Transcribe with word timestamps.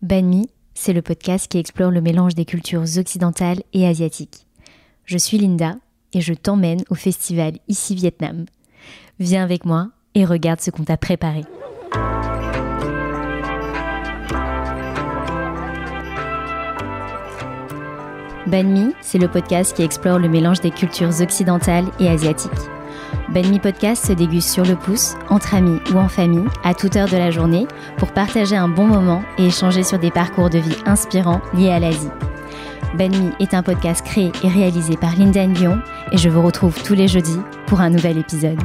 Banh 0.00 0.22
Mi, 0.22 0.48
c'est 0.74 0.92
le 0.92 1.02
podcast 1.02 1.50
qui 1.50 1.58
explore 1.58 1.90
le 1.90 2.00
mélange 2.00 2.36
des 2.36 2.44
cultures 2.44 2.84
occidentales 2.98 3.62
et 3.72 3.84
asiatiques. 3.84 4.46
Je 5.04 5.18
suis 5.18 5.38
Linda 5.38 5.74
et 6.12 6.20
je 6.20 6.34
t'emmène 6.34 6.84
au 6.88 6.94
festival 6.94 7.54
Ici 7.66 7.96
Vietnam. 7.96 8.44
Viens 9.18 9.42
avec 9.42 9.64
moi 9.64 9.88
et 10.14 10.24
regarde 10.24 10.60
ce 10.60 10.70
qu'on 10.70 10.84
t'a 10.84 10.96
préparé. 10.96 11.42
Banh 18.46 18.68
Mi, 18.68 18.94
c'est 19.00 19.18
le 19.18 19.28
podcast 19.28 19.74
qui 19.74 19.82
explore 19.82 20.20
le 20.20 20.28
mélange 20.28 20.60
des 20.60 20.70
cultures 20.70 21.20
occidentales 21.20 21.86
et 21.98 22.08
asiatiques. 22.08 22.52
Banh 23.30 23.48
Mi 23.48 23.58
Podcast 23.58 24.06
se 24.06 24.12
déguste 24.12 24.50
sur 24.50 24.64
le 24.64 24.76
pouce, 24.76 25.14
entre 25.28 25.54
amis 25.54 25.80
ou 25.92 25.98
en 25.98 26.08
famille, 26.08 26.48
à 26.64 26.74
toute 26.74 26.96
heure 26.96 27.08
de 27.08 27.16
la 27.16 27.30
journée, 27.30 27.66
pour 27.96 28.12
partager 28.12 28.56
un 28.56 28.68
bon 28.68 28.86
moment 28.86 29.22
et 29.38 29.46
échanger 29.46 29.82
sur 29.82 29.98
des 29.98 30.10
parcours 30.10 30.50
de 30.50 30.58
vie 30.58 30.76
inspirants 30.86 31.40
liés 31.54 31.70
à 31.70 31.78
l'Asie. 31.78 32.10
Banh 32.94 33.10
Mi 33.10 33.30
est 33.38 33.54
un 33.54 33.62
podcast 33.62 34.04
créé 34.04 34.32
et 34.42 34.48
réalisé 34.48 34.96
par 34.96 35.14
Linda 35.16 35.46
Nguyen 35.46 35.82
et 36.10 36.16
je 36.16 36.28
vous 36.28 36.42
retrouve 36.42 36.82
tous 36.82 36.94
les 36.94 37.08
jeudis 37.08 37.40
pour 37.66 37.80
un 37.80 37.90
nouvel 37.90 38.18
épisode. 38.18 38.58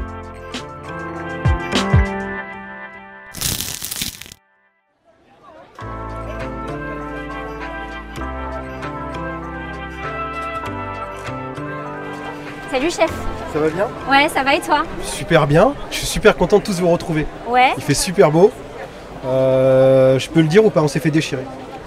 Salut 12.72 12.90
chef. 12.90 13.33
Ça 13.54 13.60
va 13.60 13.70
bien 13.70 13.88
Ouais, 14.10 14.28
ça 14.30 14.44
va 14.44 14.56
et 14.56 14.60
toi 14.60 14.84
Super 15.04 15.46
bien. 15.46 15.74
Je 15.92 15.98
suis 15.98 16.08
super 16.08 16.36
content 16.36 16.58
de 16.58 16.64
tous 16.64 16.80
vous 16.80 16.90
retrouver. 16.90 17.28
Ouais. 17.48 17.72
Il 17.78 17.84
fait 17.84 17.94
super 17.94 18.32
beau. 18.32 18.52
Euh, 19.26 20.18
je 20.18 20.30
peux 20.30 20.42
le 20.42 20.48
dire 20.48 20.66
ou 20.66 20.70
pas 20.70 20.82
On 20.82 20.88
s'est 20.88 21.00
fait 21.00 21.12
déchirer. 21.12 21.44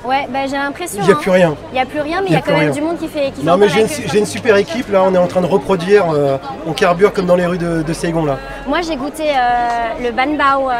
Ouais, 0.06 0.26
bah 0.30 0.46
j'ai 0.46 0.56
l'impression. 0.56 1.00
Il 1.02 1.06
n'y 1.06 1.12
a 1.12 1.16
hein. 1.16 1.18
plus 1.20 1.30
rien. 1.32 1.56
Il 1.72 1.76
y 1.76 1.80
a 1.80 1.84
plus 1.86 2.00
rien, 2.00 2.20
mais 2.20 2.28
il 2.28 2.32
y 2.32 2.34
y 2.34 2.38
a 2.38 2.40
quand 2.40 2.52
même 2.52 2.60
rien. 2.60 2.70
du 2.70 2.80
monde 2.80 2.96
qui 2.98 3.08
fait. 3.08 3.32
Qui 3.32 3.40
fait 3.40 3.46
Non 3.46 3.56
mais 3.56 3.68
j'ai 3.68 3.80
une, 3.80 3.88
queue. 3.88 4.02
j'ai 4.12 4.18
une 4.20 4.26
super 4.26 4.54
équipe 4.56 4.88
là. 4.92 5.02
On 5.02 5.12
est 5.12 5.18
en 5.18 5.26
train 5.26 5.40
de 5.40 5.46
reproduire. 5.46 6.08
euh, 6.10 6.38
on 6.64 6.72
carbure 6.72 7.12
comme 7.12 7.26
dans 7.26 7.34
les 7.34 7.46
rues 7.46 7.58
de, 7.58 7.82
de 7.82 7.92
Saigon 7.92 8.24
là. 8.24 8.38
Moi 8.68 8.82
j'ai 8.82 8.94
goûté 8.94 9.24
euh, 9.30 10.04
le 10.04 10.12
ban 10.12 10.36
bao 10.38 10.70
euh, 10.70 10.74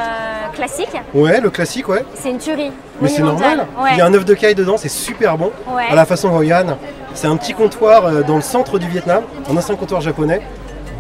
classique. 0.55 0.93
Ouais, 1.13 1.41
le 1.41 1.51
classique, 1.51 1.89
ouais. 1.89 2.05
C'est 2.15 2.31
une 2.31 2.39
tuerie. 2.39 2.71
Mais 3.01 3.09
c'est 3.09 3.23
normal. 3.23 3.67
Ouais. 3.81 3.91
Il 3.95 3.99
y 3.99 4.01
a 4.01 4.07
un 4.07 4.15
œuf 4.15 4.25
de 4.25 4.35
caille 4.35 4.55
dedans, 4.55 4.77
c'est 4.77 4.89
super 4.89 5.37
bon. 5.37 5.51
Ouais. 5.75 5.87
À 5.91 5.97
la 5.97 6.07
façon 6.07 6.29
Hoi-An. 6.29 6.79
C'est 7.15 7.27
un 7.27 7.37
petit 7.37 7.55
comptoir 7.55 8.25
dans 8.25 8.37
le 8.37 8.43
centre 8.43 8.79
du 8.79 8.87
Vietnam, 8.89 9.25
un 9.51 9.57
ancien 9.57 9.75
comptoir 9.75 10.03
japonais, 10.03 10.41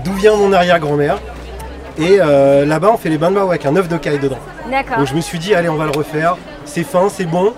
d'où 0.06 0.12
vient 0.12 0.36
mon 0.36 0.52
arrière-grand-mère. 0.52 1.18
Et 1.98 2.18
euh, 2.20 2.64
là-bas, 2.64 2.90
on 2.92 2.96
fait 2.96 3.08
les 3.08 3.18
ban 3.18 3.30
bao 3.32 3.48
avec 3.48 3.66
un 3.66 3.74
œuf 3.76 3.88
de 3.88 3.96
caille 3.96 4.18
dedans. 4.18 4.38
D'accord. 4.70 4.98
Donc 4.98 5.06
je 5.06 5.14
me 5.14 5.20
suis 5.20 5.38
dit, 5.38 5.54
allez, 5.54 5.68
on 5.68 5.76
va 5.76 5.86
le 5.86 5.90
refaire. 5.90 6.36
C'est 6.64 6.84
fin, 6.84 7.08
c'est 7.08 7.24
bon. 7.24 7.52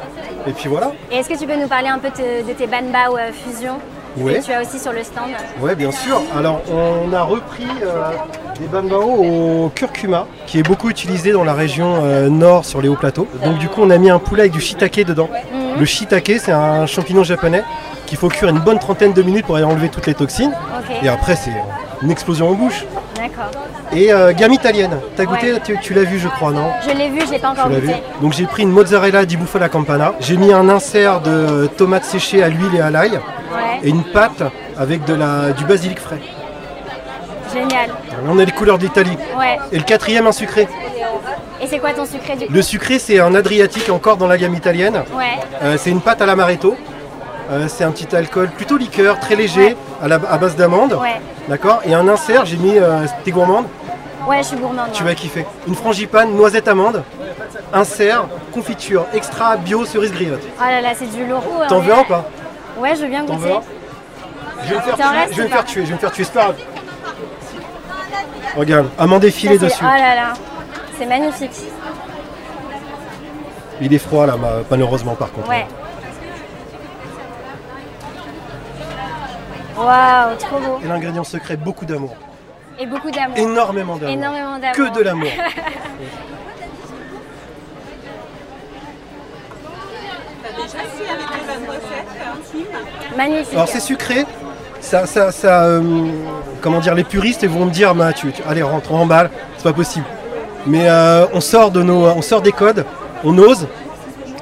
Et 0.46 0.52
puis 0.52 0.68
voilà. 0.68 0.92
Et 1.10 1.16
est-ce 1.16 1.28
que 1.28 1.38
tu 1.38 1.46
peux 1.46 1.56
nous 1.60 1.68
parler 1.68 1.88
un 1.88 1.98
peu 1.98 2.08
de, 2.08 2.46
de 2.48 2.52
tes 2.54 2.66
ban 2.66 2.82
bao 2.92 3.16
euh, 3.16 3.30
fusion? 3.32 3.74
Ouais. 4.16 4.38
que 4.40 4.44
tu 4.44 4.52
as 4.52 4.62
aussi 4.62 4.78
sur 4.78 4.92
le 4.92 5.02
stand 5.04 5.30
Ouais, 5.60 5.76
bien 5.76 5.92
sûr. 5.92 6.20
Alors, 6.36 6.60
on 6.72 7.12
a 7.12 7.22
repris 7.22 7.66
euh, 7.82 8.10
des 8.58 8.66
bambao 8.66 9.02
au 9.02 9.68
curcuma, 9.74 10.26
qui 10.46 10.58
est 10.58 10.62
beaucoup 10.62 10.88
utilisé 10.90 11.30
dans 11.30 11.44
la 11.44 11.52
région 11.52 12.00
euh, 12.02 12.28
nord 12.28 12.64
sur 12.64 12.80
les 12.80 12.88
hauts 12.88 12.96
plateaux. 12.96 13.28
Donc, 13.44 13.58
du 13.58 13.68
coup, 13.68 13.82
on 13.82 13.90
a 13.90 13.98
mis 13.98 14.10
un 14.10 14.18
poulet 14.18 14.42
avec 14.42 14.52
du 14.52 14.60
shiitake 14.60 15.04
dedans. 15.04 15.28
Mhm. 15.52 15.78
Le 15.78 15.84
shiitake, 15.84 16.32
c'est 16.40 16.52
un 16.52 16.86
champignon 16.86 17.22
japonais 17.22 17.62
qu'il 18.06 18.18
faut 18.18 18.28
cuire 18.28 18.48
une 18.48 18.58
bonne 18.58 18.78
trentaine 18.78 19.12
de 19.12 19.22
minutes 19.22 19.46
pour 19.46 19.56
aller 19.56 19.66
enlever 19.66 19.88
toutes 19.88 20.06
les 20.06 20.14
toxines. 20.14 20.52
Et 21.02 21.08
après, 21.08 21.36
c'est 21.36 21.52
une 22.02 22.10
explosion 22.10 22.48
en 22.48 22.52
bouche. 22.54 22.84
D'accord. 23.16 23.50
Et 23.92 24.12
euh, 24.12 24.32
gamme 24.32 24.52
italienne. 24.52 24.98
T'as 25.16 25.24
goûté 25.24 25.52
Ouais. 25.52 25.60
Tu, 25.64 25.78
tu 25.80 25.94
l'as 25.94 26.04
vu, 26.04 26.18
je 26.18 26.28
crois, 26.28 26.52
non 26.52 26.70
Je 26.86 26.96
l'ai 26.96 27.08
vu, 27.10 27.20
je 27.26 27.32
l'ai 27.32 27.38
pas 27.38 27.50
encore 27.50 27.68
vu 27.68 27.80
goûté. 27.80 27.94
Donc 28.20 28.32
j'ai 28.32 28.46
pris 28.46 28.62
une 28.62 28.70
mozzarella 28.70 29.24
di 29.24 29.36
bufala 29.36 29.68
campana. 29.68 30.14
J'ai 30.20 30.36
mis 30.36 30.52
un 30.52 30.68
insert 30.68 31.20
de 31.20 31.66
tomates 31.76 32.04
séchées 32.04 32.42
à 32.42 32.48
l'huile 32.48 32.74
et 32.76 32.80
à 32.80 32.90
l'ail. 32.90 33.12
Ouais. 33.12 33.80
Et 33.82 33.88
une 33.88 34.04
pâte 34.04 34.42
avec 34.78 35.04
de 35.04 35.14
la, 35.14 35.50
du 35.52 35.64
basilic 35.64 35.98
frais. 35.98 36.20
Génial. 37.52 37.88
Là, 37.88 38.16
on 38.28 38.38
a 38.38 38.44
les 38.44 38.52
couleurs 38.52 38.78
d'Italie. 38.78 39.16
Ouais. 39.38 39.58
Et 39.72 39.78
le 39.78 39.84
quatrième, 39.84 40.26
un 40.26 40.32
sucré. 40.32 40.68
Et 41.60 41.66
c'est 41.66 41.78
quoi 41.78 41.92
ton 41.92 42.04
sucré 42.04 42.36
du 42.36 42.46
coup 42.46 42.52
Le 42.52 42.62
sucré, 42.62 42.98
c'est 42.98 43.18
un 43.18 43.34
adriatique 43.34 43.90
encore 43.90 44.16
dans 44.16 44.28
la 44.28 44.36
gamme 44.38 44.54
italienne. 44.54 45.02
Ouais. 45.16 45.24
Euh, 45.62 45.76
c'est 45.78 45.90
une 45.90 46.00
pâte 46.00 46.22
à 46.22 46.26
l'amaretto. 46.26 46.76
Euh, 47.50 47.66
c'est 47.66 47.82
un 47.84 47.90
petit 47.90 48.14
alcool 48.14 48.50
plutôt 48.50 48.76
liqueur, 48.76 49.18
très 49.18 49.34
léger, 49.34 49.68
Ouais. 49.68 49.76
À, 50.02 50.08
la, 50.08 50.16
à 50.16 50.38
base 50.38 50.56
d'amande. 50.56 50.92
Ouais. 50.94 51.20
D'accord 51.48 51.80
Et 51.84 51.94
un 51.94 52.06
insert, 52.08 52.44
j'ai 52.46 52.56
mis. 52.56 52.78
Euh, 52.78 53.04
T'es 53.24 53.30
gourmande 53.30 53.66
Ouais, 54.26 54.38
je 54.38 54.48
suis 54.48 54.56
gourmande. 54.56 54.92
Tu 54.92 55.02
vas 55.04 55.14
kiffer. 55.14 55.46
Une 55.66 55.74
frangipane, 55.74 56.34
noisette 56.34 56.68
amande. 56.68 57.02
Insert, 57.72 58.24
confiture, 58.52 59.06
extra 59.14 59.56
bio 59.56 59.84
cerise 59.84 60.12
griotte. 60.12 60.42
Oh 60.58 60.62
là 60.64 60.80
là, 60.80 60.90
c'est 60.94 61.06
du 61.10 61.26
lourd. 61.26 61.42
T'en 61.68 61.80
veux 61.80 61.92
un 61.92 62.00
ou 62.00 62.04
pas? 62.04 62.24
Ouais, 62.78 62.94
je 62.94 63.02
veux 63.02 63.08
bien 63.08 63.24
goûter. 63.24 63.58
Je 64.64 64.68
vais 64.70 64.76
me 64.76 64.80
faire 64.80 64.96
T'en 64.96 65.08
tuer, 65.10 65.18
je 65.32 65.36
vais 65.36 65.42
me 65.44 65.48
faire 65.48 65.64
tuer, 65.64 65.80
je 65.82 65.86
vais 65.88 65.94
me 65.94 65.98
faire 65.98 66.12
tuer, 66.12 66.24
c'est 66.24 66.32
pas 66.34 66.40
grave. 66.44 66.56
Regarde, 68.56 68.88
amande 68.98 69.24
effilée 69.24 69.58
dessus. 69.58 69.82
Oh 69.82 69.86
là 69.86 70.14
là, 70.14 70.32
c'est 70.98 71.06
magnifique. 71.06 71.52
Il 73.80 73.94
est 73.94 73.98
froid 73.98 74.26
là, 74.26 74.36
ma- 74.36 74.62
malheureusement 74.70 75.14
par 75.14 75.30
contre. 75.32 75.48
Ouais. 75.48 75.66
Waouh, 79.78 80.36
trop 80.38 80.58
beau. 80.58 80.80
Et 80.84 80.88
l'ingrédient 80.88 81.24
secret, 81.24 81.56
beaucoup 81.56 81.84
d'amour. 81.86 82.14
Et 82.80 82.86
beaucoup 82.86 83.10
d'amour. 83.10 83.36
Énormément 83.38 83.96
d'amour. 83.96 84.14
Énormément 84.14 84.58
d'amour. 84.58 84.76
Que 84.76 84.94
de 84.98 85.02
l'amour. 85.02 85.30
Magnifique. 93.16 93.54
Alors 93.54 93.68
c'est 93.68 93.80
sucré. 93.80 94.24
Ça, 94.80 95.06
ça, 95.06 95.32
ça, 95.32 95.64
euh, 95.64 95.82
comment 96.60 96.78
dire, 96.78 96.94
les 96.94 97.02
puristes 97.04 97.44
vont 97.46 97.64
me 97.66 97.70
dire, 97.70 97.94
bah, 97.94 98.12
tu, 98.12 98.30
tu- 98.32 98.42
allez 98.48 98.62
rentre, 98.62 98.92
on 98.92 98.98
emballe, 99.00 99.28
c'est 99.56 99.64
pas 99.64 99.72
possible. 99.72 100.06
Mais 100.66 100.88
euh, 100.88 101.26
on 101.34 101.40
sort 101.40 101.70
de 101.72 101.82
nos, 101.82 102.06
on 102.06 102.22
sort 102.22 102.42
des 102.42 102.52
codes, 102.52 102.84
on 103.24 103.36
ose, 103.38 103.66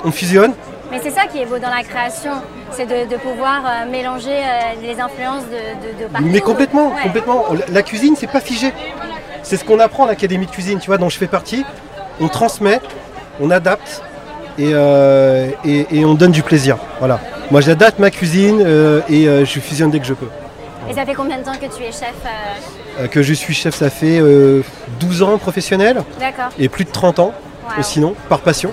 on 0.05 0.11
fusionne. 0.11 0.53
Mais 0.97 1.03
c'est 1.11 1.15
ça 1.15 1.27
qui 1.27 1.39
est 1.41 1.45
beau 1.45 1.59
dans 1.59 1.69
la 1.69 1.83
création, 1.83 2.33
c'est 2.71 2.87
de, 2.87 3.11
de 3.11 3.17
pouvoir 3.19 3.62
euh, 3.67 3.91
mélanger 3.91 4.31
euh, 4.39 4.81
les 4.83 4.99
influences 5.01 5.43
de, 5.45 5.99
de, 5.99 6.05
de 6.05 6.09
partout. 6.09 6.27
Mais 6.31 6.41
complètement, 6.41 6.89
Ouais. 6.95 7.03
complètement. 7.03 7.45
La- 7.71 7.83
cuisine, 7.83 8.15
c'est 8.19 8.27
pas 8.31 8.41
figé. 8.41 8.73
C'est 9.43 9.56
ce 9.59 9.65
qu'on 9.65 9.79
apprend 9.79 10.05
à 10.05 10.09
l'académie 10.09 10.47
de 10.47 10.51
cuisine, 10.51 10.79
tu 10.79 10.87
vois, 10.87 10.97
dont 10.99 11.09
je 11.11 11.19
fais 11.19 11.27
partie. 11.27 11.65
On 12.21 12.29
transmet, 12.29 12.81
on 13.41 13.51
adapte 13.51 14.03
et, 14.59 14.71
euh, 14.73 15.51
et, 15.67 15.87
et 15.99 16.05
on 16.06 16.15
donne 16.15 16.33
du 16.33 16.43
plaisir. 16.43 16.79
Voilà. 16.99 17.21
Moi, 17.51 17.61
j'adapte 17.61 17.99
ma 17.99 18.11
cuisine 18.11 18.62
euh, 18.65 19.03
et 19.11 19.29
euh, 19.29 19.45
je 19.45 19.61
fusionne 19.61 19.91
dès 19.91 20.01
que 20.01 20.06
je 20.06 20.15
peux. 20.15 20.29
Et 20.89 20.95
ça 20.95 21.05
fait 21.05 21.15
combien 21.15 21.37
de 21.37 21.43
temps 21.43 21.53
que 21.56 21.67
tu 21.77 21.83
es 21.83 21.93
chef 21.93 22.15
que 23.11 23.21
je 23.23 23.35
suis 23.35 23.53
chef, 23.53 23.75
ça 23.75 23.91
fait 23.91 24.19
euh, 24.19 24.62
12 25.01 25.23
ans 25.23 25.37
professionnel 25.37 26.03
D'accord. 26.19 26.47
et 26.59 26.71
plus 26.71 26.85
de 26.87 26.91
30 26.91 27.19
ans 27.19 27.33
Wow. 27.77 27.83
sinon, 27.83 28.15
par 28.29 28.39
passion. 28.39 28.71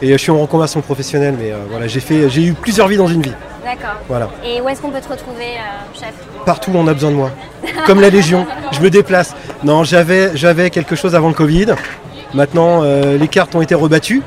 Et 0.00 0.10
euh, 0.10 0.12
je 0.12 0.16
suis 0.18 0.30
en 0.30 0.38
reconversion 0.38 0.80
professionnelle, 0.80 1.34
mais 1.38 1.52
euh, 1.52 1.56
voilà, 1.70 1.86
j'ai 1.86 2.00
fait, 2.00 2.28
j'ai 2.30 2.44
eu 2.44 2.52
plusieurs 2.52 2.88
vies 2.88 2.96
dans 2.96 3.08
une 3.08 3.22
vie. 3.22 3.32
D'accord. 3.64 3.96
Voilà. 4.08 4.28
Et 4.44 4.60
où 4.60 4.68
est-ce 4.68 4.80
qu'on 4.80 4.90
peut 4.90 5.00
te 5.00 5.08
retrouver, 5.08 5.44
euh, 5.56 5.98
chef? 5.98 6.12
Partout 6.46 6.70
où 6.70 6.76
on 6.76 6.86
a 6.86 6.94
besoin 6.94 7.10
de 7.10 7.16
moi. 7.16 7.30
Comme 7.86 8.00
la 8.00 8.10
Légion, 8.10 8.46
je 8.72 8.80
me 8.80 8.90
déplace. 8.90 9.34
Non, 9.64 9.84
j'avais, 9.84 10.36
j'avais 10.36 10.70
quelque 10.70 10.96
chose 10.96 11.14
avant 11.14 11.28
le 11.28 11.34
Covid. 11.34 11.74
Maintenant, 12.34 12.82
les 12.82 13.28
cartes 13.28 13.54
ont 13.54 13.60
été 13.62 13.74
rebattues. 13.74 14.22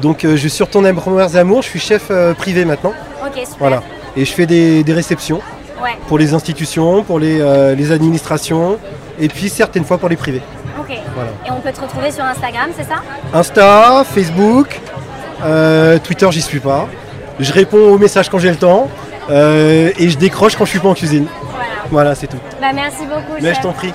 Donc, 0.00 0.24
je 0.24 0.48
suis 0.48 0.64
mes 0.80 0.92
premières 0.92 1.36
amours. 1.36 1.62
Je 1.62 1.68
suis 1.68 1.80
chef 1.80 2.10
privé 2.38 2.64
maintenant. 2.64 2.92
Ok, 3.24 3.34
super. 3.34 3.56
Voilà. 3.58 3.82
Et 4.16 4.24
je 4.24 4.32
fais 4.32 4.46
des, 4.46 4.82
des 4.82 4.92
réceptions 4.92 5.40
Ouais, 5.82 5.96
pour 6.08 6.18
les 6.18 6.34
institutions, 6.34 7.02
pour 7.02 7.18
les, 7.18 7.40
euh, 7.40 7.74
les 7.74 7.90
administrations, 7.90 8.78
et 9.18 9.28
puis 9.28 9.48
certaines 9.48 9.84
fois 9.84 9.96
pour 9.96 10.10
les 10.10 10.16
privés. 10.16 10.42
ok. 10.78 10.94
Voilà. 11.14 11.30
Et 11.46 11.50
on 11.50 11.60
peut 11.60 11.72
te 11.72 11.80
retrouver 11.80 12.10
sur 12.12 12.22
Instagram, 12.22 12.68
c'est 12.76 12.84
ça? 12.84 12.96
Insta, 13.32 14.04
Facebook, 14.04 14.78
Twitter, 16.04 16.28
j'y 16.30 16.40
suis 16.42 16.60
pas. 16.60 16.88
Je 17.38 17.52
réponds 17.52 17.78
aux 17.92 17.98
messages 17.98 18.28
quand 18.28 18.38
j'ai 18.38 18.50
le 18.50 18.56
temps. 18.56 18.88
euh, 19.30 19.90
et 19.98 20.08
je 20.08 20.18
décroche 20.18 20.56
quand 20.56 20.64
je 20.64 20.70
suis 20.70 20.78
pas 20.80 20.88
en 20.88 20.94
cuisine. 20.94 21.26
Voilà. 21.50 21.66
Voilà, 21.90 22.14
c'est 22.14 22.26
tout. 22.26 22.38
Bah 22.60 22.68
merci 22.74 23.04
beaucoup, 23.06 23.34
Mais 23.40 23.48
chef. 23.50 23.58
je 23.58 23.62
t'en 23.62 23.72
prie. 23.72 23.92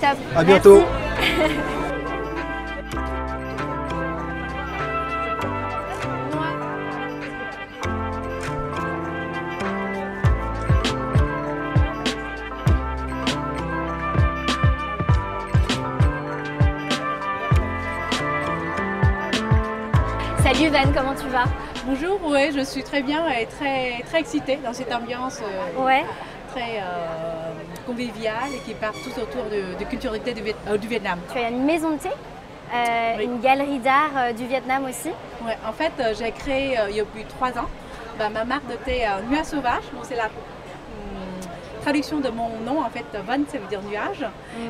Top. 0.00 0.10
À 0.36 0.42
bientôt. 0.44 0.82
ouais, 22.42 22.52
je 22.52 22.64
suis 22.64 22.82
très 22.82 23.02
bien 23.02 23.26
et 23.28 23.46
très, 23.46 24.02
très 24.06 24.20
excitée 24.20 24.58
dans 24.64 24.72
cette 24.72 24.92
ambiance 24.92 25.40
euh, 25.40 25.84
Ouais. 25.84 26.04
très 26.52 26.78
euh, 26.80 27.52
conviviale 27.86 28.50
et 28.54 28.58
qui 28.58 28.74
part 28.74 28.92
tout 28.92 29.20
autour 29.20 29.44
de, 29.44 29.78
de 29.78 29.84
culturalité 29.88 30.34
du, 30.34 30.42
Viet- 30.42 30.56
euh, 30.68 30.76
du 30.76 30.88
Vietnam. 30.88 31.18
Tu 31.32 31.38
as 31.38 31.48
une 31.48 31.64
maison 31.64 31.90
de 31.92 31.98
thé 31.98 32.10
Oui. 33.18 33.24
une 33.24 33.40
galerie 33.40 33.78
d'art 33.78 34.32
du 34.36 34.46
Vietnam 34.46 34.84
aussi. 34.88 35.10
Ouais, 35.44 35.56
en 35.66 35.72
fait, 35.72 35.92
j'ai 36.18 36.30
créé 36.32 36.78
il 36.90 36.96
y 36.96 37.00
a 37.00 37.04
plus 37.04 37.22
de 37.24 37.28
trois 37.28 37.50
ans 37.50 37.68
bah, 38.18 38.28
ma 38.28 38.44
marque 38.44 38.66
de 38.66 38.74
thé 38.76 39.06
Nuage 39.28 39.44
Sauvage. 39.46 39.84
C'est 40.02 40.16
la 40.16 40.28
traduction 41.82 42.20
de 42.20 42.28
mon 42.30 42.48
nom, 42.64 42.80
en 42.80 42.90
fait. 42.90 43.04
Van, 43.26 43.38
ça 43.48 43.58
veut 43.58 43.66
dire 43.68 43.80
nuage. 43.82 44.24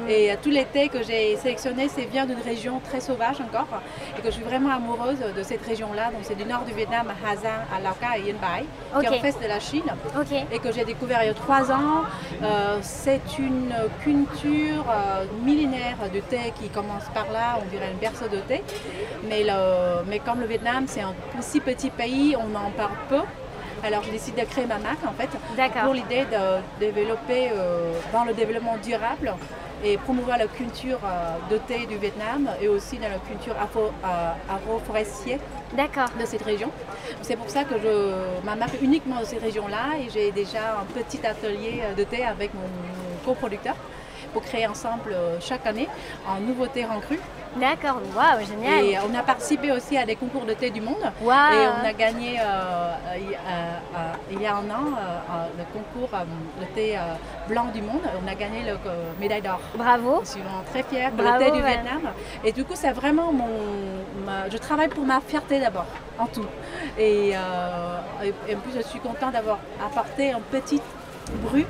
Et 0.08 0.32
euh, 0.32 0.34
tous 0.42 0.50
les 0.50 0.64
thés 0.64 0.88
que 0.88 1.02
j'ai 1.02 1.36
sélectionnés, 1.36 1.88
c'est 1.88 2.06
bien 2.06 2.24
d'une 2.26 2.40
région 2.52 2.80
très 2.88 3.00
sauvage 3.00 3.40
encore. 3.40 3.68
Et 4.16 4.20
que 4.22 4.28
je 4.28 4.36
suis 4.38 4.42
vraiment 4.44 4.72
amoureuse 4.74 5.18
de 5.38 5.42
cette 5.42 5.64
région-là. 5.66 6.06
Donc, 6.12 6.20
c'est 6.22 6.34
du 6.42 6.44
nord 6.44 6.62
du 6.62 6.72
Vietnam, 6.72 7.06
à 7.10 7.30
Giang, 7.40 7.62
à 7.74 7.80
Lao 7.80 7.94
Cai 8.00 8.20
et 8.20 8.28
Yên 8.30 8.36
Bai, 8.36 8.64
qui 9.00 9.06
est 9.06 9.08
en 9.08 9.12
face 9.22 9.38
de 9.40 9.46
la 9.46 9.60
Chine. 9.60 9.82
Et 10.52 10.58
que 10.58 10.72
j'ai 10.72 10.84
découvert 10.84 11.22
il 11.22 11.26
y 11.26 11.30
a 11.30 11.34
trois 11.34 11.70
ans. 11.70 12.02
Euh, 12.42 12.78
c'est 12.82 13.22
une 13.38 13.72
culture 14.02 14.84
euh, 14.90 15.24
millénaire 15.44 15.96
de 16.12 16.20
thé 16.20 16.52
qui 16.60 16.68
commence 16.68 17.04
par 17.14 17.30
là, 17.32 17.58
on 17.62 17.68
dirait 17.70 17.90
une 17.92 17.98
berceau 17.98 18.26
de 18.28 18.38
thé. 18.38 18.62
Mais, 19.28 19.42
le- 19.44 20.02
mais 20.08 20.18
comme 20.18 20.40
le 20.40 20.46
Vietnam, 20.46 20.84
c'est 20.86 21.02
un 21.02 21.14
si 21.40 21.60
petit 21.60 21.90
pays, 21.90 22.36
on 22.36 22.54
en 22.56 22.70
parle 22.70 22.96
peu. 23.08 23.20
Alors 23.84 24.02
j'ai 24.04 24.12
décidé 24.12 24.42
de 24.42 24.46
créer 24.46 24.66
ma 24.66 24.78
marque 24.78 25.04
en 25.04 25.12
fait 25.12 25.28
pour 25.84 25.92
l'idée 25.94 26.24
de 26.24 26.60
développer 26.78 27.50
euh, 27.52 27.92
dans 28.12 28.24
le 28.24 28.32
développement 28.32 28.76
durable 28.78 29.34
et 29.84 29.96
promouvoir 29.96 30.38
la 30.38 30.46
culture 30.46 30.98
euh, 31.04 31.36
de 31.50 31.58
thé 31.58 31.86
du 31.86 31.96
Vietnam 31.96 32.48
et 32.60 32.68
aussi 32.68 32.98
dans 32.98 33.08
la 33.08 33.18
culture 33.18 33.54
euh, 33.56 34.32
agroforestière 34.48 35.40
D'accord. 35.76 36.08
de 36.18 36.24
cette 36.24 36.42
région. 36.42 36.70
C'est 37.22 37.36
pour 37.36 37.50
ça 37.50 37.64
que 37.64 37.74
je 37.82 38.44
m'amarre 38.46 38.68
uniquement 38.80 39.20
de 39.20 39.24
cette 39.24 39.42
région-là 39.42 39.98
et 39.98 40.10
j'ai 40.10 40.30
déjà 40.30 40.78
un 40.80 40.84
petit 40.84 41.26
atelier 41.26 41.80
euh, 41.82 41.94
de 41.94 42.04
thé 42.04 42.24
avec 42.24 42.54
mon 42.54 42.60
coproducteur 43.24 43.74
pour 44.32 44.42
créer 44.42 44.66
ensemble 44.66 45.12
euh, 45.12 45.36
chaque 45.40 45.66
année 45.66 45.88
un 46.28 46.40
nouveau 46.40 46.66
thé 46.66 46.84
en 46.84 47.00
cru. 47.00 47.18
D'accord. 47.56 48.00
Waouh, 48.16 48.46
génial. 48.46 48.84
Et 48.84 48.96
on 49.06 49.14
a 49.14 49.22
participé 49.22 49.72
aussi 49.72 49.98
à 49.98 50.06
des 50.06 50.16
concours 50.16 50.46
de 50.46 50.54
thé 50.54 50.70
du 50.70 50.80
monde. 50.80 51.04
Et 51.54 51.66
on 51.82 51.86
a 51.86 51.92
gagné 51.92 52.40
euh, 52.40 52.42
euh, 52.44 53.16
il 53.18 53.30
y 53.30 53.34
a- 53.34 53.38
euh, 53.38 54.12
il 54.30 54.40
y 54.40 54.46
a 54.46 54.54
un 54.56 54.70
an 54.70 54.84
le 55.58 55.64
concours 55.72 56.08
de 56.60 56.64
thé 56.74 56.96
blanc 57.48 57.66
du 57.74 57.82
monde. 57.82 58.00
On 58.24 58.26
a 58.26 58.34
gagné 58.34 58.62
la 58.64 58.72
médaille 59.20 59.42
d'or. 59.42 59.60
Bravo. 59.76 60.20
Je 60.24 60.28
suis 60.30 60.40
vraiment 60.40 60.62
très 60.72 60.82
fière 60.82 61.10
Bravo, 61.12 61.38
le 61.38 61.44
thé 61.44 61.50
du. 61.50 61.62
Vietnam. 61.62 62.02
Et 62.42 62.52
du 62.52 62.64
coup, 62.64 62.72
c'est 62.74 62.92
vraiment 62.92 63.32
mon. 63.32 63.48
ma- 64.24 64.48
je 64.50 64.56
travaille 64.56 64.88
pour 64.88 65.04
ma 65.04 65.20
fierté 65.20 65.60
d'abord, 65.60 65.84
en 66.18 66.26
tout. 66.26 66.46
Et, 66.98 67.30
et- 67.30 67.34
et 68.48 68.54
en 68.56 68.60
plus, 68.60 68.72
je 68.76 68.82
suis 68.82 69.00
contente 69.00 69.32
d'avoir 69.32 69.58
apporté 69.84 70.32
un 70.32 70.40
petit 70.40 70.80
bruit 71.44 71.66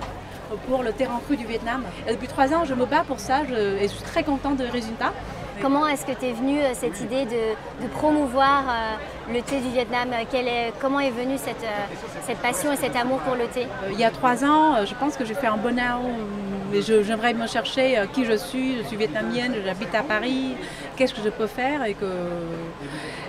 pour 0.68 0.82
le 0.82 0.92
terrain 0.92 1.20
cru 1.26 1.36
du 1.36 1.46
Vietnam. 1.46 1.82
Et 2.06 2.12
depuis 2.12 2.28
trois 2.28 2.52
ans, 2.54 2.64
je 2.64 2.74
me 2.74 2.86
bats 2.86 3.04
pour 3.06 3.20
ça 3.20 3.42
je- 3.48 3.54
et 3.54 3.82
je 3.82 3.94
suis 3.94 4.02
très 4.02 4.22
contente 4.24 4.56
des 4.56 4.64
résultats. 4.68 5.12
Comment 5.60 5.86
est-ce 5.86 6.04
que 6.04 6.12
tu 6.12 6.26
es 6.26 6.32
venue 6.32 6.60
euh, 6.60 6.70
cette 6.74 6.98
idée 7.00 7.24
de, 7.24 7.82
de 7.84 7.88
promouvoir 7.92 8.64
euh, 8.68 9.32
le 9.34 9.42
thé 9.42 9.60
du 9.60 9.68
Vietnam? 9.68 10.08
Euh, 10.12 10.24
quelle 10.30 10.48
est- 10.48 10.72
Comment 10.80 10.98
est 11.00 11.10
venue 11.10 11.36
cette, 11.38 11.62
euh, 11.62 11.94
cette 12.26 12.38
passion 12.38 12.72
et 12.72 12.76
cet 12.76 12.96
amour 12.96 13.18
pour 13.20 13.36
le 13.36 13.46
thé? 13.46 13.66
Il 13.92 13.98
y 13.98 14.04
a 14.04 14.10
trois 14.10 14.44
ans, 14.44 14.84
je 14.84 14.94
pense 14.94 15.16
que 15.16 15.24
j'ai 15.24 15.34
fait 15.34 15.46
un 15.46 15.56
bonheur. 15.58 16.00
je- 16.74 17.02
J'aimerais 17.02 17.34
me 17.34 17.46
chercher 17.46 18.02
qui 18.14 18.24
je 18.24 18.32
suis. 18.36 18.78
Je 18.78 18.82
suis 18.88 18.96
vietnamienne, 18.96 19.54
j'habite 19.64 19.94
à 19.94 20.02
Paris. 20.02 20.56
Qu'est-ce 20.96 21.14
que 21.14 21.22
je 21.22 21.28
peux 21.28 21.46
faire 21.46 21.84
et 21.84 21.94
que 21.94 22.10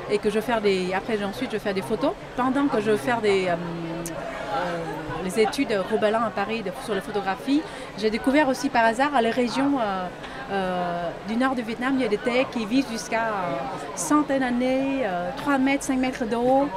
et 0.10 0.18
que 0.18 0.30
je 0.30 0.36
vais 0.36 0.42
faire 0.42 0.62
des. 0.62 0.94
Après, 0.94 1.22
ensuite, 1.24 1.50
je 1.52 1.58
vais 1.58 1.64
faire 1.68 1.74
des 1.74 1.82
photos. 1.82 2.14
Pendant 2.38 2.68
que 2.68 2.80
je 2.82 2.92
vais 2.92 2.98
faire 2.98 3.20
des 3.22 3.48
euh, 3.50 3.56
les 5.24 5.40
études 5.40 5.74
Robelin 5.92 6.22
à 6.26 6.30
Paris 6.30 6.62
de- 6.62 6.72
sur 6.86 6.94
la 6.96 7.02
photographie, 7.02 7.62
j'ai 7.98 8.10
découvert 8.10 8.48
aussi 8.48 8.70
par 8.70 8.86
hasard 8.86 9.16
à 9.16 9.22
la 9.22 9.32
région 9.32 9.80
euh, 9.80 10.06
euh, 10.52 11.10
du 11.28 11.36
nord 11.38 11.56
du 11.56 11.62
Vietnam, 11.62 11.94
il 11.96 12.02
y 12.02 12.06
a 12.06 12.10
des 12.10 12.18
thés 12.18 12.46
qui 12.52 12.66
vivent 12.66 12.90
jusqu'à 12.92 13.24
euh, 13.28 13.56
centaines 13.96 14.42
d'années, 14.42 15.02
euh, 15.06 15.30
3 15.38 15.58
mètres, 15.58 15.84
5 15.84 15.98
mètres 15.98 16.26
de 16.26 16.36
haut, 16.36 16.68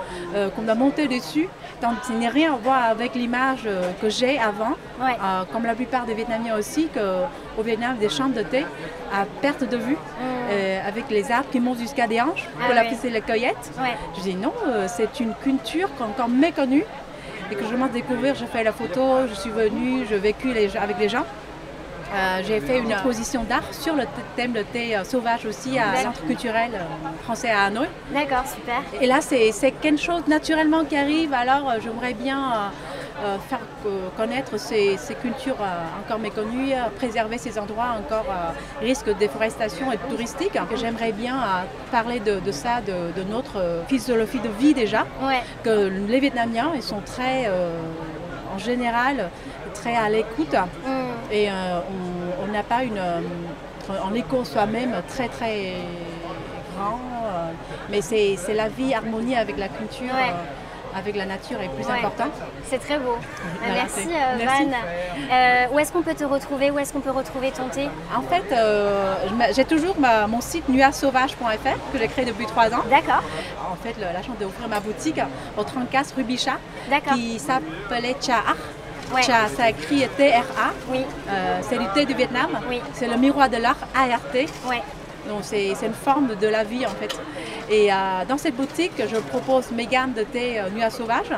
qu'on 0.55 0.63
doit 0.63 0.75
monter 0.75 1.09
dessus. 1.09 1.49
Donc, 1.83 1.93
il 2.11 2.17
n'y 2.17 2.27
a 2.27 2.31
rien 2.31 2.55
à 2.55 2.57
voir 2.57 2.85
avec 2.85 3.15
l'image 3.15 3.69
que 4.01 4.09
j'ai 4.09 4.39
avant, 4.39 4.75
Ouais. 4.99 5.17
Comme 5.53 5.67
la 5.67 5.75
plupart 5.75 6.07
des 6.07 6.15
Vietnamiens 6.15 6.57
aussi, 6.57 6.89
qu'au 6.89 7.63
Vietnam, 7.63 7.97
des 7.99 8.09
champs 8.09 8.29
de 8.29 8.41
thé 8.43 8.65
à 9.13 9.25
perte 9.43 9.65
de 9.69 9.77
vue, 9.77 9.99
euh, 10.51 10.89
avec 10.89 11.11
les 11.11 11.31
arbres 11.31 11.51
qui 11.51 11.61
montent 11.61 11.79
jusqu'à 11.81 12.07
des 12.07 12.19
hanches 12.21 12.45
Mm. 12.47 12.59
Ah 12.61 12.65
pour 12.67 12.75
la 12.75 12.85
les. 12.85 12.91
Ouais. 13.79 13.95
Je 14.17 14.23
dis 14.23 14.35
non, 14.35 14.53
euh, 14.67 14.87
c'est 14.89 15.21
une 15.21 15.35
culture 15.35 15.89
encore 16.01 16.29
méconnue 16.31 16.85
et 17.51 17.55
que 17.55 17.65
je 17.65 17.71
commence 17.71 17.91
à 17.91 17.93
découvrir. 17.93 18.35
Je 18.35 18.45
fais 18.47 18.63
la 18.65 18.73
photo, 18.73 19.27
je 19.29 19.35
suis 19.35 19.51
venue, 19.51 20.07
je 20.11 20.15
vécu 20.17 20.53
les- 20.53 20.77
avec 20.77 20.99
les 20.99 21.09
gens. 21.09 21.25
Euh, 22.15 22.41
j'ai 22.47 22.61
fait 22.61 22.79
une 22.79 22.91
exposition 22.93 23.43
d'art 23.43 23.65
sur 23.73 23.95
le 23.95 24.03
th- 24.03 24.07
thème 24.37 24.53
de 24.53 24.63
thé 24.63 24.97
euh, 24.97 25.03
sauvage 25.03 25.45
aussi 25.45 25.77
à 25.77 25.87
D'accord. 25.87 26.03
Centre 26.03 26.25
culturel 26.27 26.71
euh, 26.75 26.79
français 27.25 27.51
à 27.51 27.65
Hanoï. 27.65 27.89
D'accord, 28.13 28.45
super. 28.47 28.81
Et 29.03 29.07
là, 29.07 29.21
c'est 29.21 29.73
quelque 29.83 30.01
chose 30.01 30.23
naturellement 30.29 30.85
qui 30.85 30.97
arrive. 30.97 31.35
Alors, 31.35 31.73
j'aimerais 31.83 32.15
bien 32.15 32.71
faire 33.49 33.61
euh, 33.87 34.09
connaître 34.17 34.59
ces, 34.59 34.97
ces 34.99 35.15
cultures 35.15 35.57
euh, 35.61 36.01
encore 36.05 36.19
méconnues, 36.19 36.73
préserver 36.97 37.39
ces 37.39 37.59
endroits 37.59 37.97
encore 37.99 38.27
euh, 38.31 38.85
risque 38.85 39.07
de 39.07 39.13
déforestation 39.15 39.91
et 39.93 39.97
touristique. 40.11 40.53
Que 40.71 40.77
J'aimerais 40.77 41.13
bien 41.13 41.37
parler 41.91 42.21
de, 42.21 42.41
de 42.41 42.53
ça, 42.53 42.81
de, 42.81 43.13
de 43.19 43.23
notre 43.29 43.85
philosophie 43.89 44.41
de 44.41 44.49
vie 44.61 44.75
déjà 44.75 45.07
Ouais. 45.23 45.41
que 45.65 45.89
les 45.89 46.21
Vietnamiens, 46.21 46.73
ils 46.75 46.83
sont 46.83 47.01
très, 47.05 47.47
euh, 47.47 47.81
en 48.55 48.59
général, 48.59 49.31
très 49.75 49.95
à 49.97 50.09
l'écoute 50.09 50.55
Mm. 50.55 51.33
et 51.33 51.51
euh, 51.51 51.81
on- 52.43 52.53
n'a 52.53 52.63
pas 52.63 52.85
une, 52.85 53.01
en 54.09 54.15
écho 54.15 54.45
soi-même 54.45 54.95
très 55.09 55.29
très 55.29 55.75
grand, 56.77 57.01
mais 57.91 58.01
c'est 58.01 58.37
c'est 58.37 58.55
la 58.55 58.69
vie, 58.69 58.95
harmonie 58.95 59.37
avec 59.37 59.59
la 59.59 59.69
culture, 59.69 60.15
Ouais. 60.15 60.33
Avec 60.97 61.15
la 61.17 61.27
nature 61.27 61.61
est 61.61 61.69
plus 61.69 61.85
Ouais. 61.87 61.99
important. 61.99 62.25
C'est 62.69 62.79
très 62.79 62.99
beau. 62.99 63.13
Euh, 63.13 63.57
Voilà, 63.59 63.75
Merci, 63.75 63.95
c'est- 64.03 64.15
euh, 64.15 64.45
merci. 64.45 64.65
Van. 64.65 64.71
Euh, 65.33 65.67
où 65.73 65.79
est-ce 65.79 65.93
qu'on 65.93 66.03
peut 66.03 66.15
te 66.15 66.25
retrouver? 66.25 66.71
Où 66.71 66.79
est-ce 66.79 66.93
qu'on 66.93 67.01
peut 67.01 67.11
retrouver 67.11 67.51
ton 67.51 67.69
thé? 67.69 67.89
En 68.17 68.23
fait, 68.23 68.45
euh, 68.53 69.15
j'ai 69.55 69.65
toujours 69.65 69.99
ma- 69.99 70.27
mon 70.27 70.41
site 70.41 70.69
nuasauvage.fr 70.69 71.93
que 71.93 71.99
j'ai 71.99 72.09
créé 72.09 72.25
depuis 72.25 72.47
trois 72.47 72.67
ans. 72.75 72.83
D'accord, 72.91 73.23
En 73.71 73.77
fait, 73.77 73.95
le- 73.99 74.13
la 74.13 74.23
chance 74.23 74.37
d'ouvrir 74.41 74.69
ma 74.69 74.81
boutique 74.81 75.21
au 75.57 75.63
34 75.63 76.15
rue 76.17 76.25
Bichat, 76.25 76.59
d'accord. 76.89 77.15
qui 77.15 77.39
s'appelait 77.39 78.17
Cha 78.21 78.43
Ouais. 79.15 79.23
Cha, 79.23 79.47
ça 79.57 79.69
écrit 79.71 80.05
T-R-A. 80.17 80.71
Oui, 80.89 81.05
Euh, 81.29 81.61
c'est 81.63 81.79
du 81.79 81.87
thé 81.95 82.05
du 82.05 82.15
Vietnam. 82.15 82.49
Oui. 82.69 82.81
C'est 82.95 83.07
le 83.07 83.17
miroir 83.17 83.49
de 83.49 83.57
l'art 83.57 83.77
ART. 83.95 84.35
ouais. 84.69 84.83
Donc 85.29 85.41
c'est 85.43 85.71
une 85.83 85.93
forme 85.93 86.35
de 86.37 86.47
la 86.47 86.65
vie 86.65 86.87
en 86.87 86.91
fait. 86.91 87.15
Et 87.71 87.93
euh, 87.93 87.97
dans 88.29 88.39
cette 88.39 88.55
boutique, 88.57 88.93
je 88.99 89.17
propose 89.17 89.71
mes 89.73 89.87
gammes 89.87 90.13
de 90.13 90.23
thé 90.23 90.59
euh, 90.61 90.71
nuit 90.71 90.89
sauvage. 90.91 91.31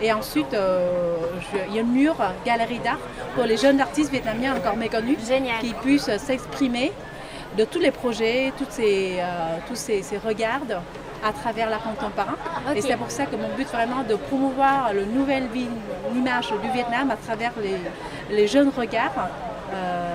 Et 0.00 0.12
ensuite, 0.12 0.52
euh, 0.54 1.16
je- 1.52 1.58
il 1.68 1.74
y 1.74 1.78
a 1.78 1.80
une 1.80 1.92
mur 1.92 2.14
galerie 2.44 2.78
d'art 2.80 2.98
pour 3.34 3.44
les 3.44 3.56
jeunes 3.56 3.80
artistes 3.80 4.10
vietnamiens 4.10 4.54
encore 4.56 4.76
méconnus 4.76 5.18
Génial. 5.26 5.58
qui 5.60 5.72
puissent 5.74 6.14
s'exprimer 6.18 6.92
de 7.56 7.64
tous 7.64 7.78
les 7.78 7.90
projets, 7.90 8.52
toutes 8.58 8.70
ces, 8.70 9.16
euh, 9.18 9.56
tous 9.66 9.74
ces, 9.76 10.02
ces 10.02 10.18
regards 10.18 10.60
à 11.24 11.32
travers 11.32 11.70
l'art 11.70 11.82
contemporain. 11.82 12.36
Ok. 12.70 12.76
Et 12.76 12.82
c'est 12.82 12.96
pour 12.98 13.10
ça 13.10 13.24
que 13.24 13.36
mon 13.36 13.48
but 13.56 13.66
vraiment 13.68 14.02
de 14.08 14.14
promouvoir 14.16 14.92
le 14.92 15.06
nouvelle 15.06 15.46
vie, 15.48 15.66
l'image 16.12 16.48
du 16.62 16.68
Vietnam 16.74 17.10
à 17.10 17.16
travers 17.16 17.52
les, 17.62 17.78
les 18.36 18.46
jeunes 18.46 18.70
regards 18.76 19.28
euh, 19.72 20.14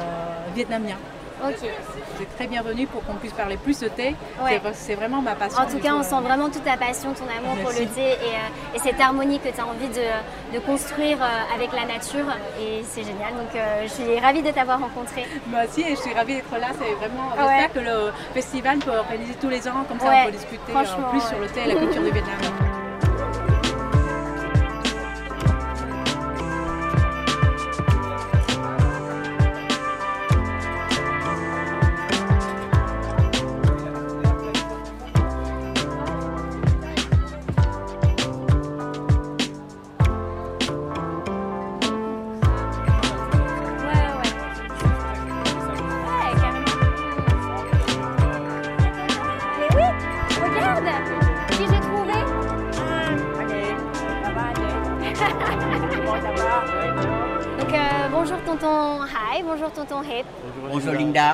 vietnamiens. 0.56 0.98
Ok. 1.44 1.70
C'est 2.18 2.36
très 2.36 2.48
bienvenu 2.48 2.88
pour 2.88 3.04
qu'on 3.06 3.14
puisse 3.16 3.34
parler 3.34 3.58
plus 3.58 3.80
de 3.80 3.88
thé. 3.88 4.16
Ouais. 4.44 4.62
C'est- 4.74 4.96
vraiment 4.96 5.22
ma 5.22 5.34
passion. 5.36 5.62
En 5.64 5.66
tout 5.66 5.80
cas, 5.80 5.94
on 5.96 6.04
sent 6.04 6.22
vraiment 6.22 6.50
toute 6.50 6.64
ta 6.64 6.78
passion, 6.78 7.14
ton 7.14 7.24
amour 7.26 7.56
pour 7.64 7.72
le 7.72 7.86
thé 7.88 8.02
et, 8.12 8.14
euh, 8.14 8.76
et 8.76 8.80
cette 8.80 9.00
harmonie 9.00 9.40
que 9.40 9.48
tu 9.50 9.60
as 9.60 9.66
envie 9.66 9.88
de, 9.88 10.54
de 10.54 10.60
construire 10.60 11.18
euh, 11.22 11.56
avec 11.56 11.72
la 11.74 11.86
nature. 11.86 12.26
Et 12.60 12.84
c'est 12.84 13.04
génial. 13.04 13.34
Donc, 13.36 13.56
euh, 13.56 13.84
je 13.84 13.88
suis 13.90 14.20
ravie 14.20 14.42
de 14.42 14.52
t'avoir 14.52 14.80
rencontré. 14.80 15.26
Moi 15.48 15.62
aussi, 15.68 15.82
et 15.82 15.96
je 15.96 16.02
suis 16.02 16.14
ravie 16.14 16.36
d'être 16.36 16.52
là. 16.60 16.68
C'est 16.78 16.94
vraiment. 16.96 17.30
Ouais. 17.30 17.58
J'espère 17.62 17.74
que 17.74 17.80
le 17.80 18.12
festival 18.34 18.78
peut 18.80 18.92
organiser 18.98 19.34
tous 19.40 19.50
les 19.50 19.68
ans, 19.68 19.84
comme 19.88 20.00
ça 20.00 20.08
Ouais, 20.10 20.22
on 20.24 20.26
peut 20.26 20.32
discuter 20.38 20.72
plus 20.72 21.22
sur 21.22 21.40
le 21.40 21.48
thé 21.48 21.62
et 21.66 21.74
la 21.74 21.80
culture 21.80 22.04
du 22.04 22.12
Vietnam. 22.12 22.81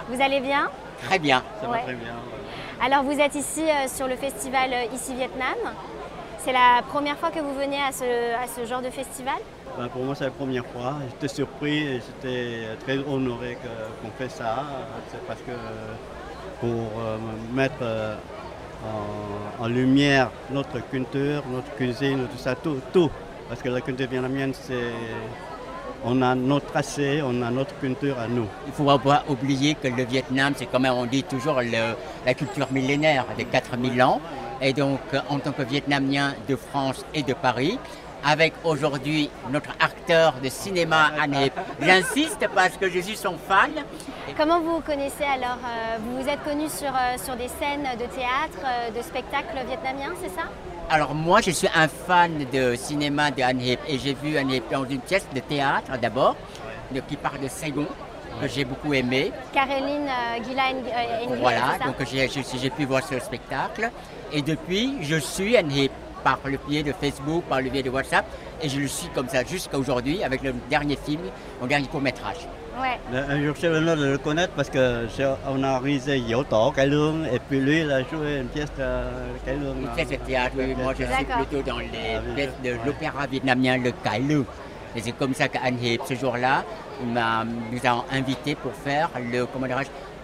Vous 0.10 0.22
allez 0.22 0.40
bien 0.40 0.70
très 1.04 1.20
bien. 1.20 1.44
Alors 2.82 3.04
vous 3.04 3.20
êtes 3.20 3.36
ici 3.36 3.64
sur 3.88 4.08
le 4.08 4.16
festival 4.16 4.72
Ici 4.94 5.14
Vietnam. 5.16 5.56
C'est 6.40 6.54
la 6.54 6.82
première 6.88 7.18
fois 7.18 7.30
que 7.30 7.40
vous 7.40 7.54
venez 7.54 7.78
à 7.78 7.92
ce, 7.92 8.66
genre 8.66 8.82
de 8.82 8.90
festival? 8.90 9.36
Ben, 9.78 9.88
Pour 9.90 10.04
moi, 10.04 10.16
c'est 10.16 10.26
la 10.26 10.32
première 10.32 10.66
fois. 10.66 10.96
J'étais 11.10 11.28
surpris 11.28 11.78
et 11.78 12.02
j'étais 12.02 12.78
très 12.86 12.98
honoré 13.00 13.58
qu'on 14.02 14.12
fait 14.18 14.30
ça. 14.30 14.64
C'est 15.12 15.26
parce 15.28 15.42
que 15.42 15.52
pour 16.62 16.90
mettre 17.54 17.84
en, 19.60 19.68
lumière 19.68 20.30
notre 20.52 20.80
culture, 20.90 21.44
notre 21.52 21.76
cuisine, 21.76 22.28
tout 22.32 22.38
ça, 22.38 22.56
tout, 22.56 22.80
tout. 22.94 23.12
Parce 23.50 23.62
que 23.62 23.70
la 23.70 23.82
culture 23.82 24.08
vietnamienne, 24.08 24.54
c'est. 24.54 24.94
On 26.06 26.22
a 26.22 26.36
notre 26.36 26.68
tracé, 26.68 27.22
on 27.24 27.42
a 27.42 27.50
notre 27.50 27.77
culture 27.80 28.20
à 28.20 28.27
nous. 28.27 28.46
Il 28.68 28.74
faut 28.74 28.86
pas 29.00 29.24
oublier 29.27 29.75
que 29.75 29.88
le 29.88 30.06
Vietnam, 30.06 30.54
c'est 30.56 30.68
comme 30.68 30.86
on 30.86 31.06
dit 31.06 31.24
toujours 31.24 31.60
la 31.62 32.34
culture 32.34 32.68
millénaire 32.72 33.25
des 33.38 33.46
4000 33.46 34.01
ans. 34.04 34.22
Et 34.62 34.74
donc, 34.74 35.00
en 35.30 35.39
tant 35.39 35.51
que 35.51 35.63
Vietnamien 35.63 36.34
de 36.48 36.56
France 36.56 37.06
et 37.13 37.24
de 37.24 37.34
Paris, 37.34 37.80
avec 38.24 38.53
aujourd'hui 38.63 39.29
notre 39.50 39.71
acteur 39.79 40.36
de 40.43 40.50
cinéma 40.50 41.12
Anne 41.19 41.50
J'insiste 41.81 42.47
parce 42.53 42.77
que 42.77 42.89
je 42.89 43.00
suis 43.00 43.15
son 43.17 43.36
fan. 43.38 43.71
Comment 44.38 44.59
vous 44.59 44.75
vous 44.75 44.81
connaissez 44.81 45.24
alors 45.24 45.57
euh, 45.63 45.97
Vous 46.00 46.21
vous 46.21 46.29
êtes 46.29 46.43
connu 46.43 46.67
sur, 46.69 46.89
euh, 46.89 47.17
sur 47.24 47.36
des 47.36 47.47
scènes 47.47 47.88
de 47.93 48.05
théâtre, 48.15 48.59
euh, 48.65 48.91
de 48.91 49.01
spectacles 49.01 49.65
vietnamiens, 49.67 50.13
c'est 50.21 50.29
ça? 50.29 50.43
Alors 50.89 51.13
moi, 51.13 51.41
je 51.41 51.51
suis 51.51 51.67
un 51.75 51.88
fan 51.88 52.45
de 52.51 52.75
cinéma 52.75 53.31
de 53.31 53.41
Han 53.41 53.59
et 53.59 53.97
j'ai 53.97 54.13
vu 54.13 54.38
Han 54.38 54.47
dans 54.71 54.86
une 54.86 55.01
pièce 55.01 55.27
de 55.33 55.39
théâtre 55.39 55.97
d'abord, 56.01 56.36
qui 57.07 57.17
parle 57.17 57.39
de 57.41 57.47
Saigon, 57.47 57.88
que 58.41 58.47
j'ai 58.47 58.63
beaucoup 58.63 58.93
aimé. 58.93 59.31
Caroline 59.53 60.07
euh, 60.07 61.36
Voilà, 61.41 61.77
donc 61.86 61.95
j'ai 62.07 62.69
pu 62.69 62.86
voir 62.86 63.03
ce 63.03 63.19
spectacle. 63.19 63.89
Et 64.31 64.41
depuis, 64.41 64.97
je 65.01 65.15
suis 65.15 65.57
Han 65.57 65.67
par 66.36 66.51
le 66.51 66.57
biais 66.67 66.84
de 66.84 66.91
Facebook, 66.91 67.43
par 67.46 67.62
le 67.62 67.69
biais 67.69 67.84
de 67.84 67.89
WhatsApp, 67.89 68.25
et 68.62 68.67
je 68.67 68.79
le 68.79 68.88
suis 68.88 69.07
comme 69.10 69.29
ça 69.29 69.43
jusqu'à 69.46 69.77
aujourd'hui 69.77 70.24
avec 70.24 70.43
le 70.43 70.53
dernier 70.69 70.98
film, 70.98 71.22
mon 71.62 71.67
dernier 71.67 71.88
court 71.88 72.01
métrage. 72.01 72.48
Ouais. 72.79 73.00
Un 73.12 73.43
jour, 73.43 73.55
j'ai 73.60 73.69
l'honneur 73.69 73.98
de 73.98 74.05
le 74.05 74.17
connaître 74.19 74.53
parce 74.53 74.69
qu'on 74.69 75.63
a 75.63 75.79
réalisé 75.79 76.19
Yoto 76.19 76.72
Kailung 76.72 77.25
et 77.31 77.39
puis 77.39 77.60
lui, 77.60 77.81
il 77.81 77.91
a 77.91 78.03
joué 78.03 78.39
une 78.41 78.50
pièce 78.50 78.72
de 78.77 78.88
Kailung. 79.46 79.77
Une 79.81 79.88
pièce 79.96 80.10
de 80.10 80.15
théâtre, 80.17 80.55
oui. 80.57 80.75
Moi, 80.77 80.93
je 81.00 81.05
suis 81.05 81.25
plutôt 81.25 81.63
dans 81.63 81.79
les 81.79 81.89
ah, 82.15 82.22
pièces 82.36 82.53
de 82.63 82.72
l'opéra 82.86 83.25
vietnamien, 83.25 83.77
le 83.77 83.91
Kailung. 84.03 84.46
Et 84.96 85.01
c'est 85.01 85.13
comme 85.13 85.34
ça 85.34 85.48
qu'Anne 85.48 85.84
Hip, 85.84 86.01
ce 86.07 86.13
jour-là, 86.13 86.63
nous 87.03 87.17
a 87.17 88.05
invités 88.12 88.55
pour 88.55 88.74
faire 88.74 89.10
le, 89.15 89.46
comment 89.46 89.67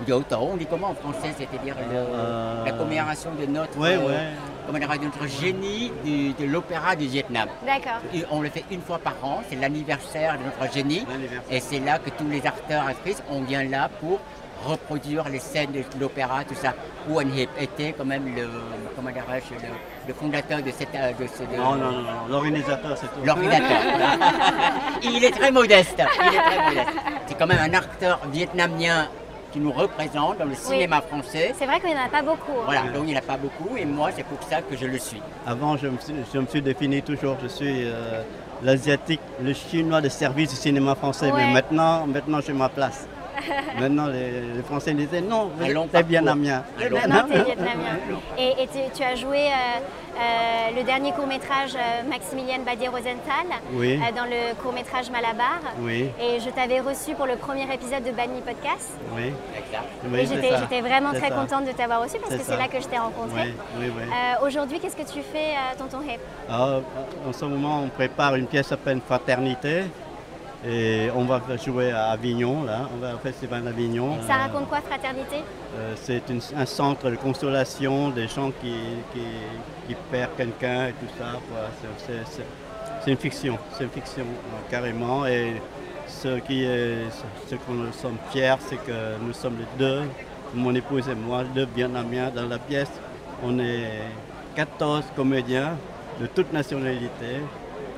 Yoto, 0.07 0.35
on 0.35 0.57
dit 0.57 0.65
comment 0.65 0.89
en 0.89 0.95
français, 0.95 1.33
c'est-à-dire 1.37 1.75
euh, 1.91 2.65
la 2.65 2.71
commémoration 2.71 3.31
de 3.39 3.45
notre, 3.45 3.77
ouais, 3.77 3.97
ouais. 3.97 4.29
Comment 4.65 4.79
notre 4.79 5.27
génie 5.27 5.91
de 6.05 6.45
l'opéra 6.45 6.95
du 6.95 7.07
Vietnam. 7.07 7.49
D'accord. 7.65 7.99
On 8.31 8.41
le 8.41 8.49
fait 8.49 8.63
une 8.71 8.81
fois 8.81 8.99
par 8.99 9.15
an, 9.23 9.41
c'est 9.49 9.55
l'anniversaire 9.55 10.37
de 10.37 10.43
notre 10.45 10.73
génie. 10.73 11.05
Et 11.51 11.59
c'est 11.59 11.79
là 11.79 11.99
que 11.99 12.09
tous 12.11 12.27
les 12.27 12.45
acteurs, 12.45 12.87
actrices, 12.87 13.21
on 13.29 13.41
vient 13.41 13.63
là 13.63 13.89
pour 13.99 14.19
reproduire 14.65 15.27
les 15.29 15.39
scènes 15.39 15.71
de 15.71 15.83
l'opéra, 15.99 16.43
tout 16.45 16.55
ça. 16.55 16.73
Où 17.09 17.19
on 17.19 17.37
était 17.59 17.93
quand 17.97 18.05
même 18.05 18.33
le, 18.33 18.47
comment 18.95 19.09
le, 19.09 20.07
le 20.07 20.13
fondateur 20.13 20.61
de 20.61 20.71
cette. 20.71 20.91
De 20.93 21.27
ce, 21.27 21.43
non, 21.57 21.75
non, 21.75 21.91
non, 21.91 22.27
l'organisateur, 22.29 22.97
c'est 22.97 23.07
tout. 23.07 23.25
L'organisateur. 23.25 23.81
il 25.03 25.23
est 25.23 25.31
très 25.31 25.51
modeste. 25.51 25.97
Il 25.99 26.35
est 26.35 26.41
très 26.41 26.63
modeste. 26.69 26.97
C'est 27.27 27.37
quand 27.37 27.47
même 27.47 27.59
un 27.59 27.77
acteur 27.77 28.19
vietnamien 28.31 29.09
qui 29.53 29.59
nous 29.59 29.71
représente 29.71 30.39
dans 30.39 30.45
le 30.45 30.55
cinéma 30.55 31.01
français. 31.01 31.53
C'est 31.57 31.65
vrai 31.65 31.79
qu'il 31.79 31.89
n'y 31.89 31.95
en 31.95 32.05
a 32.05 32.09
pas 32.09 32.23
beaucoup. 32.23 32.51
Hein. 32.59 32.65
Voilà, 32.65 32.81
donc 32.91 33.03
il 33.03 33.11
n'y 33.11 33.15
en 33.15 33.19
a 33.19 33.21
pas 33.21 33.37
beaucoup 33.37 33.77
et 33.77 33.85
moi 33.85 34.09
c'est 34.15 34.25
pour 34.25 34.41
ça 34.49 34.61
que 34.61 34.75
je 34.75 34.87
le 34.87 34.97
suis. 34.97 35.21
Avant 35.45 35.77
je 35.77 35.87
me 35.87 35.97
suis, 35.99 36.15
je 36.33 36.39
me 36.39 36.47
suis 36.47 36.61
défini 36.61 37.01
toujours, 37.03 37.37
je 37.41 37.47
suis 37.47 37.85
euh, 37.85 38.23
l'asiatique, 38.63 39.21
le 39.41 39.53
chinois 39.53 40.01
de 40.01 40.09
service 40.09 40.49
du 40.49 40.55
cinéma 40.55 40.95
français, 40.95 41.31
mais 41.35 41.53
maintenant, 41.53 42.07
maintenant 42.07 42.39
j'ai 42.45 42.53
ma 42.53 42.69
place. 42.69 43.07
Maintenant, 43.79 44.07
les, 44.07 44.61
Français 44.63 44.93
disaient 44.93 45.21
non, 45.21 45.51
t'es 45.91 46.03
vietnamien. 46.03 46.63
Maintenant, 46.79 47.23
t'es 47.29 47.43
vietnamien. 47.43 47.97
Et, 48.37 48.63
et 48.63 48.69
tu, 48.93 49.03
as 49.03 49.15
joué 49.15 49.47
euh, 49.47 49.51
euh, 49.51 50.77
le 50.77 50.83
dernier 50.83 51.11
court-métrage 51.11 51.75
euh, 51.75 52.09
Maximilienne 52.09 52.63
Badier-Rosenthal 52.63 53.47
dans 54.15 54.25
le 54.25 54.55
court-métrage 54.61 55.09
Malabar. 55.09 55.59
Et 55.87 56.39
je 56.39 56.49
t'avais 56.49 56.79
reçu 56.79 57.13
pour 57.15 57.25
le 57.25 57.35
premier 57.35 57.63
épisode 57.73 58.03
de 58.03 58.11
Banny 58.11 58.41
Podcast. 58.41 58.91
Oui, 59.15 59.33
Et 60.19 60.25
j'étais 60.25 60.81
vraiment 60.81 61.11
très 61.13 61.29
contente 61.29 61.65
de 61.65 61.71
t'avoir 61.71 62.01
reçu 62.01 62.17
parce 62.19 62.35
que 62.35 62.43
c'est 62.43 62.57
là 62.57 62.67
que 62.67 62.81
je 62.81 62.87
t'ai 62.87 62.97
rencontré. 62.97 63.53
Aujourd'hui, 64.43 64.79
qu'est-ce 64.79 64.97
que 64.97 65.09
tu 65.09 65.21
fais, 65.21 65.53
Tonton 65.77 66.01
Hep 66.01 66.19
ah, 66.49 66.79
En 67.27 67.33
ce 67.33 67.45
moment, 67.45 67.81
on 67.83 67.89
prépare 67.89 68.35
une 68.35 68.47
pièce 68.47 68.71
appelée 68.71 68.93
Fraternité. 69.05 69.83
Et 70.65 71.09
on 71.13 71.25
va 71.25 71.41
jouer 71.57 71.91
à 71.91 72.11
Avignon, 72.11 72.63
là, 72.63 72.87
on 72.95 72.97
va 72.97 73.15
au 73.15 73.17
Festival 73.17 73.63
d'Avignon. 73.63 74.17
Ça 74.25 74.35
raconte 74.35 74.69
quoi, 74.69 74.79
Fraternité? 74.79 75.43
Euh, 75.77 75.93
C'est 75.97 76.23
un 76.55 76.65
centre 76.65 77.09
de 77.09 77.17
consolation 77.17 78.09
des 78.09 78.29
gens 78.29 78.51
qui, 78.61 78.73
qui, 79.13 79.95
perdent 80.09 80.35
quelqu'un 80.37 80.87
et 80.87 80.93
tout 80.93 81.11
ça. 81.17 81.39
C'est 83.01 83.11
une 83.11 83.17
fiction, 83.17 83.57
c'est 83.73 83.83
une 83.83 83.89
fiction, 83.89 84.23
euh, 84.23 84.71
carrément. 84.71 85.25
Et 85.25 85.61
ce, 86.07 86.39
qui 86.39 86.63
est, 86.63 87.09
ce 87.49 87.55
que 87.55 87.71
nous 87.71 87.91
sommes 87.91 88.17
fiers, 88.31 88.55
c'est 88.59 88.77
que 88.77 89.17
nous 89.21 89.33
sommes 89.33 89.57
les 89.57 89.77
deux, 89.77 90.03
mon 90.53 90.73
épouse 90.73 91.09
et 91.09 91.15
moi, 91.15 91.43
deux 91.43 91.67
Vietnamiens 91.75 92.31
dans 92.33 92.47
la 92.47 92.57
pièce. 92.57 92.91
On 93.43 93.59
est 93.59 93.89
14 94.55 95.03
comédiens 95.13 95.75
de 96.21 96.27
toutes 96.27 96.53
nationalités. 96.53 97.41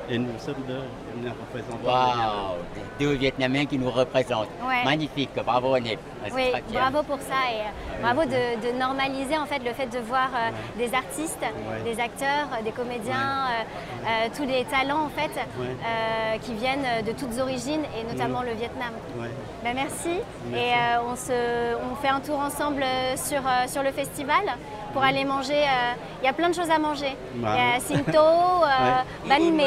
Et 0.08 0.18
nous 0.18 0.38
sommes 0.38 0.62
deux, 0.68 1.28
représentants. 1.28 1.84
Waouh, 1.84 2.58
deux 3.00 3.12
Vietnamiens 3.14 3.66
qui 3.66 3.76
nous 3.78 3.90
représentent. 3.90 4.48
Magnifique, 4.84 5.30
bravo 5.44 5.74
Annie. 5.74 5.98
Oui, 6.32 6.52
bravo 6.72 7.02
pour 7.02 7.18
ça 7.18 7.50
et 7.52 7.60
euh, 7.60 8.02
bravo 8.02 8.22
de, 8.24 8.78
normaliser 8.78 9.36
en 9.36 9.46
fait 9.46 9.60
le 9.64 9.72
fait 9.72 9.86
de 9.86 9.98
voir 9.98 10.28
euh, 10.34 10.50
des 10.78 10.92
artistes, 10.94 11.44
des 11.84 12.00
acteurs, 12.00 12.48
des 12.64 12.72
comédiens, 12.72 13.46
euh, 14.04 14.28
tous 14.36 14.44
les 14.44 14.64
talents 14.64 15.04
en 15.04 15.08
fait 15.08 15.30
qui 16.42 16.54
viennent 16.54 17.04
de 17.04 17.12
toutes 17.12 17.38
origines 17.40 17.82
et 17.98 18.12
notamment 18.12 18.42
le 18.42 18.52
Vietnam. 18.52 18.92
Ben, 19.64 19.74
merci. 19.74 20.20
Et 20.54 20.72
on, 21.08 21.16
se, 21.16 21.74
on 21.76 21.96
fait 21.96 22.08
un 22.08 22.20
tour 22.20 22.38
ensemble 22.38 22.84
sur, 23.16 23.42
sur 23.68 23.82
le 23.82 23.90
festival 23.90 24.42
pour 24.96 25.04
aller 25.04 25.26
manger. 25.26 25.62
Il 26.22 26.24
y 26.24 26.28
a 26.28 26.32
plein 26.32 26.48
de 26.48 26.54
choses 26.54 26.70
à 26.70 26.78
manger. 26.78 27.14
Il 27.34 27.42
y 27.42 27.44
a 27.44 27.78
Sinto, 27.78 28.18
euh, 28.18 29.02
Banh 29.28 29.50
Mi, 29.50 29.62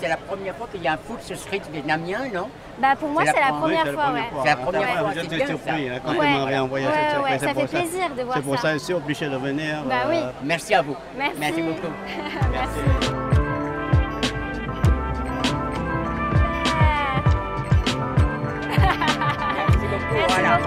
c'est 0.00 0.08
la 0.08 0.16
première 0.16 0.56
fois 0.56 0.66
qu'il 0.72 0.82
y 0.82 0.88
a 0.88 0.94
un 0.94 0.96
food 0.96 1.20
street 1.36 1.62
vietnamien, 1.72 2.22
non? 2.34 2.48
Bah 2.80 2.96
pour 2.98 3.10
moi, 3.10 3.22
c'est 3.26 3.38
la, 3.38 3.52
première 3.52 3.86
fois. 3.92 4.10
Ouais. 4.12 4.24
C'est 4.42 4.48
la 4.48 4.56
première 4.56 4.98
fois. 4.98 5.10
J'étais 5.14 5.46
surpris 5.46 5.88
hein, 5.88 6.00
quand 6.04 6.14
ouais. 6.14 6.26
tu 6.26 6.32
m'as 6.32 6.44
réenvoyé 6.46 6.86
cette 6.86 7.10
surprise. 7.12 7.40
ça 7.40 7.54
fait 7.54 7.78
plaisir 7.78 8.10
de 8.16 8.22
voir 8.22 8.36
ça. 8.36 8.42
C'est 8.42 8.48
pour 8.48 8.58
ça 8.58 8.72
que 8.72 8.78
je 8.78 8.84
suis 8.84 8.94
obligé 8.94 9.28
de 9.28 9.36
venir. 9.36 9.84
Bah 9.88 9.94
oui. 10.08 10.16
Euh, 10.16 10.32
merci 10.42 10.74
à 10.74 10.82
vous. 10.82 10.96
Merci, 11.16 11.38
Merci 11.38 11.62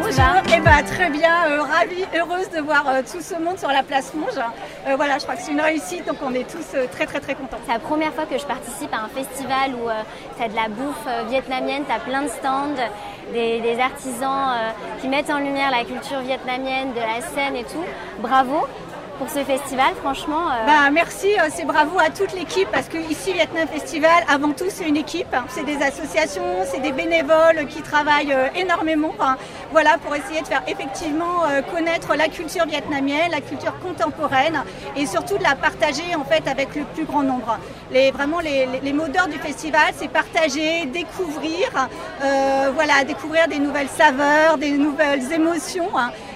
Eh 0.00 0.60
ben, 0.60 0.82
très 0.84 1.10
bien, 1.10 1.46
euh, 1.48 1.62
ravie, 1.62 2.04
heureuse 2.16 2.48
de 2.50 2.60
voir 2.60 2.84
euh, 2.86 3.02
tout 3.02 3.20
ce 3.20 3.34
monde 3.34 3.58
sur 3.58 3.68
la 3.68 3.82
place 3.82 4.14
Monge. 4.14 4.38
Euh, 4.86 4.94
voilà, 4.96 5.18
je 5.18 5.24
crois 5.24 5.34
que 5.34 5.42
c'est 5.42 5.50
une 5.50 5.60
réussite, 5.60 6.06
donc 6.06 6.18
on 6.22 6.32
est 6.34 6.48
tous 6.48 6.76
très 6.92 7.06
très 7.06 7.18
très 7.18 7.34
contents. 7.34 7.58
C'est 7.66 7.72
la 7.72 7.80
première 7.80 8.12
fois 8.12 8.24
que 8.24 8.38
je 8.38 8.44
participe 8.44 8.92
à 8.92 8.98
un 8.98 9.08
festival 9.08 9.72
où 9.74 9.88
tu 10.36 10.42
as 10.42 10.48
de 10.48 10.54
la 10.54 10.68
bouffe 10.68 11.06
vietnamienne, 11.28 11.82
tu 11.86 11.92
as 11.92 11.98
plein 11.98 12.22
de 12.22 12.28
stands, 12.28 12.80
des, 13.32 13.60
des 13.60 13.78
artisans 13.80 14.54
qui 15.00 15.08
mettent 15.08 15.30
en 15.30 15.38
lumière 15.38 15.70
la 15.70 15.84
culture 15.84 16.20
vietnamienne, 16.20 16.92
de 16.92 17.00
la 17.00 17.20
scène 17.20 17.56
et 17.56 17.64
tout. 17.64 17.84
Bravo 18.20 18.66
pour 19.18 19.28
ce 19.28 19.40
festival, 19.40 19.94
franchement. 20.00 20.48
Euh, 20.48 20.66
bah, 20.66 20.90
merci, 20.92 21.26
euh, 21.38 21.48
c'est 21.50 21.64
bravo 21.64 21.98
à 21.98 22.10
toute 22.10 22.32
l'équipe 22.34 22.68
parce 22.72 22.88
que 22.88 22.98
ici 23.10 23.32
Vietnam 23.32 23.66
Festival, 23.66 24.24
avant 24.28 24.52
tout, 24.52 24.66
c'est 24.68 24.88
une 24.88 24.96
équipe. 24.96 25.34
C'est 25.48 25.64
des 25.64 25.76
associations, 25.82 26.64
c'est 26.64 26.80
des 26.80 26.92
bénévoles 26.92 27.66
qui 27.68 27.82
travaillent 27.82 28.32
euh, 28.32 28.48
énormément. 28.54 29.12
voilà, 29.72 29.98
pour 29.98 30.14
essayer 30.14 30.40
de 30.40 30.46
faire 30.46 30.62
effectivement 30.66 31.42
connaître 31.72 32.14
la 32.14 32.28
culture 32.28 32.66
vietnamienne, 32.66 33.30
la 33.30 33.40
culture 33.40 33.74
contemporaine 33.80 34.62
et 34.96 35.06
surtout 35.06 35.36
de 35.36 35.42
la 35.42 35.54
partager 35.54 36.14
en 36.14 36.24
fait 36.24 36.46
avec 36.48 36.74
le 36.74 36.84
plus 36.84 37.04
grand 37.04 37.22
nombre. 37.22 37.58
Les, 37.90 38.10
vraiment, 38.10 38.40
les, 38.40 38.66
les, 38.82 38.92
mots 38.92 39.08
d'ordre 39.08 39.32
du 39.32 39.38
festival, 39.38 39.92
c'est 39.96 40.08
partager, 40.08 40.86
découvrir, 40.86 41.88
voilà, 42.74 43.04
découvrir 43.04 43.48
des 43.48 43.58
nouvelles 43.58 43.88
saveurs, 43.88 44.58
des 44.58 44.72
nouvelles 44.72 45.32
émotions. 45.32 45.90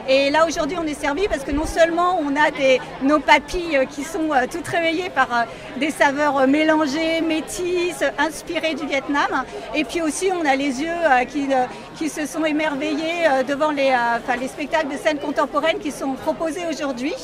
Et 0.08 0.30
là 0.30 0.46
aujourd'hui 0.46 0.76
on 0.80 0.86
est 0.86 1.00
servi 1.00 1.28
parce 1.28 1.44
que 1.44 1.50
non 1.50 1.66
seulement 1.66 2.18
on 2.20 2.34
a 2.36 2.50
des, 2.50 2.80
nos 3.02 3.20
papilles 3.20 3.86
qui 3.90 4.04
sont 4.04 4.30
toutes 4.50 4.66
réveillées 4.66 5.10
par 5.10 5.46
des 5.78 5.90
saveurs 5.90 6.46
mélangées, 6.46 7.20
métisses, 7.20 8.04
inspirées 8.18 8.74
du 8.74 8.86
Vietnam. 8.86 9.44
Et 9.74 9.84
puis 9.84 10.02
aussi 10.02 10.30
on 10.32 10.44
a 10.44 10.56
les 10.56 10.82
yeux 10.82 11.00
qui, 11.28 11.48
qui 11.96 12.08
se 12.08 12.26
sont 12.26 12.44
émerveillés 12.44 13.44
devant 13.46 13.70
les, 13.70 13.94
les 14.40 14.48
spectacles 14.48 14.88
de 14.88 14.96
scène 14.96 15.18
contemporaine 15.18 15.78
qui 15.78 15.90
sont 15.90 16.14
proposés 16.14 16.64
aujourd'hui. 16.70 17.14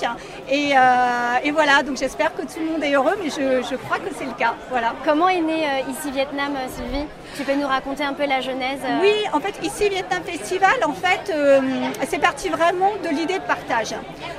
Et, 0.50 0.70
et, 1.44 1.50
voilà, 1.50 1.82
donc 1.84 1.96
j'espère 1.96 2.34
que 2.34 2.42
tout 2.42 2.60
le 2.60 2.72
monde 2.72 2.84
est 2.84 2.94
heureux, 2.94 3.16
mais 3.22 3.30
je, 3.30 3.66
je 3.68 3.76
crois 3.76 3.98
que 3.98 4.14
c'est 4.16 4.26
le 4.26 4.32
cas. 4.32 4.54
Voilà. 4.70 4.94
Comment 5.04 5.28
est 5.28 5.40
né 5.40 5.64
ici 5.90 6.10
Vietnam, 6.10 6.52
Sylvie? 6.74 7.06
Tu 7.36 7.44
peux 7.44 7.54
nous 7.54 7.66
raconter 7.66 8.04
un 8.04 8.14
peu 8.14 8.26
la 8.26 8.40
genèse 8.40 8.80
Oui, 9.00 9.14
en 9.32 9.40
fait, 9.40 9.54
ici 9.62 9.88
Vietnam 9.88 10.22
Festival, 10.24 10.74
en 10.84 10.92
fait, 10.92 11.32
euh, 11.32 11.60
c'est 12.08 12.18
parti 12.18 12.48
vraiment 12.48 12.92
de 13.02 13.08
l'idée 13.08 13.38
de 13.38 13.44
partage. 13.44 13.94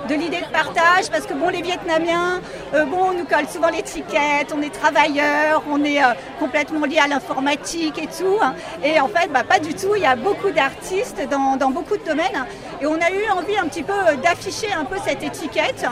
De 0.10 0.16
l'idée 0.16 0.42
de 0.42 0.52
partage, 0.52 1.10
parce 1.12 1.26
que 1.26 1.34
bon, 1.34 1.50
les 1.50 1.62
Vietnamiens, 1.62 2.42
euh, 2.74 2.86
bon, 2.86 3.10
on 3.10 3.14
nous 3.14 3.26
colle 3.26 3.48
souvent 3.48 3.70
l'étiquette, 3.70 4.54
on 4.56 4.62
est 4.62 4.74
travailleurs, 4.74 5.64
on 5.70 5.84
est 5.84 6.04
euh, 6.04 6.08
complètement 6.40 6.86
lié 6.86 7.00
à 7.00 7.08
l'informatique 7.08 7.98
et 7.98 8.08
tout. 8.08 8.38
Hein. 8.42 8.54
et 8.84 9.00
en 9.00 9.08
fait, 9.08 9.32
bah, 9.32 9.44
pas 9.48 9.60
du 9.60 9.74
tout. 9.74 9.96
Il 9.96 10.02
y 10.02 10.06
a 10.06 10.16
beaucoup 10.16 10.52
d'artistes 10.52 11.22
dans, 11.30 11.70
beaucoup 11.70 11.98
de 11.98 12.04
domaines. 12.04 12.46
Et 12.82 12.86
on 12.86 12.96
a 12.96 13.12
eu 13.12 13.30
envie 13.36 13.58
un 13.58 13.68
petit 13.68 13.84
peu 13.84 13.94
d'afficher 14.24 14.72
un 14.72 14.86
peu 14.86 14.96
cette 15.06 15.22
étiquette, 15.22 15.86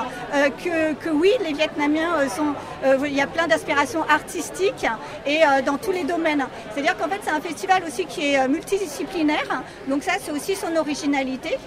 que, 0.64 0.94
que, 0.94 1.10
oui, 1.10 1.32
les 1.44 1.54
Vietnamiens 1.54 2.28
sont. 2.30 2.54
il 3.06 3.14
y 3.14 3.22
a 3.22 3.28
plein 3.28 3.48
d'aspirations 3.48 4.04
artistiques 4.04 4.86
et 5.26 5.42
dans 5.66 5.78
tous 5.78 5.92
les 5.92 6.04
domaines. 6.04 6.46
C'est-à-dire 6.74 6.96
qu'en 6.98 7.10
fait, 7.10 7.20
c'est 7.24 7.32
un 7.32 7.42
festival 7.42 7.84
aussi 7.86 8.06
qui 8.06 8.34
est 8.34 8.48
multidisciplinaire. 8.48 9.64
Donc 9.88 10.04
ça, 10.04 10.14
c'est 10.22 10.32
aussi 10.32 10.56
son 10.56 10.76
originalité. 10.76 11.58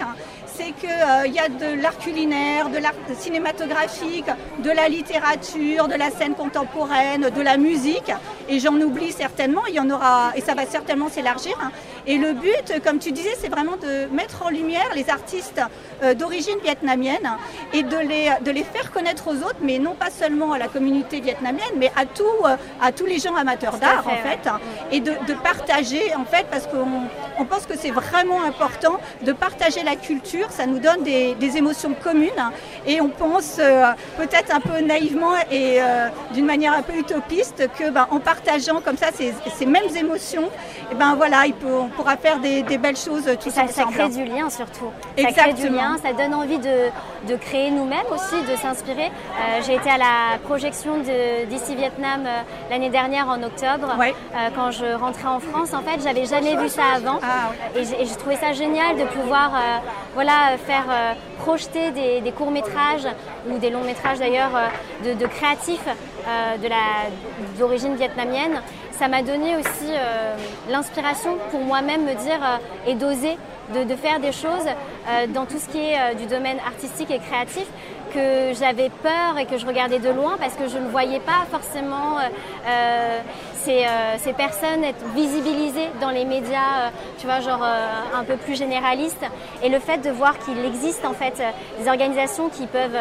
C'est 0.53 0.71
qu'il 0.73 0.89
euh, 0.89 1.27
y 1.27 1.39
a 1.39 1.47
de 1.49 1.81
l'art 1.81 1.97
culinaire, 1.97 2.69
de 2.69 2.77
l'art 2.77 2.93
cinématographique, 3.17 4.25
de 4.59 4.69
la 4.69 4.89
littérature, 4.89 5.87
de 5.87 5.95
la 5.95 6.09
scène 6.11 6.35
contemporaine, 6.35 7.29
de 7.29 7.41
la 7.41 7.57
musique. 7.57 8.11
Et 8.49 8.59
j'en 8.59 8.75
oublie 8.75 9.11
certainement, 9.11 9.65
il 9.67 9.75
y 9.75 9.79
en 9.79 9.89
aura, 9.89 10.31
et 10.35 10.41
ça 10.41 10.53
va 10.53 10.65
certainement 10.65 11.09
s'élargir. 11.09 11.57
Et 12.05 12.17
le 12.17 12.33
but, 12.33 12.81
comme 12.83 12.99
tu 12.99 13.11
disais, 13.11 13.35
c'est 13.39 13.49
vraiment 13.49 13.77
de 13.77 14.07
mettre 14.13 14.45
en 14.45 14.49
lumière 14.49 14.89
les 14.95 15.09
artistes 15.09 15.61
euh, 16.03 16.13
d'origine 16.13 16.57
vietnamienne 16.63 17.29
et 17.73 17.83
de 17.83 17.97
les, 17.97 18.29
de 18.43 18.51
les 18.51 18.63
faire 18.63 18.91
connaître 18.91 19.27
aux 19.27 19.37
autres, 19.43 19.59
mais 19.61 19.79
non 19.79 19.93
pas 19.93 20.09
seulement 20.09 20.53
à 20.53 20.57
la 20.57 20.67
communauté 20.67 21.21
vietnamienne, 21.21 21.75
mais 21.77 21.91
à, 21.95 22.05
tout, 22.05 22.23
euh, 22.45 22.57
à 22.81 22.91
tous 22.91 23.05
les 23.05 23.19
gens 23.19 23.35
amateurs 23.35 23.77
d'art, 23.77 24.05
en 24.07 24.17
fait. 24.17 24.49
Et 24.91 24.99
de, 24.99 25.13
de 25.27 25.33
partager, 25.33 26.13
en 26.15 26.25
fait, 26.25 26.45
parce 26.51 26.67
qu'on 26.67 27.07
on 27.39 27.45
pense 27.45 27.65
que 27.65 27.77
c'est 27.77 27.91
vraiment 27.91 28.43
important 28.43 28.99
de 29.23 29.31
partager 29.31 29.83
la 29.83 29.95
culture. 29.95 30.40
Ça 30.49 30.65
nous 30.65 30.79
donne 30.79 31.03
des, 31.03 31.35
émotions 31.57 31.93
communes 32.01 32.29
et 32.87 33.01
on 33.01 33.09
pense 33.09 33.57
euh, 33.59 33.83
peut-être 34.17 34.55
un 34.55 34.61
peu 34.61 34.79
naïvement 34.79 35.33
et 35.51 35.81
euh, 35.81 36.07
d'une 36.33 36.45
manière 36.45 36.71
un 36.71 36.81
peu 36.81 36.93
utopiste 36.97 37.67
que 37.77 37.89
ben, 37.89 38.07
en 38.09 38.19
partageant 38.19 38.79
comme 38.79 38.95
ça 38.95 39.07
ces, 39.13 39.33
ces 39.57 39.65
mêmes 39.65 39.93
émotions, 39.97 40.49
et 40.89 40.95
ben 40.95 41.15
voilà, 41.15 41.45
il 41.45 41.53
peut, 41.53 41.73
on 41.73 41.89
pourra 41.89 42.15
faire 42.15 42.39
des, 42.39 42.63
belles 42.77 42.95
choses 42.95 43.25
tous 43.41 43.49
ça, 43.49 43.63
ensemble. 43.63 43.93
Ça 43.93 44.03
crée 44.05 44.09
du 44.09 44.23
lien 44.23 44.49
surtout. 44.49 44.91
Exactement. 45.17 45.35
Ça 45.35 45.51
crée 45.51 45.53
du 45.53 45.75
lien, 45.75 45.97
ça 46.01 46.13
donne 46.13 46.33
envie 46.33 46.57
de, 46.57 46.89
de 47.27 47.35
créer 47.35 47.69
nous-mêmes 47.69 48.07
aussi, 48.11 48.41
de 48.49 48.55
s'inspirer. 48.55 49.07
Euh, 49.07 49.61
j'ai 49.65 49.75
été 49.75 49.89
à 49.89 49.97
la 49.97 50.37
projection 50.45 50.99
d'ici 51.49 51.75
Vietnam 51.75 52.21
l'année 52.69 52.89
dernière 52.89 53.27
en 53.27 53.43
octobre, 53.43 53.93
quand 54.55 54.71
je 54.71 54.93
rentrais 54.95 55.27
en 55.27 55.39
France. 55.39 55.73
En 55.73 55.81
fait, 55.81 56.01
j'avais 56.01 56.25
jamais 56.25 56.55
vu 56.55 56.69
ça 56.69 56.83
avant. 56.95 57.19
Ah, 57.21 57.51
et 57.75 57.83
j'ai 57.83 58.15
trouvé 58.15 58.35
ça 58.35 58.53
génial 58.53 58.97
de 58.97 59.05
pouvoir 59.05 59.51
euh, 59.55 60.17
voilà, 60.31 60.57
faire 60.57 60.85
euh, 60.89 61.13
projeter 61.39 61.91
des, 61.91 62.31
courts-métrages 62.31 63.07
ou 63.49 63.57
des 63.57 63.69
longs-métrages 63.69 64.19
d'ailleurs 64.19 64.51
euh, 64.55 65.15
de, 65.15 65.25
créatifs 65.27 65.85
d'origine 67.57 67.95
vietnamienne. 67.95 68.61
Ça 68.91 69.07
m'a 69.07 69.23
donné 69.23 69.55
aussi 69.57 69.91
l'inspiration 70.69 71.37
pour 71.49 71.61
moi-même 71.61 72.03
me 72.03 72.13
dire 72.13 72.39
et 72.85 72.93
d'oser 72.93 73.37
de, 73.73 73.95
faire 73.95 74.19
des 74.19 74.31
choses 74.31 74.67
dans 75.33 75.47
tout 75.47 75.57
ce 75.57 75.67
qui 75.69 75.79
est 75.79 76.15
du 76.15 76.27
domaine 76.27 76.59
artistique 76.59 77.09
et 77.09 77.17
créatif 77.17 77.65
que 78.13 78.53
j'avais 78.53 78.89
peur 78.89 79.37
et 79.39 79.45
que 79.45 79.57
je 79.57 79.65
regardais 79.65 79.99
de 79.99 80.09
loin 80.09 80.37
parce 80.39 80.55
que 80.55 80.67
je 80.67 80.77
ne 80.77 80.89
voyais 80.89 81.19
pas 81.19 81.45
forcément 81.49 82.17
euh, 82.19 83.19
euh, 83.67 84.15
ces, 84.17 84.33
personnes 84.33 84.83
être 84.83 85.03
visibilisées 85.15 85.89
dans 85.99 86.09
les 86.09 86.25
médias, 86.25 86.87
euh, 86.87 86.89
tu 87.19 87.25
vois, 87.25 87.39
genre 87.39 87.63
un 87.63 88.23
peu 88.23 88.35
plus 88.37 88.55
généralistes. 88.55 89.25
Et 89.63 89.69
le 89.69 89.79
fait 89.79 89.99
de 89.99 90.09
voir 90.09 90.37
qu'il 90.39 90.63
existe 90.65 91.05
en 91.05 91.13
fait 91.13 91.41
des 91.79 91.87
organisations 91.87 92.49
qui 92.49 92.65
peuvent 92.65 92.97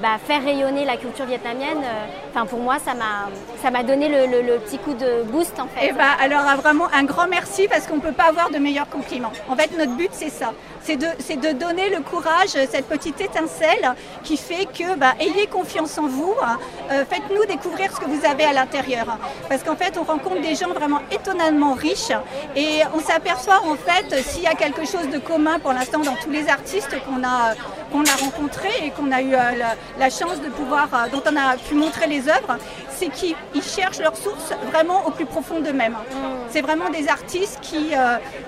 bah, 0.00 0.18
faire 0.24 0.42
rayonner 0.42 0.84
la 0.84 0.96
culture 0.96 1.26
vietnamienne, 1.26 1.82
enfin 2.30 2.46
pour 2.46 2.60
moi 2.60 2.76
ça 2.78 3.70
m'a 3.70 3.82
donné 3.82 4.08
le, 4.08 4.58
petit 4.58 4.78
coup 4.78 4.94
de 4.94 5.22
boost 5.24 5.58
en 5.58 5.66
fait. 5.66 5.86
Et 5.86 5.88
eh 5.90 5.92
bah 5.92 6.16
alors 6.20 6.42
vraiment 6.60 6.86
un 6.92 7.04
grand 7.04 7.26
merci 7.28 7.68
parce 7.68 7.86
qu'on 7.86 7.96
ne 7.96 8.00
peut 8.00 8.12
pas 8.12 8.24
avoir 8.24 8.50
de 8.50 8.58
meilleurs 8.58 8.88
compliments. 8.88 9.32
En 9.48 9.56
fait 9.56 9.76
notre 9.76 9.96
but 9.96 10.10
c'est 10.12 10.30
ça, 10.30 10.52
c'est 10.82 10.96
de, 10.96 11.06
de 11.06 11.52
donner 11.52 11.90
le 11.90 12.00
courage, 12.00 12.48
cette 12.48 12.86
petite 12.86 13.20
étincelle 13.20 13.94
qui 14.24 14.36
fait 14.36 14.66
que 14.66 14.96
bah, 14.96 15.14
ayez 15.20 15.46
confiance 15.46 15.98
en 15.98 16.06
vous, 16.06 16.34
hein. 16.42 16.58
euh, 16.90 17.04
faites-nous 17.08 17.44
découvrir 17.46 17.94
ce 17.94 18.00
que 18.00 18.06
vous 18.06 18.24
avez 18.24 18.44
à 18.44 18.52
l'intérieur. 18.52 19.18
Parce 19.48 19.62
qu'en 19.62 19.76
fait, 19.76 19.98
on 19.98 20.04
rencontre 20.04 20.40
des 20.40 20.54
gens 20.54 20.70
vraiment 20.70 21.00
étonnamment 21.10 21.74
riches 21.74 22.12
et 22.56 22.80
on 22.94 23.00
s'aperçoit 23.00 23.60
en 23.64 23.76
fait 23.76 24.22
s'il 24.22 24.42
y 24.42 24.46
a 24.46 24.54
quelque 24.54 24.86
chose 24.86 25.08
de 25.12 25.18
commun 25.18 25.58
pour 25.58 25.72
l'instant 25.72 26.00
dans 26.00 26.16
tous 26.16 26.30
les 26.30 26.48
artistes 26.48 26.96
qu'on 27.06 27.22
a, 27.24 27.52
a 27.52 28.16
rencontrés 28.24 28.86
et 28.86 28.90
qu'on 28.90 29.12
a 29.12 29.22
eu 29.22 29.34
euh, 29.34 29.74
chance 30.10 30.40
de 30.40 30.48
pouvoir, 30.48 30.88
euh, 30.92 31.08
dont 31.10 31.22
on 31.30 31.36
a 31.36 31.56
pu 31.56 31.74
montrer 31.74 32.06
les 32.06 32.28
œuvres, 32.28 32.58
c'est 32.88 33.08
qu'ils 33.08 33.34
cherchent 33.62 34.00
leurs 34.00 34.16
sources 34.16 34.52
vraiment 34.70 35.06
au 35.06 35.10
plus 35.10 35.26
profond 35.26 35.60
d'eux-mêmes. 35.60 35.92
Mmh. 35.92 36.26
C'est 36.50 36.62
vraiment 36.62 36.90
des 36.90 37.08
artistes 37.08 37.58
qui, 37.62 37.92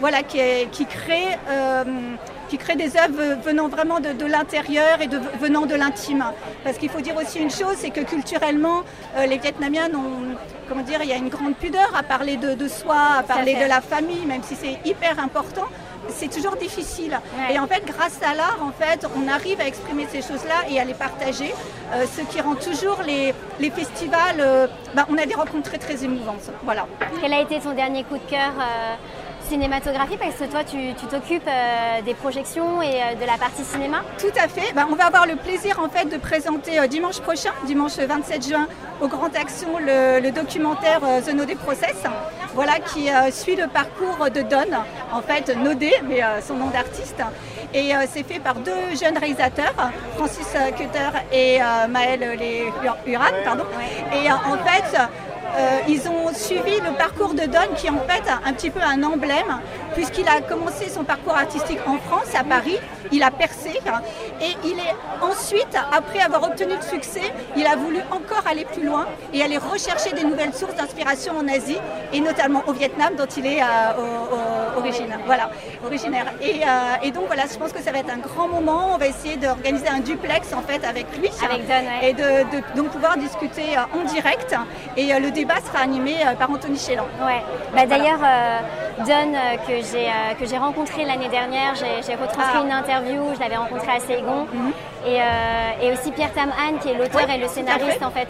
voilà, 0.01 0.23
qui, 0.23 0.39
qui 0.71 0.87
créent 0.87 1.39
qui 2.53 2.59
crée 2.59 2.77
des 2.77 2.99
œuvres 2.99 3.41
venant 3.43 3.69
vraiment 3.69 3.99
de, 3.99 4.27
l'intérieur 4.27 5.01
et 5.01 5.07
de, 5.07 5.19
venant 5.41 5.65
de 5.65 5.75
l'intime. 5.75 6.23
Parce 6.65 6.77
qu'il 6.77 6.91
faut 6.91 7.01
dire 7.01 7.17
aussi 7.17 7.39
une 7.39 7.51
chose, 7.51 7.77
c'est 7.79 7.89
que 7.89 8.03
culturellement, 8.03 8.83
euh, 9.17 9.25
les 9.25 9.39
Vietnamiens 9.39 9.89
ont, 9.95 10.37
comment 10.69 10.83
dire, 10.83 11.01
il 11.03 11.09
y 11.09 11.15
a 11.15 11.17
une 11.17 11.31
grande 11.31 11.57
pudeur 11.57 11.91
à 11.97 12.03
parler 12.03 12.37
de, 12.37 12.69
soi, 12.69 12.99
à 13.21 13.23
parler 13.23 13.55
de 13.55 13.67
la 13.67 13.81
famille, 13.81 14.27
même 14.27 14.43
si 14.43 14.55
c'est 14.55 14.79
hyper 14.87 15.19
important 15.19 15.67
c'est 16.09 16.29
toujours 16.29 16.57
difficile. 16.57 17.17
Et 17.49 17.61
en 17.61 17.69
fait, 17.69 17.85
grâce 17.87 18.19
à 18.23 18.35
l'art, 18.35 18.59
en 18.61 18.73
fait, 18.73 19.07
on 19.17 19.29
arrive 19.29 19.61
à 19.61 19.69
exprimer 19.69 20.07
ces 20.11 20.21
choses-là 20.21 20.69
et 20.69 20.81
à 20.81 20.85
les 20.85 20.95
partager, 20.95 21.55
euh, 21.95 22.05
ce 22.13 22.23
qui 22.23 22.41
rend 22.41 22.57
toujours 22.57 22.99
les, 23.07 23.33
les 23.61 23.71
festivals. 23.71 24.41
Euh, 24.41 24.67
bah, 24.97 25.07
on 25.09 25.17
a 25.17 25.27
des 25.27 25.35
rencontres 25.35 25.71
très 25.71 25.79
très 25.79 26.05
émouvantes. 26.05 26.51
Voilà. 26.65 26.89
Quel 27.21 27.33
a 27.33 27.41
été 27.41 27.61
ton 27.61 27.73
dernier 27.73 28.03
coup 28.03 28.17
de 28.17 28.29
cœur 28.29 28.53
cinématographie 29.53 30.17
parce 30.17 30.37
que 30.37 30.45
toi 30.45 30.65
tu 30.65 30.95
t'occupes 31.11 31.47
euh, 31.47 32.01
des 32.01 32.15
projections 32.15 32.81
et 32.81 33.03
euh, 33.03 33.15
de 33.21 33.27
la 33.27 33.37
partie 33.37 33.65
cinéma? 33.65 33.99
Tout 34.19 34.33
à 34.43 34.49
fait. 34.49 34.73
Ben, 34.73 34.87
on 34.91 34.95
va 34.95 35.05
avoir 35.05 35.27
le 35.27 35.37
plaisir 35.37 35.79
en 35.79 35.91
fait 35.91 36.07
de 36.07 36.17
présenter 36.17 36.81
euh, 36.81 36.87
dimanche 36.87 37.21
prochain, 37.21 37.51
dimanche 37.67 37.99
27 37.99 38.49
juin, 38.49 38.67
au 39.03 39.09
Grand 39.09 39.37
Action, 39.37 39.79
le, 39.79 40.31
documentaire 40.31 41.01
The 41.27 41.35
Nodé 41.35 41.55
Process, 41.55 41.97
voilà, 42.55 42.79
qui 42.79 43.09
suit 43.31 43.57
le 43.57 43.67
parcours 43.67 44.31
de 44.31 44.41
Don, 44.41 44.73
en 45.13 45.21
fait 45.21 45.55
Nodé, 45.55 45.93
mais 46.09 46.21
son 46.47 46.55
nom 46.55 46.69
d'artiste. 46.69 47.21
Et 47.75 47.91
c'est 48.13 48.23
fait 48.23 48.39
par 48.39 48.55
deux 48.55 48.97
jeunes 48.99 49.19
réalisateurs, 49.19 49.75
Francis 50.17 50.47
Cutter 50.77 51.11
et 51.33 51.59
Maël 51.89 52.39
Uran. 53.07 53.25
Pardon. 53.45 53.65
Et 54.15 54.31
en 54.31 54.57
fait, 54.65 54.97
euh, 55.55 55.79
ils 55.89 56.09
ont 56.09 56.33
suivi 56.33 56.81
le 56.81 56.97
parcours 56.97 57.35
de 57.35 57.45
Don 57.47 57.75
qui 57.77 57.87
est 57.87 57.91
en 57.91 58.01
fait 58.09 58.23
un 58.45 58.53
petit 58.53 58.71
peu 58.71 58.81
un 58.81 59.03
emblème 59.03 59.61
puisqu'il 59.95 60.27
a 60.29 60.41
commencé 60.41 60.89
son 60.89 61.05
parcours 61.05 61.37
artistique 61.37 61.79
en 61.87 61.99
France, 61.99 62.35
à 62.39 62.45
Paris, 62.45 62.79
il 63.11 63.23
a 63.23 63.31
percé 63.31 63.71
et 64.41 64.57
il 64.65 64.79
est 64.79 64.95
ensuite, 65.21 65.77
après 65.93 66.21
avoir 66.21 66.45
obtenu 66.45 66.75
le 66.75 66.83
succès, 66.83 67.33
il 67.57 67.67
a 67.67 67.77
voulu 67.77 67.99
encore 68.11 68.43
aller 68.51 68.65
plus 68.65 68.85
loin 68.85 69.07
et 69.33 69.43
aller 69.43 69.59
rechercher 69.59 70.13
des 70.13 70.25
nouvelles 70.25 70.55
sources 70.55 70.75
d'inspiration 70.75 71.37
en 71.37 71.47
Asie 71.49 71.79
et 72.13 72.21
notamment 72.21 72.63
au 72.67 72.73
Vietnam 72.73 73.15
dont 73.17 73.27
il 73.37 73.47
est 73.47 73.63
euh, 73.63 74.77
originaire. 74.79 75.21
Voilà, 75.27 75.51
originaire. 75.85 76.27
Et, 76.41 76.63
euh, 76.63 77.03
et, 77.03 77.11
donc 77.11 77.27
voilà, 77.27 77.45
je 77.53 77.59
pense 77.59 77.73
que 77.73 77.83
ça 77.83 77.93
va 77.93 77.99
être 77.99 78.11
un 78.11 78.19
grand 78.19 78.49
moment. 78.49 78.95
On 78.95 78.99
va 78.99 79.07
essayer 79.09 79.37
d'organiser 79.37 79.89
un 79.89 80.01
duplex 80.01 80.53
en 80.53 80.63
fait 80.63 80.85
avec 80.85 81.07
lui 81.19 81.29
avec 81.45 81.67
Don, 81.67 81.75
et 82.03 82.13
de, 82.15 82.77
donc 82.77 82.91
pouvoir 82.91 83.17
discuter 83.17 83.77
en 83.95 84.05
direct. 84.05 84.55
Et 84.97 85.13
le 85.19 85.31
débat 85.43 85.61
sera 85.61 85.81
animé 85.83 86.15
par 86.39 86.51
Anthony 86.51 86.79
Chélan. 86.79 87.07
Ouais. 87.27 87.43
Bah, 87.75 87.87
D'ailleurs, 87.87 88.21
Don, 88.99 89.33
que 89.67 89.75
j'ai 89.91 90.09
que 90.39 90.47
j'ai 90.47 90.59
rencontré 90.59 91.05
l'année 91.05 91.29
dernière, 91.29 91.75
j'ai 91.75 92.15
retranscrit 92.15 92.61
ah. 92.61 92.65
une 92.65 92.73
interview, 92.73 93.23
je 93.35 93.41
l'avais 93.41 93.57
rencontré 93.57 93.91
à 93.91 93.99
Saigon. 93.99 94.47
Mhm. 94.53 94.73
Et, 95.05 95.19
et, 95.85 95.93
aussi 95.93 96.13
Pierre 96.13 96.33
Tam 96.33 96.51
Han, 96.51 96.79
qui 96.79 96.91
est 96.91 96.95
l'auteur 96.95 97.29
et 97.29 97.39
le 97.39 97.49
scénariste 97.49 98.05
en 98.05 98.11
fait 98.11 98.29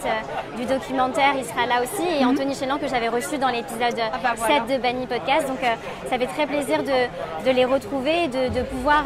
du 0.57 0.65
documentaire, 0.65 1.35
il 1.37 1.45
sera 1.45 1.67
là 1.67 1.83
aussi. 1.83 2.09
Et 2.19 2.25
mhm. 2.25 2.31
Anthony 2.31 2.55
Chélan 2.55 2.79
que 2.79 2.89
j'avais 2.89 3.09
reçu 3.09 3.37
dans 3.37 3.49
l'épisode 3.49 3.97
7 3.97 4.11
ah 4.11 4.19
bah 4.23 4.75
de 4.75 4.81
Banny 4.81 5.07
Podcast. 5.07 5.47
Donc 5.49 5.61
ça 6.09 6.19
fait 6.19 6.27
très 6.29 6.47
plaisir 6.47 6.83
de, 6.83 7.45
de 7.45 7.51
les 7.51 7.67
retrouver, 7.67 8.29
de, 8.29 8.49
de 8.49 8.63
pouvoir 8.63 9.05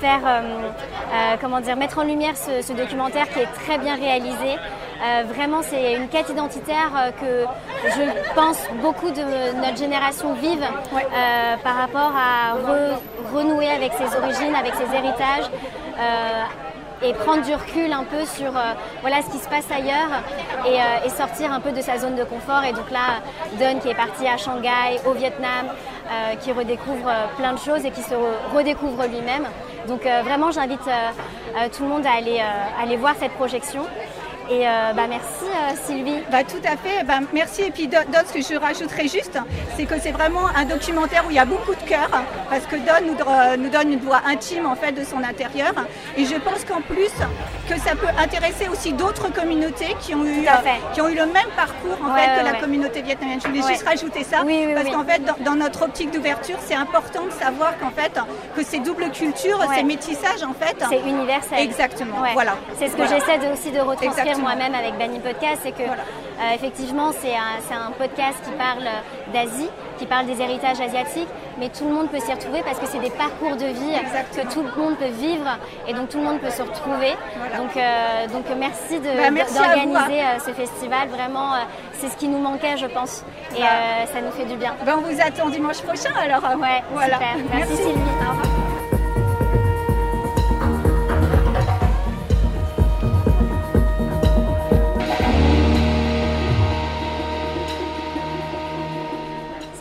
faire, 0.00 0.42
comment 1.42 1.60
dire, 1.60 1.76
mettre 1.76 1.98
en 1.98 2.04
lumière 2.04 2.36
ce, 2.36 2.62
ce 2.62 2.72
documentaire 2.72 3.28
qui 3.28 3.40
est 3.40 3.52
très 3.66 3.76
bien 3.76 3.96
réalisé. 3.96 4.56
Euh, 5.02 5.22
vraiment, 5.26 5.62
c'est 5.62 5.94
une 5.94 6.08
quête 6.08 6.28
identitaire 6.28 6.90
euh, 6.94 7.10
que 7.12 7.90
je 7.90 8.34
pense 8.34 8.58
beaucoup 8.82 9.10
de 9.10 9.22
notre 9.56 9.78
génération 9.78 10.34
vive 10.34 10.62
euh, 10.62 11.56
par 11.64 11.76
rapport 11.76 12.12
à 12.14 12.54
renouer 13.32 13.70
avec 13.70 13.92
ses 13.94 14.14
origines, 14.16 14.54
avec 14.54 14.74
ses 14.74 14.94
héritages 14.94 15.50
et 17.02 17.14
prendre 17.14 17.42
du 17.42 17.54
recul 17.54 17.90
un 17.90 18.04
peu 18.04 18.26
sur 18.26 18.52
voilà 19.00 19.22
ce 19.22 19.30
qui 19.30 19.38
se 19.38 19.48
passe 19.48 19.70
ailleurs 19.70 20.22
et, 20.66 21.08
sortir 21.08 21.50
un 21.50 21.60
peu 21.60 21.72
de 21.72 21.80
sa 21.80 21.96
zone 21.98 22.14
de 22.14 22.24
confort. 22.24 22.62
Et 22.64 22.72
donc 22.72 22.90
là, 22.90 23.22
Don 23.58 23.78
qui 23.80 23.88
est 23.88 23.94
parti 23.94 24.26
à 24.26 24.36
Shanghai, 24.36 25.00
au 25.06 25.12
Vietnam, 25.12 25.68
qui 26.40 26.52
redécouvre 26.52 27.10
plein 27.38 27.54
de 27.54 27.58
choses 27.58 27.86
et 27.86 27.90
qui 27.90 28.02
se 28.02 28.14
redécouvre 28.54 29.04
lui-même. 29.04 29.46
Donc 29.88 30.02
vraiment, 30.02 30.50
j'invite 30.50 30.84
tout 31.74 31.84
le 31.84 31.88
monde 31.88 32.04
à 32.04 32.18
aller, 32.18 32.40
à 32.40 32.82
aller 32.82 32.96
voir 32.96 33.14
cette 33.18 33.32
projection. 33.32 33.86
Et 34.50 34.66
euh, 34.66 34.92
bah, 34.94 35.06
merci 35.08 35.44
euh, 35.44 35.74
Sylvie. 35.86 36.18
Bah, 36.32 36.42
tout 36.42 36.60
à 36.64 36.76
fait. 36.76 37.04
Bah, 37.04 37.20
merci. 37.32 37.62
Et 37.62 37.70
puis 37.70 37.86
d'autres 37.86 38.08
ce 38.26 38.32
que 38.32 38.42
je 38.42 38.58
rajouterais 38.58 39.06
juste, 39.06 39.38
c'est 39.76 39.84
que 39.84 39.94
c'est 40.00 40.10
vraiment 40.10 40.48
un 40.56 40.64
documentaire 40.64 41.24
où 41.26 41.30
il 41.30 41.36
y 41.36 41.38
a 41.38 41.44
beaucoup 41.44 41.74
de 41.74 41.88
cœur, 41.88 42.08
parce 42.48 42.66
que 42.66 42.74
Don 42.76 43.14
nous, 43.58 43.68
donne 43.68 43.92
une 43.92 44.00
voix 44.00 44.22
intime 44.26 44.66
en 44.66 44.74
fait 44.74 44.90
de 44.90 45.04
son 45.04 45.18
intérieur. 45.18 45.72
Et 46.16 46.24
je 46.24 46.34
pense 46.34 46.64
qu'en 46.64 46.80
plus 46.80 47.12
que 47.68 47.78
ça 47.78 47.94
peut 47.94 48.08
intéresser 48.18 48.68
aussi 48.68 48.92
d'autres 48.92 49.32
communautés 49.32 49.94
qui 50.00 50.16
ont 50.16 50.24
eu, 50.24 50.44
qui 50.94 51.00
ont 51.00 51.08
eu 51.08 51.14
le 51.14 51.26
même 51.26 51.50
parcours 51.54 51.98
en 52.04 52.14
fait 52.16 52.40
que 52.40 52.44
la 52.44 52.60
communauté 52.60 53.02
vietnamienne. 53.02 53.40
Je 53.40 53.46
voulais 53.46 53.62
juste 53.62 53.86
rajouter 53.86 54.24
ça, 54.24 54.38
parce 54.74 54.88
qu'en 54.88 55.04
fait 55.04 55.22
dans, 55.44 55.54
notre 55.54 55.82
optique 55.82 56.10
d'ouverture, 56.10 56.56
c'est 56.66 56.74
important 56.74 57.26
de 57.26 57.32
savoir 57.32 57.78
qu'en 57.78 57.90
fait 57.90 58.18
que 58.56 58.64
ces 58.64 58.80
doubles 58.80 59.10
cultures, 59.12 59.60
ces 59.76 59.84
métissages 59.84 60.42
en 60.42 60.54
fait, 60.54 60.76
c'est 60.88 61.08
universel. 61.08 61.60
Exactement. 61.60 62.16
Voilà. 62.32 62.56
C'est 62.78 62.88
ce 62.88 62.96
que 62.96 63.06
j'essaie 63.06 63.38
aussi 63.52 63.70
de 63.70 63.80
retranscrire 63.80 64.39
moi-même 64.40 64.74
avec 64.74 64.98
Banny 64.98 65.20
Podcast, 65.20 65.60
c'est 65.62 65.72
que 65.72 65.82
euh, 65.82 66.54
effectivement 66.54 67.12
c'est 67.12 67.34
un, 67.34 67.76
un, 67.76 67.90
podcast 67.92 68.38
qui 68.44 68.50
parle 68.52 68.88
d'Asie, 69.32 69.68
qui 69.98 70.06
parle 70.06 70.26
des 70.26 70.40
héritages 70.40 70.80
asiatiques, 70.80 71.28
mais 71.58 71.68
tout 71.68 71.84
le 71.84 71.92
monde 71.92 72.08
peut 72.10 72.20
s'y 72.20 72.32
retrouver 72.32 72.62
parce 72.62 72.78
que 72.78 72.86
c'est 72.86 72.98
des 72.98 73.10
parcours 73.10 73.56
de 73.56 73.66
vie 73.66 73.94
que 74.34 74.52
tout 74.52 74.62
le 74.62 74.82
monde 74.82 74.96
peut 74.96 75.10
vivre 75.20 75.46
et 75.86 75.92
donc 75.92 76.08
tout 76.08 76.18
le 76.18 76.24
monde 76.24 76.40
peut 76.40 76.50
se 76.50 76.62
retrouver. 76.62 77.12
Donc, 77.56 77.76
euh, 77.76 78.26
donc 78.32 78.44
merci 78.58 78.98
bah, 78.98 79.28
d'organiser 79.30 80.22
euh, 80.22 80.38
ce 80.38 80.50
festival. 80.52 81.08
Vraiment, 81.08 81.52
c'est 81.92 82.08
ce 82.08 82.16
qui 82.16 82.28
nous 82.28 82.38
manquait, 82.38 82.76
je 82.76 82.86
pense, 82.86 83.24
et 83.56 83.60
bah. 83.60 84.06
ça 84.12 84.20
nous 84.20 84.30
fait 84.32 84.46
du 84.46 84.56
bien. 84.56 84.74
Ben, 84.84 84.96
on 84.98 85.02
vous 85.02 85.20
attend 85.20 85.48
dimanche 85.48 85.82
prochain 85.82 86.12
alors. 86.18 86.42
Ouais, 86.58 86.82
voilà. 86.92 87.14
super. 87.14 87.36
Merci, 87.54 87.72
merci. 87.72 87.76
Sylvie. 87.76 88.79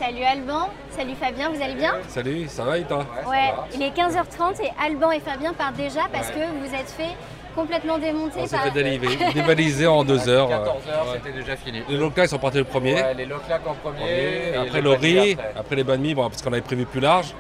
Salut 0.10 0.24
Alban, 0.24 0.70
salut 0.90 1.14
Fabien, 1.14 1.52
vous 1.52 1.62
allez 1.62 1.76
bien 1.76 1.94
Salut, 2.08 2.48
ça 2.48 2.64
va 2.64 2.80
et 2.80 2.84
toi 2.84 3.06
Ouais, 3.30 3.54
il 3.76 3.84
est 3.84 3.96
15h30 3.96 4.60
et 4.64 4.72
Alban 4.84 5.12
et 5.12 5.20
Fabien 5.20 5.54
partent 5.54 5.76
déjà 5.76 6.08
parce 6.12 6.32
que 6.32 6.40
vous 6.40 6.74
êtes 6.74 6.90
fait 6.90 7.16
complètement 7.54 8.00
démonter. 8.00 8.40
On 8.42 8.48
s'est 8.48 8.58
fait 8.58 9.34
dévaliser 9.36 9.86
en 9.86 10.04
deux 10.04 10.28
heures. 10.28 10.50
14 10.50 10.68
heures, 10.88 11.06
c'était 11.14 11.38
déjà 11.38 11.56
fini. 11.56 11.84
Les 11.88 11.98
locaux 11.98 12.26
sont 12.26 12.40
partis 12.40 12.58
le 12.58 12.64
premier. 12.64 12.96
Ouais, 12.96 13.14
les 13.14 13.28
locaux 13.28 13.54
en 13.68 13.76
premier. 13.76 14.56
après 14.56 14.82
le 14.82 14.90
riz, 14.90 15.38
après. 15.56 15.76
les 15.76 15.84
banh 15.84 16.00
mi, 16.00 16.16
bon, 16.16 16.28
parce 16.28 16.42
qu'on 16.42 16.54
avait 16.54 16.62
prévu 16.62 16.88
plus 16.88 17.02
large. 17.02 17.36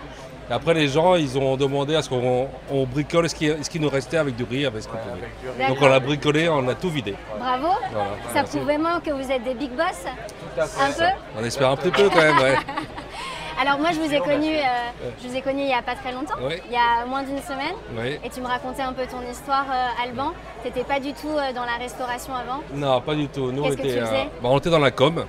Et 0.50 0.54
après, 0.54 0.74
les 0.74 0.88
gens, 0.88 1.16
ils 1.16 1.38
ont 1.38 1.56
demandé 1.58 1.96
à 1.96 2.02
ce 2.02 2.10
qu'on 2.10 2.50
bricole 2.86 3.30
ce 3.30 3.36
qui, 3.36 3.52
ce 3.62 3.70
qui 3.70 3.80
nous 3.80 3.90
restait 3.90 4.18
avec 4.18 4.36
du 4.36 4.44
riz, 4.44 4.66
avec 4.66 4.82
ce 4.82 4.88
qu'on 4.88 4.98
pouvait. 4.98 5.68
Donc 5.68 5.78
on 5.82 5.88
l'a 5.88 6.00
bricolé, 6.00 6.50
on 6.50 6.68
a 6.68 6.76
tout 6.76 6.90
vidé. 6.90 7.16
Bravo. 7.38 7.68
Ça 8.34 8.44
prouve 8.44 8.64
vraiment 8.64 9.00
que 9.00 9.12
vous 9.12 9.32
êtes 9.32 9.44
des 9.44 9.54
big 9.54 9.72
boss. 9.72 10.06
Un 10.58 10.92
peu 10.92 11.04
On 11.40 11.44
espère 11.44 11.70
un 11.70 11.76
petit 11.76 11.92
peu 11.92 12.10
quand 12.10 12.22
même, 12.22 12.38
ouais. 12.40 12.56
Alors 13.62 13.78
moi 13.78 13.90
je 13.92 14.00
vous 14.00 14.14
ai 14.14 14.20
connu, 14.20 14.56
euh, 14.56 14.62
je 15.22 15.28
vous 15.28 15.36
ai 15.36 15.42
connu 15.42 15.60
il 15.60 15.66
n'y 15.66 15.74
a 15.74 15.82
pas 15.82 15.96
très 15.96 16.14
longtemps, 16.14 16.36
il 16.40 16.72
y 16.72 16.78
a 16.78 17.06
moins 17.06 17.24
d'une 17.24 17.42
semaine, 17.42 17.76
et 18.24 18.30
tu 18.30 18.40
me 18.40 18.48
racontais 18.48 18.84
un 18.84 18.94
peu 18.94 19.06
ton 19.06 19.20
histoire, 19.30 19.66
euh, 19.70 20.04
Alban. 20.04 20.32
Tu 20.62 20.70
n'étais 20.70 20.86
pas 20.86 21.02
du 21.02 21.12
tout 21.12 21.28
euh, 21.28 21.52
dans 21.52 21.66
la 21.66 21.76
restauration 21.78 22.34
avant 22.34 22.62
Non, 22.74 23.02
pas 23.02 23.16
du 23.16 23.28
tout. 23.28 23.52
Nous 23.52 23.62
on 23.62 23.72
était, 23.72 24.00
bah, 24.00 24.30
on 24.44 24.58
était 24.60 24.70
dans 24.70 24.80
la 24.80 24.92
com. 24.92 25.26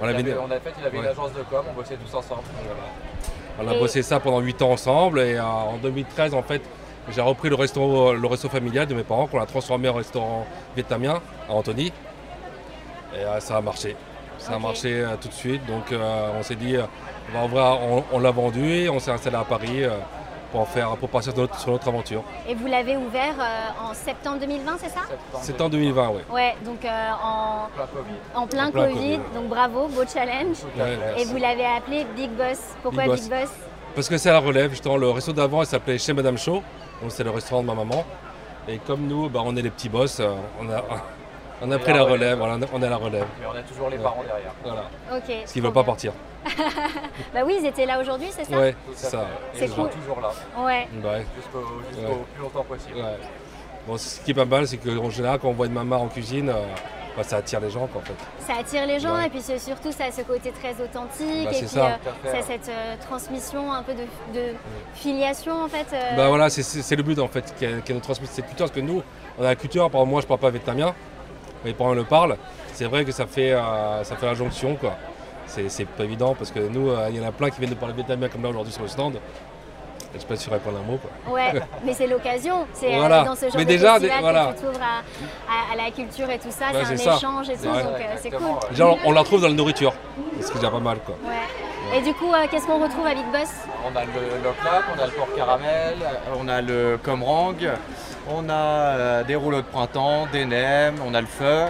On, 0.00 0.08
avait, 0.08 0.34
on 0.38 0.50
a 0.50 0.58
fait, 0.58 0.72
il 0.80 0.86
avait 0.86 0.98
une 0.98 1.06
agence 1.06 1.34
de 1.34 1.42
com, 1.42 1.62
on 1.70 1.74
bossait 1.74 1.96
tous 1.96 2.16
ensemble. 2.16 2.40
On 3.62 3.68
a 3.68 3.74
bossé 3.74 4.02
ça 4.02 4.20
pendant 4.20 4.40
8 4.40 4.62
ans 4.62 4.70
ensemble 4.72 5.20
et 5.20 5.38
en 5.38 5.76
2013 5.82 6.34
en 6.34 6.42
fait 6.42 6.62
j'ai 7.10 7.20
repris 7.20 7.48
le 7.48 7.56
resto, 7.56 8.14
le 8.14 8.26
resto 8.26 8.48
familial 8.48 8.86
de 8.86 8.94
mes 8.94 9.02
parents 9.02 9.26
qu'on 9.26 9.40
a 9.40 9.46
transformé 9.46 9.88
en 9.88 9.94
restaurant 9.94 10.46
vietnamien 10.74 11.20
à 11.48 11.52
Antony. 11.52 11.92
Et 13.14 13.40
ça 13.40 13.56
a 13.56 13.60
marché. 13.60 13.96
Ça 14.38 14.54
a 14.54 14.58
marché 14.58 15.04
tout 15.20 15.28
de 15.28 15.34
suite. 15.34 15.66
Donc 15.66 15.92
on 15.92 16.42
s'est 16.42 16.54
dit 16.54 16.76
on, 17.34 18.18
l'a 18.18 18.30
vendu 18.30 18.64
et 18.64 18.88
on 18.88 18.98
s'est 18.98 19.10
installé 19.10 19.36
à 19.36 19.44
Paris 19.44 19.82
euh, 20.50 20.58
pour, 20.58 20.68
faire, 20.68 20.96
pour 20.96 21.08
passer 21.08 21.30
sur 21.30 21.70
notre, 21.72 21.88
aventure. 21.88 22.22
Et 22.48 22.54
vous 22.54 22.66
l'avez 22.66 22.96
ouvert 22.96 23.34
euh, 23.38 23.90
en 23.90 23.94
septembre 23.94 24.38
2020, 24.40 24.72
c'est 24.78 24.88
ça? 24.88 25.00
Septembre 25.40 25.70
2020, 25.70 26.10
oui. 26.10 26.20
Ouais, 26.32 26.54
donc 26.64 26.84
euh, 26.84 27.10
en, 28.34 28.46
plein 28.46 28.70
Covid, 28.70 29.18
donc 29.34 29.48
bravo, 29.48 29.88
beau 29.88 30.02
challenge. 30.12 30.58
et 31.16 31.24
vous 31.24 31.36
l'avez 31.36 31.66
appelé 31.66 32.06
Big 32.16 32.30
Boss. 32.30 32.58
Pourquoi 32.82 33.04
Big, 33.04 33.28
Boss, 33.28 33.50
Parce 33.94 34.08
que 34.08 34.18
c'est 34.18 34.30
la 34.30 34.40
relève, 34.40 34.70
justement, 34.70 34.96
le 34.96 35.10
resto 35.10 35.32
d'avant, 35.32 35.62
il 35.62 35.66
s'appelait 35.66 35.98
Chez 35.98 36.12
Madame 36.12 36.38
Chaud, 36.38 36.62
donc 37.02 37.10
c'est 37.10 37.24
le 37.24 37.30
restaurant 37.30 37.62
de 37.62 37.66
ma 37.66 37.74
maman. 37.74 38.04
Et 38.68 38.78
comme 38.78 39.06
nous, 39.06 39.28
bah, 39.28 39.40
on 39.44 39.56
est 39.56 39.62
les 39.62 39.70
petits 39.70 39.88
boss, 39.88 40.20
on 40.60 40.70
a, 40.70 40.82
on 41.62 41.70
a 41.70 41.78
pris 41.78 41.92
la 41.92 42.02
relève, 42.02 42.40
on 42.40 42.82
est 42.82 42.86
à 42.86 42.90
la 42.90 42.96
relève. 42.96 43.26
Mais 43.40 43.46
on 43.46 43.56
a 43.56 43.62
toujours 43.62 43.88
les 43.88 43.98
parents 43.98 44.22
derrière. 44.22 44.52
Voilà. 44.62 44.82
Ok. 45.12 45.34
Parce 45.40 45.52
qu'ils 45.52 45.62
ne 45.62 45.66
veulent 45.66 45.74
pas 45.74 45.84
partir. 45.84 46.12
bah 47.34 47.40
oui, 47.44 47.58
ils 47.60 47.66
étaient 47.66 47.86
là 47.86 48.00
aujourd'hui, 48.00 48.28
c'est 48.30 48.44
ça 48.44 48.58
Ouais, 48.58 48.74
c'est 48.94 49.10
ça. 49.10 49.26
ils 49.54 49.68
sont 49.68 49.88
toujours 49.88 50.20
là. 50.20 50.30
Ouais. 50.64 50.88
Jusqu'au 51.36 51.60
plus 52.34 52.42
longtemps 52.42 52.64
possible. 52.64 52.98
Bon, 53.86 53.96
ce 53.96 54.20
qui 54.20 54.32
est 54.32 54.34
pas 54.34 54.44
mal, 54.44 54.66
c'est 54.66 54.76
qu'en 54.76 55.10
général, 55.10 55.38
quand 55.38 55.48
on 55.48 55.52
voit 55.52 55.66
une 55.66 55.72
maman 55.72 56.02
en 56.02 56.08
cuisine, 56.08 56.50
euh, 56.50 56.62
bah, 57.16 57.22
ça 57.22 57.38
attire 57.38 57.60
les 57.60 57.70
gens 57.70 57.84
en 57.84 58.00
fait. 58.00 58.14
Ça 58.38 58.60
attire 58.60 58.86
les 58.86 59.00
gens 59.00 59.18
et 59.20 59.30
puis 59.30 59.40
surtout 59.40 59.90
ça 59.90 60.04
a 60.04 60.12
ce 60.12 60.22
côté 60.22 60.52
très 60.52 60.72
authentique 60.82 61.44
bah, 61.44 61.50
et 61.52 61.58
puis 61.58 61.66
ça. 61.66 61.98
Euh, 62.26 62.42
cette 62.46 62.68
euh, 62.68 62.96
transmission 63.00 63.72
un 63.72 63.82
peu 63.82 63.92
de, 63.94 64.52
filiation 64.94 65.64
en 65.64 65.68
fait. 65.68 65.86
Bah 66.16 66.28
voilà, 66.28 66.50
c'est 66.50 66.96
le 66.96 67.02
but 67.02 67.18
en 67.18 67.28
fait, 67.28 67.54
qui 67.58 67.64
est, 67.64 67.90
notre 67.90 68.00
transmission 68.02 68.34
cette 68.36 68.46
culture 68.46 68.66
parce 68.66 68.78
que 68.78 68.84
nous, 68.84 69.02
on 69.38 69.42
a 69.42 69.48
la 69.48 69.56
culture, 69.56 69.90
par 69.90 70.02
exemple 70.02 70.10
moi 70.10 70.20
je 70.20 70.26
parle 70.26 70.40
pas 70.40 70.50
vietnamien, 70.50 70.94
mais 71.64 71.72
pour 71.72 71.86
on 71.86 71.94
le 71.94 72.04
parle, 72.04 72.36
c'est 72.74 72.84
vrai 72.84 73.04
que 73.04 73.12
ça 73.12 73.26
fait, 73.26 73.56
ça 74.02 74.16
fait 74.16 74.26
la 74.26 74.34
jonction 74.34 74.76
quoi 74.76 74.94
c'est 75.50 75.86
pas 75.86 76.04
évident 76.04 76.34
parce 76.34 76.50
que 76.50 76.60
nous, 76.60 76.90
euh, 76.90 77.08
il 77.10 77.16
y 77.16 77.20
en 77.20 77.28
a 77.28 77.32
plein 77.32 77.50
qui 77.50 77.58
viennent 77.58 77.70
de 77.70 77.78
parler 77.78 77.94
vietnamien 77.94 78.28
comme 78.28 78.42
là 78.42 78.50
aujourd'hui 78.50 78.72
sur 78.72 78.82
le 78.82 78.88
stand. 78.88 79.18
Je 80.12 80.18
sais 80.18 80.26
pas 80.26 80.34
si 80.34 80.46
je 80.46 80.50
répondre 80.50 80.78
un 80.78 80.90
mot. 80.90 80.98
Quoi. 80.98 81.34
Ouais, 81.34 81.52
mais 81.84 81.94
c'est 81.94 82.08
l'occasion. 82.08 82.66
C'est 82.72 82.94
euh, 82.94 83.24
dans 83.24 83.36
ce 83.36 83.46
genre 83.46 83.56
mais 83.56 83.64
de 83.64 83.68
déjà, 83.68 84.00
festival 84.00 84.34
que 84.34 84.58
tu 84.58 84.66
t'ouvres 84.66 84.80
à, 84.82 85.72
à, 85.72 85.76
la 85.76 85.90
culture 85.92 86.28
et 86.30 86.38
tout 86.38 86.50
ça. 86.50 86.66
c'est 86.72 87.08
un 87.08 87.14
échange 87.16 87.50
et 87.50 87.56
tout, 87.56 87.64
donc 87.64 87.74
euh, 87.74 88.16
c'est 88.20 88.30
cool. 88.30 88.58
Déjà, 88.70 88.86
on, 89.04 89.12
la 89.12 89.20
retrouve 89.20 89.42
dans 89.42 89.48
la 89.48 89.54
nourriture, 89.54 89.92
ce 90.40 90.46
qui 90.46 90.52
est 90.52 90.60
déjà 90.60 90.70
pas 90.70 90.80
mal. 90.80 90.98
Quoi. 91.06 91.14
Ouais. 91.24 91.96
Et 91.96 92.02
du 92.02 92.12
coup, 92.14 92.32
qu'est-ce 92.50 92.66
qu'on 92.66 92.82
retrouve 92.82 93.06
à 93.06 93.14
Big 93.14 93.26
Boss? 93.32 93.50
On 93.84 93.96
a 93.96 94.04
le 94.04 94.42
loklap, 94.44 94.84
on 94.96 95.00
a 95.00 95.06
le 95.06 95.12
porc 95.12 95.28
caramel, 95.36 95.96
on 96.36 96.48
a 96.48 96.60
le 96.60 96.98
comrang, 97.02 97.54
on 98.28 98.48
a 98.48 99.22
des 99.22 99.36
rouleaux 99.36 99.62
de 99.62 99.66
printemps, 99.66 100.26
des 100.32 100.44
nems, 100.44 100.96
on 101.06 101.14
a 101.14 101.20
le 101.20 101.26
feu 101.26 101.66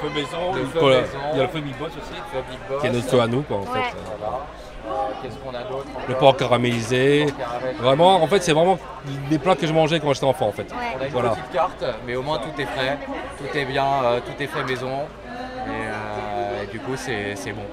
feu 0.00 0.08
maison, 0.14 0.52
le 0.54 0.64
feu 0.66 0.88
maison. 0.88 1.18
Il 1.32 1.38
y 1.38 1.40
a 1.40 1.42
le 1.44 1.48
feu 1.48 1.60
Big 1.60 1.76
Boss 1.76 1.90
aussi. 1.90 2.20
Feu 2.32 2.38
Big 2.50 2.58
Boss. 2.68 2.80
Qui 2.80 2.86
est 2.86 2.90
notre 2.90 3.08
feu 3.08 3.20
à 3.20 3.26
nous, 3.26 3.42
quoi, 3.42 3.58
en 3.58 3.62
fait. 3.66 3.78
Euh, 3.78 4.90
qu'est-ce 5.22 5.36
qu'on 5.36 5.54
a 5.54 5.62
d'autre 5.64 5.86
Le 6.08 6.14
porc 6.14 6.36
caramélisé. 6.36 7.26
Vraiment, 7.80 8.22
en 8.22 8.26
fait, 8.26 8.42
c'est 8.42 8.52
vraiment 8.52 8.78
des 9.28 9.38
plats 9.38 9.56
que 9.56 9.66
je 9.66 9.72
mangeais 9.72 10.00
quand 10.00 10.12
j'étais 10.14 10.26
enfant, 10.26 10.48
en 10.48 10.52
fait. 10.52 10.66
On 10.72 10.76
a 10.78 11.06
une 11.06 11.10
petite 11.10 11.52
carte, 11.52 11.84
mais 12.06 12.16
au 12.16 12.22
moins 12.22 12.38
tout 12.38 12.60
est 12.60 12.66
frais, 12.66 12.98
tout 13.38 13.58
est 13.58 13.64
bien, 13.64 13.86
euh, 14.04 14.20
tout 14.20 14.42
est 14.42 14.46
fait 14.46 14.64
maison. 14.64 15.00
Et, 15.66 15.70
euh, 15.70 16.66
du 16.72 16.78
coup, 16.80 16.96
c'est 16.96 17.34
bon. 17.52 17.66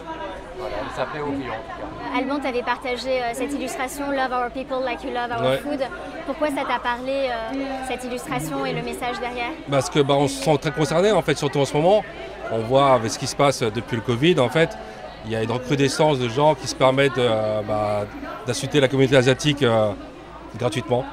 Voilà, 0.57 0.75
ça 0.95 1.05
plaît 1.05 1.21
aux 1.21 1.31
clients. 1.31 1.53
en 1.53 1.88
tout 1.89 1.94
Alban, 2.17 2.39
tu 2.39 2.47
avais 2.47 2.63
partagé 2.63 3.21
euh, 3.21 3.32
cette 3.34 3.51
illustration 3.54 4.10
Love 4.10 4.32
Our 4.32 4.49
People 4.51 4.84
Like 4.86 5.04
You 5.04 5.10
Love 5.10 5.32
Our 5.38 5.49
Ouais. 5.49 5.58
Food. 5.58 5.80
Pourquoi 6.25 6.47
ça 6.49 6.63
t'a 6.67 6.80
parlé, 6.80 7.30
euh, 7.30 7.58
cette 7.88 8.04
illustration 8.06 8.65
et 8.65 8.73
le 8.73 8.82
message 8.84 9.19
derrière? 9.19 9.51
Parce 9.69 9.89
que 9.89 9.99
bah, 9.99 10.13
on 10.17 10.28
se 10.28 10.41
sent 10.43 10.58
très 10.60 10.71
concerné 10.71 11.12
en 11.12 11.21
fait, 11.21 11.38
surtout 11.38 11.60
en 11.60 11.65
ce 11.65 11.73
moment. 11.75 12.04
On 12.51 12.60
voit 12.60 12.93
avec 12.93 13.12
ce 13.12 13.19
qui 13.19 13.28
se 13.28 13.36
passe 13.36 13.62
depuis 13.62 13.95
le 13.97 14.01
Covid 14.01 14.39
en 14.39 14.49
fait, 14.49 14.78
il 15.25 15.32
y 15.32 15.36
a 15.36 15.43
une 15.43 15.51
recrudescence 15.51 16.19
de 16.19 16.30
gens 16.30 16.56
qui 16.56 16.67
se 16.67 16.75
permettent 16.75 17.17
euh, 17.17 17.62
bah, 17.67 18.06
d'insulter 18.47 18.80
la 18.80 18.88
communauté 18.88 19.17
asiatique 19.17 19.63
euh, 19.63 19.91
gratuitement, 20.58 21.04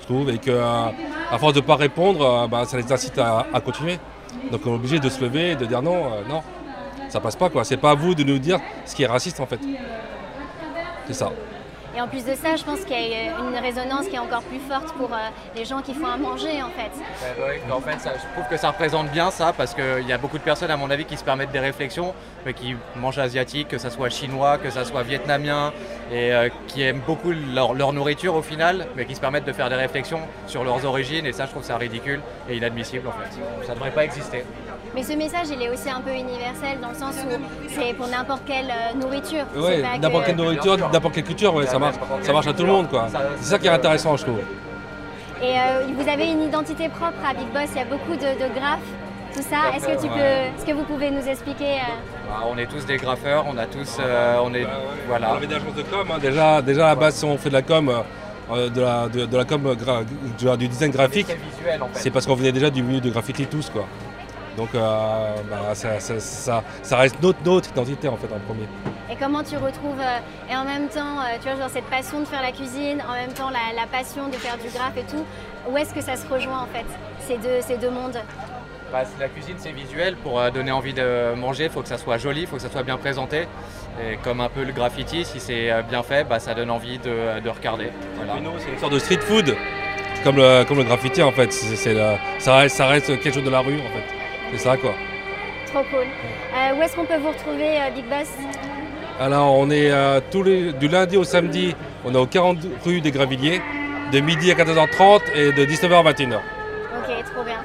je 0.00 0.06
trouve, 0.06 0.28
et 0.30 0.38
que 0.38 0.50
euh, 0.50 0.88
à 1.30 1.38
force 1.38 1.54
de 1.54 1.60
ne 1.60 1.64
pas 1.64 1.76
répondre, 1.76 2.22
euh, 2.26 2.46
bah, 2.48 2.64
ça 2.66 2.76
les 2.76 2.92
incite 2.92 3.16
à, 3.18 3.46
à 3.52 3.60
continuer. 3.60 3.98
Donc 4.50 4.60
on 4.66 4.72
est 4.72 4.74
obligé 4.74 4.98
de 4.98 5.08
se 5.08 5.22
lever 5.22 5.52
et 5.52 5.56
de 5.56 5.64
dire 5.64 5.80
non, 5.80 5.94
euh, 6.06 6.22
non, 6.28 6.42
ça 7.08 7.20
passe 7.20 7.36
pas 7.36 7.48
quoi. 7.48 7.64
C'est 7.64 7.76
pas 7.78 7.92
à 7.92 7.94
vous 7.94 8.14
de 8.14 8.24
nous 8.24 8.38
dire 8.38 8.58
ce 8.84 8.94
qui 8.94 9.04
est 9.04 9.06
raciste 9.06 9.40
en 9.40 9.46
fait. 9.46 9.60
C'est 11.06 11.14
ça. 11.14 11.30
Et 11.96 12.00
en 12.00 12.08
plus 12.08 12.24
de 12.24 12.34
ça, 12.34 12.56
je 12.56 12.64
pense 12.64 12.80
qu'il 12.80 12.96
y 13.08 13.14
a 13.14 13.38
une 13.38 13.56
résonance 13.56 14.08
qui 14.08 14.16
est 14.16 14.18
encore 14.18 14.42
plus 14.42 14.58
forte 14.58 14.92
pour 14.94 15.12
euh, 15.12 15.16
les 15.54 15.64
gens 15.64 15.80
qui 15.80 15.94
font 15.94 16.08
à 16.08 16.16
manger 16.16 16.60
en 16.60 16.70
fait. 16.70 16.90
Ouais, 17.40 17.46
ouais, 17.46 17.72
en 17.72 17.80
fait, 17.80 18.00
ça- 18.00 18.14
je 18.14 18.32
trouve 18.34 18.48
que 18.50 18.56
ça 18.56 18.70
représente 18.72 19.12
bien 19.12 19.30
ça 19.30 19.52
parce 19.56 19.74
qu'il 19.74 20.04
y 20.08 20.12
a 20.12 20.18
beaucoup 20.18 20.38
de 20.38 20.42
personnes, 20.42 20.72
à 20.72 20.76
mon 20.76 20.90
avis, 20.90 21.04
qui 21.04 21.16
se 21.16 21.22
permettent 21.22 21.52
des 21.52 21.60
réflexions, 21.60 22.12
mais 22.44 22.52
qui 22.52 22.74
mangent 22.96 23.20
asiatique, 23.20 23.68
que 23.68 23.78
ça 23.78 23.90
soit 23.90 24.08
chinois, 24.08 24.58
que 24.58 24.70
ça 24.70 24.84
soit 24.84 25.04
vietnamien, 25.04 25.72
et 26.10 26.32
euh, 26.34 26.48
qui 26.66 26.82
aiment 26.82 27.02
beaucoup 27.06 27.30
leur, 27.54 27.74
leur 27.74 27.92
nourriture 27.92 28.34
au 28.34 28.42
final, 28.42 28.88
mais 28.96 29.04
qui 29.04 29.14
se 29.14 29.20
permettent 29.20 29.44
de 29.46 29.52
faire 29.52 29.68
des 29.68 29.76
réflexions 29.76 30.22
sur 30.48 30.64
leurs 30.64 30.84
origines, 30.84 31.26
et 31.26 31.32
ça, 31.32 31.46
je 31.46 31.52
trouve 31.52 31.62
ça 31.62 31.76
ridicule 31.76 32.20
et 32.48 32.56
inadmissible 32.56 33.06
en 33.06 33.12
fait. 33.12 33.36
Ça 33.64 33.70
ne 33.70 33.74
devrait 33.76 33.92
pas 33.92 34.02
exister. 34.04 34.42
Mais 34.94 35.02
ce 35.02 35.12
message, 35.14 35.48
il 35.50 35.60
est 35.60 35.68
aussi 35.70 35.90
un 35.90 36.00
peu 36.00 36.10
universel 36.12 36.78
dans 36.80 36.90
le 36.90 36.94
sens 36.94 37.14
où 37.16 37.68
c'est 37.68 37.94
pour 37.94 38.06
n'importe 38.06 38.42
quelle 38.46 38.70
euh, 38.70 38.94
nourriture. 39.00 39.44
Pas 39.46 39.98
n'importe 39.98 40.22
que- 40.22 40.26
quelle 40.28 40.36
nourriture, 40.36 40.76
n'importe 40.92 41.14
quelle 41.14 41.24
culture, 41.24 41.54
ouais, 41.54 41.66
ça 41.66 41.78
marche, 41.78 41.96
ça 42.22 42.32
marche 42.32 42.46
à 42.46 42.52
tout 42.52 42.62
le 42.64 42.72
monde 42.72 42.88
quoi. 42.88 43.08
C'est 43.40 43.44
ça 43.50 43.58
qui 43.58 43.66
est 43.66 43.70
intéressant 43.70 44.16
je 44.16 44.22
trouve. 44.22 44.38
Et 45.42 45.58
euh, 45.58 45.86
vous 45.98 46.08
avez 46.08 46.30
une 46.30 46.42
identité 46.44 46.88
propre 46.88 47.18
à 47.28 47.34
Big 47.34 47.48
Boss, 47.52 47.68
il 47.72 47.78
y 47.78 47.80
a 47.80 47.84
beaucoup 47.84 48.12
de, 48.12 48.20
de 48.44 48.54
graphes, 48.54 48.78
tout 49.34 49.42
ça. 49.42 49.76
Est-ce 49.76 49.84
que, 49.86 50.00
tu 50.00 50.08
Ouais. 50.08 50.14
peux, 50.14 50.58
est-ce 50.60 50.64
que 50.64 50.72
vous 50.72 50.84
pouvez 50.84 51.10
nous 51.10 51.26
expliquer 51.28 51.72
euh, 51.74 52.28
Bah, 52.28 52.46
on 52.50 52.56
est 52.56 52.66
tous 52.66 52.86
des 52.86 52.96
graffeurs, 52.96 53.44
on 53.52 53.58
a 53.58 53.66
tous, 53.66 53.98
euh, 54.00 54.38
on 54.44 54.54
est, 54.54 54.64
voilà. 55.08 55.32
On 55.32 55.36
avait 55.36 55.48
des 55.48 55.56
agences 55.56 55.74
de 55.74 55.82
com, 55.82 56.06
hein. 56.10 56.18
déjà, 56.22 56.62
déjà 56.62 56.84
à 56.86 56.88
la 56.90 56.94
base 56.94 57.16
si 57.16 57.24
on 57.24 57.36
fait 57.36 57.48
de 57.50 57.54
la 57.54 57.62
com, 57.62 57.92
euh, 58.52 58.70
de, 58.70 58.80
la, 58.80 59.08
de, 59.08 59.26
de 59.26 59.36
la 59.36 59.44
com 59.44 59.74
gra- 59.74 60.04
du, 60.38 60.56
du 60.56 60.68
design 60.68 60.92
graphique, 60.92 61.26
C'est 61.28 61.34
visuel 61.36 61.82
en 61.82 61.86
fait. 61.88 61.98
c'est 61.98 62.10
parce 62.10 62.26
qu'on 62.26 62.36
venait 62.36 62.52
déjà 62.52 62.70
du 62.70 62.82
milieu 62.84 63.00
de 63.00 63.10
graffiti 63.10 63.44
tous 63.46 63.68
quoi. 63.70 63.84
Donc 64.56 64.68
euh, 64.74 65.34
bah, 65.50 65.74
ça, 65.74 65.98
ça, 66.00 66.20
ça- 66.20 66.62
ça 66.82 66.96
reste 66.96 67.20
notre, 67.22 67.38
notre 67.44 67.68
identité 67.70 68.08
en 68.08 68.16
fait 68.16 68.28
en 68.32 68.38
premier. 68.46 68.68
Et 69.10 69.16
comment 69.16 69.42
tu 69.42 69.56
retrouves, 69.56 70.00
euh, 70.00 70.18
et 70.52 70.56
en 70.56 70.64
même 70.64 70.88
temps, 70.88 71.18
euh, 71.20 71.36
tu 71.42 71.48
vois, 71.48 71.58
genre 71.58 71.68
cette 71.70 71.84
passion 71.90 72.20
de 72.20 72.24
faire 72.24 72.40
la 72.42 72.52
cuisine, 72.52 73.02
en 73.08 73.12
même 73.14 73.32
temps 73.32 73.50
la, 73.50 73.74
la 73.80 73.86
passion 73.86 74.28
de 74.28 74.34
faire 74.34 74.56
du 74.56 74.68
graphe 74.68 74.96
et 74.96 75.04
tout, 75.04 75.24
où 75.68 75.76
est-ce 75.76 75.92
que 75.92 76.00
ça 76.00 76.16
se 76.16 76.26
rejoint 76.26 76.60
en 76.62 76.66
fait, 76.66 76.86
ces 77.26 77.36
deux, 77.36 77.60
ces 77.60 77.76
deux 77.76 77.90
mondes? 77.90 78.18
Bah, 78.92 79.02
la 79.18 79.28
cuisine 79.28 79.56
c'est 79.58 79.72
visuel, 79.72 80.16
pour 80.16 80.40
euh, 80.40 80.50
donner 80.50 80.70
envie 80.72 80.94
de 80.94 81.34
manger, 81.34 81.64
il 81.64 81.70
faut 81.70 81.82
que 81.82 81.88
ça 81.88 81.98
soit 81.98 82.16
joli, 82.18 82.42
il 82.42 82.46
faut 82.46 82.56
que 82.56 82.62
ça 82.62 82.70
soit 82.70 82.82
bien 82.84 82.96
présenté. 82.96 83.46
Et 84.00 84.16
comme 84.24 84.40
un 84.40 84.48
peu 84.48 84.64
le 84.64 84.72
graffiti, 84.72 85.24
si 85.24 85.38
c'est 85.38 85.70
bien 85.88 86.02
fait, 86.02 86.24
bah, 86.24 86.40
ça 86.40 86.52
donne 86.54 86.70
envie 86.70 86.98
de, 86.98 87.40
de 87.40 87.48
regarder. 87.48 87.90
Voilà. 88.16 88.32
C'est 88.58 88.72
une 88.72 88.78
sorte 88.78 88.92
de 88.92 88.98
street 88.98 89.20
food, 89.20 89.54
comme 90.24 90.36
le, 90.36 90.64
comme 90.64 90.78
le 90.78 90.84
graffiti 90.84 91.22
en 91.22 91.30
fait. 91.30 91.50
Reste, 92.46 92.76
ça 92.76 92.86
reste 92.88 93.06
quelque 93.20 93.32
chose 93.34 93.44
de 93.44 93.50
la 93.50 93.60
rue 93.60 93.78
en 93.78 93.90
fait. 93.92 94.23
C'est 94.54 94.62
ça 94.62 94.76
quoi. 94.76 94.94
Trop 95.66 95.82
cool. 95.90 96.04
Euh, 96.04 96.76
où 96.76 96.82
est-ce 96.82 96.94
qu'on 96.94 97.04
peut 97.04 97.16
vous 97.16 97.30
retrouver, 97.30 97.76
euh, 97.76 97.90
Big 97.92 98.04
Boss? 98.04 98.30
Alors 99.18 99.52
on 99.52 99.68
est 99.68 99.90
euh, 99.90 100.20
tous 100.30 100.44
les, 100.44 100.72
du 100.72 100.86
lundi 100.86 101.16
au 101.16 101.24
samedi, 101.24 101.74
on 102.04 102.14
est 102.14 102.18
au 102.18 102.26
40 102.26 102.58
rue 102.84 103.00
des 103.00 103.10
Gravilliers, 103.10 103.60
de 104.12 104.20
midi 104.20 104.52
à 104.52 104.54
14h30 104.54 105.22
et 105.34 105.50
de 105.50 105.64
19h 105.64 106.06
à 106.06 106.12
21h. 106.12 106.36
Ok, 106.36 107.24
trop 107.34 107.42
bien. 107.42 107.58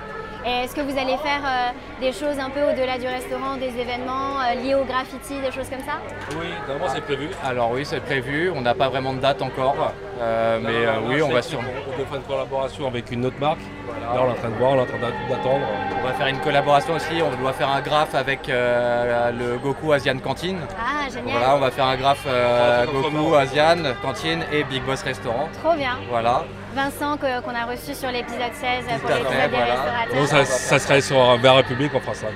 Et 0.50 0.64
est-ce 0.64 0.74
que 0.76 0.82
vous 0.82 0.98
allez 0.98 1.18
faire 1.18 1.44
euh, 1.46 1.70
des 2.02 2.12
choses 2.12 2.40
un 2.40 2.50
peu 2.50 2.62
au-delà 2.64 2.98
du 2.98 3.06
restaurant, 3.06 3.56
des 3.58 3.78
événements 3.80 4.40
euh, 4.42 4.56
liés 4.56 4.74
au 4.74 4.84
graffiti, 4.84 5.36
des 5.46 5.52
choses 5.52 5.70
comme 5.70 5.86
ça? 5.86 6.00
Oui, 6.32 6.48
normalement 6.68 6.92
c'est 6.92 7.02
prévu? 7.02 7.30
Alors 7.46 7.70
oui, 7.72 7.86
c'est 7.86 8.00
prévu, 8.00 8.52
on 8.56 8.62
n'a 8.62 8.74
pas 8.74 8.90
vraiment 8.90 9.14
de 9.14 9.20
date 9.20 9.44
encore, 9.44 9.76
euh, 10.20 10.60
mais 10.64 10.88
euh, 10.88 11.08
oui, 11.08 11.22
on 11.22 11.30
va 11.30 11.44
sur... 11.44 11.60
On 11.60 11.92
devrait 11.92 12.06
faire 12.06 12.16
une 12.18 12.24
collaboration 12.24 12.88
avec 12.88 13.12
une 13.12 13.26
autre 13.28 13.40
marque. 13.40 13.60
Là, 14.02 14.22
on 14.24 14.28
est 14.28 14.32
en 14.32 14.34
train 14.34 14.50
de 14.50 14.56
voir, 14.56 14.72
on 14.72 14.78
est 14.78 14.82
en 14.82 14.86
train 14.86 14.98
d'a- 14.98 15.36
d'attendre. 15.36 15.66
On 16.02 16.08
va 16.08 16.14
faire 16.14 16.28
une 16.28 16.40
collaboration 16.40 16.94
aussi, 16.96 17.22
on 17.22 17.42
doit 17.42 17.54
faire 17.54 17.70
un 17.70 17.82
graphe 17.82 18.16
avec 18.16 18.50
euh, 18.50 19.32
le 19.32 19.58
Goku 19.60 19.92
Asian 19.94 20.18
Cantine. 20.18 20.58
Ah, 20.80 21.08
génial. 21.14 21.38
Voilà, 21.38 21.56
on 21.58 21.60
va 21.60 21.70
faire 21.70 21.86
un 21.86 21.96
graphe 21.98 22.26
c'est 22.26 22.92
Goku, 22.92 23.36
Asian, 23.36 23.78
Cantine 24.02 24.44
et 24.52 24.64
Big 24.64 24.82
Boss 24.84 25.04
Restaurant. 25.04 25.48
Trop 25.62 25.76
bien. 25.76 25.98
Voilà. 26.10 26.44
Vincent, 26.76 27.18
qu'on 27.18 27.56
a 27.56 27.66
reçu 27.66 27.94
sur 27.96 28.10
l'épisode 28.12 28.54
16 28.54 28.86
Tout 28.88 29.00
pour 29.02 29.10
l'épisode 29.10 29.50
des 29.52 29.58
voilà. 29.58 29.66
restaurateurs. 29.74 30.16
Donc 30.16 30.28
ça, 30.28 30.46
ça 30.46 30.80
serait 30.80 31.02
sur 31.02 31.20
un 31.22 31.38
verre 31.38 31.56
République, 31.56 31.92
on 31.96 32.00
fera 32.00 32.14
ça. 32.14 32.28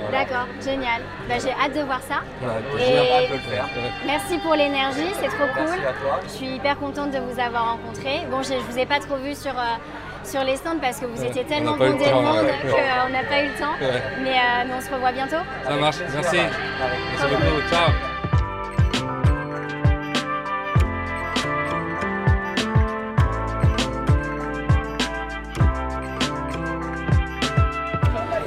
Voilà. 0.00 0.24
D'accord, 0.24 0.46
génial. 0.64 1.00
Bah, 1.28 1.34
J'ai 1.42 1.50
hâte 1.52 1.74
de 1.74 1.82
voir 1.82 2.00
ça. 2.02 2.16
Voilà, 2.40 2.58
Et- 2.78 3.24
hâte 3.24 3.28
de 3.30 3.34
le 3.34 3.40
faire. 3.40 3.66
Merci 4.06 4.38
pour 4.38 4.54
l'énergie, 4.54 5.06
c'est 5.20 5.28
trop 5.28 5.46
cool. 5.54 5.64
Merci 5.68 5.86
à 5.86 5.92
toi. 5.92 6.20
Je 6.24 6.28
suis 6.30 6.46
hyper 6.56 6.76
contente 6.78 7.10
de 7.12 7.18
vous 7.18 7.38
avoir 7.40 7.72
rencontré. 7.72 8.20
Bon, 8.30 8.42
je 8.42 8.54
ne 8.54 8.58
vous 8.58 8.78
ai 8.78 8.86
pas 8.86 8.98
trop 8.98 9.16
vu 9.16 9.34
sur, 9.34 9.52
euh, 9.52 9.62
sur 10.24 10.42
les 10.42 10.56
stands 10.56 10.78
parce 10.80 10.98
que 10.98 11.06
vous 11.06 11.20
Ouais, 11.20 11.28
étiez 11.28 11.44
on 11.46 11.48
tellement 11.48 11.72
n'a 11.72 11.78
pas 11.78 11.84
eu 11.84 11.86
le 11.88 11.92
bondés 11.92 12.04
de 12.06 12.10
temps, 12.10 12.22
monde 12.22 12.44
ouais. 12.44 12.52
qu'on 12.70 13.12
n'a 13.12 13.24
pas 13.24 13.42
eu 13.42 13.46
le 13.48 13.54
temps. 13.54 13.74
Ouais. 13.80 14.02
Mais, 14.22 14.30
euh, 14.30 14.64
mais 14.66 14.74
on 14.76 14.80
se 14.80 14.92
revoit 14.92 15.12
bientôt. 15.12 15.36
Ça 15.64 15.74
marche, 15.76 15.96
merci. 16.12 16.36
Merci 16.36 17.26
beaucoup, 17.34 17.68
ciao. 17.70 18.11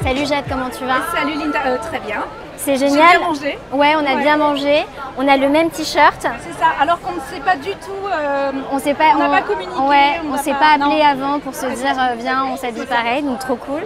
Salut 0.06 0.26
Jade, 0.28 0.46
comment 0.48 0.70
tu 0.70 0.86
vas 0.86 1.02
Salut 1.14 1.34
Linda, 1.34 1.60
Euh, 1.66 1.78
très 1.78 2.00
bien. 2.00 2.24
C'est 2.58 2.76
génial. 2.78 3.18
bien 3.18 3.28
mangé. 3.28 3.58
Ouais, 3.74 3.94
on 3.96 4.06
a 4.06 4.16
Ouais. 4.16 4.22
bien 4.22 4.38
mangé. 4.38 4.86
On 5.18 5.28
a 5.28 5.36
le 5.38 5.50
même 5.50 5.70
t-shirt. 5.72 6.22
C'est 6.22 6.54
ça, 6.60 6.68
alors 6.80 7.00
qu'on 7.02 7.14
ne 7.14 7.20
sait 7.22 7.40
pas 7.44 7.56
du 7.56 7.72
tout. 7.72 8.08
euh, 8.12 8.52
On 8.72 8.78
s'est 8.80 8.94
pas, 8.94 9.06
On 9.16 9.20
n'a 9.20 9.30
pas 9.30 9.42
communiqué, 9.42 9.80
Ouais, 9.82 10.22
on 10.24 10.28
on 10.28 10.32
n'a 10.36 10.38
s'est 10.38 10.52
pas- 10.52 10.78
pas 10.78 10.86
appelé 10.86 11.02
avant 11.02 11.40
pour 11.40 11.54
se 11.56 11.66
dire 11.66 11.96
euh, 12.00 12.16
viens, 12.18 12.46
on 12.46 12.56
s'habille 12.58 12.86
pareil, 12.86 13.24
donc 13.24 13.40
trop 13.40 13.56
cool. 13.56 13.84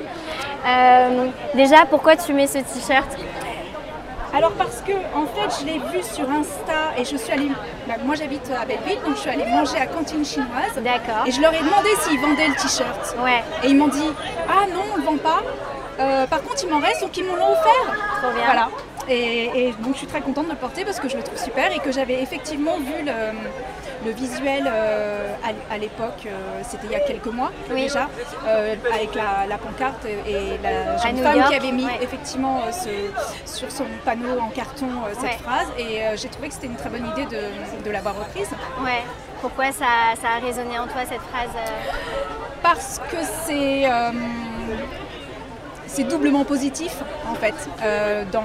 Euh, 0.67 1.27
déjà, 1.55 1.85
pourquoi 1.89 2.15
tu 2.17 2.33
mets 2.33 2.47
ce 2.47 2.59
t-shirt 2.59 3.09
Alors 4.35 4.51
parce 4.51 4.81
que 4.85 4.91
en 5.15 5.25
fait 5.25 5.49
je 5.61 5.65
l'ai 5.65 5.79
vu 5.91 6.03
sur 6.03 6.29
Insta 6.29 6.93
et 6.97 7.03
je 7.05 7.15
suis 7.17 7.31
allée, 7.31 7.51
bah, 7.87 7.95
moi 8.05 8.13
j'habite 8.15 8.47
à 8.61 8.63
Belleville 8.65 8.99
donc 9.05 9.15
je 9.15 9.21
suis 9.21 9.29
allée 9.31 9.45
manger 9.45 9.77
à 9.79 9.87
cantine 9.87 10.23
chinoise 10.23 10.75
D'accord. 10.77 11.23
et 11.25 11.31
je 11.31 11.41
leur 11.41 11.51
ai 11.53 11.59
demandé 11.59 11.89
s'ils 12.01 12.19
vendaient 12.19 12.47
le 12.47 12.53
t-shirt. 12.53 13.15
Ouais, 13.23 13.41
Et 13.63 13.69
ils 13.69 13.77
m'ont 13.77 13.87
dit 13.87 14.11
ah 14.47 14.65
non 14.71 14.81
on 14.93 14.97
le 14.97 15.03
vend 15.03 15.17
pas. 15.17 15.41
Euh, 15.99 16.25
par 16.27 16.41
contre 16.41 16.63
il 16.63 16.69
m'en 16.69 16.79
reste 16.79 17.01
donc 17.01 17.15
ils 17.17 17.25
m'en 17.25 17.33
ont 17.33 17.51
offert. 17.51 17.95
trop 18.21 18.31
bien. 18.31 18.45
Voilà. 18.45 18.69
Et, 19.09 19.67
et 19.69 19.73
donc 19.79 19.93
je 19.93 19.99
suis 19.99 20.07
très 20.07 20.21
contente 20.21 20.45
de 20.45 20.51
le 20.51 20.57
porter 20.57 20.85
parce 20.85 20.99
que 20.99 21.09
je 21.09 21.17
le 21.17 21.23
trouve 21.23 21.37
super 21.41 21.71
et 21.75 21.79
que 21.79 21.91
j'avais 21.91 22.21
effectivement 22.21 22.77
vu 22.77 23.03
le, 23.03 23.11
le 24.05 24.11
visuel 24.11 24.69
euh, 24.71 25.33
à, 25.43 25.73
à 25.73 25.77
l'époque, 25.79 26.27
euh, 26.27 26.61
c'était 26.63 26.85
il 26.85 26.91
y 26.91 26.95
a 26.95 26.99
quelques 26.99 27.25
mois 27.25 27.51
Oui. 27.71 27.83
déjà, 27.83 28.07
euh, 28.47 28.75
avec 28.93 29.15
la, 29.15 29.47
la 29.49 29.57
pancarte 29.57 30.05
et 30.05 30.57
la 30.61 30.95
jeune 30.97 31.17
femme 31.17 31.37
York, 31.37 31.49
qui 31.49 31.55
avait 31.55 31.71
mis 31.71 31.85
ouais. 31.85 31.97
effectivement 32.01 32.61
ce- 32.71 33.51
sur 33.51 33.71
son 33.71 33.85
panneau 34.05 34.39
en 34.39 34.49
carton 34.49 34.87
cette 35.13 35.23
Ouais. 35.23 35.37
phrase 35.43 35.67
et 35.79 36.01
j'ai 36.15 36.29
trouvé 36.29 36.49
que 36.49 36.53
c'était 36.53 36.67
une 36.67 36.75
très 36.75 36.89
bonne 36.89 37.07
idée 37.07 37.25
de, 37.25 37.83
de 37.83 37.91
l'avoir 37.91 38.15
reprise 38.15 38.49
Ouais. 38.83 39.01
Pourquoi 39.41 39.71
ça, 39.71 39.85
ça 40.21 40.27
a 40.37 40.39
résonné 40.39 40.77
en 40.77 40.85
toi 40.85 41.01
cette 41.09 41.21
phrase 41.21 41.49
parce 42.61 42.99
que 43.09 43.17
c'est 43.45 43.85
c'est 45.89 46.03
doublement 46.03 46.45
positif 46.45 46.93
en 47.29 47.35
fait 47.35 47.53
euh, 47.83 48.23
dans 48.31 48.43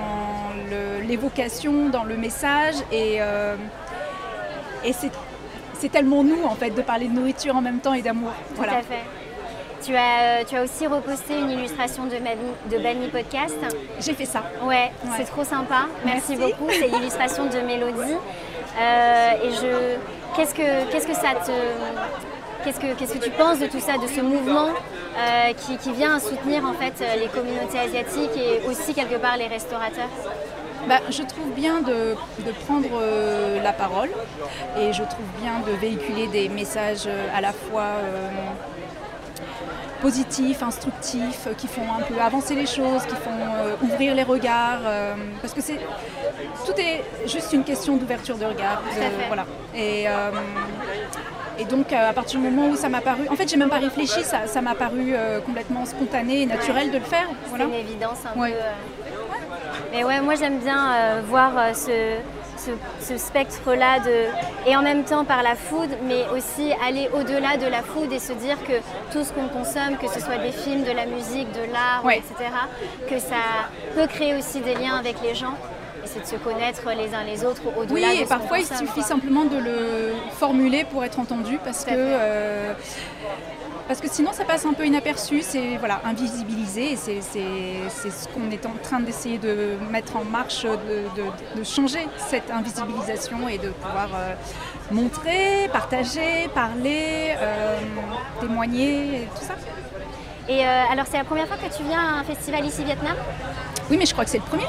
l'évocation, 1.07 1.89
dans 1.91 2.03
le 2.05 2.17
message 2.17 2.75
et, 2.91 3.17
euh, 3.21 3.55
et 4.85 4.93
c'est 4.93 5.89
tellement 5.91 6.25
nous 6.25 6.43
en 6.45 6.55
fait 6.55 6.71
de 6.71 6.81
parler 6.83 7.07
de 7.09 7.13
nourriture 7.13 7.55
en 7.57 7.61
même 7.61 7.79
temps 7.81 7.93
et 7.95 8.03
d'amour. 8.03 8.33
Tout 8.57 8.63
à 8.63 8.81
fait. 8.83 9.05
Tu 9.85 9.95
as, 9.95 10.45
tu 10.49 10.57
as 10.57 10.63
aussi 10.63 10.87
reposté 10.87 11.39
une 11.39 11.51
illustration 11.51 12.05
de, 12.05 12.13
Bami- 12.17 12.57
de 12.73 12.79
Bami 12.83 13.09
Podcast. 13.09 13.55
J'ai 14.01 14.15
fait 14.15 14.25
ça. 14.25 14.43
Ouais, 14.63 14.91
Ouais. 15.05 15.11
c'est 15.19 15.25
trop 15.25 15.45
sympa. 15.45 15.81
Merci, 16.07 16.37
Merci. 16.37 16.53
beaucoup. 16.59 16.71
C'est 16.73 16.89
l'illustration 16.89 17.45
de 17.45 17.59
Mélodie. 17.61 18.15
Euh, 18.77 19.31
et 19.45 19.51
je, 19.53 20.35
qu'est-ce 20.35 20.53
que, 20.53 20.91
qu'est-ce 20.91 21.07
que 21.07 21.15
ça 21.15 21.29
te, 21.47 21.53
qu'est-ce 22.65 22.81
que, 22.81 22.95
qu'est-ce 22.95 23.15
que 23.15 23.25
tu 23.25 23.31
penses 23.31 23.59
de 23.59 23.67
tout 23.67 23.81
ça, 23.81 23.99
de 23.99 24.07
ce 24.07 24.21
mouvement 24.21 24.69
euh, 24.69 25.53
qui, 25.53 25.77
qui 25.77 25.93
vient 25.93 26.19
soutenir 26.19 26.65
en 26.65 26.73
fait 26.73 26.95
euh, 27.01 27.17
les 27.17 27.29
communautés 27.29 27.79
asiatiques 27.79 28.37
et 28.37 28.67
aussi 28.67 28.95
quelque 28.95 29.17
part 29.17 29.37
les 29.37 29.47
restaurateurs? 29.47 30.09
Bah, 30.89 31.01
je 31.09 31.23
trouve 31.23 31.51
bien 31.55 31.81
de, 31.81 32.15
de 32.45 32.53
prendre 32.67 32.89
euh, 33.01 33.63
la 33.63 33.73
parole 33.73 34.11
et 34.79 34.93
je 34.93 35.03
trouve 35.03 35.27
bien 35.41 35.61
de 35.67 35.73
véhiculer 35.79 36.27
des 36.27 36.49
messages 36.49 37.09
à 37.35 37.41
la 37.41 37.53
fois 37.53 37.83
euh, 37.83 38.29
positifs, 40.03 40.63
instructifs, 40.63 41.49
qui 41.57 41.67
font 41.67 41.87
un 41.99 42.03
peu 42.03 42.21
avancer 42.21 42.55
les 42.55 42.67
choses, 42.67 43.03
qui 43.09 43.15
font 43.17 43.87
ouvrir 43.87 44.15
les 44.15 44.23
regards, 44.23 44.83
parce 45.41 45.55
que 45.55 45.63
c'est 45.63 45.79
tout 46.67 46.79
est 46.79 47.03
juste 47.27 47.55
une 47.55 47.65
question 47.65 47.97
d'ouverture 47.97 48.37
de 48.37 48.45
regard. 48.45 48.83
voilà. 49.29 49.47
Et, 49.75 50.07
et 51.59 51.65
donc 51.65 51.93
à 51.93 52.13
partir 52.13 52.41
du 52.41 52.49
moment 52.49 52.69
où 52.69 52.77
ça 52.77 52.89
m'a 52.89 53.01
paru, 53.01 53.29
en 53.31 53.37
fait 53.37 53.49
j'ai 53.49 53.57
même 53.57 53.69
pas 53.69 53.79
réfléchi, 53.79 54.23
ça, 54.23 54.61
m'a 54.61 54.75
paru 54.75 55.15
complètement 55.45 55.85
spontané 55.87 56.43
et 56.43 56.47
naturel 56.47 56.91
de 56.91 56.99
le 56.99 57.05
faire. 57.05 57.29
Voilà. 57.49 57.65
C'est 57.65 57.71
une 57.71 57.87
évidence 57.87 58.19
un 58.25 58.39
peu. 58.39 58.53
Mais 59.93 60.05
ouais, 60.05 60.21
moi 60.21 60.35
j'aime 60.35 60.59
bien 60.59 61.21
voir 61.29 61.53
ce 61.75 62.19
ce, 63.01 63.17
spectre-là 63.17 64.01
de 64.01 64.27
et 64.69 64.77
en 64.77 64.83
même 64.83 65.05
temps 65.05 65.25
par 65.25 65.43
la 65.43 65.55
food, 65.55 65.91
mais 66.05 66.25
aussi 66.35 66.73
aller 66.87 67.09
au-delà 67.13 67.57
de 67.57 67.67
la 67.67 67.83
food 67.83 68.13
et 68.13 68.19
se 68.19 68.33
dire 68.33 68.57
que 68.65 68.75
tout 69.13 69.25
ce 69.25 69.33
qu'on 69.33 69.49
consomme, 69.49 69.97
que 70.01 70.09
ce 70.09 70.21
soit 70.21 70.39
des 70.39 70.53
films, 70.53 70.85
de 70.85 70.93
la 70.93 71.07
musique, 71.07 71.51
de 71.53 71.73
l'art, 71.73 72.05
etc., 72.11 72.51
que 73.09 73.19
ça 73.19 73.69
peut 73.95 74.07
créer 74.07 74.35
aussi 74.35 74.61
des 74.61 74.75
liens 74.75 74.97
avec 74.97 75.17
les 75.23 75.35
gens. 75.35 75.55
Et 76.17 76.21
c'est 76.21 76.37
de 76.37 76.41
se 76.41 76.45
connaître 76.45 76.89
les 76.97 77.15
uns 77.15 77.25
les 77.25 77.45
autres 77.45 77.63
au-delà. 77.77 78.09
Oui, 78.09 78.21
et 78.21 78.25
parfois 78.25 78.59
il 78.59 78.67
suffit 78.67 79.03
simplement 79.03 79.45
de 79.45 79.57
le 79.57 80.13
formuler 80.33 80.85
pour 80.85 81.05
être 81.05 81.19
entendu 81.19 81.59
parce 81.65 81.85
que 81.85 82.75
parce 83.87 84.01
que 84.01 84.09
sinon 84.09 84.33
ça 84.33 84.45
passe 84.45 84.65
un 84.65 84.73
peu 84.73 84.87
inaperçu, 84.87 85.43
c'est 85.43 85.77
voilà, 85.77 86.01
invisibilisé 86.05 86.93
et 86.93 86.97
c'est 86.97 87.21
ce 87.21 88.29
qu'on 88.29 88.51
est 88.51 88.65
en 88.67 88.75
train 88.83 89.01
d'essayer 89.01 89.39
de 89.39 89.77
mettre 89.91 90.17
en 90.17 90.25
marche, 90.25 90.65
de, 90.65 91.65
changer 91.65 92.07
cette 92.17 92.51
invisibilisation 92.51 93.49
et 93.49 93.59
de 93.59 93.71
pouvoir 93.71 94.09
euh, 94.15 94.35
montrer, 94.91 95.69
partager, 95.73 96.49
parler, 96.55 97.35
euh, 97.39 97.79
témoigner, 98.41 99.29
tout 99.35 99.45
ça. 99.45 99.55
Et 100.49 100.65
euh, 100.65 100.93
alors 100.93 101.07
c'est 101.11 101.17
la 101.17 101.25
première 101.25 101.47
fois 101.47 101.57
que 101.57 101.75
tu 101.75 101.83
viens 101.85 102.01
à 102.01 102.21
un 102.21 102.25
festival 102.25 102.67
ici 102.67 102.85
Vietnam? 102.85 103.17
Oui 103.91 103.97
mais 103.97 104.07
je 104.07 104.13
crois 104.13 104.25
que 104.25 104.31
c'est 104.31 104.39
le 104.39 104.45
premier. 104.45 104.67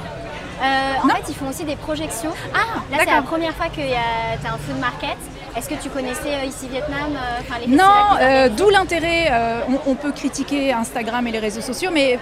En 0.62 1.08
fait, 1.08 1.24
ils 1.30 1.36
font 1.36 1.50
aussi 1.50 1.64
des 1.64 1.76
projections. 1.76 2.32
Ah, 2.54 2.82
là, 2.92 2.98
c'est 3.00 3.12
la 3.12 3.22
première 3.22 3.54
fois 3.54 3.68
que 3.68 3.76
tu 3.76 3.82
as 3.82 4.54
un 4.54 4.58
food 4.58 4.80
market. 4.80 5.18
Est-ce 5.56 5.70
que 5.70 5.76
tu 5.76 5.90
connaissais 5.90 6.36
euh, 6.36 6.46
ici 6.46 6.68
Vietnam 6.70 7.16
euh, 7.16 7.68
Non, 7.70 8.18
euh, 8.20 8.50
d'où 8.50 8.70
l'intérêt. 8.70 9.32
On, 9.88 9.96
peut 9.96 10.12
critiquer 10.12 10.74
Instagram 10.74 11.26
et 11.28 11.32
les 11.32 11.40
réseaux 11.40 11.62
sociaux, 11.62 11.92
mais 11.94 12.20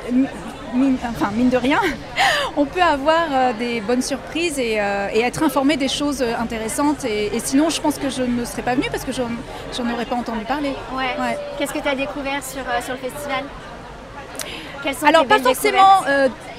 mine, 0.74 0.98
enfin, 1.10 1.32
mine 1.34 1.50
de 1.50 1.58
rien, 1.58 1.80
on 2.58 2.66
peut 2.66 2.82
avoir 2.82 3.54
des 3.58 3.82
bonnes 3.82 4.02
surprises 4.04 4.60
et, 4.60 4.76
être 4.76 5.42
informé 5.42 5.78
des 5.78 5.88
choses 5.88 6.22
intéressantes. 6.22 7.06
Et, 7.06 7.32
sinon, 7.40 7.70
je 7.70 7.82
pense 7.82 7.98
que 7.98 8.10
je 8.10 8.22
ne 8.22 8.46
serais 8.46 8.62
pas 8.62 8.76
venue 8.76 8.90
parce 8.92 9.04
que 9.04 9.12
je 9.12 9.22
n'en 9.24 9.94
aurais 9.94 10.06
pas 10.06 10.16
entendu 10.16 10.46
parler. 10.46 10.74
Ouais. 10.96 11.38
Qu'est-ce 11.58 11.74
que 11.74 11.80
tu 11.80 11.88
as 11.88 11.96
découvert 11.96 12.44
sur, 12.44 12.62
sur 12.84 12.94
le 12.94 13.00
festival? 13.00 13.44
Alors, 15.08 15.26
pas 15.26 15.40
forcément 15.40 16.04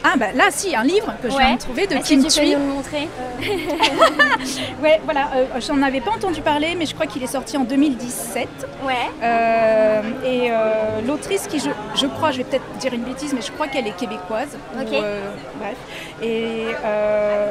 ah 0.04 0.16
bah 0.18 0.26
là 0.34 0.44
si, 0.50 0.76
un 0.76 0.84
livre 0.84 1.14
que 1.22 1.30
je 1.30 1.36
viens 1.36 1.54
de 1.54 1.60
trouver 1.60 1.86
de 1.86 1.96
Kim 1.96 2.24
tu 2.26 2.40
peux 2.40 2.46
nous 2.46 2.52
le 2.52 2.74
montrer 2.74 3.08
Ouais, 4.82 5.00
voilà, 5.04 5.30
euh, 5.34 5.46
j'en 5.66 5.80
avais 5.82 6.00
pas 6.00 6.10
entendu 6.10 6.40
parler, 6.40 6.74
mais 6.76 6.86
je 6.86 6.94
crois 6.94 7.06
qu'il 7.06 7.22
est 7.22 7.28
sorti 7.28 7.56
en 7.56 7.64
2017. 7.64 8.48
Ouais. 8.84 8.94
Euh, 9.22 10.02
et 10.24 10.50
euh, 10.50 11.00
l'autrice 11.06 11.46
qui, 11.46 11.58
je, 11.58 11.70
je, 11.94 12.06
crois, 12.06 12.32
je 12.32 12.38
vais 12.38 12.44
peut-être 12.44 12.64
dire 12.78 12.92
une 12.92 13.04
bêtise, 13.04 13.32
mais 13.32 13.40
je 13.40 13.50
crois 13.52 13.68
qu'elle 13.68 13.86
est 13.86 13.96
québécoise. 13.96 14.58
Ok. 14.78 14.90
bref. 14.90 15.76
Et, 16.22 16.66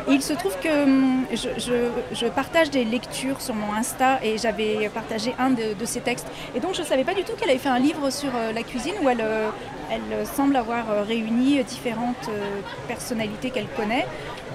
il 0.09 0.21
se 0.21 0.33
trouve 0.33 0.55
que 0.61 0.83
hum, 0.83 1.25
je, 1.31 2.27
partage 2.27 2.69
des 2.69 2.83
lectures 2.83 3.41
sur 3.41 3.55
mon 3.55 3.73
Insta 3.73 4.19
et 4.23 4.37
j'avais 4.37 4.89
partagé 4.93 5.33
un 5.39 5.49
de, 5.49 5.73
de, 5.79 5.85
ses 5.85 6.01
textes. 6.01 6.27
Et 6.55 6.59
donc 6.59 6.73
je 6.75 6.83
savais 6.83 7.03
pas 7.03 7.13
du 7.13 7.23
tout 7.23 7.33
qu'elle 7.33 7.49
avait 7.49 7.59
fait 7.59 7.69
un 7.69 7.79
livre 7.79 8.09
sur 8.09 8.29
la 8.53 8.63
cuisine 8.63 8.93
où 9.03 9.09
elle, 9.09 9.23
elle 9.93 10.25
semble 10.25 10.56
avoir 10.56 11.06
réuni 11.06 11.63
différentes 11.63 12.29
personnalités 12.88 13.49
qu'elle 13.49 13.67
connaît 13.75 14.06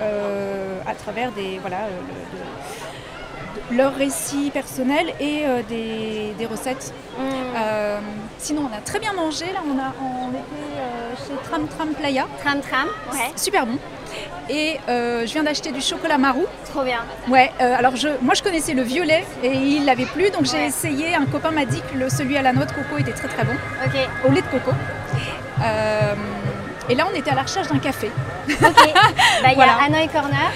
euh, 0.00 0.80
à 0.86 0.94
travers 0.94 1.32
des, 1.32 1.58
voilà, 1.58 1.84
euh, 1.86 2.00
leurs 3.70 3.94
récits 3.94 4.50
personnels 4.50 5.12
et 5.20 5.42
euh, 5.44 5.62
des, 5.68 6.46
recettes. 6.46 6.92
Mm. 7.18 7.22
sinon, 8.38 8.68
on 8.70 8.76
a 8.76 8.80
très 8.80 8.98
bien 8.98 9.12
mangé. 9.12 9.46
Là, 9.46 9.60
on, 9.66 9.78
a, 9.78 9.92
on 10.02 10.30
était 10.30 11.26
chez 11.26 11.34
Tram 11.48 11.66
Tram 11.68 11.88
Playa. 11.90 12.26
Tram 12.42 12.60
Tram, 12.60 12.88
ouais. 13.12 13.32
Super 13.36 13.66
bon. 13.66 13.78
Et 14.48 14.78
je 14.88 15.30
viens 15.32 15.42
d'acheter 15.42 15.72
du 15.72 15.80
chocolat 15.80 16.16
marou. 16.16 16.46
Trop 16.70 16.82
bien. 16.82 17.00
Ouais, 17.28 17.52
alors 17.58 17.96
je, 17.96 18.08
moi 18.22 18.34
je 18.34 18.42
connaissais 18.42 18.72
le 18.72 18.82
violet 18.82 19.24
et 19.42 19.52
il 19.52 19.84
l'avait 19.84 20.06
plus, 20.06 20.30
donc 20.30 20.46
j'ai 20.46 20.64
essayé. 20.64 21.14
Un 21.14 21.26
copain 21.26 21.50
m'a 21.50 21.66
dit 21.66 21.82
que 21.92 21.98
le, 21.98 22.08
celui 22.08 22.36
à 22.38 22.42
la 22.42 22.52
noix 22.52 22.64
de 22.64 22.72
coco 22.72 22.96
était 22.98 23.12
très 23.12 23.28
très 23.28 23.44
bon. 23.44 23.54
Ok. 23.84 23.96
Au 24.26 24.32
lait 24.32 24.42
de 24.42 24.46
coco. 24.46 24.70
Et 26.90 26.94
là, 26.94 27.06
on 27.10 27.14
était 27.14 27.30
à 27.30 27.34
la 27.34 27.42
recherche 27.42 27.68
d'un 27.68 27.78
café. 27.78 28.10
Ok. 28.50 28.92
Bah, 29.42 29.50
il 29.52 29.58
y 29.58 29.62
a 29.62 29.76
Hanoï 29.84 30.08
Corner. 30.08 30.50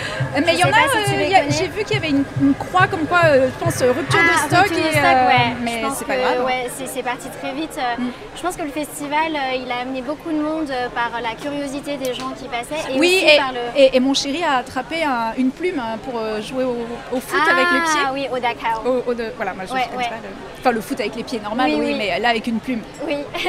Mais 0.45 0.55
il 0.55 0.61
y 0.61 0.65
en 0.65 0.69
a, 0.69 0.71
euh, 0.71 1.51
j'ai 1.51 1.69
vu 1.69 1.85
qu'il 1.85 1.95
y 1.95 1.99
avait 1.99 2.09
une, 2.11 2.25
croix 2.55 2.87
comme 2.87 3.05
quoi, 3.07 3.21
euh, 3.25 3.49
je 3.49 3.53
pense, 3.65 3.83
rupture 3.83 4.19
de 4.19 4.25
ah, 4.35 4.39
stock. 4.47 4.59
Rupture 4.61 4.83
de 4.83 4.91
stock, 4.91 5.05
euh, 5.05 5.29
ouais. 5.29 5.57
Mais 5.61 5.83
c'est 5.95 6.07
pas 6.07 6.17
grave. 6.17 6.45
Ouais, 6.45 6.71
c'est 6.87 7.03
parti 7.03 7.29
très 7.41 7.53
vite. 7.53 7.79
Mm. 7.99 8.07
Je 8.35 8.43
pense 8.43 8.57
que 8.57 8.63
le 8.63 8.71
festival, 8.71 9.33
il 9.63 9.71
a 9.71 9.81
amené 9.83 10.01
beaucoup 10.01 10.31
de 10.31 10.41
monde 10.41 10.73
par 10.95 11.21
la 11.21 11.35
curiosité 11.35 11.99
des 11.99 12.15
gens 12.15 12.31
qui 12.31 12.49
passaient. 12.49 12.95
Et 12.95 12.99
oui, 12.99 13.23
et, 13.27 13.37
par 13.37 13.53
le... 13.53 13.61
et, 13.77 14.01
mon 14.01 14.15
chéri 14.15 14.43
a 14.43 14.57
attrapé 14.57 15.05
une 15.37 15.51
plume 15.51 15.79
hein, 15.79 15.99
pour 16.03 16.19
jouer 16.41 16.65
au, 16.65 17.21
foot 17.21 17.43
avec 17.51 17.67
les 17.73 17.81
pieds. 17.81 18.01
Ah 18.07 18.13
oui, 18.13 18.27
au 18.33 18.39
Dakar. 18.39 18.83
Au, 18.87 19.03
voilà, 19.37 19.53
moi 19.55 19.65
je 19.69 19.75
ouais, 19.75 19.87
pas 19.93 20.17
le... 20.23 20.31
Enfin, 20.61 20.73
le 20.73 20.81
foot 20.81 20.99
avec 21.01 21.15
les 21.15 21.25
pieds, 21.25 21.41
normal, 21.41 21.73
oui, 21.77 21.95
mais 21.97 22.19
là 22.19 22.31
avec 22.31 22.47
une 22.47 22.61
plume. 22.61 22.81
Oui. 23.07 23.19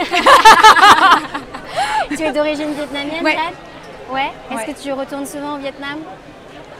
tu 2.18 2.24
es 2.24 2.32
d'origine 2.32 2.73
vietnamienne, 2.74 3.24
ouais. 3.24 3.38
Ouais. 4.12 4.32
Est-ce 4.52 4.72
que 4.74 4.84
tu 4.84 4.92
retournes 4.92 5.26
souvent 5.26 5.56
au 5.56 5.58
Vietnam 5.58 6.00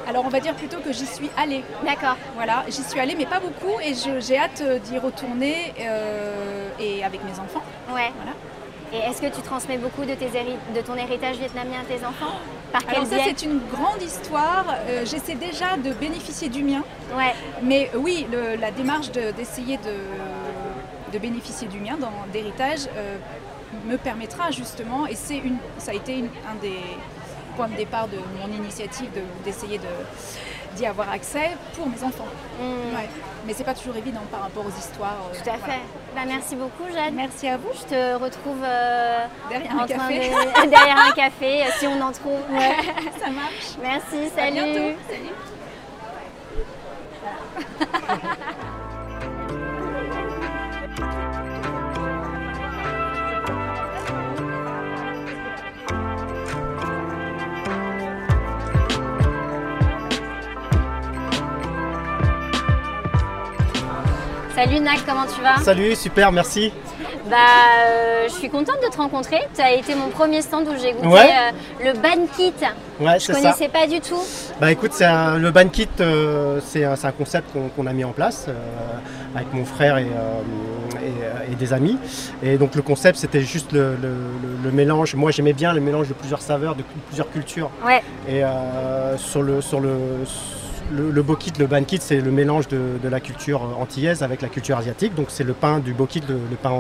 alors 0.08 0.26
on 0.26 0.30
va 0.30 0.40
dire 0.40 0.54
plutôt 0.56 0.80
que 0.80 0.92
j'y 0.92 1.06
suis 1.06 1.30
allée. 1.38 1.64
D'accord. 1.86 2.18
Voilà, 2.36 2.66
j'y 2.68 2.84
suis 2.84 3.00
allée 3.00 3.16
mais 3.18 3.26
pas 3.26 3.40
beaucoup 3.40 3.80
et 3.80 3.94
j'ai 4.20 4.38
hâte 4.38 4.62
euh, 4.62 4.80
d'y 4.80 4.98
retourner 4.98 5.74
euh, 5.80 6.68
et 6.80 7.04
avec 7.04 7.24
mes 7.24 7.32
enfants. 7.32 7.64
Ouais. 7.90 8.12
Voilà. 8.18 8.36
Et 8.92 9.10
est-ce 9.10 9.22
que 9.22 9.34
tu 9.34 9.42
transmets 9.42 9.78
beaucoup 9.78 10.04
de, 10.04 10.14
tes 10.14 10.26
de 10.28 10.82
ton 10.82 10.96
héritage 10.96 11.38
vietnamien 11.38 11.80
à 11.82 11.86
tes 11.86 12.06
enfants? 12.06 12.38
Par 12.72 12.82
Alors 12.88 13.06
ça 13.06 13.16
c'est 13.26 13.44
une 13.44 13.60
grande 13.72 14.02
histoire. 14.02 14.66
Euh, 14.90 15.06
j'essaie 15.06 15.36
déjà 15.36 15.78
de 15.78 15.94
bénéficier 15.94 16.50
du 16.50 16.64
mien. 16.64 16.84
Ouais. 17.16 17.34
Mais 17.64 17.90
oui, 17.96 18.28
la 18.60 18.72
démarche 18.72 19.10
d'essayer 19.12 19.78
de, 19.78 21.14
de, 21.14 21.18
bénéficier 21.18 21.68
du 21.68 21.80
mien 21.80 21.98
d'héritage 22.32 22.90
me 23.86 23.98
permettra 23.98 24.52
justement, 24.52 25.08
et 25.08 25.16
c'est 25.16 25.38
une, 25.38 25.58
ça 25.78 25.92
a 25.92 25.94
été 25.94 26.24
un 26.50 26.56
des 26.62 26.80
points 27.56 27.68
de 27.68 27.76
départ 27.76 28.08
de 28.08 28.18
mon 28.42 28.52
initiative 28.54 29.10
d'essayer 29.46 29.78
de, 29.78 30.76
d'y 30.76 30.86
avoir 30.86 31.10
accès 31.12 31.52
pour 31.76 31.88
mes 31.88 32.04
enfants. 32.04 32.28
Mmh. 32.60 32.96
Ouais. 32.96 33.10
Mais 33.46 33.54
c'est 33.54 33.64
pas 33.64 33.74
toujours 33.74 33.96
évident 33.96 34.22
par 34.32 34.42
rapport 34.42 34.66
aux 34.66 34.80
histoires. 34.80 35.18
Euh, 35.32 35.36
Tout 35.44 35.50
à 35.50 35.58
fait. 35.58 35.80
Bah, 36.16 36.22
merci 36.26 36.56
beaucoup 36.56 36.86
Jeanne. 36.92 37.14
Merci 37.16 37.48
à 37.48 37.58
vous. 37.58 37.70
Je 37.74 37.84
te 37.84 38.16
retrouve 38.16 38.62
euh, 38.64 39.26
derrière, 39.50 39.80
un 39.80 39.86
café. 39.88 40.32
derrière 40.70 40.98
un 40.98 41.12
café, 41.12 41.64
si 41.80 41.88
on 41.88 42.02
en 42.02 42.12
trouve. 42.12 42.42
Ouais, 42.52 42.76
ça 43.20 43.30
marche. 43.30 43.78
Merci, 43.82 44.30
salut. 44.36 44.60
À 44.60 44.64
bientôt. 44.64 44.98
Salut. 45.10 45.34
Salut 64.56 64.80
Nac, 64.82 65.00
comment 65.08 65.26
tu 65.26 65.42
vas 65.42 65.58
Salut, 65.58 65.96
super, 65.96 66.32
merci. 66.32 66.72
Bah, 67.28 67.38
euh, 67.88 68.28
je 68.28 68.34
suis 68.34 68.50
contente 68.50 68.78
de 68.84 68.92
te 68.92 68.98
rencontrer. 68.98 69.40
Tu 69.56 69.62
as 69.62 69.74
été 69.74 69.96
mon 69.96 70.10
premier 70.10 70.44
stand 70.44 70.68
où 70.68 70.74
j'ai 70.80 70.94
goûté 70.94 71.08
euh, 71.08 71.52
le 71.84 71.94
ban 71.94 72.28
kit. 72.38 72.54
Ouais, 73.00 73.20
je 73.20 73.32
connaissais 73.32 73.70
pas 73.70 73.88
du 73.88 74.00
tout. 74.00 74.22
Bah 74.62 74.72
écoute, 74.72 74.92
le 75.00 75.50
ban 75.50 75.68
kit, 75.70 75.88
euh, 76.00 76.60
c'est 76.64 76.84
un, 76.84 77.12
concept 77.18 77.50
qu'on 77.76 77.88
a 77.88 77.94
mis 77.94 78.04
en 78.04 78.12
place 78.12 78.48
avec 79.36 79.52
mon 79.54 79.66
frère 79.66 79.98
et, 79.98 80.06
des 81.58 81.74
amis. 81.74 81.98
Et 82.44 82.58
donc 82.58 82.76
le 82.76 82.82
concept, 82.84 83.18
c'était 83.18 83.42
juste 83.42 83.72
le, 83.72 84.72
mélange. 84.72 85.16
Moi, 85.16 85.32
j'aimais 85.32 85.54
bien 85.54 85.74
le 85.74 85.82
mélange 85.82 86.10
de 86.10 86.14
plusieurs 86.14 86.42
saveurs, 86.42 86.76
de 86.76 86.84
plusieurs 87.08 87.32
cultures. 87.32 87.72
Ouais. 87.84 88.04
Et 88.30 88.44
sur 89.18 89.42
le 89.42 89.62
sur 89.62 89.80
le 89.80 89.98
le, 90.92 91.12
le 91.12 91.22
bokit, 91.22 91.54
le 91.60 91.68
bankit, 91.68 92.00
c'est 92.02 92.22
le 92.22 92.32
mélange 92.32 92.68
de, 92.68 92.98
la 93.10 93.20
culture 93.20 93.62
antillaise 93.80 94.24
avec 94.24 94.42
la 94.42 94.48
culture 94.48 94.78
asiatique. 94.78 95.16
Donc 95.16 95.28
c'est 95.30 95.44
le 95.44 95.54
pain 95.54 95.80
du 95.80 95.94
bokit, 95.94 96.22
le, 96.28 96.36
le, 96.36 96.56
pain 96.56 96.74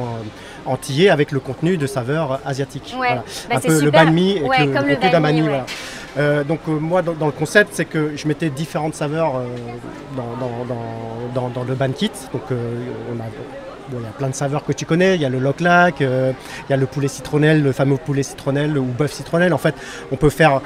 antillais 0.66 1.10
avec 1.10 1.32
le 1.32 1.39
contenu 1.39 1.78
de 1.78 1.88
saveurs 1.88 2.39
asiatiques. 2.46 2.96
Bah, 3.00 3.24
un 3.52 3.60
peu 3.60 3.82
le 3.82 3.92
banh 3.92 4.12
mi 4.12 4.32
et 4.32 4.39
le. 4.39 5.60
Euh, 6.16 6.44
donc 6.44 6.60
euh, 6.68 6.72
moi 6.80 7.02
dans, 7.02 7.26
le 7.26 7.32
concept 7.32 7.72
c'est 7.74 7.86
que 7.86 8.16
je 8.16 8.28
mettais 8.28 8.52
différentes 8.52 8.94
saveurs 8.94 9.38
euh, 9.38 9.48
dans, 10.16 11.50
dans, 11.50 11.63
le 11.63 11.74
ban 11.74 11.92
kit. 11.92 12.12
Donc 12.32 12.44
on 12.52 13.20
a 13.20 13.26
il 13.92 14.02
y 14.02 14.06
a 14.06 14.10
plein 14.10 14.30
de 14.30 14.36
saveurs 14.36 14.63
que 14.63 14.74
tu 14.74 14.86
connais. 14.86 15.16
Il 15.16 15.22
y 15.22 15.26
a 15.26 15.30
le 15.30 15.39
loc-lac, 15.39 16.02
euh, 16.02 16.32
il 16.68 16.72
y 16.72 16.74
a 16.74 16.78
le 16.78 16.86
poulet 16.86 17.08
citronnelle, 17.08 17.62
le 17.62 17.72
fameux 17.72 17.98
poulet 17.98 18.24
citronnelle 18.24 18.78
ou 18.78 18.86
bœuf 18.86 19.12
citronnelle. 19.12 19.54
En 19.54 19.58
fait, 19.58 19.76
on 20.12 20.16
peut 20.16 20.30
faire 20.30 20.62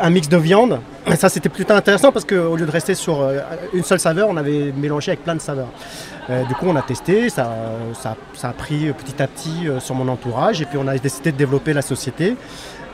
un 0.00 0.10
mix 0.10 0.28
de 0.28 0.36
viande. 0.36 0.80
Ça, 1.16 1.28
c'était 1.28 1.48
plutôt 1.48 1.74
intéressant 1.74 2.12
parce 2.12 2.24
qu'au 2.24 2.56
lieu 2.56 2.66
de 2.66 2.70
rester 2.70 2.94
sur 2.94 3.20
euh, 3.20 3.40
une 3.72 3.84
seule 3.84 4.00
saveur, 4.00 4.28
on 4.28 4.36
avait 4.36 4.72
mélangé 4.76 5.10
avec 5.10 5.22
plein 5.22 5.34
de 5.34 5.40
saveurs. 5.40 5.68
Euh, 6.30 6.44
du 6.44 6.54
coup, 6.54 6.66
on 6.66 6.76
a 6.76 6.82
testé, 6.82 7.28
ça, 7.28 7.50
ça, 7.92 8.48
a 8.48 8.52
pris 8.52 8.92
petit 8.92 9.22
à 9.22 9.26
petit 9.26 9.68
euh, 9.68 9.80
sur 9.80 9.94
mon 9.94 10.08
entourage 10.08 10.62
et 10.62 10.64
puis 10.64 10.78
on 10.80 10.88
a 10.88 10.96
décidé 10.96 11.32
de 11.32 11.36
développer 11.36 11.72
la 11.72 11.82
société. 11.82 12.36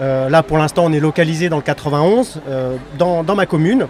Euh, 0.00 0.28
là, 0.28 0.42
pour 0.42 0.58
l'instant, 0.58 0.84
on 0.86 0.92
est 0.92 1.00
localisé 1.00 1.48
dans 1.48 1.56
le 1.56 1.62
91, 1.62 2.40
euh, 2.48 2.76
dans, 2.98 3.22
dans 3.22 3.34
ma 3.34 3.46
commune. 3.46 3.86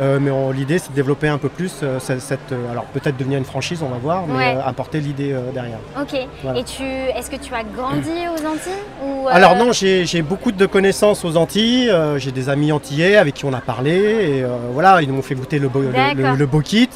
Euh, 0.00 0.18
mais 0.20 0.30
l'idée, 0.54 0.78
c'est 0.78 0.90
de 0.90 0.94
développer 0.94 1.26
un 1.28 1.38
peu 1.38 1.48
plus 1.48 1.72
euh, 1.82 1.98
cette, 2.00 2.20
cette, 2.20 2.52
euh, 2.52 2.70
alors 2.70 2.84
peut-être 2.84 3.16
devenir 3.16 3.38
une 3.38 3.44
franchise, 3.46 3.82
on 3.82 3.88
va 3.88 3.96
voir, 3.96 4.26
mais 4.26 4.34
Ouais. 4.36 4.54
euh, 4.56 4.60
apporter 4.68 5.00
l'idée 5.00 5.32
euh, 5.32 5.50
derrière. 5.54 5.78
Ok. 5.98 6.14
Voilà. 6.42 6.58
Et 6.60 6.64
tu, 6.64 6.82
est-ce 6.82 7.30
que 7.30 7.36
tu 7.36 7.54
as 7.54 7.64
grandi 7.64 8.10
aux 8.10 8.46
Antilles 8.46 8.72
ou, 9.02 9.26
euh, 9.26 9.30
Alors 9.32 9.56
non, 9.56 9.72
j'ai 9.72 10.04
j'ai 10.04 10.20
beaucoup 10.20 10.52
de 10.52 10.66
connaissances 10.66 11.24
aux 11.24 11.36
Antilles, 11.36 11.88
euh, 11.90 12.18
j'ai 12.18 12.30
des 12.30 12.48
amis 12.50 12.72
antillais 12.72 13.16
avec 13.16 13.34
qui 13.34 13.44
on 13.46 13.54
a 13.54 13.60
parlé, 13.62 13.92
et 13.94 14.42
euh, 14.44 14.48
voilà, 14.72 15.00
ils 15.00 15.10
m'ont 15.10 15.22
fait 15.22 15.34
goûter 15.34 15.58
le, 15.58 15.68
bo- 15.68 15.80
le, 15.82 16.36
le 16.36 16.46
bokit. 16.46 16.90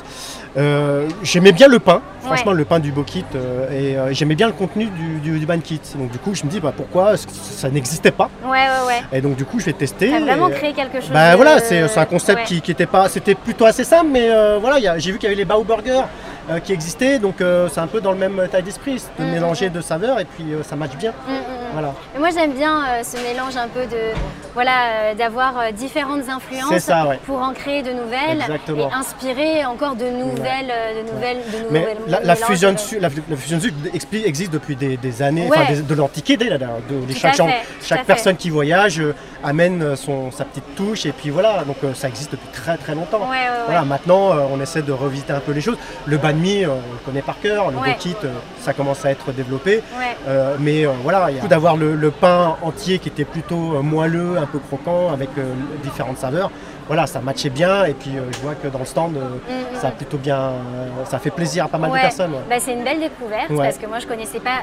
Euh, 0.57 1.09
j'aimais 1.23 1.53
bien 1.53 1.69
le 1.69 1.79
pain, 1.79 2.01
franchement 2.23 2.51
Ouais. 2.53 2.59
le 2.59 2.65
pain 2.65 2.81
du 2.81 2.91
bokit, 2.91 3.25
euh, 3.37 3.71
et 3.71 3.97
euh, 3.97 4.13
j'aimais 4.13 4.35
bien 4.35 4.49
le 4.49 4.53
contenu 4.53 4.87
du, 4.87 5.21
du, 5.21 5.39
du 5.39 5.47
bankit. 5.47 5.81
Donc 5.97 6.11
du 6.11 6.19
coup, 6.19 6.35
je 6.35 6.45
me 6.45 6.51
dis, 6.51 6.59
bah, 6.59 6.73
pourquoi 6.77 7.15
ça 7.17 7.69
n'existait 7.71 8.11
pas? 8.11 8.29
Ouais, 8.45 8.51
ouais, 8.51 8.87
ouais. 8.89 9.01
Et 9.17 9.21
donc 9.21 9.37
du 9.37 9.45
coup, 9.45 9.61
je 9.61 9.67
vais 9.67 9.73
tester. 9.73 10.11
T'as 10.11 10.21
vraiment 10.21 10.49
et- 10.49 10.53
créé 10.53 10.73
quelque 10.73 11.01
chose. 11.01 11.11
Bah 11.13 11.33
de- 11.33 11.37
voilà, 11.37 11.61
c'est 11.61 11.97
un 11.97 12.05
concept 12.07 12.41
Ouais. 12.41 12.45
qui, 12.47 12.61
qui 12.61 12.71
était 12.73 12.87
pas, 12.87 13.09
c'était 13.09 13.37
plutôt 13.37 13.65
assez 13.65 13.85
simple, 13.85 14.09
mais 14.11 14.29
euh, 14.31 14.59
voilà, 14.61 14.99
j'ai 14.99 15.13
vu 15.13 15.19
qu'il 15.19 15.29
y 15.29 15.33
avait 15.33 15.39
les 15.41 15.45
Bao 15.45 15.63
Burgers 15.63 15.93
euh, 16.01 16.03
qui 16.59 16.73
existaient, 16.73 17.19
donc 17.21 17.41
euh, 17.41 17.69
c'est 17.73 17.81
un 17.81 17.87
peu 17.87 18.01
dans 18.01 18.11
le 18.13 18.19
même 18.19 18.49
taille 18.51 18.63
d'esprit, 18.65 18.99
c'est 18.99 19.23
de 19.23 19.29
Mm, 19.29 19.33
mélanger 19.33 19.71
deux 19.71 19.83
saveurs 19.83 20.19
et 20.19 20.25
puis 20.25 20.53
euh, 20.53 20.63
ça 20.65 20.75
match 20.75 20.97
bien. 20.97 21.13
Mm, 21.29 21.33
mm, 21.33 21.35
mm. 21.37 21.43
Voilà. 21.73 21.95
Et 22.17 22.19
Moi 22.19 22.29
j'aime 22.35 22.53
bien 22.53 22.83
euh, 22.85 23.03
ce 23.05 23.17
mélange 23.23 23.57
un 23.57 23.69
peu 23.69 23.83
de 23.87 23.97
voilà 24.55 24.73
euh, 24.73 25.15
d'avoir 25.15 25.57
euh, 25.59 25.71
différentes 25.71 26.29
influences 26.29 26.71
C'est 26.71 26.81
ça, 26.81 27.07
ouais. 27.07 27.21
pour 27.27 27.41
en 27.41 27.53
créer 27.53 27.83
de 27.83 27.93
nouvelles 27.93 28.41
Exactement. 28.41 28.91
et 28.91 28.93
inspirer 28.93 29.65
encore 29.65 29.95
de 29.95 30.07
nouvelles 30.07 30.73
euh, 30.73 31.03
de 31.05 31.13
nouvelles 31.13 31.39
de 31.53 31.59
nouveaux 31.59 31.71
Mais 31.71 31.97
la, 32.09 32.21
la 32.21 32.35
fusion 32.35 32.75
la, 33.01 33.09
la 33.29 33.37
fusion 33.37 33.59
de 33.59 33.63
sucre 33.63 33.77
existe 34.25 34.53
depuis 34.53 34.75
des, 34.75 34.97
des 34.97 35.23
années, 35.23 35.49
des- 35.69 35.83
de 35.83 35.95
l'Antiquité 35.95 36.49
Tout 36.49 37.15
chaque 37.15 37.37
fait, 37.37 37.45
chaque 37.83 37.99
fait. 38.01 38.05
personne 38.05 38.37
qui 38.37 38.51
voyage 38.51 38.99
euh, 38.99 39.15
amène 39.45 39.83
euh, 39.83 39.95
son, 39.97 40.33
sa 40.33 40.45
petite 40.45 40.75
touche 40.75 41.07
et 41.07 41.13
puis 41.13 41.31
voilà, 41.31 41.63
donc 41.65 41.77
euh, 41.85 41.95
ça 41.95 42.09
existe 42.09 42.33
depuis 42.33 42.49
très 42.53 42.77
très 42.79 42.95
longtemps. 42.97 43.29
Voilà, 43.67 43.83
maintenant 43.83 44.33
euh, 44.33 44.41
on 44.53 44.61
essaie 44.61 44.83
de 44.83 44.93
revisiter 44.93 45.33
un 45.33 45.41
peu 45.41 45.53
les 45.53 45.61
choses. 45.61 45.79
Le 46.07 46.17
banh 46.17 46.40
euh, 46.49 46.69
on 46.69 46.93
le 46.93 46.99
connaît 47.05 47.23
par 47.23 47.39
cœur, 47.41 47.71
le 47.71 47.77
Ouais. 47.79 47.93
bokit, 47.93 48.17
euh, 48.25 48.33
ça 48.61 48.73
commence 48.73 49.05
à 49.05 49.11
être 49.11 49.33
développé. 49.33 49.77
Ouais. 49.99 50.17
Euh, 50.29 50.57
mais 50.59 50.87
euh, 50.87 50.91
voilà, 51.03 51.31
il 51.31 51.37
y 51.37 51.41
a 51.41 51.47
d'avoir 51.47 51.77
le, 51.77 51.95
le 51.95 52.11
pain 52.11 52.57
entier 52.63 52.99
qui 52.99 53.09
était 53.09 53.25
plutôt 53.25 53.83
moelleux, 53.83 54.37
un 54.39 54.47
peu 54.47 54.59
croquant, 54.59 55.13
avec 55.13 55.31
euh, 55.39 55.53
différentes 55.83 56.19
saveurs. 56.19 56.51
Voilà, 56.91 57.07
ça 57.07 57.21
matchait 57.21 57.51
bien 57.51 57.85
et 57.85 57.95
puis 57.95 58.11
euh, 58.17 58.23
je 58.33 58.39
vois 58.39 58.57
que 58.57 58.67
dans 58.67 58.81
le 58.81 58.85
stand, 58.85 59.17
euh, 59.17 59.21
Mm, 59.21 59.77
mm. 59.77 59.81
ça 59.81 59.89
a 59.89 59.91
plutôt 59.93 60.19
bien, 60.19 60.37
euh, 60.39 61.05
ça 61.09 61.21
fait 61.21 61.31
plaisir 61.31 61.67
à 61.67 61.69
pas 61.69 61.79
mal 61.79 61.89
Ouais. 61.93 61.99
de 61.99 62.03
personnes. 62.03 62.33
Bah, 62.49 62.57
c'est 62.59 62.73
une 62.73 62.83
belle 62.83 62.99
découverte 62.99 63.53
parce 63.57 63.79
que 63.79 63.87
moi 63.87 64.01
je 64.01 64.09
connaissais 64.09 64.41
pas 64.41 64.63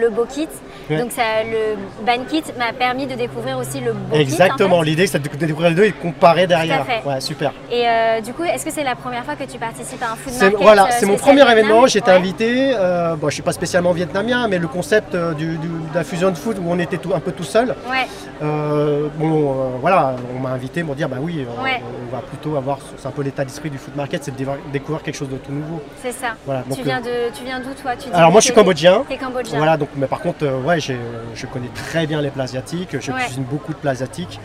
le 0.00 0.08
beau 0.08 0.24
kit. 0.24 0.46
Donc 0.88 1.10
ça, 1.10 1.42
le 1.44 1.74
ban 2.06 2.22
kit 2.30 2.44
m'a 2.56 2.72
permis 2.72 3.06
de 3.08 3.16
découvrir 3.16 3.58
aussi 3.58 3.80
le 3.80 3.92
beau 3.92 4.14
Exactement, 4.16 4.68
kit. 4.68 4.74
en 4.76 4.78
fait. 4.82 4.86
l'idée 4.90 5.06
c'est 5.08 5.18
de 5.18 5.28
découvrir 5.46 5.70
les 5.70 5.74
deux 5.74 5.84
et 5.86 5.90
de 5.90 5.96
comparer 5.96 6.46
derrière. 6.46 6.86
fait. 6.86 7.20
Super. 7.20 7.52
Et 7.72 7.84
du 8.22 8.32
coup, 8.32 8.44
est-ce 8.44 8.64
que 8.64 8.70
c'est 8.70 8.84
la 8.84 8.94
première 8.94 9.24
fois 9.24 9.34
que 9.34 9.42
tu 9.44 9.58
participes 9.58 10.02
à 10.02 10.12
un 10.12 10.16
food 10.16 10.32
market 10.40 10.60
voilà, 10.62 10.86
c'est 10.92 11.06
mon 11.06 11.16
premier 11.16 11.42
événement, 11.50 11.88
j'étais 11.88 12.12
invité. 12.12 12.72
bon, 13.18 13.28
je 13.30 13.34
suis 13.34 13.42
pas 13.42 13.52
spécialement 13.52 13.90
vietnamien, 13.90 14.46
mais 14.46 14.58
le 14.58 14.68
concept 14.68 15.16
du, 15.36 15.56
de 15.56 15.68
la 15.92 16.04
fusion 16.04 16.30
de 16.30 16.36
food 16.36 16.58
où 16.58 16.66
on 16.70 16.78
était 16.78 16.98
tout, 16.98 17.12
un 17.14 17.20
peu 17.20 17.32
tout 17.32 17.42
seul. 17.44 17.74
Ouais. 17.90 18.06
euh, 18.42 19.08
bon, 19.16 19.50
euh, 19.50 19.54
voilà, 19.80 20.14
on 20.36 20.40
m'a 20.40 20.50
invité 20.50 20.82
pour 20.84 20.94
dire 20.94 21.08
bah 21.08 21.16
oui, 21.20 21.44
Ouais. 21.64 21.82
on 22.08 22.14
va 22.14 22.22
plutôt 22.22 22.56
avoir, 22.56 22.78
c'est 22.96 23.06
un 23.06 23.10
peu 23.10 23.22
l'état 23.22 23.44
d'esprit 23.44 23.70
du 23.70 23.78
food 23.78 23.96
market, 23.96 24.22
c'est 24.24 24.36
de 24.36 24.46
découvrir 24.72 25.02
quelque 25.02 25.16
chose 25.16 25.28
de 25.28 25.36
tout 25.38 25.52
nouveau. 25.52 25.80
C'est 26.02 26.12
ça. 26.12 26.34
Voilà, 26.44 26.62
donc, 26.62 26.76
tu 26.78 26.84
viens 26.84 27.00
euh, 27.04 27.30
de, 27.30 27.34
tu 27.36 27.44
viens 27.44 27.60
d'où 27.60 27.72
toi? 27.80 27.96
Tu 27.96 28.08
Alors 28.12 28.30
moi 28.30 28.40
je 28.40 28.46
suis 28.46 28.54
cambodgien. 28.54 29.04
T'es 29.08 29.16
cambodgien. 29.16 29.56
Voilà, 29.56 29.76
donc, 29.76 29.88
mais 29.96 30.06
par 30.06 30.20
contre, 30.20 30.44
euh, 30.44 30.60
ouais, 30.60 30.78
euh, 30.90 31.22
je 31.34 31.46
connais 31.46 31.68
très 31.74 32.06
bien 32.06 32.20
les 32.20 32.30
plats 32.30 32.44
asiatiques, 32.44 33.00
je 33.00 33.10
Ouais. 33.12 33.20
cuisine 33.20 33.44
beaucoup 33.44 33.72
de 33.72 33.78
plats 33.78 33.92
asiatiques. 33.92 34.38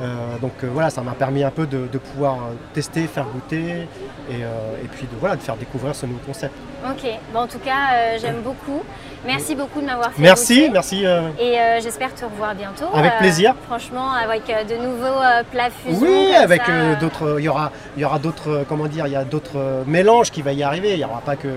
Euh, 0.00 0.38
donc 0.40 0.52
euh, 0.62 0.68
voilà, 0.72 0.90
ça 0.90 1.02
m'a 1.02 1.12
permis 1.12 1.42
un 1.42 1.50
peu 1.50 1.66
de, 1.66 1.88
de 1.88 1.98
pouvoir 1.98 2.34
euh, 2.34 2.38
tester, 2.72 3.06
faire 3.08 3.24
goûter 3.24 3.88
et, 4.30 4.44
euh, 4.44 4.84
et 4.84 4.86
puis 4.86 5.06
de, 5.06 5.18
voilà, 5.18 5.34
de 5.34 5.40
faire 5.42 5.56
découvrir 5.56 5.94
ce 5.94 6.06
nouveau 6.06 6.20
concept. 6.24 6.54
Ok. 6.84 7.10
Bon, 7.32 7.40
en 7.40 7.46
tout 7.46 7.58
cas, 7.58 7.92
euh, 7.94 8.18
j'aime 8.20 8.40
beaucoup. 8.42 8.82
Merci 9.26 9.56
beaucoup 9.56 9.80
de 9.80 9.86
m'avoir 9.86 10.12
fait 10.12 10.22
Merci, 10.22 10.60
goûter. 10.60 10.70
merci. 10.70 11.04
euh, 11.04 11.28
Et 11.40 11.58
euh, 11.58 11.80
j'espère 11.80 12.14
te 12.14 12.24
revoir 12.24 12.54
bientôt. 12.54 12.84
Avec 12.94 13.18
plaisir. 13.18 13.52
Franchement, 13.66 14.12
avec 14.12 14.48
euh, 14.48 14.62
de 14.62 14.76
nouveaux 14.76 15.06
euh, 15.20 15.42
plats 15.50 15.70
fusion. 15.70 15.98
Oui, 16.00 16.28
comme 16.32 16.42
avec 16.44 16.62
ça. 16.62 16.70
euh, 16.72 16.94
d'autres, 17.00 17.36
il 17.40 17.44
y 17.44 17.48
aura, 17.48 17.72
il 17.96 18.02
y 18.02 18.04
aura 18.04 18.20
d'autres, 18.20 18.48
euh, 18.50 18.64
comment 18.68 18.86
dire, 18.86 19.08
il 19.08 19.12
y 19.12 19.16
a 19.16 19.24
d'autres 19.24 19.56
euh, 19.58 19.82
mélanges 19.88 20.30
qui 20.30 20.40
va 20.40 20.52
y 20.52 20.62
arriver. 20.62 20.92
Il 20.92 21.00
y 21.00 21.04
aura 21.04 21.20
pas 21.20 21.34
que, 21.34 21.48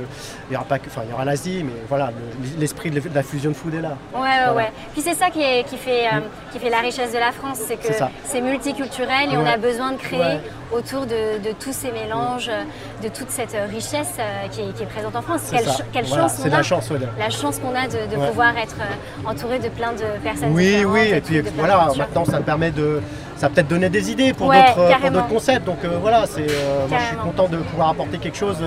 il 0.49 0.53
y 0.53 0.55
aura 0.55 0.65
pas 0.65 0.79
que, 0.79 0.87
enfin, 0.87 1.01
il 1.05 1.11
y 1.11 1.13
aura 1.13 1.23
l'Asie, 1.23 1.61
mais 1.63 1.73
voilà, 1.87 2.07
le- 2.07 2.59
l'esprit 2.59 2.89
de 2.89 2.99
la 3.13 3.21
fusion 3.21 3.51
de 3.51 3.55
food 3.55 3.75
est 3.75 3.81
là. 3.81 3.89
Ouais, 4.15 4.21
ouais, 4.21 4.27
Voilà. 4.45 4.53
ouais. 4.53 4.71
Puis 4.93 5.03
c'est 5.03 5.13
ça 5.13 5.29
qui, 5.29 5.43
est- 5.43 5.63
qui, 5.69 5.77
fait, 5.77 6.07
euh, 6.07 6.19
qui 6.51 6.57
fait 6.57 6.71
la 6.71 6.79
richesse 6.79 7.13
de 7.13 7.19
la 7.19 7.31
France, 7.31 7.59
c'est 7.67 7.75
que 7.77 7.85
C'est 7.85 7.93
ça. 7.93 8.09
c'est 8.23 8.41
multiculturel 8.41 9.31
et 9.33 9.37
on 9.37 9.43
Ouais. 9.43 9.53
a 9.53 9.57
besoin 9.57 9.91
de 9.91 9.97
créer 9.97 10.19
Ouais. 10.19 10.41
autour 10.71 11.01
de, 11.05 11.37
de 11.47 11.51
tous 11.59 11.73
ces 11.73 11.91
mélanges, 11.91 12.49
de 13.03 13.07
toute 13.07 13.29
cette 13.29 13.55
richesse 13.71 14.15
euh, 14.19 14.47
qui, 14.49 14.61
est, 14.61 14.73
qui 14.75 14.81
est 14.81 14.87
présente 14.87 15.10
en 15.15 15.21
France. 15.21 15.41
Quelle, 15.51 15.65
ça. 15.65 15.71
ch- 15.73 15.87
quelle 15.91 16.05
Voilà, 16.05 16.23
chance 16.23 16.33
c'est 16.37 16.47
on 16.47 16.51
la 16.51 16.57
a 16.57 16.63
chance, 16.63 16.89
ouais, 16.89 16.99
de- 16.99 17.07
La 17.19 17.29
chance 17.29 17.59
qu'on 17.59 17.75
a 17.75 17.87
de, 17.87 18.13
de 18.13 18.19
Ouais. 18.19 18.27
pouvoir 18.29 18.57
être 18.57 18.75
euh, 18.79 19.29
entouré 19.29 19.59
de 19.59 19.69
plein 19.69 19.91
de 19.93 20.03
personnes 20.23 20.51
Oui, 20.53 20.83
oui, 20.85 21.01
et 21.13 21.21
puis 21.21 21.41
voilà, 21.57 21.89
maintenant 21.97 22.25
ça 22.25 22.39
me 22.39 22.43
permet 22.43 22.71
de, 22.71 23.01
ça 23.37 23.49
peut-être 23.49 23.67
donner 23.67 23.89
des 23.89 24.11
idées 24.11 24.33
pour 24.33 24.47
Ouais, 24.47 24.63
d'autres, 25.09 25.27
concepts. 25.27 25.65
Donc 25.65 25.77
euh, 25.83 25.97
voilà, 26.01 26.25
c'est, 26.27 26.41
euh, 26.49 26.87
moi 26.87 26.97
je 26.99 27.05
suis 27.07 27.15
content 27.17 27.47
de 27.47 27.57
pouvoir 27.57 27.89
apporter 27.89 28.17
quelque 28.17 28.37
chose 28.37 28.57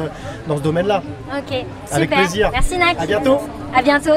dans 0.46 0.56
ce 0.56 0.62
domaine-là. 0.62 1.02
Ok, 1.36 1.48
super. 1.50 1.66
Avec 1.92 2.10
plaisir. 2.10 2.50
Merci 2.52 2.78
Nac. 2.78 2.96
À 3.00 3.06
bientôt. 3.06 3.38
À 3.76 3.82
bientôt. 3.82 4.14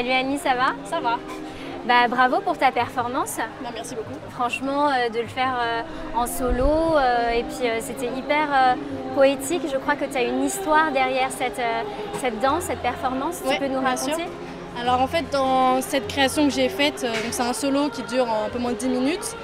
Salut 0.00 0.12
Annie, 0.12 0.38
ça 0.38 0.54
va? 0.54 0.72
Ça 0.86 0.98
va. 0.98 1.18
Bah, 1.86 2.08
bravo 2.08 2.40
pour 2.40 2.56
ta 2.56 2.72
performance. 2.72 3.36
Bah, 3.62 3.68
merci 3.74 3.94
beaucoup. 3.94 4.18
Franchement, 4.30 4.88
euh, 4.88 5.10
de 5.10 5.18
le 5.18 5.26
faire 5.26 5.52
euh, 5.60 5.82
en 6.16 6.26
solo, 6.26 6.96
euh, 6.96 7.28
et 7.32 7.42
puis 7.42 7.68
c'était 7.80 8.06
hyper 8.06 8.48
poétique. 9.14 9.60
Je 9.70 9.76
crois 9.76 9.96
que 9.96 10.06
tu 10.06 10.16
as 10.16 10.22
une 10.22 10.42
histoire 10.42 10.90
derrière 10.90 11.30
cette, 11.30 11.60
cette 12.18 12.40
danse, 12.40 12.62
cette 12.62 12.78
performance. 12.78 13.42
Ouais, 13.44 13.56
tu 13.56 13.60
peux 13.60 13.66
nous 13.66 13.80
sûr. 13.80 13.88
raconter? 13.90 14.24
Alors 14.80 15.02
en 15.02 15.06
fait, 15.06 15.26
dans 15.32 15.82
cette 15.82 16.08
création 16.08 16.44
que 16.48 16.54
j'ai 16.54 16.70
faite, 16.70 17.06
c'est 17.30 17.42
un 17.42 17.52
solo 17.52 17.90
qui 17.90 18.02
dure 18.04 18.26
un 18.26 18.48
peu 18.48 18.58
moins 18.58 18.72
de 18.72 18.78
10 18.78 18.88
minutes, 18.88 19.36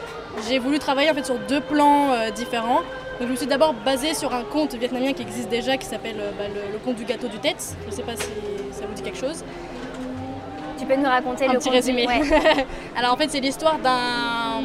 j'ai 0.48 0.58
voulu 0.58 0.78
travailler 0.78 1.10
en 1.10 1.14
fait 1.14 1.26
sur 1.26 1.38
deux 1.50 1.60
plans 1.60 2.12
différents. 2.34 2.80
Donc 3.18 3.28
je 3.28 3.32
me 3.32 3.36
suis 3.36 3.46
d'abord 3.46 3.74
basée 3.84 4.14
sur 4.14 4.34
un 4.34 4.42
conte 4.42 4.74
vietnamien 4.74 5.12
qui 5.12 5.20
existe 5.20 5.50
déjà 5.50 5.76
qui 5.76 5.84
s'appelle 5.84 6.16
bah, 6.38 6.44
le, 6.48 6.72
le 6.72 6.78
conte 6.78 6.96
du 6.96 7.04
gâteau 7.04 7.28
du 7.28 7.40
tête. 7.40 7.76
Je 7.84 7.90
ne 7.90 7.92
sais 7.92 8.02
pas 8.02 8.16
si 8.16 8.28
ça 8.72 8.86
vous 8.86 8.94
dit 8.94 9.02
quelque 9.02 9.18
chose. 9.18 9.44
Tu 10.78 10.84
peux 10.86 10.96
nous 10.96 11.08
raconter 11.08 11.46
un 11.46 11.52
le 11.54 11.58
petit 11.58 11.70
résumé. 11.70 12.06
ouais. 12.06 12.20
Alors 12.96 13.12
en 13.14 13.16
fait, 13.16 13.30
c'est 13.30 13.40
l'histoire 13.40 13.78
d'un 13.78 14.62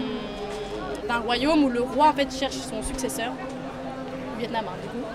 d'un 1.08 1.20
royaume 1.20 1.64
où 1.64 1.70
le 1.70 1.82
roi 1.82 2.08
en 2.10 2.14
fait 2.14 2.32
cherche 2.34 2.56
son 2.56 2.82
successeur, 2.84 3.32
au 4.36 4.40
Vietnam 4.40 4.66
hein, 4.68 4.74
du 4.82 4.88
coup. 4.90 5.06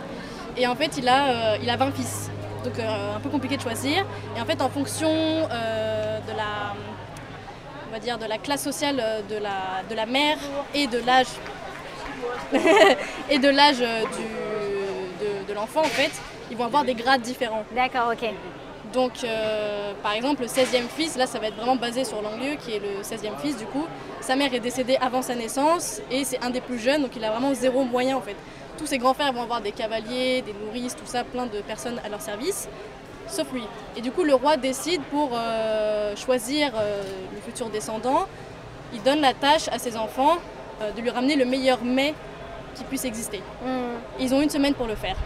Et 0.57 0.67
en 0.67 0.75
fait, 0.75 0.97
il 0.99 1.09
a, 1.09 1.27
euh, 1.29 1.57
il 1.63 1.69
a 1.71 1.77
20 1.77 1.91
fils. 1.93 2.31
Donc 2.65 2.79
euh, 2.79 3.17
un 3.17 3.21
peu 3.21 3.29
compliqué 3.29 3.57
de 3.57 3.63
choisir. 3.63 4.05
Et 4.37 4.41
en 4.41 4.45
fait, 4.45 4.61
en 4.61 4.69
fonction 4.69 5.09
euh, 5.11 6.19
de 6.21 6.37
la 6.37 6.75
on 7.89 7.93
va 7.93 7.99
dire 8.01 8.19
de 8.19 8.25
la 8.27 8.39
classe 8.39 8.63
sociale 8.65 8.97
de 9.31 9.37
la, 9.37 9.83
de 9.89 9.95
la 9.95 10.07
mère 10.07 10.37
et 10.75 10.87
de 10.89 10.99
l'âge 11.07 11.29
et 13.31 13.39
de 13.39 13.49
l'âge 13.49 13.79
du- 13.79 13.85
de, 13.85 15.49
de 15.49 15.55
l'enfant 15.55 15.81
en 15.81 15.85
fait, 15.85 16.11
ils 16.51 16.57
vont 16.57 16.65
avoir 16.65 16.85
des 16.85 16.95
grades 16.95 17.23
différents. 17.23 17.65
D'accord, 17.75 18.13
ok. 18.13 18.29
Donc, 18.97 19.25
euh, 19.25 19.93
par 20.03 20.13
exemple, 20.13 20.41
le 20.41 20.49
16e 20.49 20.89
fils, 20.89 21.19
là, 21.19 21.27
ça 21.27 21.39
va 21.39 21.49
être 21.49 21.57
vraiment 21.57 21.77
basé 21.77 22.03
sur 22.07 22.23
Langlieu, 22.23 22.55
qui 22.55 22.73
est 22.73 22.79
le 22.79 23.03
16e 23.03 23.37
fils, 23.43 23.59
du 23.59 23.67
coup. 23.67 23.85
Sa 24.23 24.37
mère 24.37 24.55
est 24.55 24.61
décédée 24.61 24.97
avant 24.99 25.21
sa 25.21 25.35
naissance 25.35 26.01
et 26.11 26.25
c'est 26.25 26.43
un 26.43 26.49
des 26.49 26.63
plus 26.63 26.79
jeunes, 26.79 27.03
donc 27.03 27.15
il 27.15 27.23
a 27.23 27.31
vraiment 27.31 27.53
zéro 27.53 27.85
moyen, 27.85 28.17
en 28.17 28.23
fait. 28.23 28.37
Tous 28.79 28.87
ses 28.87 28.97
grands 28.97 29.13
frères 29.13 29.35
vont 29.35 29.43
avoir 29.43 29.61
des 29.61 29.73
cavaliers, 29.73 30.41
des 30.41 30.55
nourrices, 30.65 30.97
tout 30.97 31.05
ça, 31.05 31.25
plein 31.25 31.45
de 31.45 31.61
personnes 31.61 32.01
à 32.07 32.09
leur 32.09 32.23
service, 32.23 32.71
sauf 33.29 33.53
lui. 33.53 33.65
Et 33.99 34.01
du 34.01 34.13
coup, 34.13 34.25
le 34.25 34.33
roi 34.33 34.57
décide 34.57 35.03
pour 35.11 35.33
euh, 35.35 36.17
choisir 36.17 36.73
euh, 36.75 37.03
le 37.35 37.41
futur 37.43 37.69
descendant 37.69 38.27
il 38.95 39.03
donne 39.03 39.21
la 39.21 39.35
tâche 39.35 39.69
à 39.73 39.81
ses 39.81 39.97
enfants 39.97 40.37
de 40.97 41.03
lui 41.03 41.11
ramener 41.11 41.35
le 41.35 41.45
meilleur 41.45 41.83
mets 41.83 42.15
qui 42.77 42.85
puisse 42.85 43.05
exister. 43.05 43.43
Mm. 43.65 44.21
Ils 44.21 44.33
ont 44.33 44.41
une 44.41 44.49
semaine 44.49 44.75
pour 44.75 44.87
le 44.87 44.95
faire. 44.95 45.17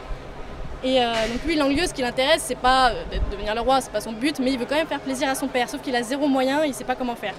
Et 0.82 1.02
euh, 1.02 1.12
donc 1.28 1.44
lui, 1.44 1.56
Langlieu, 1.56 1.86
ce 1.86 1.92
qui 1.92 2.00
l'intéresse, 2.00 2.42
c'est 2.46 2.54
pas 2.58 2.90
euh, 2.90 3.04
de 3.12 3.30
devenir 3.30 3.54
le 3.54 3.60
roi, 3.60 3.80
c'est 3.82 3.92
pas 3.92 4.00
son 4.00 4.12
but, 4.12 4.38
mais 4.38 4.52
il 4.52 4.58
veut 4.58 4.64
quand 4.66 4.76
même 4.76 4.86
faire 4.86 5.00
plaisir 5.00 5.28
à 5.28 5.34
son 5.34 5.46
père, 5.46 5.68
sauf 5.68 5.82
qu'il 5.82 5.94
a 5.94 6.02
zéro 6.02 6.26
moyen, 6.26 6.64
il 6.64 6.72
sait 6.72 6.84
pas 6.84 6.94
comment 6.94 7.16
faire. 7.16 7.34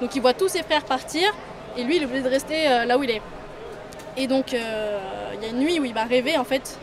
Donc 0.00 0.14
il 0.16 0.20
voit 0.20 0.34
tous 0.34 0.48
ses 0.48 0.64
frères 0.64 0.84
partir, 0.84 1.32
et 1.76 1.84
lui, 1.84 1.96
il 1.96 2.02
est 2.02 2.06
obligé 2.06 2.22
de 2.22 2.28
rester 2.28 2.68
euh, 2.68 2.84
là 2.84 2.98
où 2.98 3.04
il 3.04 3.10
est. 3.10 3.22
Et 4.16 4.26
donc 4.26 4.52
euh, 4.52 4.98
il 5.34 5.42
y 5.42 5.46
a 5.46 5.48
une 5.50 5.60
nuit 5.60 5.78
où 5.78 5.84
il 5.84 5.94
va 5.94 6.04
rêver 6.04 6.36
en 6.36 6.44
fait, 6.44 6.76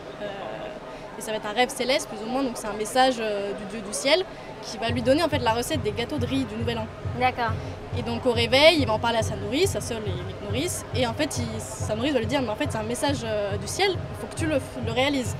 et 1.18 1.20
ça 1.22 1.32
va 1.32 1.36
être 1.36 1.46
un 1.46 1.52
rêve 1.52 1.68
céleste 1.68 2.08
plus 2.08 2.26
ou 2.26 2.30
moins, 2.30 2.42
donc 2.42 2.52
c'est 2.54 2.66
un 2.66 2.72
message 2.72 3.16
du 3.16 3.64
dieu 3.70 3.80
du 3.86 3.92
ciel 3.92 4.24
qui 4.62 4.78
va 4.78 4.88
lui 4.88 5.02
donner 5.02 5.22
en 5.22 5.28
fait 5.28 5.38
la 5.40 5.52
recette 5.52 5.82
des 5.82 5.92
gâteaux 5.92 6.16
de 6.16 6.24
riz 6.26 6.44
du 6.44 6.56
Nouvel 6.56 6.78
An. 6.78 6.86
D'accord. 7.20 7.52
Et 7.98 8.02
donc 8.02 8.24
au 8.24 8.32
réveil, 8.32 8.78
il 8.80 8.86
va 8.86 8.94
en 8.94 8.98
parler 8.98 9.18
à 9.18 9.22
sa 9.22 9.36
nourrice, 9.36 9.70
sa 9.72 9.80
seule 9.82 10.02
nourrice. 10.44 10.84
Et 10.94 11.06
en 11.06 11.12
fait, 11.12 11.38
il- 11.38 11.60
sa 11.60 11.94
nourrice 11.94 12.14
va 12.14 12.20
lui 12.20 12.26
dire, 12.26 12.40
mais 12.40 12.48
en 12.48 12.56
fait 12.56 12.68
c'est 12.70 12.78
un 12.78 12.82
message 12.84 13.18
du 13.60 13.66
ciel, 13.68 13.90
il 13.90 14.20
faut 14.20 14.26
que 14.28 14.34
tu 14.34 14.46
le, 14.46 14.58
le 14.86 14.92
réalises. 14.92 15.36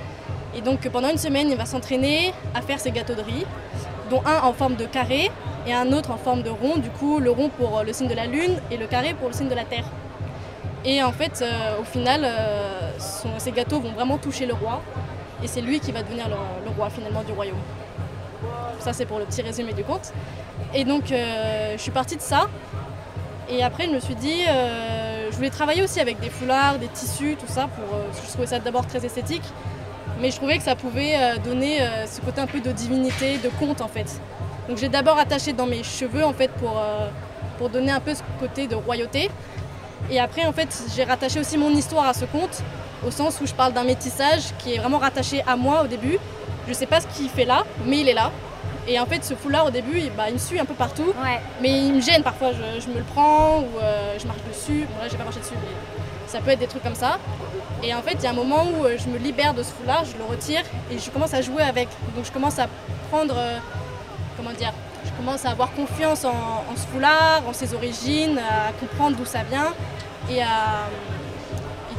Et 0.54 0.60
donc 0.60 0.88
pendant 0.88 1.10
une 1.10 1.18
semaine, 1.18 1.48
il 1.50 1.56
va 1.56 1.66
s'entraîner 1.66 2.32
à 2.54 2.62
faire 2.62 2.80
ses 2.80 2.90
gâteaux 2.90 3.14
de 3.14 3.22
riz, 3.22 3.46
dont 4.10 4.22
un 4.26 4.42
en 4.42 4.52
forme 4.52 4.76
de 4.76 4.86
carré 4.86 5.30
et 5.66 5.72
un 5.72 5.92
autre 5.92 6.10
en 6.10 6.16
forme 6.16 6.42
de 6.42 6.50
rond. 6.50 6.78
Du 6.78 6.90
coup, 6.90 7.20
le 7.20 7.30
rond 7.30 7.48
pour 7.48 7.78
euh, 7.78 7.84
le 7.84 7.92
signe 7.92 8.08
de 8.08 8.14
la 8.14 8.26
lune 8.26 8.56
et 8.70 8.76
le 8.76 8.86
carré 8.86 9.14
pour 9.14 9.28
le 9.28 9.34
signe 9.34 9.48
de 9.48 9.54
la 9.54 9.64
terre. 9.64 9.84
Et 10.84 11.02
en 11.02 11.12
fait, 11.12 11.42
euh, 11.42 11.80
au 11.80 11.84
final, 11.84 12.22
euh, 12.24 12.90
ces 13.38 13.52
gâteaux 13.52 13.80
vont 13.80 13.92
vraiment 13.92 14.18
toucher 14.18 14.46
le 14.46 14.54
roi. 14.54 14.80
Et 15.42 15.46
c'est 15.46 15.60
lui 15.60 15.80
qui 15.80 15.92
va 15.92 16.02
devenir 16.02 16.28
le, 16.28 16.70
roi 16.76 16.90
finalement 16.90 17.22
du 17.22 17.32
royaume. 17.32 17.58
Ça, 18.78 18.92
c'est 18.92 19.06
pour 19.06 19.18
le 19.18 19.24
petit 19.24 19.42
résumé 19.42 19.72
du 19.72 19.84
conte. 19.84 20.12
Et 20.74 20.84
donc, 20.84 21.12
euh, 21.12 21.72
je 21.76 21.82
suis 21.82 21.90
partie 21.90 22.16
de 22.16 22.22
ça. 22.22 22.48
Et 23.48 23.62
après, 23.62 23.86
je 23.86 23.90
me 23.90 24.00
suis 24.00 24.14
dit, 24.14 24.44
euh, 24.48 25.28
je 25.30 25.36
voulais 25.36 25.50
travailler 25.50 25.82
aussi 25.82 26.00
avec 26.00 26.20
des 26.20 26.30
foulards, 26.30 26.78
des 26.78 26.88
tissus, 26.88 27.36
tout 27.38 27.50
ça. 27.50 27.68
Pour, 27.68 27.96
euh, 27.96 28.02
je 28.24 28.28
trouvais 28.28 28.46
ça 28.46 28.58
d'abord 28.58 28.86
très 28.86 29.04
esthétique. 29.04 29.42
Mais 30.20 30.30
je 30.30 30.36
trouvais 30.36 30.58
que 30.58 30.64
ça 30.64 30.76
pouvait 30.76 31.14
euh, 31.16 31.38
donner 31.38 31.80
euh, 31.80 32.06
ce 32.06 32.20
côté 32.20 32.40
un 32.40 32.46
peu 32.46 32.60
de 32.60 32.72
divinité, 32.72 33.38
de 33.38 33.48
conte 33.48 33.80
en 33.80 33.88
fait. 33.88 34.20
Donc 34.68 34.78
j'ai 34.78 34.88
d'abord 34.88 35.18
attaché 35.18 35.52
dans 35.52 35.66
mes 35.66 35.82
cheveux 35.82 36.24
en 36.24 36.32
fait 36.32 36.48
pour, 36.52 36.78
euh, 36.78 37.08
pour 37.58 37.70
donner 37.70 37.90
un 37.90 38.00
peu 38.00 38.14
ce 38.14 38.22
côté 38.38 38.66
de 38.66 38.74
royauté. 38.74 39.30
Et 40.10 40.20
après 40.20 40.44
en 40.44 40.52
fait 40.52 40.68
j'ai 40.94 41.04
rattaché 41.04 41.40
aussi 41.40 41.56
mon 41.56 41.70
histoire 41.70 42.06
à 42.06 42.14
ce 42.14 42.24
conte, 42.26 42.62
au 43.06 43.10
sens 43.10 43.40
où 43.40 43.46
je 43.46 43.54
parle 43.54 43.72
d'un 43.72 43.84
métissage 43.84 44.42
qui 44.58 44.74
est 44.74 44.78
vraiment 44.78 44.98
rattaché 44.98 45.42
à 45.46 45.56
moi 45.56 45.82
au 45.82 45.86
début. 45.86 46.18
Je 46.68 46.74
sais 46.74 46.86
pas 46.86 47.00
ce 47.00 47.06
qu'il 47.06 47.28
fait 47.28 47.46
là, 47.46 47.64
mais 47.86 48.00
il 48.00 48.08
est 48.08 48.14
là. 48.14 48.30
Et 48.86 48.98
en 49.00 49.06
fait 49.06 49.24
ce 49.24 49.34
foulard 49.34 49.66
au 49.66 49.70
début 49.70 49.98
il, 49.98 50.10
bah, 50.12 50.24
il 50.28 50.34
me 50.34 50.38
suit 50.38 50.58
un 50.58 50.64
peu 50.64 50.74
partout, 50.74 51.12
mais 51.62 51.86
il 51.86 51.94
me 51.94 52.00
gêne 52.00 52.22
parfois, 52.22 52.50
je, 52.52 52.80
je 52.80 52.88
me 52.88 52.98
le 52.98 53.04
prends 53.04 53.60
ou 53.60 53.78
euh, 53.82 54.18
je 54.18 54.26
marche 54.26 54.40
dessus. 54.48 54.86
Bon 54.90 55.02
là 55.02 55.08
j'ai 55.10 55.16
pas 55.16 55.24
marché 55.24 55.40
dessus 55.40 55.54
mais 55.54 55.99
ça 56.30 56.40
peut 56.40 56.50
être 56.50 56.60
des 56.60 56.68
trucs 56.68 56.82
comme 56.82 56.94
ça. 56.94 57.18
Et 57.82 57.92
en 57.94 58.02
fait, 58.02 58.14
il 58.14 58.22
y 58.22 58.26
a 58.26 58.30
un 58.30 58.34
moment 58.34 58.64
où 58.64 58.84
euh, 58.84 58.96
je 58.98 59.08
me 59.08 59.18
libère 59.18 59.52
de 59.52 59.62
ce 59.62 59.72
foulard, 59.72 60.04
je 60.04 60.16
le 60.16 60.24
retire 60.24 60.62
et 60.90 60.98
je 60.98 61.10
commence 61.10 61.34
à 61.34 61.42
jouer 61.42 61.62
avec. 61.62 61.88
Donc 62.14 62.24
je 62.24 62.30
commence 62.30 62.58
à 62.58 62.68
prendre, 63.10 63.34
euh, 63.36 63.58
comment 64.36 64.52
dire, 64.52 64.72
je 65.04 65.10
commence 65.12 65.44
à 65.44 65.50
avoir 65.50 65.72
confiance 65.72 66.24
en, 66.24 66.76
ce 66.76 66.86
foulard, 66.92 67.42
en 67.48 67.52
ses 67.52 67.74
origines, 67.74 68.38
à 68.38 68.72
comprendre 68.72 69.16
d'où 69.16 69.24
ça 69.24 69.42
vient 69.42 69.72
et 70.30 70.42
à, 70.42 70.86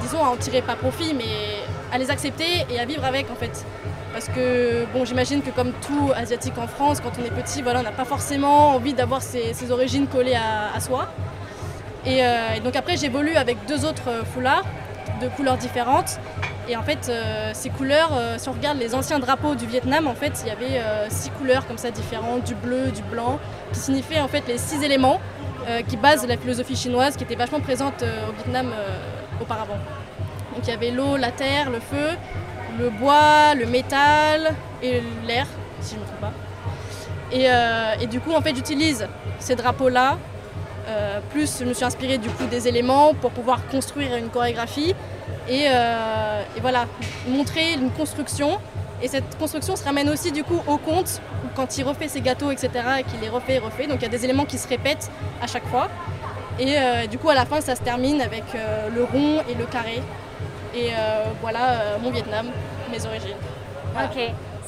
disons, 0.02 0.24
à 0.24 0.30
en 0.30 0.38
tirer 0.38 0.62
pas 0.62 0.76
profit, 0.76 1.14
mais 1.14 1.66
à 1.92 1.98
les 1.98 2.10
accepter 2.10 2.66
et 2.70 2.80
à 2.80 2.86
vivre 2.86 3.04
avec 3.04 3.30
en 3.32 3.36
fait. 3.36 3.66
Parce 4.14 4.28
que 4.28 4.86
bon, 4.94 5.04
j'imagine 5.04 5.42
que 5.42 5.50
comme 5.50 5.72
tout 5.74 6.12
asiatique 6.16 6.58
en 6.58 6.68
France, 6.68 7.00
quand 7.02 7.12
on 7.20 7.26
est 7.26 7.32
petit, 7.32 7.62
voilà, 7.62 7.80
on 7.80 7.84
n'a 7.84 7.92
pas 7.92 8.06
forcément 8.06 8.70
envie 8.70 8.94
d'avoir 8.94 9.22
ses, 9.22 9.72
origines 9.72 10.08
collées 10.08 10.36
à 10.36 10.80
soi. 10.80 11.10
Et, 12.06 12.24
euh, 12.24 12.56
et 12.56 12.60
donc 12.62 12.76
après, 12.76 12.98
j'évolue 12.98 13.36
avec 13.36 13.58
deux 13.68 13.86
autres 13.86 14.10
euh, 14.10 14.24
foulards 14.24 14.66
de 15.22 15.28
couleurs 15.28 15.58
différentes. 15.58 16.20
Et 16.68 16.76
en 16.76 16.84
fait, 16.84 17.10
euh, 17.10 17.52
ces 17.54 17.70
couleurs, 17.70 18.12
si 18.38 18.48
on 18.48 18.54
regarde 18.54 18.78
les 18.78 18.96
anciens 18.96 19.20
drapeaux 19.20 19.56
du 19.56 19.66
Vietnam, 19.66 20.08
en 20.08 20.16
fait, 20.16 20.42
il 20.44 20.48
y 20.48 20.52
avait 20.52 20.82
six 21.10 21.30
couleurs 21.32 21.68
comme 21.68 21.78
ça 21.78 21.92
différentes, 21.92 22.44
du 22.44 22.56
bleu, 22.56 22.92
du 22.92 23.02
blanc, 23.02 23.40
qui 23.74 23.80
signifiaient 23.80 24.22
en 24.22 24.28
fait 24.28 24.44
les 24.48 24.58
six 24.58 24.82
éléments 24.84 25.20
qui 25.90 25.98
basent 25.98 26.26
la 26.26 26.38
philosophie 26.38 26.76
chinoise, 26.76 27.18
qui 27.18 27.24
était 27.24 27.36
vachement 27.36 27.60
présente 27.60 28.04
au 28.04 28.32
Vietnam 28.34 28.72
auparavant. 29.42 29.78
Donc 30.54 30.64
il 30.64 30.70
y 30.70 30.74
avait 30.74 30.92
l'eau, 30.92 31.18
la 31.18 31.32
terre, 31.32 31.72
le 31.72 31.80
feu, 31.80 32.12
le 32.80 32.90
bois, 32.90 33.54
le 33.56 33.66
métal 33.66 34.56
et 34.82 35.02
l'air, 35.28 35.48
si 35.82 35.96
je 35.96 36.00
ne 36.00 36.02
me 36.02 36.08
trompe 36.08 36.22
pas. 36.22 38.02
Et 38.02 38.08
du 38.08 38.22
coup, 38.22 38.34
en 38.34 38.42
fait, 38.42 38.56
j'utilise 38.56 39.08
ces 39.40 39.56
drapeaux-là 39.56 40.18
euh, 40.88 41.20
plus 41.30 41.60
je 41.60 41.66
me 41.66 41.74
suis 41.74 41.86
inspirée 41.86 42.18
du 42.18 42.30
coup 42.30 42.46
des 42.46 42.68
éléments 42.68 43.14
pour 43.14 43.32
pouvoir 43.32 43.66
construire 43.68 44.16
une 44.16 44.30
chorégraphie 44.30 44.96
et, 45.48 45.66
euh, 45.68 46.44
et 46.58 46.60
voilà, 46.60 46.86
montrer 47.28 47.74
une 47.74 47.92
construction. 47.92 48.60
Et 49.02 49.08
cette 49.08 49.38
construction 49.38 49.76
se 49.76 49.84
ramène 49.84 50.10
aussi 50.10 50.32
du 50.32 50.44
coup 50.44 50.62
au 50.68 50.78
conte, 50.78 51.22
quand 51.56 51.78
il 51.78 51.84
refait 51.84 52.08
ses 52.08 52.22
gâteaux, 52.22 52.52
etc., 52.52 52.70
et 53.00 53.04
qu'il 53.04 53.20
les 53.20 53.30
refait 53.30 53.56
et 53.56 53.60
refait. 53.60 53.88
Donc 53.88 53.98
il 53.98 54.04
y 54.04 54.06
a 54.06 54.10
des 54.10 54.24
éléments 54.24 54.46
qui 54.46 54.58
se 54.58 54.68
répètent 54.68 55.10
à 55.42 55.48
chaque 55.48 55.66
fois. 55.68 55.88
Et 56.60 56.78
euh, 56.78 57.08
du 57.08 57.18
coup, 57.18 57.30
à 57.30 57.34
la 57.34 57.46
fin, 57.46 57.62
ça 57.62 57.76
se 57.76 57.82
termine 57.82 58.22
avec 58.22 58.44
le 58.94 59.04
rond 59.04 59.42
et 59.50 59.56
le 59.56 59.66
carré. 59.66 60.02
Et 60.76 60.92
voilà 61.42 61.98
mon 62.02 62.12
Vietnam, 62.12 62.46
mes 62.92 63.06
origines. 63.06 63.38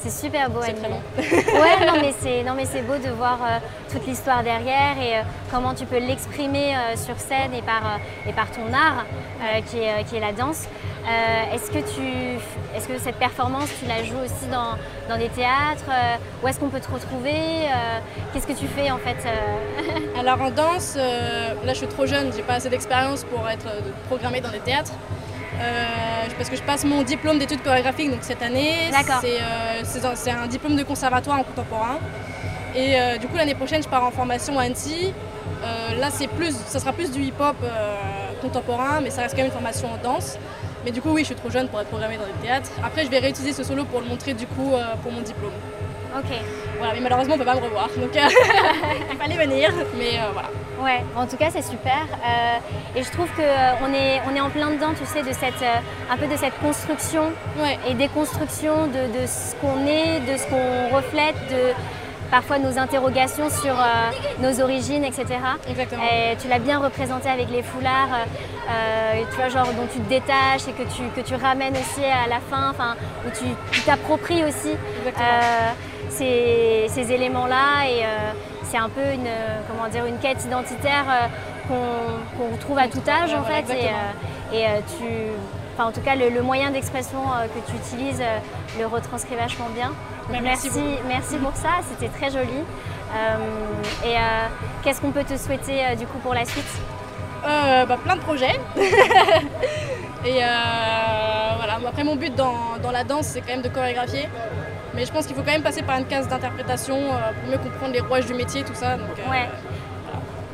C'est 0.04 0.26
super 0.26 0.50
beau. 0.50 0.60
C'est 0.62 0.70
Annie. 0.84 1.00
ouais, 1.18 1.86
non 1.86 1.94
mais 2.00 2.14
c'est 2.20 2.42
non 2.42 2.54
mais 2.54 2.66
c'est 2.66 2.82
beau 2.82 2.96
de 2.96 3.10
voir 3.10 3.38
euh, 3.42 3.58
toute 3.90 4.06
l'histoire 4.06 4.42
derrière 4.42 4.98
et 5.00 5.18
euh, 5.18 5.22
comment 5.50 5.74
tu 5.74 5.86
peux 5.86 5.98
l'exprimer 5.98 6.76
euh, 6.76 6.96
sur 6.96 7.18
scène 7.18 7.54
et 7.54 7.62
par 7.62 7.82
euh, 7.86 8.28
et 8.28 8.32
par 8.32 8.50
ton 8.50 8.72
art 8.72 9.04
euh, 9.40 9.60
qui 9.62 9.78
est 9.78 9.90
euh, 9.90 10.02
qui 10.08 10.16
est 10.16 10.20
la 10.20 10.32
danse. 10.32 10.66
Euh, 11.06 11.54
est-ce 11.54 11.70
que 11.70 11.78
tu 11.78 12.38
est-ce 12.74 12.88
que 12.88 12.98
cette 12.98 13.16
performance 13.16 13.68
tu 13.80 13.86
la 13.86 14.02
joues 14.04 14.20
aussi 14.24 14.46
dans, 14.50 14.76
dans 15.08 15.18
des 15.18 15.28
théâtres 15.28 15.84
euh, 15.90 16.16
Où 16.42 16.48
est-ce 16.48 16.58
qu'on 16.58 16.68
peut 16.70 16.80
te 16.80 16.90
retrouver 16.90 17.32
Euh, 17.34 17.98
Qu'est-ce 18.32 18.46
que 18.46 18.52
tu 18.52 18.66
fais 18.66 18.90
en 18.90 18.98
fait 18.98 19.16
euh? 19.26 19.98
Alors 20.20 20.40
en 20.40 20.50
danse, 20.50 20.94
euh, 20.96 21.54
là 21.64 21.72
je 21.72 21.78
suis 21.78 21.86
trop 21.86 22.06
jeune, 22.06 22.32
j'ai 22.34 22.42
pas 22.42 22.54
assez 22.54 22.70
d'expérience 22.70 23.24
pour 23.24 23.48
être 23.48 23.66
euh, 23.66 23.80
programmée 24.08 24.40
dans 24.40 24.50
des 24.50 24.60
théâtres. 24.60 24.92
Euh, 25.60 26.26
parce 26.36 26.50
que 26.50 26.56
je 26.56 26.62
passe 26.62 26.84
mon 26.84 27.02
diplôme 27.02 27.38
d'études 27.38 27.62
chorégraphiques 27.62 28.10
donc 28.10 28.22
cette 28.22 28.42
année. 28.42 28.90
C'est 29.20 29.40
euh, 29.40 30.14
c'est 30.14 30.30
un, 30.30 30.46
diplôme 30.46 30.76
de 30.76 30.82
conservatoire 30.82 31.38
en 31.38 31.44
contemporain. 31.44 31.98
Et 32.74 33.00
euh, 33.00 33.18
du 33.18 33.28
coup 33.28 33.36
l'année 33.36 33.54
prochaine 33.54 33.82
je 33.82 33.88
pars 33.88 34.04
en 34.04 34.10
formation 34.10 34.58
à 34.58 34.64
Annecy. 34.64 35.12
Là 35.98 36.10
c'est 36.10 36.26
plus, 36.26 36.54
ça 36.66 36.78
sera 36.78 36.92
plus 36.92 37.10
du 37.10 37.22
hip-hop 37.22 37.56
contemporain, 38.42 39.00
mais 39.02 39.08
ça 39.10 39.22
reste 39.22 39.34
quand 39.34 39.42
même 39.42 39.46
une 39.46 39.52
formation 39.52 39.88
en 39.90 39.96
danse. 39.96 40.38
Mais 40.84 40.90
du 40.90 41.00
coup 41.00 41.10
oui 41.10 41.22
je 41.22 41.26
suis 41.26 41.34
trop 41.34 41.50
jeune 41.50 41.68
pour 41.68 41.80
être 41.80 41.88
programmée 41.88 42.18
dans 42.18 42.26
des 42.26 42.46
théâtres. 42.46 42.70
Après 42.84 43.04
je 43.04 43.10
vais 43.10 43.18
réutiliser 43.18 43.54
ce 43.54 43.64
solo 43.64 43.84
pour 43.84 44.00
le 44.00 44.06
montrer 44.06 44.34
du 44.34 44.46
coup 44.46 44.72
pour 45.02 45.12
mon 45.12 45.22
diplôme. 45.22 45.52
Ok. 46.16 46.30
Voilà, 46.78 46.94
mais 46.94 47.00
malheureusement 47.00 47.34
on 47.34 47.38
peut 47.38 47.44
pas 47.44 47.54
me 47.54 47.60
revoir. 47.60 47.88
Donc 47.96 48.16
euh, 48.16 48.20
il 49.10 49.16
fallait 49.16 49.46
venir. 49.46 49.70
Mais 49.96 50.18
euh, 50.18 50.30
voilà. 50.32 50.48
Ouais, 50.82 51.02
en 51.16 51.26
tout 51.26 51.36
cas 51.36 51.48
c'est 51.50 51.62
super. 51.62 52.06
Euh, 52.24 52.98
et 52.98 53.02
je 53.02 53.10
trouve 53.10 53.28
qu'on 53.34 53.92
est, 53.92 54.20
on 54.30 54.36
est 54.36 54.40
en 54.40 54.50
plein 54.50 54.70
dedans, 54.70 54.92
tu 54.98 55.06
sais, 55.06 55.22
de 55.22 55.32
cette, 55.32 55.62
euh, 55.62 56.12
un 56.12 56.16
peu 56.16 56.26
de 56.26 56.36
cette 56.36 56.56
construction 56.60 57.32
et 57.88 57.94
déconstruction 57.94 58.86
de, 58.86 59.20
de 59.20 59.26
ce 59.26 59.54
qu'on 59.56 59.86
est, 59.86 60.20
de 60.20 60.36
ce 60.36 60.46
qu'on 60.46 60.94
reflète, 60.94 61.36
de 61.50 61.72
parfois 62.30 62.58
nos 62.58 62.78
interrogations 62.78 63.48
sur 63.48 63.76
nos 64.40 64.60
origines, 64.60 65.04
etc. 65.04 65.26
Exactement. 65.68 66.02
Et 66.02 66.36
tu 66.36 66.48
l'as 66.48 66.58
bien 66.58 66.80
représenté 66.80 67.28
avec 67.28 67.48
les 67.48 67.62
foulards, 67.62 68.26
tu 69.30 69.36
vois, 69.36 69.48
genre 69.50 69.66
dont 69.66 69.86
tu 69.92 70.00
te 70.00 70.08
détaches 70.08 70.66
et 70.68 70.72
que 70.72 70.82
tu, 70.82 71.02
que 71.14 71.20
tu 71.20 71.34
ramènes 71.36 71.74
aussi 71.74 72.04
à 72.04 72.28
la 72.28 72.40
fin, 72.40 72.70
enfin, 72.70 72.96
où 73.24 73.30
tu 73.30 73.80
t'appropries 73.82 74.42
aussi 74.44 74.72
euh, 75.06 75.10
ces, 76.16 76.86
ces 76.88 77.12
éléments-là 77.12 77.86
et 77.88 78.04
euh, 78.04 78.32
c'est 78.64 78.76
un 78.78 78.88
peu 78.88 79.02
une, 79.12 79.28
comment 79.68 79.88
dire, 79.88 80.04
une 80.06 80.18
quête 80.18 80.44
identitaire 80.44 81.04
euh, 81.08 81.26
qu'on 81.68 82.36
qu'on 82.36 82.52
retrouve 82.54 82.78
à 82.78 82.88
tout 82.88 83.02
âge 83.08 83.30
Ouais, 83.30 83.36
en 83.36 83.42
voilà, 83.42 83.62
fait 83.62 83.74
et, 84.52 84.64
euh, 84.64 84.78
et, 84.78 84.82
tu, 84.98 85.04
enfin 85.74 85.88
en 85.88 85.92
tout 85.92 86.00
cas 86.00 86.14
le, 86.14 86.28
le 86.30 86.42
moyen 86.42 86.70
d'expression 86.70 87.20
que 87.54 87.70
tu 87.70 87.76
utilises 87.76 88.22
le 88.78 88.86
retranscrit 88.86 89.34
vachement 89.36 89.68
bien. 89.74 89.88
Donc, 90.28 90.36
Ouais, 90.36 90.40
merci, 90.40 90.70
merci 91.06 91.36
pour 91.36 91.54
ça, 91.54 91.80
c'était 91.90 92.10
très 92.16 92.30
joli. 92.30 92.58
Euh, 93.14 93.36
et 94.04 94.16
euh, 94.16 94.20
qu'est-ce 94.82 95.00
qu'on 95.00 95.12
peut 95.12 95.24
te 95.24 95.36
souhaiter 95.36 95.94
du 95.96 96.06
coup 96.06 96.18
pour 96.18 96.34
la 96.34 96.44
suite? 96.44 96.64
Euh, 97.46 97.84
bah, 97.86 97.98
plein 98.02 98.16
de 98.16 98.20
projets. 98.22 98.58
et 100.24 100.40
voilà, 101.56 101.78
après 101.86 102.04
mon 102.04 102.16
but 102.16 102.34
dans, 102.34 102.78
dans 102.82 102.90
la 102.90 103.04
danse, 103.04 103.26
c'est 103.26 103.40
quand 103.40 103.52
même 103.52 103.62
de 103.62 103.68
chorégraphier. 103.68 104.28
Mais 104.94 105.04
je 105.06 105.12
pense 105.12 105.26
qu'il 105.26 105.34
faut 105.34 105.42
quand 105.42 105.52
même 105.52 105.62
passer 105.62 105.82
par 105.82 105.98
une 105.98 106.06
case 106.06 106.28
d'interprétation 106.28 106.96
euh, 106.96 107.32
pour 107.40 107.50
mieux 107.50 107.58
comprendre 107.58 107.92
les 107.92 108.00
rouages 108.00 108.26
du 108.26 108.34
métier, 108.34 108.62
tout 108.62 108.74
ça. 108.74 108.96
Donc, 108.96 109.08
euh, 109.18 109.30
Ouais. 109.30 109.48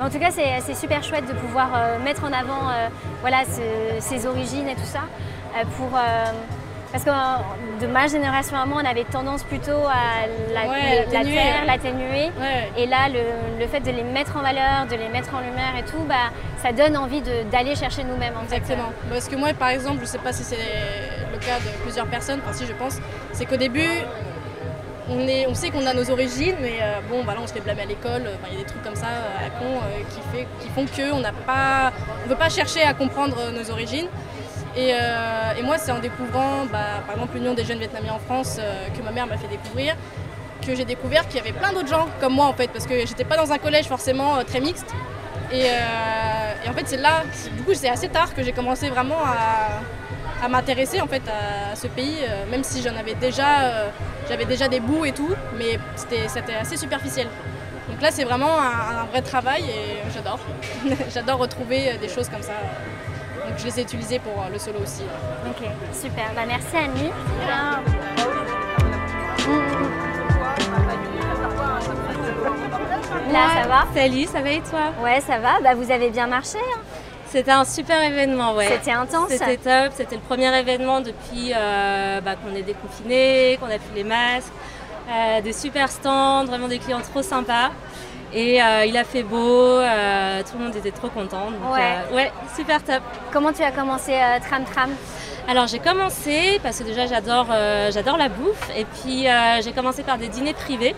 En 0.02 0.08
tout 0.08 0.18
cas, 0.18 0.30
c'est 0.30 0.74
super 0.74 1.02
chouette 1.04 1.26
de 1.26 1.34
pouvoir 1.34 1.68
euh, 1.76 1.98
mettre 1.98 2.24
en 2.24 2.32
avant 2.32 2.70
euh, 2.70 2.88
voilà, 3.20 3.42
ce- 3.44 4.00
ses 4.00 4.26
origines 4.26 4.66
et 4.66 4.74
tout 4.74 4.86
ça 4.86 5.00
euh, 5.58 5.64
pour, 5.76 5.90
Parce 6.90 7.04
que 7.04 7.10
de 7.82 7.86
ma 7.86 8.06
génération 8.08 8.56
à 8.56 8.64
moi, 8.64 8.80
on 8.82 8.88
avait 8.90 9.04
tendance 9.04 9.42
plutôt 9.44 9.76
à 9.86 10.26
la, 10.54 10.68
Ouais, 10.70 11.04
la 11.06 11.18
l'atténuer, 11.18 11.34
taire, 11.36 11.60
ouais. 11.60 11.66
l'atténuer. 11.66 12.24
Ouais. 12.40 12.72
Et 12.78 12.86
là, 12.86 13.08
le, 13.10 13.60
le 13.60 13.66
fait 13.68 13.80
de 13.80 13.90
les 13.90 14.02
mettre 14.02 14.36
en 14.38 14.40
valeur, 14.42 14.86
de 14.90 14.96
les 14.96 15.08
mettre 15.10 15.34
en 15.34 15.40
lumière 15.40 15.74
et 15.78 15.82
tout, 15.84 16.02
bah, 16.08 16.30
ça 16.62 16.72
donne 16.72 16.96
envie 16.96 17.22
d'aller 17.52 17.74
chercher 17.76 18.02
nous-mêmes. 18.02 18.32
Fait. 18.48 18.56
Exactement. 18.56 18.88
Parce 19.10 19.28
que 19.28 19.36
moi, 19.36 19.50
par 19.52 19.68
exemple, 19.68 19.98
je 20.00 20.06
sais 20.06 20.18
pas 20.18 20.32
si 20.32 20.42
c'est 20.44 20.56
le 21.30 21.38
cas 21.38 21.58
de 21.58 21.70
plusieurs 21.82 22.06
personnes, 22.06 22.40
enfin 22.42 22.54
si 22.54 22.66
je 22.66 22.72
pense, 22.72 22.98
c'est 23.32 23.44
qu'au 23.44 23.56
début, 23.56 23.86
on, 25.10 25.26
est, 25.26 25.46
on 25.46 25.54
sait 25.54 25.70
qu'on 25.70 25.86
a 25.86 25.92
nos 25.92 26.10
origines, 26.10 26.56
mais 26.60 26.78
euh, 26.80 27.00
bon, 27.08 27.24
bah 27.24 27.34
on 27.40 27.46
se 27.46 27.52
fait 27.52 27.60
blâmer 27.60 27.82
à 27.82 27.86
l'école, 27.86 28.22
euh, 28.26 28.36
il 28.48 28.54
y 28.54 28.56
a 28.56 28.60
des 28.60 28.66
trucs 28.66 28.82
comme 28.82 28.94
ça 28.96 29.06
euh, 29.06 29.46
à 29.46 29.50
con 29.50 29.66
euh, 29.66 30.02
qui, 30.60 30.68
font 30.68 30.86
qu'on 30.86 31.20
n'a 31.20 31.32
pas, 31.32 31.92
on 32.24 32.28
veut 32.28 32.36
pas 32.36 32.48
chercher 32.48 32.82
à 32.82 32.94
comprendre 32.94 33.36
nos 33.52 33.70
origines. 33.70 34.06
Et, 34.76 34.92
moi, 35.64 35.78
c'est 35.78 35.90
en 35.92 35.98
découvrant, 35.98 36.64
bah, 36.70 37.02
par 37.06 37.16
exemple, 37.16 37.36
l'Union 37.36 37.54
des 37.54 37.64
jeunes 37.64 37.80
vietnamiens 37.80 38.14
en 38.14 38.18
France, 38.18 38.58
que 38.96 39.02
ma 39.02 39.10
mère 39.10 39.26
m'a 39.26 39.36
fait 39.36 39.48
découvrir, 39.48 39.94
que 40.64 40.74
j'ai 40.74 40.84
découvert 40.84 41.26
qu'il 41.26 41.36
y 41.36 41.40
avait 41.40 41.52
plein 41.52 41.72
d'autres 41.72 41.88
gens 41.88 42.06
comme 42.20 42.34
moi 42.34 42.46
en 42.46 42.52
fait, 42.52 42.68
parce 42.68 42.86
que 42.86 43.04
j'étais 43.06 43.24
pas 43.24 43.36
dans 43.36 43.52
un 43.52 43.58
collège 43.58 43.86
forcément 43.86 44.42
très 44.44 44.60
mixte. 44.60 44.94
Et, 45.52 45.62
et 45.64 46.68
en 46.68 46.72
fait, 46.72 46.84
c'est 46.86 46.96
là, 46.96 47.24
du 47.56 47.62
coup, 47.62 47.74
c'est 47.74 47.88
assez 47.88 48.08
tard 48.08 48.32
que 48.34 48.42
j'ai 48.42 48.52
commencé 48.52 48.88
vraiment 48.88 49.18
à, 49.18 49.80
à 50.42 50.48
m'intéresser 50.48 51.00
en 51.00 51.06
fait 51.06 51.22
à 51.28 51.76
ce 51.76 51.86
pays, 51.86 52.16
euh, 52.22 52.50
même 52.50 52.64
si 52.64 52.82
j'en 52.82 52.96
avais 52.96 53.14
déjà, 53.14 53.60
euh, 53.60 53.88
j'avais 54.28 54.44
déjà 54.46 54.68
des 54.68 54.80
bouts 54.80 55.04
et 55.04 55.12
tout, 55.12 55.34
mais 55.58 55.78
c'était, 55.96 56.28
c'était 56.28 56.54
assez 56.54 56.76
superficiel. 56.76 57.28
Donc 57.88 58.00
là, 58.00 58.10
c'est 58.10 58.24
vraiment 58.24 58.58
un, 58.58 59.02
un 59.02 59.04
vrai 59.10 59.20
travail 59.22 59.64
et 59.64 59.96
j'adore. 60.14 60.38
j'adore 61.14 61.38
retrouver 61.38 61.90
euh, 61.90 61.98
des 61.98 62.08
choses 62.08 62.28
comme 62.28 62.42
ça. 62.42 62.52
Donc 63.48 63.58
je 63.58 63.64
les 63.66 63.80
ai 63.80 63.82
utilisées 63.82 64.18
pour 64.20 64.44
le 64.50 64.58
solo 64.58 64.78
aussi. 64.82 65.02
Ok, 65.48 65.66
super. 65.92 66.24
Bah, 66.34 66.42
merci 66.46 66.76
Annie. 66.76 67.10
Là, 73.32 73.48
ça 73.62 73.68
va? 73.68 73.84
Salut, 73.94 74.24
ça 74.24 74.40
va 74.40 74.50
et 74.50 74.60
toi? 74.60 74.92
Ouais, 75.02 75.20
ça 75.20 75.38
va. 75.38 75.60
Bah, 75.62 75.74
vous 75.74 75.90
avez 75.90 76.10
bien 76.10 76.26
marché. 76.26 76.58
hein. 76.58 76.80
C'était 77.30 77.50
un 77.52 77.64
super 77.64 78.02
événement, 78.02 78.54
ouais. 78.54 78.66
C'était 78.68 78.90
intense. 78.92 79.28
C'était 79.30 79.56
top, 79.56 79.92
c'était 79.94 80.16
le 80.16 80.20
premier 80.20 80.52
événement 80.58 81.00
depuis 81.00 81.52
euh, 81.54 82.20
bah, 82.20 82.32
qu'on 82.36 82.54
est 82.56 82.62
déconfiné, 82.62 83.56
qu'on 83.60 83.66
a 83.66 83.78
plus 83.78 83.94
les 83.94 84.04
masques, 84.04 84.52
euh, 85.08 85.40
des 85.40 85.52
super 85.52 85.88
stands, 85.90 86.44
vraiment 86.46 86.66
des 86.68 86.78
clients 86.78 87.00
trop 87.00 87.22
sympas. 87.22 87.70
Et 88.32 88.62
euh, 88.62 88.84
il 88.84 88.96
a 88.96 89.04
fait 89.04 89.22
beau, 89.24 89.80
tout 89.80 90.58
le 90.58 90.64
monde 90.64 90.76
était 90.76 90.92
trop 90.92 91.08
content. 91.08 91.50
donc, 91.50 91.72
Ouais. 91.74 92.14
ouais, 92.14 92.32
super 92.56 92.82
top. 92.82 93.02
Comment 93.32 93.52
tu 93.52 93.62
as 93.62 93.72
commencé 93.72 94.12
Tram 94.48 94.64
Tram? 94.64 94.90
Alors 95.48 95.66
j'ai 95.66 95.80
commencé 95.80 96.60
parce 96.62 96.78
que 96.78 96.84
déjà 96.84 97.06
j'adore 97.06 97.46
euh, 97.50 97.90
j'adore 97.90 98.16
la 98.16 98.28
bouffe 98.28 98.70
et 98.76 98.84
puis 98.84 99.26
euh, 99.26 99.60
j'ai 99.62 99.72
commencé 99.72 100.04
par 100.04 100.16
des 100.18 100.28
dîners 100.28 100.52
privés. 100.52 100.94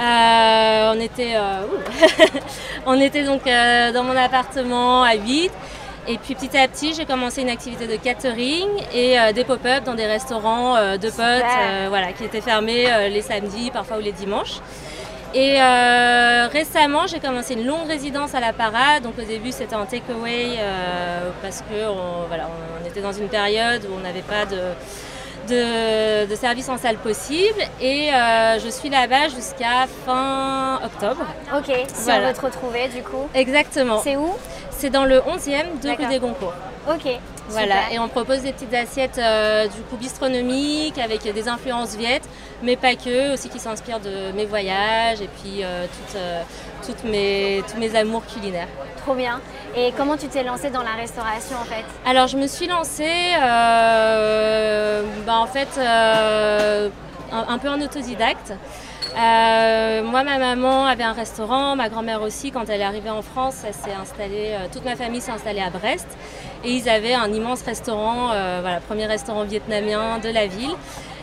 Euh, 0.00 0.92
on 0.94 1.00
était 1.00 1.34
euh, 1.36 1.66
on 2.86 3.00
était 3.00 3.22
donc 3.22 3.46
euh, 3.46 3.92
dans 3.92 4.02
mon 4.02 4.16
appartement 4.16 5.04
à 5.04 5.14
8 5.14 5.52
et 6.08 6.18
puis 6.18 6.34
petit 6.34 6.58
à 6.58 6.66
petit 6.66 6.94
j'ai 6.94 7.06
commencé 7.06 7.42
une 7.42 7.48
activité 7.48 7.86
de 7.86 7.94
catering 7.94 8.66
et 8.92 9.20
euh, 9.20 9.32
des 9.32 9.44
pop-up 9.44 9.84
dans 9.84 9.94
des 9.94 10.06
restaurants 10.06 10.74
euh, 10.74 10.96
de 10.96 11.08
potes 11.08 11.20
euh, 11.20 11.86
voilà, 11.88 12.12
qui 12.12 12.24
étaient 12.24 12.40
fermés 12.40 12.88
les 13.08 13.22
samedis 13.22 13.70
parfois 13.70 13.98
ou 13.98 14.00
les 14.00 14.12
dimanches. 14.12 14.60
Et 15.34 15.60
euh, 15.60 16.46
récemment, 16.46 17.08
j'ai 17.08 17.18
commencé 17.18 17.54
une 17.54 17.66
longue 17.66 17.88
résidence 17.88 18.36
à 18.36 18.40
la 18.40 18.52
Parade. 18.52 19.02
Donc 19.02 19.14
au 19.18 19.24
début, 19.24 19.50
c'était 19.50 19.74
en 19.74 19.84
takeaway 19.84 20.58
euh, 20.58 21.30
parce 21.42 21.62
que 21.62 21.88
on, 21.88 22.28
voilà, 22.28 22.48
on 22.80 22.88
était 22.88 23.00
dans 23.00 23.12
une 23.12 23.26
période 23.26 23.82
où 23.90 23.94
on 23.98 24.00
n'avait 24.00 24.22
pas 24.22 24.46
de, 24.46 24.60
de, 25.48 26.26
de 26.26 26.34
service 26.36 26.68
en 26.68 26.76
salle 26.78 26.96
possible. 26.96 27.60
Et 27.80 28.12
euh, 28.12 28.58
je 28.58 28.68
suis 28.68 28.88
là-bas 28.88 29.28
jusqu'à 29.28 29.86
fin 30.06 30.80
octobre. 30.84 31.24
Ok, 31.56 31.66
si 31.88 32.04
Voilà. 32.04 32.24
on 32.24 32.28
veut 32.28 32.34
te 32.34 32.40
retrouver 32.40 32.88
du 32.88 33.02
coup. 33.02 33.28
Exactement. 33.34 34.00
C'est 34.02 34.16
où? 34.16 34.30
C'est 34.70 34.90
dans 34.90 35.04
le 35.04 35.18
11e 35.20 35.80
de 35.82 35.88
rue 35.90 36.06
des 36.08 36.18
Goncourt. 36.18 36.52
Ok. 36.88 37.18
Voilà, 37.48 37.82
super. 37.82 37.92
et 37.92 37.98
on 37.98 38.08
propose 38.08 38.40
des 38.40 38.52
petites 38.52 38.72
assiettes 38.72 39.18
euh, 39.18 39.66
du 39.68 39.82
coup 39.82 39.96
bistronomiques 39.96 40.98
avec 40.98 41.22
des 41.22 41.48
influences 41.48 41.94
viettes, 41.94 42.26
mais 42.62 42.76
pas 42.76 42.94
que, 42.94 43.34
aussi 43.34 43.50
qui 43.50 43.58
s'inspirent 43.58 44.00
de 44.00 44.32
mes 44.32 44.46
voyages 44.46 45.20
et 45.20 45.28
puis 45.28 45.62
euh, 45.62 45.84
toutes, 45.84 46.16
euh, 46.16 46.42
toutes 46.86 47.04
mes, 47.04 47.62
tous 47.70 47.78
mes 47.78 47.94
amours 47.96 48.24
culinaires. 48.26 48.68
Trop 49.04 49.14
bien. 49.14 49.40
Et 49.76 49.92
comment 49.96 50.16
tu 50.16 50.28
t'es 50.28 50.42
lancée 50.42 50.70
dans 50.70 50.82
la 50.82 50.92
restauration 50.92 51.56
en 51.58 51.64
fait? 51.64 51.84
Alors 52.06 52.28
je 52.28 52.38
me 52.38 52.46
suis 52.46 52.66
lancée 52.66 53.32
bah, 55.26 55.38
en 55.38 55.46
fait 55.46 55.78
un, 55.78 56.90
un 57.30 57.58
peu 57.58 57.68
en 57.68 57.80
autodidacte. 57.80 58.54
Euh, 59.16 60.02
moi, 60.02 60.24
ma 60.24 60.38
maman 60.38 60.86
avait 60.86 61.04
un 61.04 61.12
restaurant, 61.12 61.76
ma 61.76 61.88
grand-mère 61.88 62.20
aussi. 62.22 62.50
Quand 62.50 62.68
elle 62.68 62.80
est 62.80 62.84
arrivée 62.84 63.10
en 63.10 63.22
France, 63.22 63.62
elle 63.66 63.74
s'est 63.74 63.92
installée, 63.92 64.50
euh, 64.50 64.66
toute 64.72 64.84
ma 64.84 64.96
famille 64.96 65.20
s'est 65.20 65.30
installée 65.30 65.60
à 65.60 65.70
Brest. 65.70 66.06
Et 66.64 66.72
ils 66.72 66.88
avaient 66.88 67.14
un 67.14 67.32
immense 67.32 67.62
restaurant, 67.62 68.32
euh, 68.32 68.58
voilà, 68.60 68.80
premier 68.80 69.06
restaurant 69.06 69.44
vietnamien 69.44 70.18
de 70.18 70.30
la 70.30 70.46
ville. 70.46 70.74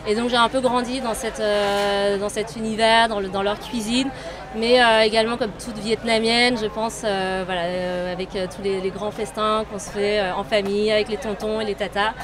Et 0.06 0.14
donc 0.16 0.30
j'ai 0.30 0.36
un 0.36 0.48
peu 0.48 0.60
grandi 0.60 1.00
dans, 1.00 1.14
cette, 1.14 1.38
euh, 1.40 2.16
dans 2.18 2.28
cet 2.30 2.56
univers, 2.56 3.08
dans, 3.08 3.20
le- 3.20 3.28
dans 3.28 3.42
leur 3.42 3.60
cuisine, 3.60 4.08
mais 4.56 4.82
euh, 4.82 5.02
également 5.02 5.36
comme 5.36 5.52
toute 5.64 5.78
vietnamienne, 5.78 6.56
je 6.60 6.66
pense, 6.66 7.02
euh, 7.04 7.42
voilà, 7.46 8.10
avec 8.10 8.30
tous 8.30 8.62
les, 8.62 8.90
grands 8.90 9.12
festins 9.12 9.64
qu'on 9.70 9.78
se 9.78 9.90
fait 9.90 10.20
en 10.32 10.42
famille, 10.42 10.90
avec 10.90 11.08
les 11.08 11.18
tontons 11.18 11.60
et 11.60 11.64
les 11.64 11.76
tatas. 11.76 12.14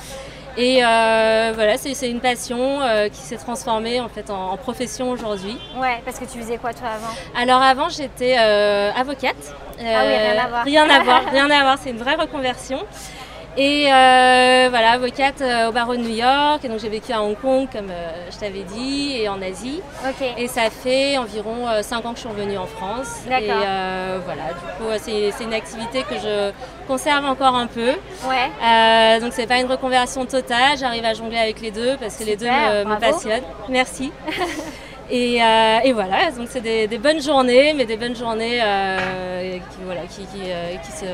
Et 0.60 0.84
euh, 0.84 1.52
voilà, 1.54 1.78
c'est 1.78 2.10
une 2.10 2.18
passion 2.20 2.82
euh, 2.82 3.08
qui 3.08 3.20
s'est 3.20 3.36
transformée 3.36 4.00
en 4.00 4.08
fait 4.08 4.28
en, 4.28 4.50
en 4.50 4.56
profession 4.56 5.08
aujourd'hui. 5.08 5.56
Ouais, 5.76 6.02
parce 6.04 6.18
que 6.18 6.24
tu 6.24 6.36
faisais 6.40 6.58
quoi 6.58 6.74
toi 6.74 6.88
avant? 6.88 7.40
Alors 7.40 7.62
avant 7.62 7.88
j'étais 7.88 8.36
euh, 8.40 8.90
avocate. 8.92 9.36
Ah 9.78 10.02
oui, 10.04 10.16
rien 10.16 10.44
à 10.44 10.48
voir. 10.48 10.64
Rien 10.64 10.90
à 10.90 11.00
voir, 11.04 11.22
rien 11.30 11.48
à 11.48 11.62
voir, 11.62 11.78
c'est 11.80 11.90
une 11.90 11.98
vraie 11.98 12.16
reconversion. 12.16 12.80
Et 13.60 13.86
euh, 13.92 14.68
voilà, 14.70 14.92
avocate 14.92 15.40
euh, 15.40 15.68
au 15.68 15.72
barreau 15.72 15.96
de 15.96 16.00
New 16.00 16.14
York. 16.14 16.64
Et 16.64 16.68
donc 16.68 16.78
j'ai 16.78 16.88
vécu 16.88 17.12
à 17.12 17.20
Hong 17.22 17.36
Kong, 17.36 17.66
comme 17.72 17.90
euh, 17.90 18.30
je 18.30 18.38
t'avais 18.38 18.62
dit, 18.62 19.16
et 19.16 19.28
en 19.28 19.42
Asie. 19.42 19.80
Et 20.38 20.46
ça 20.46 20.70
fait 20.70 21.18
environ 21.18 21.66
5 21.82 22.06
ans 22.06 22.10
que 22.10 22.16
je 22.16 22.20
suis 22.20 22.28
revenue 22.28 22.56
en 22.56 22.66
France. 22.66 23.08
Et 23.26 23.48
voilà, 24.24 24.42
du 24.52 24.60
coup, 24.78 24.88
c'est 25.02 25.44
une 25.44 25.54
activité 25.54 26.02
que 26.04 26.14
je 26.22 26.52
conserve 26.86 27.24
encore 27.24 27.56
un 27.56 27.66
peu. 27.66 27.94
Ouais. 28.28 29.18
Donc 29.20 29.32
c'est 29.32 29.48
pas 29.48 29.58
une 29.58 29.66
reconversion 29.70 30.24
totale, 30.24 30.78
j'arrive 30.78 31.04
à 31.04 31.14
jongler 31.14 31.38
avec 31.38 31.60
les 31.60 31.72
deux 31.72 31.96
parce 31.96 32.16
que 32.16 32.22
les 32.24 32.36
deux 32.36 32.46
me, 32.46 32.84
passionnent. 33.00 33.42
Merci. 33.68 34.12
et, 35.10 35.42
euh, 35.42 35.78
et 35.84 35.92
voilà, 35.92 36.30
donc 36.30 36.46
c'est 36.48 36.60
des, 36.60 36.86
des 36.86 36.98
bonnes 36.98 37.20
journées, 37.20 37.72
mais 37.74 37.86
des 37.86 37.96
bonnes 37.96 38.14
journées 38.14 38.60
euh, 38.62 39.52
qui, 39.54 39.78
voilà, 39.84 40.02
qui, 40.02 40.20
qui, 40.26 40.42
euh, 40.46 40.76
qui, 40.84 40.92
se- 40.92 41.04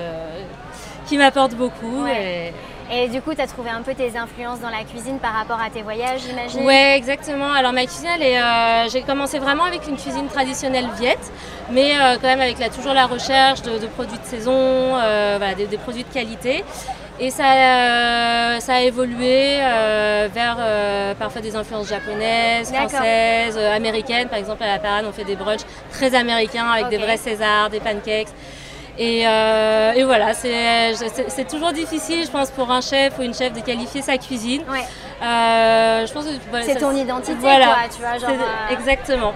qui 1.07 1.17
m'apportent 1.19 1.55
beaucoup. 1.55 2.05
Ouais. 2.05 2.53
et- 2.91 3.05
Et 3.05 3.09
du 3.09 3.23
coup, 3.23 3.35
tu 3.35 3.41
as 3.41 3.47
trouvé 3.47 3.71
un 3.71 3.81
peu 3.81 3.95
tes 3.95 4.15
influences 4.17 4.61
dans 4.61 4.69
la 4.69 4.85
cuisine 4.85 5.19
par 5.19 5.33
rapport 5.33 5.59
à 5.59 5.71
tes 5.71 5.81
voyages, 5.81 6.21
j'imagine? 6.29 6.65
Ouais, 6.67 6.95
exactement. 6.99 7.51
Alors 7.51 7.73
ma 7.73 7.87
cuisine, 7.87 8.11
elle 8.15 8.23
est, 8.23 8.39
euh, 8.39 8.89
j'ai 8.91 9.01
commencé 9.01 9.39
vraiment 9.39 9.65
avec 9.65 9.87
une 9.89 9.97
cuisine 9.97 10.27
traditionnelle 10.29 10.89
viette, 11.01 11.33
mais 11.71 11.93
euh, 11.99 12.17
quand 12.21 12.29
même 12.29 12.43
avec 12.43 12.57
toujours 12.75 12.93
la 12.93 13.07
recherche 13.07 13.63
de, 13.63 13.79
de 13.79 13.87
produits 13.87 14.19
de 14.19 14.25
saison, 14.27 14.53
euh, 14.55 15.37
voilà, 15.39 15.55
des, 15.55 15.65
des 15.67 15.79
produits 15.79 16.05
de 16.05 16.13
qualité. 16.13 16.63
Et 17.19 17.31
ça, 17.31 18.59
ça 18.61 18.75
a 18.75 18.81
évolué 18.81 19.59
vers 20.35 20.59
parfois 21.19 21.41
des 21.41 21.55
influences 21.57 21.89
japonaises, 21.89 22.71
françaises, 22.73 23.57
américaines. 23.57 24.29
Par 24.29 24.39
exemple, 24.39 24.63
à 24.63 24.67
la 24.67 24.79
parade, 24.79 25.05
on 25.09 25.13
fait 25.13 25.25
des 25.25 25.37
brunchs 25.37 25.63
très 25.93 26.15
américains 26.15 26.67
avec 26.67 26.89
des 26.89 26.99
vrais 26.99 27.17
Césars, 27.17 27.71
des 27.71 27.81
pancakes. 27.81 28.29
Et, 28.99 29.27
euh, 29.27 29.93
et 29.93 30.05
voilà, 30.05 30.35
c'est 30.35 31.49
toujours 31.49 31.73
difficile, 31.73 32.25
je 32.25 32.31
pense, 32.31 32.51
pour 32.51 32.71
un 32.71 32.81
chef 32.81 33.19
ou 33.19 33.23
une 33.23 33.35
chef 33.35 33.53
de 33.53 33.61
qualifier 33.61 34.03
sa 34.03 34.19
cuisine. 34.19 34.63
Euh, 35.23 36.07
je 36.07 36.13
pense 36.13 36.25
que, 36.25 36.31
voilà, 36.51 36.65
C'est 36.65 36.77
ton 36.77 36.95
identité, 36.95 37.35
voilà, 37.41 37.65
quoi, 37.67 37.77
tu 37.95 38.01
vois, 38.01 38.19
genre, 38.19 38.31
euh, 38.31 38.73
Exactement. 38.75 39.35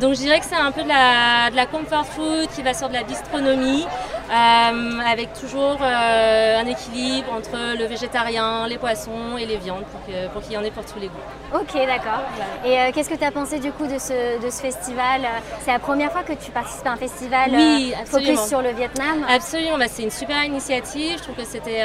Donc 0.00 0.12
je 0.12 0.20
dirais 0.20 0.40
que 0.40 0.44
c'est 0.44 0.54
un 0.54 0.72
peu 0.72 0.82
de 0.82 0.88
la, 0.88 1.50
de 1.50 1.56
la 1.56 1.64
comfort 1.64 2.04
food 2.04 2.48
qui 2.54 2.60
va 2.62 2.74
sur 2.74 2.88
de 2.88 2.92
la 2.92 3.02
bistronomie, 3.02 3.86
euh, 4.30 4.98
avec 5.10 5.32
toujours 5.32 5.78
euh, 5.80 6.60
un 6.60 6.66
équilibre 6.66 7.32
entre 7.32 7.78
le 7.78 7.86
végétarien, 7.86 8.66
les 8.68 8.76
poissons 8.76 9.38
et 9.38 9.46
les 9.46 9.56
viandes 9.56 9.84
pour 10.32 10.42
qu'il 10.42 10.52
y 10.52 10.56
en 10.58 10.64
ait 10.64 10.70
pour 10.70 10.84
tous 10.84 10.98
les 10.98 11.06
goûts. 11.06 11.14
Ok, 11.54 11.72
d'accord. 11.74 12.20
Et 12.64 12.78
euh, 12.78 12.90
qu'est-ce 12.92 13.08
que 13.08 13.14
tu 13.14 13.24
as 13.24 13.30
pensé 13.30 13.58
du 13.58 13.72
coup 13.72 13.86
de 13.86 13.98
ce, 13.98 14.44
de 14.44 14.50
ce 14.50 14.60
festival? 14.60 15.22
C'est 15.60 15.72
la 15.72 15.78
première 15.78 16.12
fois 16.12 16.24
que 16.24 16.34
tu 16.34 16.50
participes 16.50 16.86
à 16.86 16.92
un 16.92 16.96
festival 16.96 17.50
Oui, 17.52 17.94
focus 18.04 18.40
sur 18.46 18.60
le 18.60 18.72
Vietnam? 18.72 19.24
Absolument, 19.34 19.78
bah, 19.78 19.86
c'est 19.88 20.02
une 20.02 20.10
super 20.10 20.44
initiative. 20.44 21.16
Je 21.16 21.22
trouve 21.22 21.36
que 21.36 21.44
c'était 21.46 21.84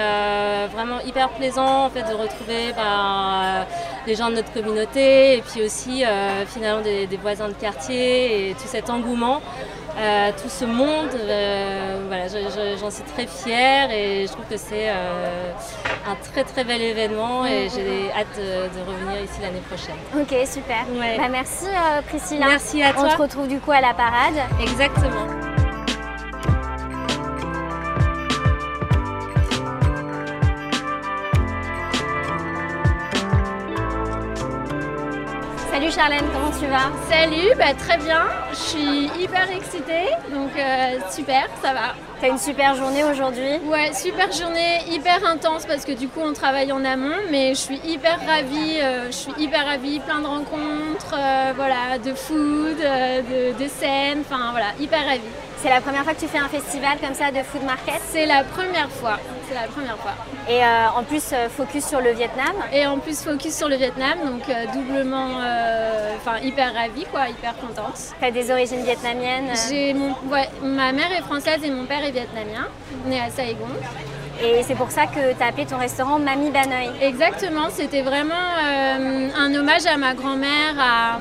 vraiment 0.73 0.99
hyper 1.05 1.29
plaisant 1.29 1.85
en 1.85 1.89
fait, 1.89 2.01
de 2.01 2.13
retrouver 2.13 2.73
bah, 2.75 3.65
les 4.05 4.15
gens 4.15 4.29
de 4.29 4.35
notre 4.35 4.51
communauté 4.51 5.37
et 5.37 5.41
puis 5.41 5.63
aussi 5.63 6.03
finalement 6.47 6.81
des, 6.81 7.07
des 7.07 7.17
voisins 7.17 7.47
de 7.47 7.53
quartier 7.53 8.00
et 8.01 8.53
tout 8.55 8.67
cet 8.67 8.89
engouement 8.89 9.41
euh, 9.97 10.31
tout 10.41 10.47
ce 10.49 10.63
monde. 10.63 11.09
euh, 11.15 11.97
voilà, 12.07 12.27
je- 12.29 12.49
je- 12.49 12.77
j'en 12.79 12.89
suis 12.89 13.03
très 13.03 13.27
fière 13.27 13.91
et 13.91 14.25
je 14.25 14.31
trouve 14.31 14.45
que 14.49 14.55
c'est 14.57 14.87
euh, 14.89 15.51
un 16.07 16.15
très 16.31 16.43
très 16.45 16.63
bel 16.63 16.81
événement 16.81 17.45
et 17.45 17.67
j'ai 17.73 18.09
hâte 18.17 18.27
de, 18.37 18.69
de 18.79 18.89
revenir 18.89 19.21
ici 19.21 19.39
l'année 19.41 19.61
prochaine. 19.67 19.95
Ok, 20.15 20.47
super. 20.47 20.85
Ouais. 20.97 21.17
Bah, 21.17 21.27
merci 21.29 21.65
Priscilla. 22.07 22.45
Merci 22.47 22.81
à 22.83 22.91
On 22.97 23.01
toi. 23.01 23.09
te 23.09 23.21
retrouve 23.21 23.47
du 23.49 23.59
coup 23.59 23.71
à 23.71 23.81
la 23.81 23.93
parade. 23.93 24.35
Exactement. 24.61 25.50
Salut 35.81 35.93
Charlène, 35.93 36.25
comment 36.31 36.51
tu 36.51 36.67
vas? 36.67 36.91
Salut, 37.09 37.55
bah, 37.57 37.73
très 37.75 37.97
bien. 37.97 38.21
Je 38.51 38.55
suis 38.55 39.09
hyper 39.19 39.49
excitée, 39.49 40.09
donc 40.31 40.51
euh, 40.55 40.99
super, 41.09 41.47
ça 41.59 41.73
va. 41.73 41.95
T'as 42.21 42.27
une 42.27 42.37
super 42.37 42.75
journée 42.75 43.03
aujourd'hui? 43.03 43.57
Ouais, 43.65 43.91
super 43.91 44.31
journée, 44.31 44.81
hyper 44.91 45.25
intense 45.25 45.65
parce 45.65 45.83
que 45.83 45.93
du 45.93 46.07
coup 46.07 46.19
on 46.23 46.33
travaille 46.33 46.71
en 46.71 46.85
amont, 46.85 47.15
mais 47.31 47.55
je 47.55 47.61
suis 47.61 47.79
hyper 47.83 48.19
ravie, 48.27 48.77
euh, 48.79 49.07
je 49.07 49.15
suis 49.15 49.33
hyper 49.39 49.65
ravie, 49.65 49.99
plein 50.01 50.19
de 50.19 50.27
rencontres, 50.27 51.15
euh, 51.17 51.53
voilà, 51.55 51.97
de 51.97 52.13
food, 52.13 52.77
de, 52.77 53.59
de 53.59 53.67
scènes, 53.67 54.21
enfin 54.21 54.51
voilà, 54.51 54.67
hyper 54.79 55.03
ravie. 55.03 55.21
C'est 55.61 55.69
la 55.69 55.79
première 55.79 56.03
fois 56.03 56.15
que 56.15 56.19
tu 56.19 56.27
fais 56.27 56.39
un 56.39 56.47
festival 56.47 56.97
comme 56.99 57.13
ça 57.13 57.29
de 57.29 57.43
food 57.43 57.63
market 57.63 58.01
C'est 58.09 58.25
la 58.25 58.43
première 58.43 58.89
fois, 58.89 59.19
c'est 59.47 59.53
la 59.53 59.67
première 59.67 59.97
fois. 59.97 60.13
Et 60.49 60.63
euh, 60.63 60.87
en 60.97 61.03
plus, 61.03 61.23
euh, 61.33 61.49
focus 61.49 61.85
sur 61.85 62.01
le 62.01 62.11
Vietnam. 62.13 62.55
Et 62.73 62.87
en 62.87 62.97
plus 62.97 63.21
focus 63.21 63.55
sur 63.55 63.69
le 63.69 63.75
Vietnam, 63.75 64.17
donc 64.25 64.41
euh, 64.49 64.65
doublement, 64.73 65.27
euh, 65.39 66.15
enfin 66.17 66.39
hyper 66.39 66.73
ravie 66.73 67.05
quoi, 67.11 67.29
hyper 67.29 67.53
contente. 67.57 67.93
T'as 68.19 68.31
des 68.31 68.49
origines 68.49 68.83
vietnamiennes 68.83 69.51
J'ai 69.69 69.93
mon, 69.93 70.15
ouais, 70.31 70.49
ma 70.63 70.91
mère 70.93 71.11
est 71.11 71.21
française 71.21 71.59
et 71.63 71.69
mon 71.69 71.85
père 71.85 72.03
est 72.03 72.11
vietnamien, 72.11 72.67
né 73.05 73.21
à 73.21 73.29
Saigon. 73.29 73.69
Et 74.43 74.63
c'est 74.63 74.73
pour 74.73 74.89
ça 74.89 75.05
que 75.05 75.33
tu 75.37 75.43
as 75.43 75.45
appelé 75.45 75.67
ton 75.67 75.77
restaurant 75.77 76.17
Mamie 76.17 76.49
Banoï. 76.49 76.89
Exactement, 76.99 77.69
c'était 77.69 78.01
vraiment 78.01 78.33
un 79.37 79.53
hommage 79.53 79.85
à 79.85 79.97
ma 79.97 80.15
grand-mère, 80.15 80.73
à, 80.79 81.19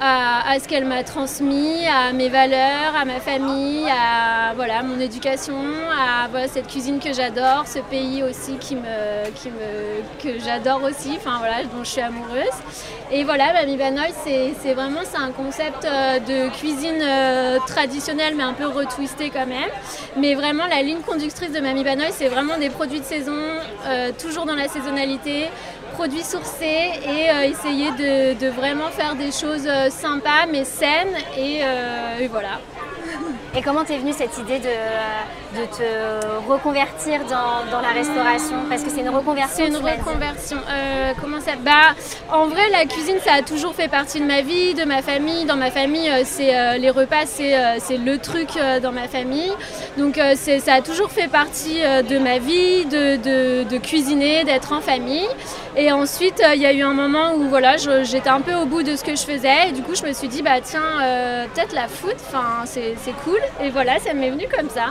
à, 0.00 0.58
ce 0.60 0.68
qu'elle 0.68 0.84
m'a 0.84 1.02
transmis, 1.02 1.86
à 1.86 2.12
mes 2.12 2.28
valeurs, 2.28 2.94
à 2.96 3.04
ma 3.04 3.20
famille, 3.20 3.86
à 3.88 4.52
voilà, 4.54 4.82
mon 4.82 4.98
éducation, 5.00 5.56
à 5.90 6.14
cette 6.48 6.66
cuisine 6.66 6.98
que 6.98 7.12
j'adore, 7.12 7.66
ce 7.66 7.78
pays 7.78 8.22
aussi 8.22 8.56
qui 8.58 8.76
me, 8.76 9.30
que 10.22 10.38
j'adore 10.44 10.82
aussi, 10.82 11.12
enfin, 11.16 11.38
voilà, 11.38 11.62
dont 11.64 11.84
je 11.84 11.88
suis 11.90 12.00
amoureuse. 12.00 12.58
Et 13.12 13.24
voilà, 13.24 13.52
Mamie 13.52 13.76
Banoï, 13.76 14.12
c'est 14.24 14.74
vraiment 14.74 15.00
un 15.16 15.30
concept 15.30 15.84
euh, 15.84 16.18
de 16.18 16.50
cuisine 16.50 17.00
euh, 17.02 17.58
traditionnelle, 17.66 18.34
mais 18.36 18.42
un 18.42 18.54
peu 18.54 18.66
retwisté 18.66 19.30
quand 19.30 19.46
même. 19.46 19.70
Mais 20.16 20.34
vraiment, 20.34 20.66
la 20.66 20.82
ligne 20.82 21.00
conductrice 21.00 21.52
de 21.52 21.60
Mamie 21.60 21.84
Banoï, 21.84 22.10
c'est 22.12 22.28
vraiment 22.28 22.58
des 22.58 22.70
produits 22.70 23.00
de 23.00 23.04
saison, 23.04 23.36
euh, 23.86 24.10
toujours 24.18 24.46
dans 24.46 24.54
la 24.56 24.68
saisonnalité, 24.68 25.48
produits 25.94 26.24
sourcés 26.24 26.90
et 27.04 27.30
euh, 27.30 27.42
essayer 27.44 27.90
de, 27.92 28.48
vraiment 28.48 28.88
faire 28.90 29.14
des 29.14 29.30
choses 29.30 29.66
euh, 29.66 29.88
sympas 29.90 30.46
mais 30.50 30.64
saines. 30.64 31.16
Et, 31.36 31.60
euh, 31.62 32.18
et 32.20 32.28
voilà. 32.28 32.60
Et 33.56 33.62
comment 33.62 33.84
t'es 33.84 33.98
venue 33.98 34.12
cette 34.12 34.36
idée 34.38 34.58
de, 34.58 34.66
euh, 34.66 35.60
de 35.60 35.66
te 35.66 36.50
reconvertir 36.50 37.20
dans, 37.30 37.70
dans 37.70 37.80
la 37.80 37.90
restauration? 37.90 38.56
Parce 38.68 38.82
que 38.82 38.90
c'est 38.90 39.00
une 39.02 39.10
reconversion. 39.10 39.54
C'est 39.56 39.68
une 39.68 39.76
reconversion. 39.76 40.56
Euh, 40.68 41.12
comment 41.20 41.38
ça 41.40 41.52
Bah, 41.64 41.94
en 42.32 42.46
vrai, 42.48 42.62
la 42.72 42.84
cuisine, 42.84 43.14
ça 43.24 43.34
a 43.34 43.42
toujours 43.42 43.72
fait 43.72 43.86
partie 43.86 44.18
de 44.20 44.24
ma 44.26 44.40
vie, 44.40 44.74
de 44.74 44.82
ma 44.84 45.02
famille. 45.02 45.44
Dans 45.44 45.54
ma 45.54 45.70
famille, 45.70 46.08
euh, 46.10 46.22
c'est 46.24 46.52
euh, 46.56 46.78
les 46.78 46.90
repas, 46.90 47.26
c'est 47.26 47.54
euh, 47.56 47.76
c'est 47.78 47.96
le 47.96 48.18
truc 48.18 48.48
dans 48.82 48.90
ma 48.90 49.06
famille. 49.06 49.52
Donc, 49.98 50.18
c'est- 50.34 50.58
ça 50.58 50.74
a 50.74 50.80
toujours 50.80 51.10
fait 51.12 51.28
partie 51.28 51.78
de 52.08 52.18
ma 52.18 52.38
vie, 52.38 52.84
de, 52.86 53.16
de- 53.16 53.62
de 53.68 53.78
cuisiner, 53.78 54.42
d'être 54.42 54.72
en 54.72 54.80
famille. 54.80 55.28
Et 55.76 55.92
ensuite, 55.92 56.42
il 56.54 56.60
y 56.60 56.66
a 56.66 56.72
eu 56.72 56.82
un 56.82 56.94
moment 56.94 57.34
où 57.36 57.48
voilà, 57.48 57.76
j'étais 57.76 58.28
un 58.30 58.40
peu 58.40 58.54
au 58.54 58.64
bout 58.66 58.82
de 58.82 58.96
ce 58.96 59.04
que 59.04 59.14
je 59.14 59.22
faisais. 59.22 59.68
Et 59.68 59.72
du 59.72 59.82
coup, 59.82 59.94
je 59.94 60.04
me 60.04 60.12
suis 60.12 60.28
dit, 60.28 60.42
bah 60.42 60.60
tiens, 60.62 60.82
peut-être 61.54 61.72
la 61.72 61.86
c'est 62.66 62.94
c'est 63.04 63.12
cool. 63.24 63.38
Et 63.62 63.70
voilà, 63.70 63.98
ça 63.98 64.12
m'est 64.14 64.30
venu 64.30 64.46
comme 64.48 64.68
ça. 64.70 64.86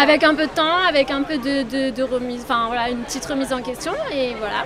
avec 0.00 0.22
un 0.24 0.34
peu 0.34 0.46
de 0.46 0.50
temps, 0.52 0.84
avec 0.88 1.10
un 1.10 1.22
peu 1.22 1.38
de, 1.38 1.62
de- 1.62 1.90
de 1.90 2.02
remise, 2.02 2.42
enfin 2.44 2.66
voilà, 2.66 2.88
une 2.90 3.02
petite 3.04 3.24
remise 3.26 3.52
en 3.52 3.62
question. 3.62 3.92
Et 4.12 4.34
voilà. 4.38 4.64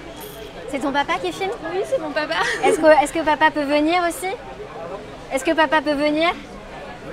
C'est 0.69 0.79
ton 0.79 0.93
papa 0.93 1.15
qui 1.23 1.33
filme 1.33 1.51
Oui, 1.73 1.81
c'est 1.85 2.01
mon 2.01 2.11
papa. 2.11 2.35
Est-ce 2.65 2.79
que, 2.79 3.03
est-ce 3.05 3.13
que 3.13 3.25
papa 3.25 3.51
peut 3.51 3.65
venir 3.65 4.03
aussi? 4.09 4.33
Est-ce 5.33 5.45
que 5.45 5.53
papa 5.53 5.81
peut 5.83 5.95
venir 5.95 6.31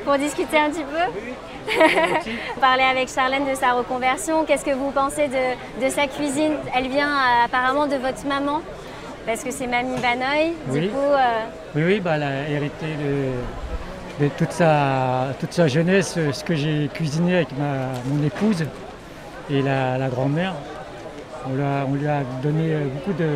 pour 0.06 0.18
discuter 0.18 0.58
un 0.58 0.70
petit 0.70 0.84
peu? 0.84 1.72
Parler 2.62 2.84
avec 2.84 3.10
Charlène 3.10 3.46
de 3.50 3.56
sa 3.56 3.74
reconversion. 3.74 4.46
Qu'est-ce 4.46 4.64
que 4.64 4.72
vous 4.72 4.92
pensez 4.92 5.28
de, 5.28 5.84
de 5.86 5.90
sa 5.90 6.08
cuisine? 6.08 6.54
Elle 6.76 6.88
vient 6.88 7.10
euh, 7.10 7.46
apparemment 7.46 7.88
de 7.88 7.96
votre 7.96 8.26
maman, 8.26 8.62
parce 9.26 9.44
que 9.44 9.52
c'est 9.52 9.68
Mamie 9.68 10.00
Banoï. 10.00 10.54
Du 10.68 10.80
Oui. 10.80 10.90
coup, 10.90 10.98
euh, 10.98 11.44
Oui, 11.76 11.84
oui, 11.86 12.00
bah, 12.00 12.12
elle 12.16 12.24
a 12.24 12.50
hérité 12.50 12.86
de, 12.86 13.32
de 14.20 14.28
toute, 14.30 14.52
sa, 14.52 15.28
toute 15.40 15.54
sa 15.54 15.68
jeunesse, 15.68 16.18
ce 16.32 16.44
que 16.44 16.56
j'ai 16.56 16.90
cuisiné 16.94 17.36
avec 17.36 17.50
ma, 17.58 17.88
mon 18.06 18.24
épouse 18.26 18.66
et 19.50 19.62
la, 19.62 19.98
la 19.98 20.10
grand-mère. 20.10 20.54
On, 21.50 21.54
lui 21.56 21.64
a- 21.64 21.86
on 21.88 21.94
lui 21.94 22.08
a 22.08 22.22
donné 22.42 22.76
beaucoup 22.94 23.14
de, 23.18 23.30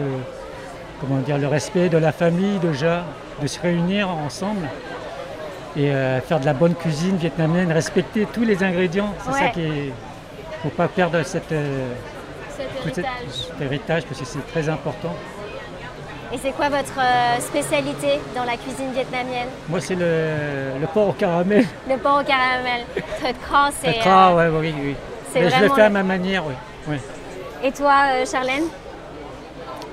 comment 0.99 1.19
dire, 1.19 1.37
le 1.37 1.47
respect 1.47 1.87
de 1.89 1.97
la 1.97 2.11
famille 2.11 2.57
déjà, 2.59 3.03
de 3.41 3.47
se 3.47 3.59
réunir 3.61 4.09
ensemble 4.09 4.67
et 5.77 5.91
euh, 5.91 6.19
faire 6.21 6.39
de 6.39 6.45
la 6.45 6.53
bonne 6.53 6.75
cuisine 6.75 7.15
vietnamienne, 7.15 7.71
respecter 7.71 8.27
tous 8.33 8.43
les 8.43 8.63
ingrédients. 8.63 9.13
C'est 9.23 9.31
ça 9.33 9.39
Ouais. 9.45 9.51
qui 9.53 9.61
est. 9.61 9.65
Il 10.63 10.67
ne 10.67 10.69
faut 10.69 10.77
pas 10.77 10.87
perdre 10.87 11.23
cette, 11.23 11.51
euh, 11.53 11.87
cet 12.93 13.05
héritage 13.61 14.03
parce 14.05 14.19
que 14.19 14.25
c'est 14.25 14.45
très 14.51 14.67
important. 14.69 15.15
Et 16.33 16.37
c'est 16.37 16.51
quoi 16.51 16.69
votre 16.69 16.99
euh, 16.99 17.39
spécialité 17.39 18.19
dans 18.35 18.43
la 18.43 18.55
cuisine 18.57 18.91
vietnamienne? 18.93 19.47
Moi, 19.67 19.81
c'est 19.81 19.95
le, 19.95 20.79
le 20.79 20.87
porc 20.87 21.09
au 21.09 21.13
caramel. 21.13 21.65
Le 21.89 21.97
porc 21.97 22.21
au 22.21 22.23
caramel. 22.23 22.85
Très 23.19 23.33
cras, 23.33 23.69
c'est. 23.81 23.97
Le 23.97 24.03
gras, 24.03 24.31
euh, 24.31 24.51
ouais, 24.51 24.59
oui, 24.59 24.75
oui. 24.81 24.95
Mais 25.35 25.49
je 25.49 25.61
le 25.63 25.69
fais 25.69 25.81
à 25.81 25.89
ma 25.89 26.03
manière, 26.03 26.45
oui. 26.45 26.53
oui. 26.87 26.97
Et 27.63 27.71
toi, 27.71 27.93
euh, 28.09 28.25
Charlène? 28.25 28.63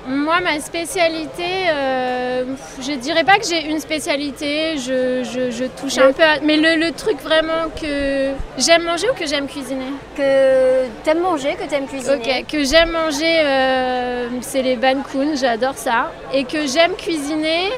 Moi, 0.07 0.39
ma 0.39 0.59
spécialité, 0.59 1.67
euh, 1.71 2.43
je 2.81 2.93
dirais 2.93 3.23
pas 3.23 3.37
que 3.37 3.45
j'ai 3.45 3.65
une 3.65 3.79
spécialité, 3.79 4.77
je, 4.77 5.23
je- 5.23 5.51
je 5.51 5.65
touche 5.65 5.97
Le- 5.97 6.03
un 6.07 6.13
peu 6.13 6.23
à... 6.23 6.39
Mais 6.41 6.57
le, 6.57 6.75
le 6.83 6.91
truc 6.93 7.21
vraiment 7.21 7.69
que 7.79 8.31
j'aime 8.57 8.83
manger 8.83 9.07
ou 9.09 9.13
que 9.13 9.27
j'aime 9.27 9.47
cuisiner? 9.47 9.91
Que 10.15 10.87
t'aimes 11.03 11.19
manger, 11.21 11.55
que 11.55 11.69
t'aimes 11.69 11.85
cuisiner 11.85 12.15
Ok, 12.15 12.45
que 12.47 12.63
j'aime 12.63 12.89
manger, 12.91 13.41
euh, 13.43 14.29
c'est 14.41 14.63
les 14.63 14.77
ban 14.77 15.03
kun, 15.11 15.35
j'adore 15.35 15.77
ça. 15.77 16.11
Et 16.33 16.43
que 16.45 16.65
j'aime 16.65 16.95
cuisiner, 16.95 17.69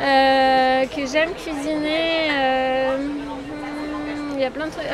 euh, 0.00 0.84
que 0.84 1.06
j'aime 1.10 1.30
cuisiner, 1.34 2.30
euh, 2.32 2.96
hmm, 2.98 4.34
il 4.36 4.40
y 4.40 4.44
a 4.44 4.50
plein 4.50 4.66
de 4.66 4.70
trucs. 4.72 4.86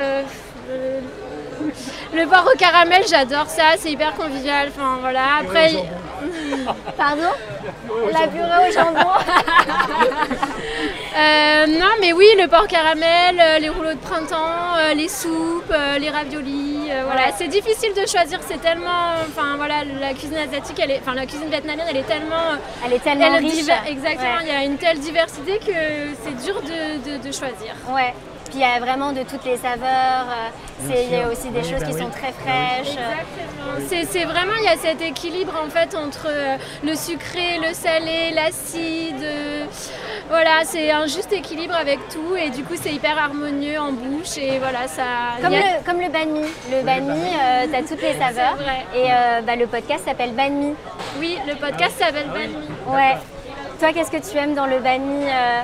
le 2.14 2.26
porc 2.26 2.48
au 2.54 2.56
caramel, 2.56 3.02
j'adore 3.10 3.46
ça, 3.48 3.74
c'est 3.78 3.90
hyper 3.90 4.14
convivial. 4.14 4.68
Enfin 4.68 4.98
voilà. 5.00 5.22
Après, 5.40 5.70
Pardon 6.96 7.30
La 8.12 8.26
purée 8.28 8.68
au 8.68 8.72
jambon 8.72 9.10
Euh, 11.14 11.66
non, 11.66 11.90
mais 12.00 12.14
oui, 12.14 12.26
le 12.40 12.48
porc 12.48 12.66
caramel, 12.68 13.38
euh, 13.38 13.58
les 13.58 13.68
rouleaux 13.68 13.92
de 13.92 13.98
printemps, 13.98 14.76
euh, 14.78 14.94
les 14.94 15.08
soupes, 15.08 15.72
les 16.00 16.08
raviolis. 16.08 16.88
voilà, 17.04 17.24
c'est 17.36 17.48
difficile 17.48 17.90
de 17.92 18.06
choisir. 18.08 18.38
C'est 18.48 18.60
tellement, 18.62 19.12
enfin 19.28 19.56
voilà, 19.58 19.84
la 20.00 20.14
cuisine 20.14 20.38
asiatique, 20.38 20.80
elle 20.82 20.90
est, 20.92 21.00
enfin 21.02 21.14
la 21.14 21.26
cuisine 21.26 21.50
vietnamienne, 21.50 21.86
elle 21.90 21.98
est 21.98 22.06
tellement, 22.08 22.56
Elle 22.86 22.94
est 22.94 22.98
tellement 23.04 23.36
riche. 23.36 23.66
exactement. 23.86 24.36
Ouais. 24.38 24.42
Il 24.42 24.48
y 24.48 24.56
a 24.56 24.64
une 24.64 24.78
telle 24.78 24.98
diversité 25.00 25.58
que 25.58 26.14
c'est 26.24 26.44
dur 26.46 26.62
de, 26.62 27.10
de- 27.10 27.18
de 27.18 27.30
choisir. 27.32 27.74
Ouais. 27.90 28.14
Puis 28.52 28.60
il 28.60 28.60
y 28.60 28.64
a 28.64 28.78
vraiment 28.80 29.12
de 29.12 29.22
toutes 29.22 29.44
les 29.46 29.56
saveurs. 29.56 30.26
euh, 30.28 30.48
c'est- 30.86 31.04
Il 31.04 31.18
y 31.18 31.22
a 31.22 31.28
aussi 31.28 31.48
des 31.48 31.60
Oui, 31.60 31.70
choses 31.70 31.80
bah 31.80 31.86
qui 31.86 31.94
oui. 31.94 32.00
sont 32.02 32.10
très 32.10 32.32
fraîches. 32.32 32.96
Exactement. 32.98 34.04
C'est, 34.12 34.24
vraiment, 34.24 34.52
il 34.58 34.64
y 34.64 34.68
a 34.68 34.76
cet 34.76 35.00
équilibre 35.00 35.54
en 35.64 35.70
fait 35.70 35.94
entre 35.94 36.26
euh, 36.28 36.56
le 36.84 36.94
sucré, 36.94 37.58
le 37.66 37.72
salé, 37.72 38.30
l'acide. 38.34 39.22
euh, 39.22 39.64
voilà, 40.28 40.64
c'est 40.64 40.90
un 40.90 41.06
juste 41.06 41.32
équilibre 41.32 41.74
avec 41.74 41.98
tout 42.10 42.36
et 42.36 42.50
du 42.50 42.62
coup 42.62 42.74
c'est 42.80 42.92
hyper 42.92 43.16
harmonieux 43.16 43.78
en 43.80 43.92
bouche 43.92 44.36
et 44.36 44.58
voilà 44.58 44.86
ça. 44.86 45.02
Comme 45.42 45.54
a- 45.54 45.56
le, 45.56 45.84
comme 45.86 46.00
le 46.00 46.08
banh 46.10 46.26
mi. 46.28 46.46
Le 46.70 46.82
banh 46.82 47.00
mi, 47.00 47.20
euh, 47.20 47.66
t'as 47.72 47.82
toutes 47.82 48.02
les 48.02 48.18
saveurs. 48.18 48.56
Vrai. 48.56 48.84
Et 48.94 49.06
euh, 49.10 49.40
bah, 49.46 49.56
le 49.56 49.66
podcast 49.66 50.04
s'appelle 50.04 50.32
Banh 50.32 50.50
mi. 50.52 50.74
Oui, 51.18 51.38
le 51.48 51.54
podcast 51.54 51.98
s'appelle 51.98 52.28
Banh 52.28 52.48
Mi. 52.48 52.94
Ouais. 52.94 53.16
Toi, 53.80 53.92
qu'est-ce 53.94 54.10
que 54.10 54.30
tu 54.30 54.36
aimes 54.36 54.54
dans 54.54 54.66
le 54.66 54.78
banh 54.78 54.98
mi 55.00 55.24
euh, 55.24 55.62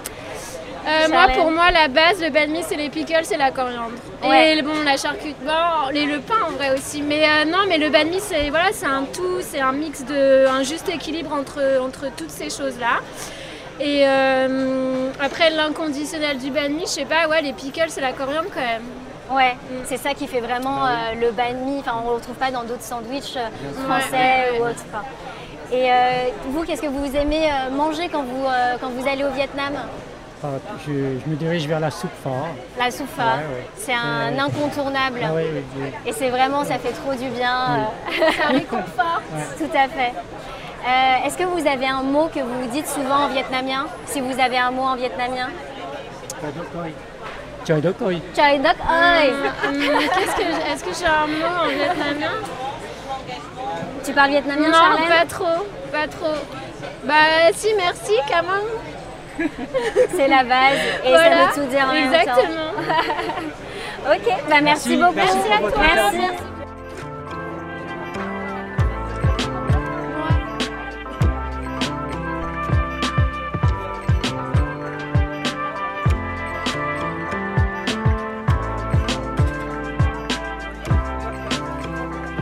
Euh, 0.88 1.08
moi, 1.10 1.26
pour 1.34 1.50
moi, 1.50 1.70
la 1.70 1.88
base, 1.88 2.20
le 2.22 2.30
banh 2.30 2.48
mi, 2.48 2.62
c'est 2.66 2.76
les 2.76 2.88
pickles, 2.88 3.24
c'est 3.24 3.36
la 3.36 3.50
coriandre. 3.50 3.92
Ouais. 4.24 4.56
Et 4.56 4.62
bon, 4.62 4.72
la 4.84 4.96
charcuterie, 4.96 5.34
bon, 5.44 5.90
et 5.94 6.06
le 6.06 6.20
pain 6.20 6.42
en 6.46 6.52
vrai 6.52 6.70
aussi. 6.70 7.02
Mais 7.02 7.24
euh, 7.24 7.44
non, 7.44 7.58
mais 7.68 7.76
le 7.78 7.90
banh 7.90 8.06
mi, 8.06 8.20
c'est 8.20 8.48
voilà, 8.48 8.68
c'est 8.72 8.86
un 8.86 9.04
tout, 9.04 9.40
c'est 9.40 9.60
un 9.60 9.72
mix 9.72 10.04
de, 10.04 10.46
un 10.46 10.62
juste 10.62 10.88
équilibre 10.88 11.32
entre, 11.34 11.62
entre 11.82 12.06
toutes 12.16 12.30
ces 12.30 12.48
choses-là. 12.50 13.00
Et 13.80 14.04
euh, 14.08 15.10
après 15.20 15.50
l'inconditionnel 15.50 16.38
du 16.38 16.50
banh 16.50 16.70
mi, 16.70 16.82
je 16.82 16.86
sais 16.86 17.04
pas, 17.04 17.28
ouais, 17.28 17.42
les 17.42 17.52
pickles 17.52 17.90
c'est 17.90 18.00
la 18.00 18.12
coriandre 18.12 18.48
quand 18.52 18.60
même. 18.60 18.82
Ouais, 19.30 19.56
c'est 19.84 19.98
ça 19.98 20.14
qui 20.14 20.26
fait 20.26 20.40
vraiment 20.40 20.86
euh, 20.86 20.90
le 21.20 21.30
banh 21.32 21.52
mi. 21.52 21.80
Enfin, 21.80 21.96
on 21.98 22.04
ne 22.04 22.08
le 22.08 22.14
retrouve 22.14 22.36
pas 22.36 22.50
dans 22.50 22.64
d'autres 22.64 22.82
sandwichs 22.82 23.36
français 23.86 24.58
ou 24.58 24.62
autres. 24.62 24.84
Enfin, 24.90 25.04
Et 25.70 25.92
euh, 25.92 25.94
vous, 26.46 26.64
qu'est-ce 26.64 26.80
que 26.80 26.86
vous 26.86 27.14
aimez 27.14 27.46
manger 27.72 28.08
quand 28.08 28.22
vous, 28.22 28.46
euh, 28.46 28.76
quand 28.80 28.88
vous 28.88 29.06
allez 29.06 29.22
au 29.22 29.30
Vietnam? 29.30 29.74
Enfin, 30.40 30.54
je, 30.86 30.92
je 30.92 31.30
me 31.30 31.34
dirige 31.36 31.66
vers 31.66 31.80
la 31.80 31.90
soupe 31.90 32.12
pho. 32.22 32.30
La 32.78 32.90
soupe 32.92 33.08
pho, 33.08 33.22
Ouais, 33.22 33.26
ouais. 33.56 33.66
c'est 33.76 33.92
un 33.92 34.32
Euh, 34.32 34.38
incontournable. 34.46 35.20
Ah. 35.24 35.30
Et 36.06 36.12
c'est 36.12 36.30
vraiment, 36.30 36.62
ça 36.64 36.78
fait 36.78 36.92
trop 36.92 37.12
du 37.14 37.28
bien. 37.28 37.88
Oui. 38.08 38.16
euh, 38.22 38.44
un 38.48 38.52
réconfort. 38.52 39.20
Ouais. 39.34 39.42
Tout 39.58 39.76
à 39.76 39.88
fait. 39.88 40.12
Euh, 40.86 41.26
Est-ce 41.26 41.36
que 41.36 41.42
vous 41.44 41.66
avez 41.66 41.88
un 41.88 42.02
mot 42.02 42.28
que 42.32 42.38
vous 42.40 42.66
dites 42.70 42.86
souvent 42.86 43.24
en 43.24 43.28
vietnamien? 43.28 43.86
Si 44.06 44.20
vous 44.20 44.38
avez 44.40 44.58
un 44.58 44.70
mot 44.70 44.82
en 44.84 44.94
vietnamien 44.96 45.48
Choi 46.40 46.50
đốc 46.56 46.66
ơi. 46.84 46.92
Choi 47.66 47.80
que 50.36 50.44
j'- 50.44 50.72
Est-ce 50.72 50.84
que 50.84 50.94
j'ai 50.94 51.06
un 51.06 51.26
mot 51.26 51.64
en 51.64 51.66
vietnamien? 51.68 52.32
Tu 54.04 54.12
parles 54.12 54.30
vietnamien, 54.30 54.68
Non, 54.68 54.74
Charlène? 54.74 55.08
pas 55.08 55.26
trop, 55.26 55.66
pas 55.92 56.06
trop. 56.06 56.36
Bah 57.04 57.50
si, 57.54 57.68
merci, 57.76 58.12
Kamang. 58.28 58.62
C'est 60.16 60.28
la 60.28 60.44
base 60.44 60.78
et 61.04 61.08
Voilà, 61.08 61.52
ça 61.52 61.60
veut 61.60 61.64
tout 61.64 61.70
dire 61.70 61.86
en 61.88 61.92
même 61.92 62.10
temps. 62.10 62.18
exactement. 62.20 62.70
ok, 64.12 64.34
bah 64.48 64.60
merci, 64.62 64.96
Merci. 64.96 64.96
beaucoup. 64.96 65.14
Merci 65.14 65.52
à 65.52 65.58
toi. 65.58 65.80
Merci. 65.80 66.18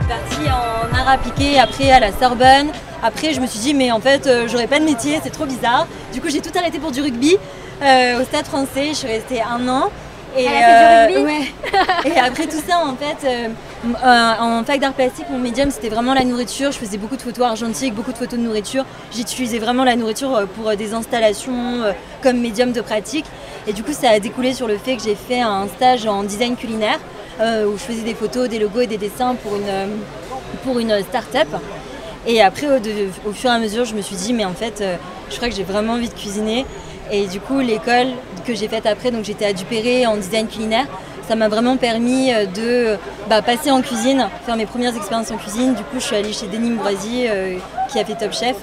partie 0.07 0.49
en 0.49 0.93
art 0.95 1.09
appliqué, 1.09 1.59
après 1.59 1.91
à 1.91 1.99
la 1.99 2.11
Sorbonne. 2.11 2.71
Après, 3.03 3.33
je 3.33 3.39
me 3.39 3.47
suis 3.47 3.59
dit, 3.59 3.73
mais 3.73 3.91
en 3.91 3.99
fait, 3.99 4.27
euh, 4.27 4.47
j'aurais 4.47 4.67
pas 4.67 4.79
de 4.79 4.85
métier, 4.85 5.19
c'est 5.23 5.29
trop 5.29 5.45
bizarre. 5.45 5.87
Du 6.13 6.21
coup, 6.21 6.29
j'ai 6.29 6.41
tout 6.41 6.57
arrêté 6.57 6.79
pour 6.79 6.91
du 6.91 7.01
rugby 7.01 7.37
euh, 7.81 8.21
au 8.21 8.23
stade 8.25 8.45
français. 8.45 8.89
Je 8.89 8.93
suis 8.93 9.07
restée 9.07 9.41
un 9.41 9.67
an. 9.67 9.89
Et, 10.37 10.45
Elle 10.45 10.63
a 10.63 11.07
fait 11.07 11.13
du 11.13 11.15
euh, 11.15 11.19
rugby 11.19 11.31
ouais. 12.05 12.11
Et 12.11 12.19
après 12.19 12.45
tout 12.45 12.61
ça, 12.67 12.83
en 12.85 12.95
fait, 12.95 13.49
en 14.03 14.63
fac 14.63 14.79
d'art 14.79 14.93
plastique, 14.93 15.25
mon 15.29 15.39
médium, 15.39 15.71
c'était 15.71 15.89
vraiment 15.89 16.13
la 16.13 16.23
nourriture. 16.23 16.71
Je 16.71 16.77
faisais 16.77 16.97
beaucoup 16.97 17.15
de 17.17 17.21
photos 17.21 17.45
argentiques, 17.45 17.93
beaucoup 17.93 18.11
de 18.11 18.17
photos 18.17 18.37
de 18.39 18.43
nourriture. 18.43 18.85
J'utilisais 19.15 19.59
vraiment 19.59 19.83
la 19.83 19.95
nourriture 19.95 20.47
pour 20.55 20.75
des 20.75 20.93
installations 20.93 21.81
comme 22.21 22.39
médium 22.39 22.71
de 22.71 22.81
pratique. 22.81 23.25
Et 23.67 23.73
du 23.73 23.83
coup, 23.83 23.93
ça 23.93 24.11
a 24.11 24.19
découlé 24.19 24.53
sur 24.53 24.67
le 24.67 24.77
fait 24.77 24.95
que 24.95 25.03
j'ai 25.03 25.15
fait 25.15 25.41
un 25.41 25.67
stage 25.67 26.05
en 26.07 26.23
design 26.23 26.55
culinaire 26.55 26.99
euh, 27.39 27.65
où 27.65 27.73
je 27.73 27.83
faisais 27.83 28.01
des 28.01 28.15
photos, 28.15 28.49
des 28.49 28.57
logos 28.57 28.81
et 28.81 28.87
des 28.87 28.97
dessins 28.97 29.35
pour 29.35 29.55
une, 29.55 29.99
pour 30.63 30.79
une 30.79 31.01
start-up. 31.03 31.47
Et 32.29 32.41
après, 32.41 32.67
au, 32.67 33.31
fur 33.31 33.49
et 33.49 33.53
à 33.53 33.57
mesure, 33.57 33.85
je 33.85 33.95
me 33.95 34.01
suis 34.01 34.17
dit, 34.17 34.33
mais 34.33 34.43
en 34.43 34.53
fait, 34.53 34.81
euh, 34.81 34.97
je 35.29 35.37
crois 35.37 35.47
que 35.47 35.55
j'ai 35.55 35.63
vraiment 35.63 35.93
envie 35.93 36.09
de 36.09 36.13
cuisiner. 36.13 36.65
Et 37.09 37.25
du 37.25 37.39
coup, 37.39 37.61
l'école 37.61 38.07
que 38.45 38.53
j'ai 38.53 38.67
faite 38.67 38.85
après, 38.85 39.11
donc 39.11 39.23
j'étais 39.23 39.45
à 39.45 39.53
Dupéré 39.53 40.05
en 40.05 40.17
design 40.17 40.45
culinaire, 40.47 40.87
ça 41.25 41.35
m'a 41.35 41.47
vraiment 41.47 41.77
permis 41.77 42.33
euh, 42.33 42.45
de 42.45 42.97
bah, 43.29 43.41
passer 43.41 43.71
en 43.71 43.81
cuisine, 43.81 44.27
faire 44.45 44.57
mes 44.57 44.65
premières 44.65 44.95
expériences 44.95 45.31
en 45.31 45.37
cuisine. 45.37 45.73
Du 45.73 45.83
coup, 45.83 45.99
je 45.99 46.03
suis 46.03 46.15
allée 46.17 46.33
chez 46.33 46.47
Denis 46.47 46.69
Mourazier 46.69 47.29
euh, 47.29 47.57
qui 47.89 47.97
a 47.97 48.03
fait 48.03 48.15
Top 48.15 48.33
Chef. 48.33 48.57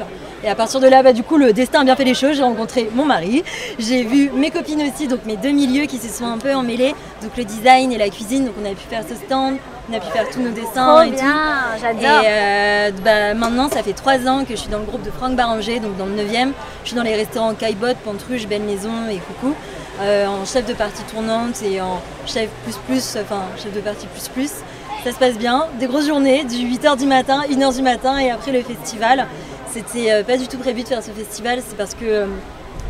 Et 0.44 0.48
à 0.50 0.54
partir 0.54 0.78
de 0.78 0.86
là, 0.86 1.02
bah, 1.02 1.14
du 1.14 1.22
coup, 1.22 1.38
le 1.38 1.54
destin 1.54 1.80
a 1.80 1.84
bien 1.84 1.96
fait 1.96 2.04
les 2.04 2.12
choses. 2.12 2.36
J'ai 2.36 2.42
rencontré 2.42 2.90
mon 2.94 3.06
mari, 3.06 3.42
j'ai 3.78 4.04
vu 4.04 4.30
mes 4.34 4.50
copines 4.50 4.82
aussi, 4.82 5.08
donc 5.08 5.20
mes 5.24 5.36
deux 5.38 5.52
milieux 5.52 5.86
qui 5.86 5.96
se 5.96 6.08
sont 6.08 6.26
un 6.26 6.36
peu 6.36 6.54
emmêlés, 6.54 6.94
donc 7.22 7.34
le 7.38 7.44
design 7.44 7.92
et 7.92 7.96
la 7.98 8.10
cuisine. 8.10 8.44
Donc 8.44 8.54
on 8.62 8.66
a 8.66 8.74
pu 8.74 8.84
faire 8.90 9.02
ce 9.08 9.14
stand, 9.14 9.56
on 9.90 9.96
a 9.96 10.00
pu 10.00 10.06
faire 10.12 10.28
tous 10.28 10.40
nos 10.40 10.50
dessins 10.50 10.96
Trop 10.96 11.02
et 11.02 11.10
bien, 11.12 11.22
tout. 11.22 11.80
j'adore. 11.80 12.22
Et 12.22 12.26
euh, 12.26 12.90
bah, 13.02 13.32
maintenant, 13.32 13.70
ça 13.70 13.82
fait 13.82 13.94
trois 13.94 14.18
ans 14.28 14.44
que 14.44 14.50
je 14.50 14.60
suis 14.60 14.68
dans 14.68 14.80
le 14.80 14.84
groupe 14.84 15.02
de 15.02 15.10
Franck 15.10 15.34
Baranger, 15.34 15.80
donc 15.80 15.96
dans 15.96 16.04
le 16.06 16.12
9e. 16.14 16.52
Je 16.82 16.88
suis 16.88 16.96
dans 16.96 17.02
les 17.02 17.14
restaurants 17.14 17.54
Caillebotte, 17.54 17.96
Pantruche, 18.04 18.46
Belle 18.46 18.62
Maison 18.64 18.92
et 19.10 19.16
Coucou, 19.16 19.54
euh, 20.02 20.26
en 20.26 20.44
chef 20.44 20.66
de 20.66 20.74
partie 20.74 21.04
tournante 21.04 21.62
et 21.62 21.80
en 21.80 22.02
chef 22.26 22.50
plus 22.64 22.76
plus, 22.86 23.16
enfin 23.22 23.40
chef 23.56 23.72
de 23.72 23.80
partie 23.80 24.06
plus 24.08 24.28
plus. 24.28 24.50
Ça 25.04 25.12
se 25.12 25.18
passe 25.18 25.38
bien, 25.38 25.66
des 25.80 25.86
grosses 25.86 26.06
journées, 26.06 26.44
du 26.44 26.56
8h 26.56 26.98
du 26.98 27.06
matin, 27.06 27.42
1h 27.50 27.76
du 27.76 27.82
matin 27.82 28.18
et 28.18 28.30
après 28.30 28.52
le 28.52 28.62
festival. 28.62 29.26
C'était 29.74 30.12
euh, 30.12 30.22
pas 30.22 30.36
du 30.36 30.46
tout 30.46 30.58
prévu 30.58 30.84
de 30.84 30.88
faire 30.88 31.02
ce 31.02 31.10
festival, 31.10 31.58
c'est 31.66 31.76
parce 31.76 31.94
que 31.94 32.04
euh, 32.04 32.26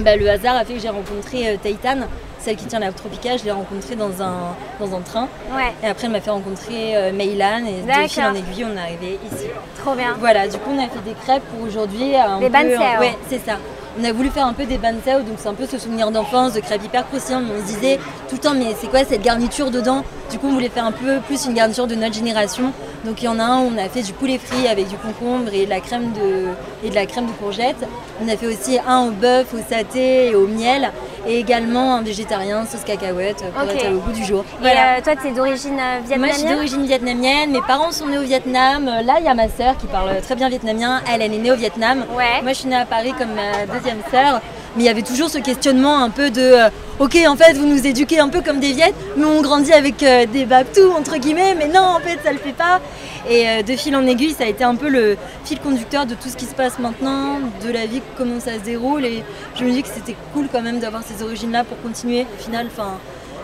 bah, 0.01 0.17
le 0.17 0.29
hasard 0.29 0.55
a 0.55 0.67
fait 0.67 0.75
que 0.75 0.81
j'ai 0.81 0.91
rencontré 0.91 1.49
euh, 1.49 1.57
Taïtan, 1.63 1.97
celle 2.39 2.57
qui 2.57 2.67
tient 2.67 2.79
la 2.79 2.93
Tropica, 2.93 3.39
je 3.39 3.45
l'ai 3.45 3.53
rencontrée 3.53 3.97
dans 3.97 4.23
un, 4.23 4.55
dans 4.79 4.95
un 4.95 5.01
train. 5.01 5.29
Ouais. 5.57 5.73
Et 5.83 5.87
après, 5.87 6.05
elle 6.09 6.13
m'a 6.13 6.21
fait 6.21 6.31
rencontrer 6.31 7.11
Meilan 7.13 7.63
et 7.67 7.81
de 8.03 8.09
fil 8.09 8.23
en 8.23 8.35
aiguille, 8.35 8.67
on 8.71 8.77
est 8.77 8.81
arrivé 8.83 9.19
ici. 9.33 9.47
Trop 9.83 9.95
bien. 9.95 10.15
Voilà, 10.21 10.47
du 10.47 10.59
coup, 10.59 10.71
on 10.77 10.79
a 10.79 10.89
fait 10.89 11.03
des 11.07 11.15
crêpes 11.25 11.43
pour 11.57 11.67
aujourd'hui. 11.67 12.15
un 12.17 12.39
Des 12.41 12.51
peu- 12.51 12.53
banseo. 12.53 13.01
Ouais, 13.01 13.17
c'est 13.31 13.39
ça. 13.47 13.57
On 13.99 14.05
a 14.05 14.13
voulu 14.13 14.29
faire 14.29 14.45
un 14.47 14.53
peu 14.53 14.67
des 14.67 14.77
banseo, 14.77 15.21
donc 15.21 15.37
c'est 15.39 15.49
un 15.49 15.55
peu 15.55 15.65
ce 15.67 15.79
souvenir 15.79 16.11
d'enfance, 16.11 16.53
de 16.53 16.61
crêpes 16.61 16.85
hyper 16.85 17.07
croustillantes. 17.09 17.45
On 17.57 17.61
se 17.67 17.73
disait 17.73 17.99
tout 18.29 18.35
le 18.35 18.41
temps, 18.41 18.55
mais 18.55 18.75
c'est 18.79 18.89
quoi 18.89 19.05
cette 19.07 19.23
garniture 19.23 19.71
dedans? 19.71 20.05
Du 20.31 20.39
coup, 20.39 20.49
on 20.49 20.53
voulait 20.53 20.69
faire 20.69 20.85
un 20.85 20.93
peu 20.93 21.21
plus 21.27 21.47
une 21.47 21.55
garniture 21.55 21.87
de 21.87 21.95
notre 21.95 22.15
génération. 22.15 22.73
Donc 23.05 23.21
il 23.21 23.27
y 23.27 23.29
en 23.29 23.39
a 23.39 23.45
un 23.45 23.61
où 23.61 23.71
on 23.75 23.79
a 23.79 23.89
fait 23.89 24.03
du 24.03 24.13
poulet 24.13 24.39
frit 24.39 24.67
avec 24.67 24.89
du 24.89 24.97
concombre 24.97 25.53
et 25.53 25.67
de 25.67 25.71
la 25.71 25.81
crème 25.81 26.13
de, 26.13 26.49
et 26.87 26.91
de, 26.91 26.95
la 26.95 27.05
crème 27.07 27.27
de 27.27 27.33
courgette. 27.33 27.87
On 28.23 28.29
a 28.29 28.37
fait 28.37 28.47
aussi 28.47 28.79
un 28.87 29.09
au 29.09 29.11
bœuf, 29.11 29.53
au 29.53 29.59
saté 29.59 30.29
et 30.31 30.35
au 30.35 30.47
miel. 30.47 30.91
Et 31.27 31.39
également 31.39 31.95
un 31.97 32.03
végétarien, 32.03 32.67
sauce 32.67 32.85
cacahuète, 32.85 33.43
pour 33.55 33.71
être 33.71 33.93
au 33.95 33.99
goût 33.99 34.13
du 34.13 34.25
jour. 34.25 34.45
Et 34.63 34.67
euh, 34.67 35.01
toi, 35.03 35.17
tu 35.17 35.29
es 35.29 35.33
d'origine 35.33 35.79
euh, 35.81 36.01
Moi, 36.01 36.07
vietnamienne 36.07 36.33
je 36.33 36.39
suis 36.39 36.49
d'origine 36.49 36.85
vietnamienne. 36.87 37.51
Mes 37.51 37.63
parents 37.63 37.93
sont 37.93 38.07
nés 38.07 38.19
au 38.19 38.23
Vietnam. 38.23 38.85
Là, 38.85 39.15
il 39.21 39.25
y 39.25 39.29
a 39.29 39.35
ma 39.35 39.49
sœur 39.49 39.77
qui 39.79 39.87
parle 39.87 40.21
très 40.21 40.35
bien 40.35 40.51
vietnamien. 40.51 41.01
Elle, 41.11 41.23
elle 41.23 41.33
est 41.33 41.39
née 41.39 41.51
au 41.51 41.57
Vietnam. 41.57 42.05
Moi, 42.11 42.53
je 42.53 42.53
suis 42.53 42.69
née 42.69 42.77
à 42.77 42.85
Paris 42.85 43.15
comme 43.19 43.33
ma 43.35 43.65
deuxième 43.73 44.01
sœur. 44.11 44.43
Mais 44.77 44.83
il 44.83 44.87
y 44.87 44.89
avait 44.89 45.03
toujours 45.03 45.31
ce 45.31 45.39
questionnement 45.39 46.03
un 46.03 46.11
peu 46.11 46.31
de 46.31 46.41
euh, 46.41 46.69
Ok, 47.01 47.17
en 47.29 47.35
fait, 47.35 47.55
vous 47.55 47.67
nous 47.67 47.87
éduquez 47.87 48.21
un 48.21 48.29
peu 48.29 48.41
comme 48.41 48.61
des 48.61 48.73
Viettes, 48.73 48.95
mais 49.17 49.25
on 49.25 49.43
grandit 49.43 49.73
avec 49.73 50.01
euh, 50.05 50.27
des 50.27 50.45
babtous, 50.45 50.93
entre 50.97 51.17
guillemets, 51.17 51.57
mais 51.57 51.67
non, 51.67 51.81
en 51.81 51.99
fait, 51.99 52.21
ça 52.25 52.33
le 52.33 52.39
fait 52.39 52.53
pas. 52.53 52.81
Et 53.29 53.49
euh, 53.49 53.63
de 53.63 53.75
fil 53.75 53.97
en 53.97 54.07
aiguille, 54.07 54.33
ça 54.33 54.45
a 54.45 54.47
été 54.47 54.63
un 54.63 54.77
peu 54.77 54.89
le 54.89 55.17
fil 55.45 55.59
conducteur 55.59 56.07
de 56.07 56.15
tout 56.15 56.29
ce 56.29 56.37
qui 56.37 56.45
se 56.45 56.55
passe 56.55 56.79
maintenant, 56.79 57.41
de 57.65 57.73
la 57.73 57.87
vie, 57.87 58.01
comment 58.17 58.39
ça 58.39 58.55
se 58.55 58.61
déroule. 58.61 59.05
Et 59.05 59.25
je 59.57 59.65
me 59.65 59.73
dis 59.73 59.83
que 59.83 59.89
c'était 59.89 60.15
cool 60.33 60.47
quand 60.53 60.63
même 60.63 60.79
d'avoir 60.79 61.03
ces 61.03 61.23
origines-là 61.25 61.65
pour 61.65 61.81
continuer. 61.83 62.27
Au 62.39 62.43
final, 62.43 62.69
enfin, 62.69 62.93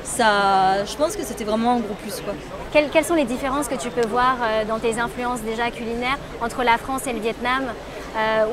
ça, 0.05 0.85
je 0.85 0.97
pense 0.97 1.17
que 1.17 1.25
c'était 1.25 1.45
vraiment 1.45 1.73
un 1.73 1.81
gros 1.81 1.95
plus. 1.95 2.21
Quoi. 2.21 2.35
Quelles, 2.73 3.05
sont 3.05 3.15
les 3.15 3.25
différences 3.25 3.67
que 3.67 3.75
tu 3.75 3.91
peux 3.91 4.07
voir 4.07 4.37
dans 4.69 4.79
tes 4.79 5.01
influences 5.01 5.41
déjà 5.41 5.73
culinaires 5.73 6.19
entre 6.41 6.63
la 6.63 6.79
France 6.79 7.09
et 7.09 7.13
le 7.13 7.19
Vietnam? 7.19 7.65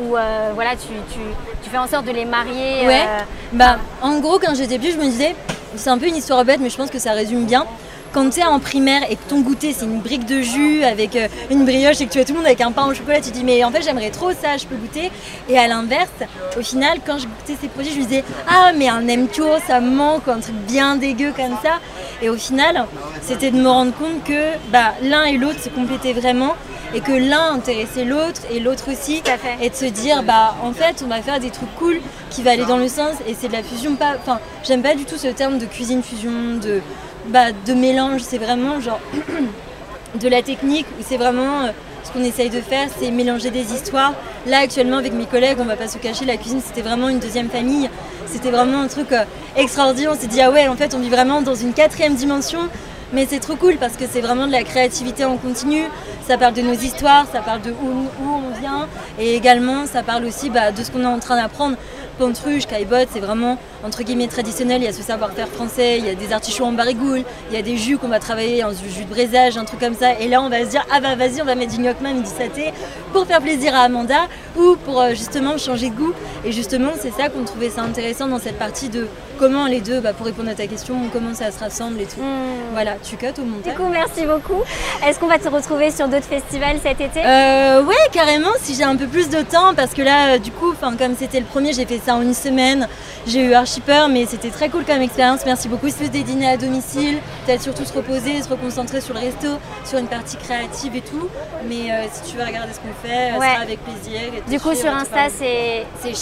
Où 0.01 0.15
euh, 0.15 0.51
voilà, 0.53 0.71
tu, 0.71 0.87
tu- 1.11 1.19
tu 1.63 1.69
fais 1.69 1.77
en 1.77 1.87
sorte 1.87 2.05
de 2.05 2.11
les 2.11 2.25
marier 2.25 2.85
Ouais. 2.87 3.01
euh, 3.07 3.19
Bah, 3.53 3.77
en 4.01 4.19
gros, 4.19 4.39
quand 4.39 4.53
j'étais 4.55 4.77
plus, 4.79 4.91
je 4.91 4.97
me 4.97 5.03
disais, 5.03 5.35
c'est 5.75 5.89
un 5.89 5.97
peu 5.97 6.07
une 6.07 6.15
histoire 6.15 6.43
bête, 6.45 6.59
mais 6.61 6.69
je 6.69 6.77
pense 6.77 6.89
que 6.89 6.99
ça 6.99 7.11
résume 7.13 7.45
bien. 7.45 7.65
Quand 8.13 8.29
tu 8.29 8.39
es 8.39 8.45
en 8.45 8.59
primaire 8.59 9.03
et 9.09 9.15
que 9.15 9.29
ton 9.29 9.41
goûter 9.41 9.73
c'est 9.73 9.85
une 9.85 9.99
brique 9.99 10.25
de 10.25 10.41
jus 10.41 10.83
avec 10.83 11.15
euh, 11.15 11.27
une 11.51 11.65
brioche 11.65 11.99
et 12.01 12.07
que 12.07 12.13
tu 12.13 12.19
as 12.19 12.25
tout 12.25 12.31
le 12.31 12.37
monde 12.37 12.47
avec 12.47 12.61
un 12.61 12.71
pain 12.71 12.87
au 12.87 12.93
chocolat, 12.93 13.19
tu 13.19 13.31
te 13.31 13.35
dis 13.35 13.43
mais 13.43 13.63
en 13.63 13.71
fait 13.71 13.81
j'aimerais 13.83 14.09
trop 14.09 14.31
ça, 14.31 14.57
je 14.57 14.65
peux 14.65 14.75
goûter. 14.75 15.11
Et 15.49 15.57
à 15.57 15.67
l'inverse, 15.67 16.09
au 16.57 16.61
final, 16.61 16.99
quand 17.05 17.17
je 17.17 17.25
goûtais 17.25 17.57
ces 17.59 17.67
produits, 17.67 17.91
je 17.93 17.99
me 17.99 18.05
disais 18.05 18.23
ah 18.47 18.71
mais 18.75 18.87
un 18.87 19.01
nemcho 19.01 19.45
ça 19.67 19.79
me 19.79 19.91
manque, 19.91 20.27
un 20.27 20.39
truc 20.39 20.55
bien 20.67 20.95
dégueu 20.95 21.31
comme 21.35 21.57
ça. 21.61 21.79
Et 22.21 22.29
au 22.29 22.37
final, 22.37 22.85
c'était 23.21 23.51
de 23.51 23.57
me 23.57 23.69
rendre 23.69 23.93
compte 23.93 24.23
que 24.23 24.57
bah, 24.71 24.93
l'un 25.03 25.25
et 25.25 25.37
l'autre 25.37 25.59
se 25.61 25.69
complétaient 25.69 26.13
vraiment 26.13 26.55
et 26.93 27.01
que 27.01 27.11
l'un 27.11 27.53
intéressait 27.53 28.05
l'autre 28.05 28.41
et 28.49 28.59
l'autre 28.59 28.91
aussi 28.91 29.21
et 29.61 29.69
de 29.69 29.75
se 29.75 29.85
dire 29.85 30.23
bah 30.23 30.55
en 30.63 30.71
fait 30.71 31.03
on 31.03 31.07
va 31.07 31.21
faire 31.21 31.39
des 31.39 31.49
trucs 31.49 31.73
cool 31.75 31.99
qui 32.29 32.43
va 32.43 32.51
aller 32.51 32.65
dans 32.65 32.77
le 32.77 32.87
sens 32.87 33.15
et 33.27 33.35
c'est 33.37 33.49
de 33.49 33.53
la 33.53 33.63
fusion 33.63 33.95
pas 33.95 34.15
enfin 34.17 34.39
j'aime 34.63 34.81
pas 34.81 34.95
du 34.95 35.05
tout 35.05 35.17
ce 35.17 35.27
terme 35.27 35.57
de 35.57 35.65
cuisine 35.65 36.01
fusion 36.01 36.31
de 36.61 36.81
bah, 37.29 37.51
de 37.65 37.73
mélange 37.73 38.21
c'est 38.21 38.37
vraiment 38.37 38.79
genre 38.79 38.99
de 40.21 40.27
la 40.27 40.41
technique 40.41 40.85
où 40.99 41.03
c'est 41.05 41.17
vraiment 41.17 41.61
euh, 41.61 41.71
ce 42.03 42.11
qu'on 42.11 42.23
essaye 42.23 42.49
de 42.49 42.61
faire 42.61 42.87
c'est 42.99 43.11
mélanger 43.11 43.51
des 43.51 43.73
histoires. 43.73 44.13
Là 44.45 44.59
actuellement 44.59 44.97
avec 44.97 45.13
mes 45.13 45.25
collègues 45.25 45.57
on 45.59 45.65
va 45.65 45.75
pas 45.75 45.87
se 45.87 45.97
cacher 45.97 46.25
la 46.25 46.37
cuisine 46.37 46.61
c'était 46.65 46.81
vraiment 46.81 47.09
une 47.09 47.19
deuxième 47.19 47.49
famille. 47.49 47.89
C'était 48.27 48.51
vraiment 48.51 48.81
un 48.81 48.87
truc 48.87 49.11
euh, 49.11 49.23
extraordinaire. 49.55 50.11
On 50.13 50.19
s'est 50.19 50.27
dit 50.27 50.41
ah 50.41 50.51
ouais 50.51 50.67
en 50.67 50.75
fait 50.75 50.93
on 50.95 50.99
vit 50.99 51.09
vraiment 51.09 51.41
dans 51.41 51.55
une 51.55 51.73
quatrième 51.73 52.15
dimension. 52.15 52.69
Mais 53.13 53.25
c'est 53.29 53.39
trop 53.39 53.55
cool 53.55 53.77
parce 53.77 53.95
que 53.95 54.03
c'est 54.09 54.19
vraiment 54.19 54.47
de 54.47 54.51
la 54.51 54.63
créativité 54.63 55.23
en 55.23 55.37
continu. 55.37 55.83
Ça 56.27 56.37
parle 56.37 56.53
de 56.53 56.61
nos 56.61 56.73
histoires, 56.73 57.25
ça 57.31 57.39
parle 57.39 57.61
de 57.61 57.71
où, 57.71 57.89
où 58.21 58.29
on 58.29 58.59
vient. 58.59 58.87
Et 59.17 59.35
également 59.35 59.85
ça 59.85 60.03
parle 60.03 60.25
aussi 60.25 60.49
bah, 60.49 60.71
de 60.71 60.83
ce 60.83 60.91
qu'on 60.91 61.03
est 61.03 61.05
en 61.05 61.19
train 61.19 61.37
d'apprendre. 61.37 61.77
Pantruche, 62.17 62.65
Caillebotte, 62.65 63.09
c'est 63.11 63.19
vraiment 63.19 63.57
entre 63.83 64.03
guillemets 64.03 64.27
traditionnel. 64.27 64.81
Il 64.81 64.85
y 64.85 64.87
a 64.87 64.93
ce 64.93 65.01
savoir-faire 65.01 65.47
français, 65.47 65.99
il 65.99 66.05
y 66.05 66.09
a 66.09 66.15
des 66.15 66.33
artichauts 66.33 66.65
en 66.65 66.71
barigoule, 66.71 67.23
il 67.49 67.55
y 67.55 67.59
a 67.59 67.61
des 67.61 67.77
jus 67.77 67.97
qu'on 67.97 68.07
va 68.07 68.19
travailler 68.19 68.63
en 68.63 68.71
jus 68.71 69.05
de 69.05 69.09
braisage, 69.09 69.57
un 69.57 69.65
truc 69.65 69.79
comme 69.79 69.95
ça. 69.95 70.19
Et 70.19 70.27
là, 70.27 70.41
on 70.41 70.49
va 70.49 70.65
se 70.65 70.69
dire, 70.69 70.85
ah 70.91 70.99
bah 70.99 71.15
vas-y, 71.15 71.41
on 71.41 71.45
va 71.45 71.55
mettre 71.55 71.75
du 71.75 71.81
gnocchi 71.81 72.21
du 72.21 72.25
saté 72.25 72.73
pour 73.13 73.25
faire 73.25 73.41
plaisir 73.41 73.75
à 73.75 73.81
Amanda 73.81 74.27
ou 74.57 74.75
pour 74.85 75.01
euh, 75.01 75.09
justement 75.11 75.57
changer 75.57 75.89
de 75.89 75.95
goût. 75.95 76.13
Et 76.43 76.51
justement, 76.51 76.91
c'est 76.99 77.11
ça 77.11 77.29
qu'on 77.29 77.43
trouvait 77.43 77.69
ça 77.69 77.81
intéressant 77.81 78.27
dans 78.27 78.39
cette 78.39 78.57
partie 78.57 78.89
de 78.89 79.07
comment 79.37 79.65
les 79.67 79.81
deux, 79.81 79.99
bah, 80.01 80.13
pour 80.13 80.25
répondre 80.25 80.49
à 80.49 80.53
ta 80.55 80.67
question, 80.67 80.95
comment 81.13 81.33
ça 81.33 81.51
se 81.51 81.59
rassemble 81.59 82.01
et 82.01 82.05
tout. 82.05 82.19
Hmm. 82.21 82.71
Voilà, 82.73 82.95
tu 83.03 83.15
cut 83.17 83.27
au 83.39 83.45
montage. 83.45 83.73
Du 83.73 83.79
coup, 83.79 83.87
merci 83.89 84.25
beaucoup. 84.25 84.61
Est-ce 85.05 85.19
qu'on 85.19 85.27
va 85.27 85.39
te 85.39 85.47
retrouver 85.49 85.91
sur 85.91 86.07
d'autres 86.07 86.25
festivals 86.27 86.77
cet 86.83 86.99
été? 87.01 87.21
Euh, 87.25 87.83
Ouais, 87.83 87.95
carrément, 88.11 88.49
si 88.59 88.75
j'ai 88.75 88.83
un 88.83 88.95
peu 88.95 89.07
plus 89.07 89.29
de 89.29 89.41
temps, 89.41 89.73
parce 89.75 89.93
que 89.93 90.01
là, 90.01 90.33
euh, 90.35 90.37
du 90.39 90.51
coup, 90.51 90.73
comme 90.97 91.15
c'était 91.17 91.39
le 91.39 91.45
premier, 91.45 91.73
j'ai 91.73 91.85
fait 91.85 91.99
ça 92.03 92.15
en 92.15 92.21
une 92.21 92.33
semaine. 92.33 92.87
J'ai 93.27 93.41
eu 93.41 93.53
archi 93.53 93.81
peur, 93.81 94.09
mais 94.09 94.25
c'était 94.25 94.49
très 94.49 94.69
cool 94.69 94.83
comme 94.85 95.01
expérience. 95.01 95.41
Merci 95.45 95.67
beaucoup. 95.67 95.87
C'est 95.89 96.09
des 96.09 96.23
dîners 96.23 96.49
à 96.49 96.57
domicile, 96.57 97.17
peut-être 97.45 97.61
surtout 97.61 97.85
se 97.85 97.93
reposer, 97.93 98.41
se 98.41 98.49
reconcentrer 98.49 99.01
sur 99.01 99.13
le 99.13 99.19
resto, 99.19 99.47
sur 99.85 99.99
une 99.99 100.07
partie 100.07 100.37
créative 100.37 100.95
et 100.95 101.01
tout. 101.01 101.27
Mais 101.67 101.91
euh, 101.91 102.05
si 102.11 102.31
tu 102.31 102.37
veux 102.37 102.43
regarder 102.43 102.71
ce 102.73 102.79
qu'on 102.79 103.07
fait, 103.07 103.31
ça 103.31 103.37
Ouais. 103.39 103.51
sera 103.53 103.61
avec 103.63 103.79
plaisir. 103.83 104.19
Et 104.47 104.49
Du 104.49 104.59
coup, 104.59 104.73
sur 104.75 104.91
Insta, 104.93 105.27
c'est 105.37 105.85
c'est 106.01 106.13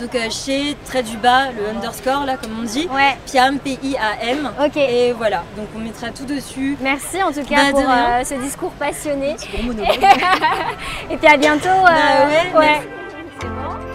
Donc 0.00 0.14
euh, 0.14 0.28
chez 0.30 0.76
trait 0.86 1.02
du 1.02 1.16
bas, 1.16 1.50
le 1.56 1.68
underscore 1.76 2.24
là 2.24 2.36
comme 2.36 2.58
on 2.60 2.64
dit. 2.64 2.88
Ouais. 2.92 3.16
Piam, 3.26 3.58
P-I-A-M. 3.58 4.50
Ok. 4.64 4.76
Et 4.76 5.12
voilà, 5.12 5.44
donc 5.56 5.68
on 5.76 5.78
mettra 5.80 6.10
tout 6.10 6.24
dessus. 6.24 6.76
Merci 6.80 7.22
en 7.22 7.30
tout 7.32 7.44
cas 7.44 7.70
Bah, 7.70 7.70
pour 7.72 7.80
euh, 7.88 8.24
ce 8.24 8.34
discours 8.34 8.72
passionné. 8.72 9.36
Gros 9.52 9.62
monologue. 9.62 9.88
Et 11.10 11.16
puis 11.16 11.26
à 11.32 11.36
bientôt. 11.36 11.68
euh, 11.68 11.84
Bah 11.84 12.58
ouais, 12.58 12.80
merci. 13.40 13.91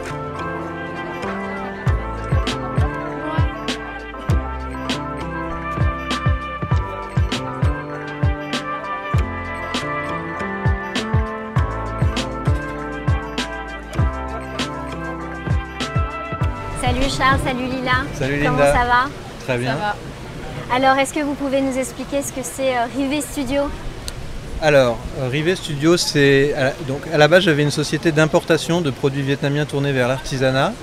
Salut 17.10 17.18
Charles, 17.18 17.40
salut 17.46 17.66
Lila. 17.68 17.92
Salut 18.20 18.44
Comment 18.44 18.58
ça 18.58 18.86
va 18.86 19.10
Très 19.46 19.58
bien. 19.58 19.78
Alors, 20.74 20.98
est-ce 20.98 21.14
que 21.14 21.22
vous 21.22 21.36
pouvez 21.36 21.62
nous 21.62 21.78
expliquer 21.78 22.22
ce 22.22 22.34
que 22.34 22.42
c'est 22.44 22.76
euh, 22.76 22.82
Rivet 22.98 23.22
Studio? 23.22 23.62
Alors, 24.62 24.98
euh, 25.22 25.30
Rivet 25.30 25.56
Studio, 25.56 25.96
c'est 25.96 26.54
à 26.56 26.64
la- 26.66 26.74
donc 26.86 27.00
à 27.14 27.18
la 27.18 27.28
base 27.30 27.44
j'avais 27.44 27.64
une 27.64 27.72
société 27.72 28.12
d'importation 28.12 28.82
de 28.82 28.90
produits 28.92 29.22
vietnamiens 29.22 29.64
tournés 29.66 29.94
vers 29.94 30.10
l'artisanat 30.10 30.74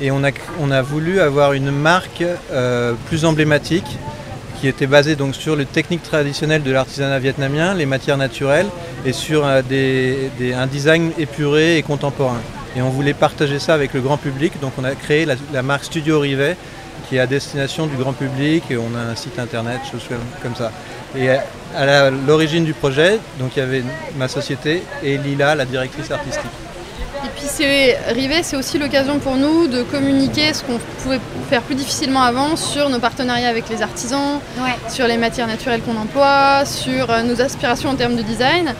et 0.00 0.10
on 0.10 0.24
a, 0.24 0.30
on 0.60 0.70
a 0.72 0.82
voulu 0.82 1.20
avoir 1.20 1.52
une 1.52 1.70
marque 1.70 2.24
euh, 2.50 2.94
plus 3.06 3.24
emblématique 3.24 3.98
qui 4.60 4.66
était 4.66 4.88
basée 4.88 5.14
donc 5.14 5.36
sur 5.36 5.54
les 5.54 5.66
techniques 5.66 6.02
traditionnelles 6.02 6.64
de 6.64 6.72
l'artisanat 6.72 7.20
vietnamien, 7.20 7.74
les 7.74 7.86
matières 7.86 8.16
naturelles 8.18 8.66
et 9.06 9.12
sur 9.12 9.46
euh, 9.46 9.62
des- 9.62 10.28
des- 10.38 10.54
un 10.54 10.66
design 10.66 11.12
épuré 11.18 11.76
et 11.78 11.82
contemporain. 11.84 12.40
Et 12.76 12.82
on 12.82 12.90
voulait 12.90 13.14
partager 13.14 13.58
ça 13.58 13.74
avec 13.74 13.92
le 13.92 14.00
grand 14.00 14.16
public, 14.16 14.58
donc 14.60 14.72
on 14.78 14.84
a 14.84 14.94
créé 14.94 15.26
la, 15.26 15.34
la 15.52 15.62
marque 15.62 15.84
Studio 15.84 16.20
Rivet 16.20 16.56
qui 17.08 17.16
est 17.16 17.20
à 17.20 17.26
destination 17.26 17.86
du 17.86 17.96
grand 17.96 18.12
public 18.12 18.64
et 18.70 18.76
on 18.76 18.94
a 18.96 19.12
un 19.12 19.16
site 19.16 19.38
internet, 19.38 19.80
choses 19.90 20.08
comme, 20.42 20.54
ça. 20.54 20.70
Et 21.16 21.28
à 21.30 22.10
l'origine 22.10 22.64
du 22.64 22.72
projet, 22.72 23.18
donc 23.38 23.50
il 23.56 23.60
y 23.60 23.62
avait 23.62 23.82
ma 24.16 24.28
société 24.28 24.82
et 25.02 25.18
Lila, 25.18 25.54
la 25.54 25.64
directrice 25.64 26.10
artistique. 26.10 26.50
Et 27.24 27.28
puis 27.36 27.44
c'est 27.46 27.98
Rivet, 28.08 28.42
c'est 28.42 28.56
aussi 28.56 28.78
l'occasion 28.78 29.18
pour 29.18 29.36
nous 29.36 29.68
de 29.68 29.82
communiquer 29.82 30.54
ce 30.54 30.64
qu'on 30.64 30.78
pouvait 31.02 31.20
faire 31.50 31.62
plus 31.62 31.74
difficilement 31.74 32.22
avant 32.22 32.56
sur 32.56 32.88
nos 32.88 32.98
partenariats 32.98 33.48
avec 33.48 33.68
les 33.68 33.82
artisans, 33.82 34.40
sur 34.88 35.06
les 35.06 35.18
matières 35.18 35.46
naturelles 35.46 35.82
qu'on 35.82 35.96
emploie, 35.96 36.64
sur 36.64 37.10
euh, 37.10 37.22
nos 37.22 37.40
aspirations 37.40 37.90
en 37.90 37.94
termes 37.94 38.16
de 38.16 38.22
design. 38.22 38.74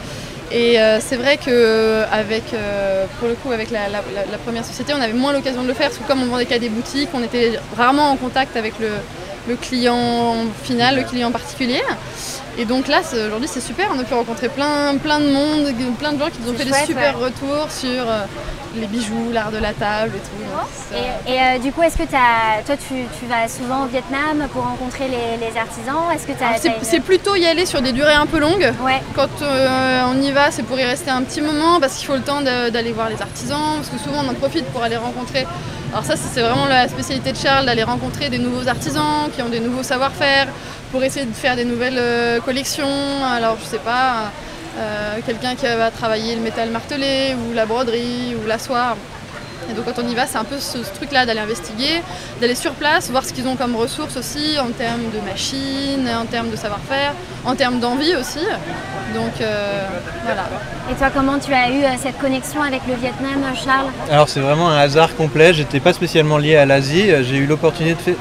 Et 0.53 0.78
euh, 0.78 0.98
c'est 1.00 1.16
vrai 1.16 1.38
que 1.38 2.03
avec, 2.12 2.53
euh, 2.53 3.07
pour 3.18 3.28
le 3.28 3.34
coup, 3.34 3.53
avec 3.53 3.70
la, 3.70 3.88
première 4.44 4.64
société, 4.64 4.92
on 4.94 5.00
avait 5.00 5.14
moins 5.14 5.32
l'occasion 5.32 5.62
de 5.62 5.68
le 5.68 5.74
faire 5.74 5.88
parce 5.88 5.98
que 5.98 6.07
comme 6.07 6.22
on 6.22 6.26
vendait 6.26 6.46
qu'à 6.46 6.59
des 6.59 6.68
boutiques, 6.68 7.09
on 7.14 7.22
était 7.22 7.59
rarement 7.76 8.11
en 8.11 8.16
contact 8.16 8.57
avec 8.57 8.74
le 8.78 9.57
client 9.57 10.36
final, 10.62 10.96
le 10.96 11.05
client 11.05 11.30
particulier. 11.30 11.80
Et 12.59 12.64
donc 12.66 12.86
là, 12.86 13.00
aujourd'hui, 13.26 13.48
c'est 13.48 13.61
super. 13.61 13.88
On 13.96 13.98
a 13.98 14.05
pu 14.05 14.12
rencontrer 14.14 14.48
plein, 14.48 14.96
plein 14.98 15.20
de 15.20 15.30
monde, 15.32 15.72
plein 15.98 16.12
de 16.12 16.18
gens 16.18 16.28
qui 16.28 16.38
nous 16.42 16.50
ont 16.50 16.55
fait 16.55 16.66
chouette, 16.68 16.80
des 16.80 16.86
super 16.86 17.18
ouais. 17.18 17.24
retours 17.24 17.70
sur 17.70 17.88
euh, 17.88 18.24
les 18.76 18.86
bijoux, 18.86 19.30
l'art 19.32 19.50
de 19.50 19.57
la 19.57 19.72
table 19.72 20.12
et 20.16 20.18
tout. 20.20 20.94
Et, 20.94 21.32
et, 21.32 21.40
euh, 21.40 21.59
du 21.59 21.72
coup, 21.72 21.82
est-ce 21.82 21.96
que 21.96 22.03
t'as- 22.03 22.62
toi, 22.66 22.76
tu, 22.76 22.94
tu 23.18 23.26
vas 23.26 23.48
souvent 23.48 23.84
au 23.84 23.86
Vietnam 23.86 24.46
pour 24.53 24.64
rencontrer 24.64 25.09
les, 25.09 25.46
les 25.46 25.57
artisans? 25.59 25.96
Est-ce 26.14 26.26
que 26.26 26.32
c'est- 26.84 27.00
plutôt 27.00 27.36
y 27.36 27.46
aller 27.46 27.64
sur 27.64 27.80
des 27.80 27.92
durées 27.92 28.12
un 28.12 28.26
peu 28.26 28.38
longues. 28.38 28.70
Quand 29.14 29.28
euh, 29.42 30.03
on 30.14 30.20
y 30.20 30.30
va, 30.30 30.50
c'est 30.50 30.62
pour 30.62 30.78
y 30.78 30.84
rester 30.84 31.11
un 31.11 31.22
petit 31.22 31.40
moment 31.40 31.80
parce 31.80 31.96
qu'il 31.96 32.07
faut 32.07 32.14
le 32.16 32.22
temps 32.22 32.42
d'aller 32.42 32.92
voir 32.92 33.09
les 33.09 33.20
artisans, 33.20 33.76
parce 33.76 33.88
que 33.88 33.98
souvent 33.98 34.22
on 34.24 34.28
en 34.30 34.34
profite 34.34 34.66
pour 34.66 34.82
aller 34.82 34.96
rencontrer. 34.98 35.46
Alors 35.92 36.05
ça, 36.05 36.14
c'est 36.16 36.40
vraiment 36.40 36.66
la 36.66 36.86
spécialité 36.88 37.32
de 37.32 37.36
Charles, 37.38 37.66
d'aller 37.66 37.82
rencontrer 37.82 38.28
des 38.30 38.38
nouveaux 38.38 38.68
artisans 38.68 39.28
qui 39.34 39.42
ont 39.42 39.48
des 39.48 39.61
nouveaux 39.61 39.82
savoir-faire, 39.82 40.46
pour 40.93 41.03
essayer 41.03 41.24
de 41.24 41.32
faire 41.32 41.57
des 41.57 41.64
nouvelles 41.64 41.99
euh, 41.99 42.38
collections. 42.40 43.24
Alors 43.24 43.57
je 43.59 43.64
sais 43.64 43.78
pas, 43.78 44.30
euh, 44.78 45.18
quelqu'un 45.26 45.55
qui 45.57 45.64
va 45.64 45.90
travailler 45.90 46.36
le 46.36 46.43
métal 46.43 46.70
martelé, 46.70 47.34
ou 47.34 47.55
la 47.55 47.64
broderie, 47.66 48.36
ou 48.36 48.47
la 48.47 48.59
soie. 48.59 48.97
Et 49.71 49.75
donc 49.75 49.85
quand 49.85 50.03
on 50.03 50.09
y 50.09 50.15
va, 50.15 50.27
c'est 50.27 50.39
un 50.39 50.45
peu 50.45 50.59
ce, 50.59 50.83
ce 50.83 50.91
truc-là 50.95 51.27
d'aller 51.27 51.41
investiguer, 51.41 52.03
d'aller 52.41 52.55
sur 52.55 52.73
place, 52.73 53.11
voir 53.11 53.25
ce 53.25 53.33
qu'ils 53.33 53.47
ont 53.47 53.57
comme 53.57 53.77
ressources 53.77 54.17
aussi 54.17 54.59
en 54.59 54.71
termes 54.71 55.11
de 55.15 55.21
machines, 55.31 56.09
en 56.21 56.27
termes 56.27 56.51
de 56.51 56.57
savoir-faire, 56.57 57.13
en 57.45 57.55
termes 57.55 57.81
d'envie 57.81 58.15
aussi. 58.17 58.45
Donc 59.15 59.41
euh, 59.41 59.83
voilà. 60.25 60.45
Et 60.91 60.95
toi, 60.95 61.09
comment 61.15 61.39
tu 61.39 61.53
as 61.53 61.69
eu 61.71 61.83
euh, 61.85 61.89
cette 62.03 62.19
connexion 62.19 62.63
avec 62.63 62.81
le 62.89 62.95
Vietnam, 62.95 63.43
Charles? 63.63 63.91
Alors 64.11 64.29
c'est 64.29 64.41
vraiment 64.41 64.71
un 64.71 64.79
hasard 64.79 65.15
complet, 65.17 65.53
j'étais 65.53 65.81
pas 65.81 65.93
spécialement 65.93 66.39
lié 66.39 66.57
à 66.57 66.65
l'Asie, 66.67 67.11
j'ai 67.23 67.37
eu 67.37 67.47
l'opportunité 67.47 68.15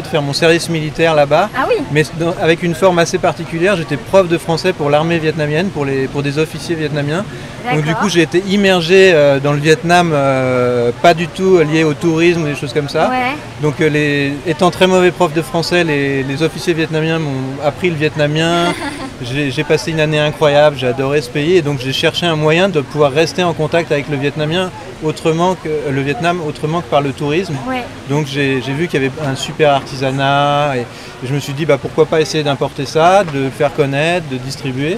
de, 0.00 0.06
faire 0.06 0.22
mon 0.22 0.32
service 0.32 0.68
militaire 0.68 1.14
là-bas, 1.14 1.48
Ah 1.56 1.66
oui. 1.68 1.76
Mais 1.90 2.04
dans- 2.18 2.34
avec 2.40 2.62
une 2.62 2.74
forme 2.74 2.98
assez 2.98 3.18
particulière, 3.18 3.76
j'étais 3.76 3.96
prof 3.96 4.28
de 4.28 4.38
français 4.38 4.72
pour 4.72 4.90
l'armée 4.90 5.18
vietnamienne, 5.18 5.70
pour, 5.70 5.84
les, 5.84 6.06
pour 6.06 6.22
des 6.22 6.38
officiers 6.38 6.74
vietnamiens. 6.74 7.24
Donc 7.72 7.84
du 7.84 7.94
coup 7.94 8.08
j'ai 8.08 8.22
été 8.22 8.42
immergé 8.48 9.12
euh, 9.14 9.38
dans 9.38 9.52
le 9.52 9.58
Vietnam, 9.58 10.10
euh, 10.12 10.59
pas 11.02 11.14
du 11.14 11.28
tout 11.28 11.58
lié 11.58 11.84
au 11.84 11.94
tourisme 11.94 12.42
ou 12.42 12.46
des 12.46 12.54
choses 12.54 12.72
comme 12.72 12.88
ça. 12.88 13.08
Ouais. 13.08 13.36
Donc 13.62 13.80
euh, 13.80 13.88
les, 13.88 14.32
étant 14.46 14.70
très 14.70 14.86
mauvais 14.86 15.10
prof 15.10 15.32
de 15.32 15.42
français, 15.42 15.84
les, 15.84 16.22
les 16.22 16.42
officiers 16.42 16.72
vietnamiens 16.74 17.18
m'ont 17.18 17.62
appris 17.64 17.90
le 17.90 17.96
vietnamien. 17.96 18.74
J'ai 19.22 19.64
passé 19.64 19.90
une 19.90 20.00
année 20.00 20.18
incroyable, 20.18 20.76
j'ai 20.78 20.86
adoré 20.86 21.20
ce 21.20 21.28
pays 21.28 21.56
et 21.56 21.60
donc 21.60 21.78
j'ai 21.78 21.92
cherché 21.92 22.24
un 22.24 22.36
moyen 22.36 22.70
de 22.70 22.80
pouvoir 22.80 23.12
rester 23.12 23.42
en 23.42 23.52
contact 23.52 23.92
avec 23.92 24.08
le 24.08 24.16
vietnamien 24.16 24.70
autrement 25.04 25.56
que 25.56 25.68
euh, 25.68 25.90
le 25.90 26.00
Vietnam 26.00 26.40
autrement 26.40 26.80
que 26.80 26.86
par 26.86 27.02
le 27.02 27.12
tourisme. 27.12 27.54
Ouais. 27.68 27.84
Donc 28.08 28.26
j'ai 28.26 28.62
j'ai 28.62 28.72
vu 28.72 28.88
qu'il 28.88 29.02
y 29.02 29.04
avait 29.04 29.12
un 29.22 29.36
super 29.36 29.72
artisanat 29.72 30.76
et, 30.76 30.80
et 30.80 31.26
je 31.26 31.34
me 31.34 31.38
suis 31.38 31.52
dit 31.52 31.66
bah, 31.66 31.76
pourquoi 31.76 32.06
pas 32.06 32.22
essayer 32.22 32.42
d'importer 32.42 32.86
ça, 32.86 33.24
de 33.24 33.38
le 33.38 33.50
faire 33.50 33.74
connaître, 33.74 34.26
de 34.30 34.38
distribuer. 34.38 34.96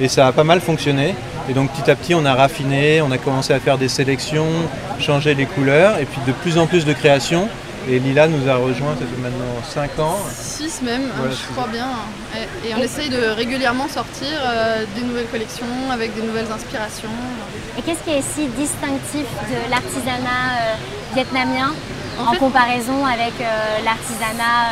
Et 0.00 0.06
ça 0.08 0.28
a 0.28 0.32
pas 0.32 0.44
mal 0.44 0.60
fonctionné. 0.60 1.16
Et 1.48 1.52
donc 1.52 1.70
petit 1.72 1.90
à 1.90 1.94
petit 1.96 2.14
on 2.14 2.24
a 2.24 2.34
raffiné, 2.34 3.02
on 3.02 3.10
a 3.10 3.18
commencé 3.18 3.52
à 3.52 3.60
faire 3.60 3.76
des 3.78 3.88
sélections, 3.88 4.46
changer 4.98 5.34
les 5.34 5.46
couleurs 5.46 5.98
et 5.98 6.04
puis 6.06 6.20
de 6.26 6.32
plus 6.32 6.58
en 6.58 6.66
plus 6.66 6.84
de 6.84 6.92
créations. 6.92 7.48
Et 7.86 7.98
Lila 7.98 8.28
nous 8.28 8.48
a 8.48 8.56
rejoint, 8.56 8.94
ça 8.98 9.04
fait 9.04 9.20
maintenant 9.22 9.60
5 9.68 9.98
ans. 9.98 10.16
6 10.32 10.80
même, 10.82 11.02
hein, 11.02 11.14
Voilà, 11.18 11.32
je 11.32 11.36
six 11.36 11.52
crois 11.52 11.68
bien. 11.70 11.86
Et, 12.34 12.70
et 12.70 12.74
on 12.74 12.78
essaye 12.82 13.10
de 13.10 13.20
régulièrement 13.36 13.88
sortir 13.88 14.28
euh, 14.42 14.84
des 14.96 15.02
nouvelles 15.02 15.26
collections 15.26 15.66
avec 15.92 16.14
des 16.14 16.22
nouvelles 16.22 16.50
inspirations. 16.50 17.10
Et 17.76 17.82
qu'est-ce 17.82 18.02
qui 18.02 18.10
est 18.16 18.22
si 18.22 18.46
distinctif 18.56 19.26
de 19.50 19.70
l'artisanat 19.70 20.44
euh, 20.62 20.74
vietnamien 21.14 21.72
en, 22.18 22.28
En 22.28 22.32
fait- 22.32 22.38
comparaison 22.38 23.04
avec 23.04 23.34
euh, 23.42 23.44
l'artisanat 23.84 24.64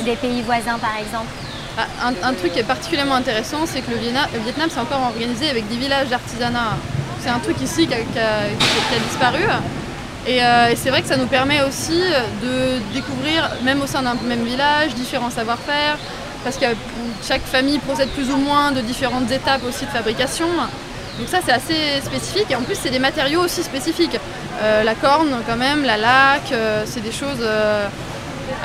euh, 0.00 0.02
des 0.04 0.16
pays 0.16 0.42
voisins, 0.42 0.78
par 0.80 0.96
exemple? 0.98 1.30
Ah, 1.80 1.86
Un, 2.24 2.34
truc 2.34 2.54
qui 2.54 2.58
est 2.58 2.64
particulièrement 2.64 3.14
intéressant, 3.14 3.58
c'est 3.64 3.82
que 3.82 3.92
le 3.92 3.98
Vietnam, 3.98 4.26
le 4.34 4.40
Vietnam 4.40 4.68
c'est 4.68 4.80
encore 4.80 5.00
organisé 5.00 5.48
avec 5.48 5.68
des 5.68 5.76
villages 5.76 6.08
d'artisanat. 6.08 6.76
C'est 7.20 7.28
un 7.28 7.38
truc 7.38 7.60
ici 7.62 7.86
qui 7.86 7.94
a, 7.94 8.98
disparu. 9.08 9.44
Et, 10.26 10.42
euh, 10.42 10.70
et 10.70 10.76
c'est 10.76 10.90
vrai 10.90 11.02
que 11.02 11.06
ça 11.08 11.16
nous 11.16 11.28
permet 11.28 11.62
aussi 11.62 12.00
de 12.42 12.80
découvrir, 12.92 13.48
même 13.62 13.80
au 13.80 13.86
sein 13.86 14.02
d'un 14.02 14.16
même 14.24 14.44
village, 14.44 14.96
différents 14.96 15.30
savoir-faire, 15.30 15.98
parce 16.42 16.56
que 16.56 16.66
chaque 17.22 17.42
famille 17.42 17.78
procède 17.78 18.08
plus 18.08 18.28
ou 18.32 18.38
moins 18.38 18.72
de 18.72 18.80
différentes 18.80 19.30
étapes 19.30 19.62
aussi 19.64 19.84
de 19.84 19.90
fabrication. 19.90 20.48
Donc 21.18 21.28
ça 21.28 21.38
c'est 21.44 21.52
assez 21.52 22.00
spécifique 22.04 22.50
et 22.50 22.56
en 22.56 22.62
plus 22.62 22.76
c'est 22.76 22.90
des 22.90 22.98
matériaux 22.98 23.42
aussi 23.42 23.62
spécifiques. 23.62 24.18
Euh, 24.62 24.82
la 24.82 24.96
corne 24.96 25.42
quand 25.46 25.56
même, 25.56 25.84
la 25.84 25.96
laque, 25.96 26.50
euh, 26.50 26.82
c'est 26.86 27.02
des 27.02 27.12
choses 27.12 27.46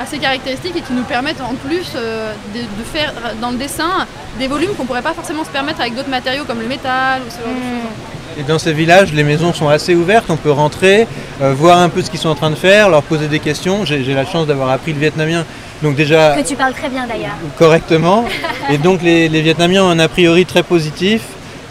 assez 0.00 0.18
caractéristiques 0.18 0.76
et 0.76 0.80
qui 0.82 0.92
nous 0.92 1.02
permettent 1.04 1.40
en 1.40 1.54
plus 1.54 1.92
euh, 1.96 2.32
de, 2.54 2.60
de 2.60 2.84
faire 2.84 3.12
dans 3.40 3.50
le 3.50 3.56
dessin 3.56 4.06
des 4.38 4.46
volumes 4.48 4.70
qu'on 4.76 4.84
pourrait 4.84 5.02
pas 5.02 5.14
forcément 5.14 5.44
se 5.44 5.50
permettre 5.50 5.80
avec 5.80 5.94
d'autres 5.94 6.08
matériaux 6.10 6.44
comme 6.44 6.60
le 6.60 6.66
métal 6.68 7.22
ou 7.26 7.30
ce 7.30 7.36
genre 7.36 7.54
de 7.54 7.60
choses. 7.60 8.38
Et 8.38 8.42
dans 8.42 8.58
ces 8.58 8.72
villages, 8.72 9.12
les 9.12 9.22
maisons 9.22 9.52
sont 9.52 9.68
assez 9.68 9.94
ouvertes, 9.94 10.26
on 10.28 10.36
peut 10.36 10.50
rentrer, 10.50 11.06
euh, 11.40 11.52
voir 11.56 11.78
un 11.78 11.88
peu 11.88 12.02
ce 12.02 12.10
qu'ils 12.10 12.18
sont 12.18 12.30
en 12.30 12.34
train 12.34 12.50
de 12.50 12.56
faire, 12.56 12.88
leur 12.88 13.02
poser 13.04 13.28
des 13.28 13.38
questions. 13.38 13.84
J'ai 13.84 14.02
la 14.14 14.26
chance 14.26 14.46
d'avoir 14.48 14.70
appris 14.70 14.92
le 14.92 14.98
vietnamien, 14.98 15.44
donc 15.82 15.94
déjà 15.94 16.34
Que 16.36 16.46
tu 16.46 16.56
parles 16.56 16.72
très 16.74 16.88
bien 16.88 17.06
d'ailleurs. 17.06 17.34
correctement. 17.58 18.24
Et 18.70 18.78
donc 18.78 19.02
les, 19.02 19.28
les 19.28 19.40
Vietnamiens 19.42 19.84
ont 19.84 19.90
un 19.90 19.98
a 20.00 20.08
priori 20.08 20.46
très 20.46 20.64
positif. 20.64 21.22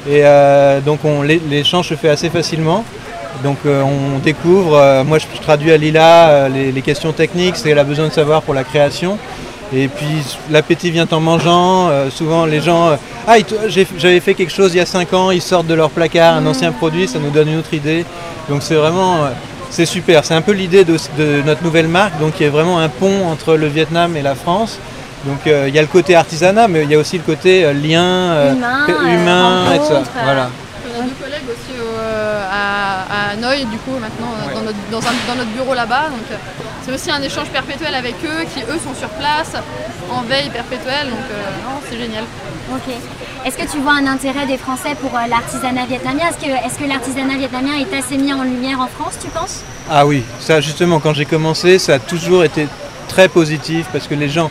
Et 0.07 0.21
euh, 0.25 0.79
donc 0.81 1.03
on- 1.05 1.21
l'é- 1.21 1.41
l'échange 1.49 1.89
se 1.89 1.95
fait 1.95 2.09
assez 2.09 2.29
facilement. 2.29 2.83
Donc 3.41 3.57
euh, 3.65 3.81
on 3.81 4.19
découvre, 4.19 4.77
euh, 4.77 5.03
moi 5.03 5.17
je 5.17 5.25
traduis 5.41 5.71
à 5.71 5.77
Lila 5.77 6.29
euh, 6.29 6.49
les, 6.49 6.71
les 6.71 6.81
questions 6.81 7.11
techniques, 7.11 7.55
ce 7.55 7.63
qu'elle 7.63 7.79
a 7.79 7.83
besoin 7.83 8.07
de 8.07 8.13
savoir 8.13 8.41
pour 8.41 8.53
la 8.53 8.63
création. 8.63 9.17
Et 9.75 9.87
puis 9.87 10.05
l'appétit 10.51 10.91
vient 10.91 11.07
en 11.11 11.19
mangeant. 11.19 11.89
Euh, 11.89 12.09
souvent 12.09 12.45
les 12.45 12.61
gens, 12.61 12.89
euh, 12.89 12.95
ah 13.27 13.35
j'avais 13.97 14.19
fait 14.19 14.35
quelque 14.35 14.53
chose 14.53 14.73
il 14.73 14.77
y 14.77 14.81
a 14.81 14.85
5 14.85 15.13
ans, 15.13 15.31
ils 15.31 15.41
sortent 15.41 15.67
de 15.67 15.73
leur 15.73 15.89
placard 15.89 16.35
un 16.35 16.45
ancien 16.45 16.71
produit, 16.71 17.07
ça 17.07 17.19
nous 17.19 17.31
donne 17.31 17.49
une 17.49 17.59
autre 17.59 17.73
idée. 17.73 18.05
Donc 18.49 18.61
c'est 18.61 18.75
vraiment, 18.75 19.23
euh, 19.23 19.29
c'est 19.69 19.85
super. 19.85 20.23
C'est 20.25 20.35
un 20.35 20.41
peu 20.41 20.51
l'idée 20.51 20.83
de, 20.83 20.97
de 21.17 21.41
notre 21.43 21.63
nouvelle 21.63 21.87
marque, 21.87 22.19
donc 22.19 22.39
il 22.39 22.43
y 22.43 22.45
a 22.45 22.51
vraiment 22.51 22.79
un 22.79 22.89
pont 22.89 23.27
entre 23.31 23.55
le 23.55 23.67
Vietnam 23.67 24.15
et 24.15 24.21
la 24.21 24.35
France. 24.35 24.77
Donc 25.25 25.39
il 25.45 25.73
y 25.73 25.79
a 25.79 25.81
le 25.81 25.87
côté 25.87 26.15
artisanat, 26.15 26.67
mais 26.67 26.83
il 26.83 26.91
y 26.91 26.95
a 26.95 26.99
aussi 26.99 27.17
le 27.17 27.23
côté 27.23 27.61
lien 27.73 28.51
Humain, 28.51 28.87
humain 29.07 29.73
et 29.73 29.77
tout 29.77 29.85
ça. 29.85 30.03
Voilà. 30.21 30.49
On 30.95 30.99
a 30.99 31.03
collègues 31.03 31.47
aussi 31.47 31.72
à, 32.53 33.03
à 33.15 33.19
Hanoï, 33.33 33.65
du 33.65 33.77
coup, 33.83 33.95
maintenant, 34.05 34.31
euh, 34.37 34.53
dans, 34.55 34.61
notre, 34.61 34.77
dans 34.91 34.99
un- 35.09 35.21
dans 35.29 35.35
notre 35.41 35.51
bureau 35.51 35.73
là-bas. 35.73 36.05
Donc, 36.15 36.27
euh, 36.31 36.35
c'est 36.85 36.93
aussi 36.93 37.09
un 37.11 37.21
échange 37.21 37.49
perpétuel 37.49 37.93
avec 37.95 38.15
eux, 38.25 38.41
qui 38.53 38.61
eux 38.61 38.79
sont 38.87 38.95
sur 39.03 39.09
place, 39.21 39.53
en 40.11 40.21
veille 40.21 40.49
perpétuelle. 40.49 41.07
Donc, 41.13 41.25
euh, 41.31 41.41
non, 41.65 41.75
c'est 41.89 41.97
génial. 41.97 42.23
Ok. 42.71 42.93
Est-ce 43.45 43.57
que 43.57 43.69
tu 43.71 43.77
vois 43.79 43.93
un 44.01 44.07
intérêt 44.07 44.45
des 44.45 44.57
Français 44.57 44.95
pour 45.01 45.11
euh, 45.17 45.27
l'artisanat 45.29 45.85
vietnamien? 45.85 46.25
Est-ce 46.29 46.37
que, 46.45 46.51
est 46.51 46.83
que 46.83 46.87
l'artisanat 46.87 47.37
vietnamien 47.37 47.73
est 47.75 47.93
assez 47.97 48.17
mis 48.17 48.33
en 48.33 48.43
lumière 48.43 48.79
en 48.79 48.87
France, 48.87 49.15
tu 49.21 49.27
penses? 49.29 49.61
Ah 49.91 50.05
oui, 50.05 50.23
ça 50.39 50.61
justement, 50.61 50.99
quand 50.99 51.13
j'ai 51.13 51.25
commencé, 51.25 51.77
ça 51.79 51.95
a 51.95 51.99
toujours 51.99 52.43
été 52.45 52.67
très 53.09 53.27
positif 53.27 53.87
parce 53.91 54.07
que 54.07 54.15
les 54.15 54.29
gens, 54.29 54.49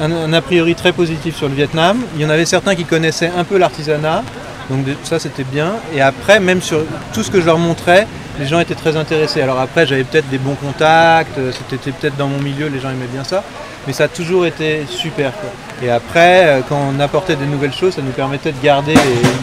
un 0.00 0.32
a 0.32 0.42
priori 0.42 0.74
très 0.74 0.92
positif 0.92 1.36
sur 1.36 1.48
le 1.48 1.54
Vietnam. 1.54 1.96
Il 2.16 2.22
y 2.22 2.26
en 2.26 2.30
avait 2.30 2.44
certains 2.46 2.74
qui 2.74 2.84
connaissaient 2.84 3.30
un 3.36 3.44
peu 3.44 3.56
l'artisanat, 3.58 4.22
donc 4.70 4.86
ça 5.02 5.18
c'était 5.18 5.44
bien. 5.44 5.74
Et 5.94 6.00
après, 6.00 6.40
même 6.40 6.62
sur 6.62 6.80
tout 7.12 7.22
ce 7.22 7.30
que 7.30 7.40
je 7.40 7.46
leur 7.46 7.58
montrais, 7.58 8.06
les 8.38 8.46
gens 8.46 8.60
étaient 8.60 8.74
très 8.74 8.96
intéressés. 8.96 9.42
Alors 9.42 9.60
après, 9.60 9.86
j'avais 9.86 10.04
peut-être 10.04 10.28
des 10.28 10.38
bons 10.38 10.54
contacts, 10.54 11.38
euh, 11.38 11.52
c'était 11.52 11.92
peut-être 11.92 12.16
dans 12.16 12.28
mon 12.28 12.38
milieu, 12.38 12.68
les 12.68 12.80
gens 12.80 12.90
aimaient 12.90 13.06
bien 13.12 13.24
ça. 13.24 13.42
Mais 13.86 13.92
ça 13.92 14.04
a 14.04 14.08
toujours 14.08 14.46
été 14.46 14.86
super. 14.88 15.32
Et 15.82 15.90
après, 15.90 16.46
euh, 16.46 16.60
quand 16.66 16.78
on 16.90 16.98
apportait 17.00 17.36
des 17.36 17.44
nouvelles 17.44 17.74
choses, 17.74 17.94
ça 17.94 18.02
nous 18.02 18.12
permettait 18.12 18.52
de 18.52 18.62
garder 18.62 18.94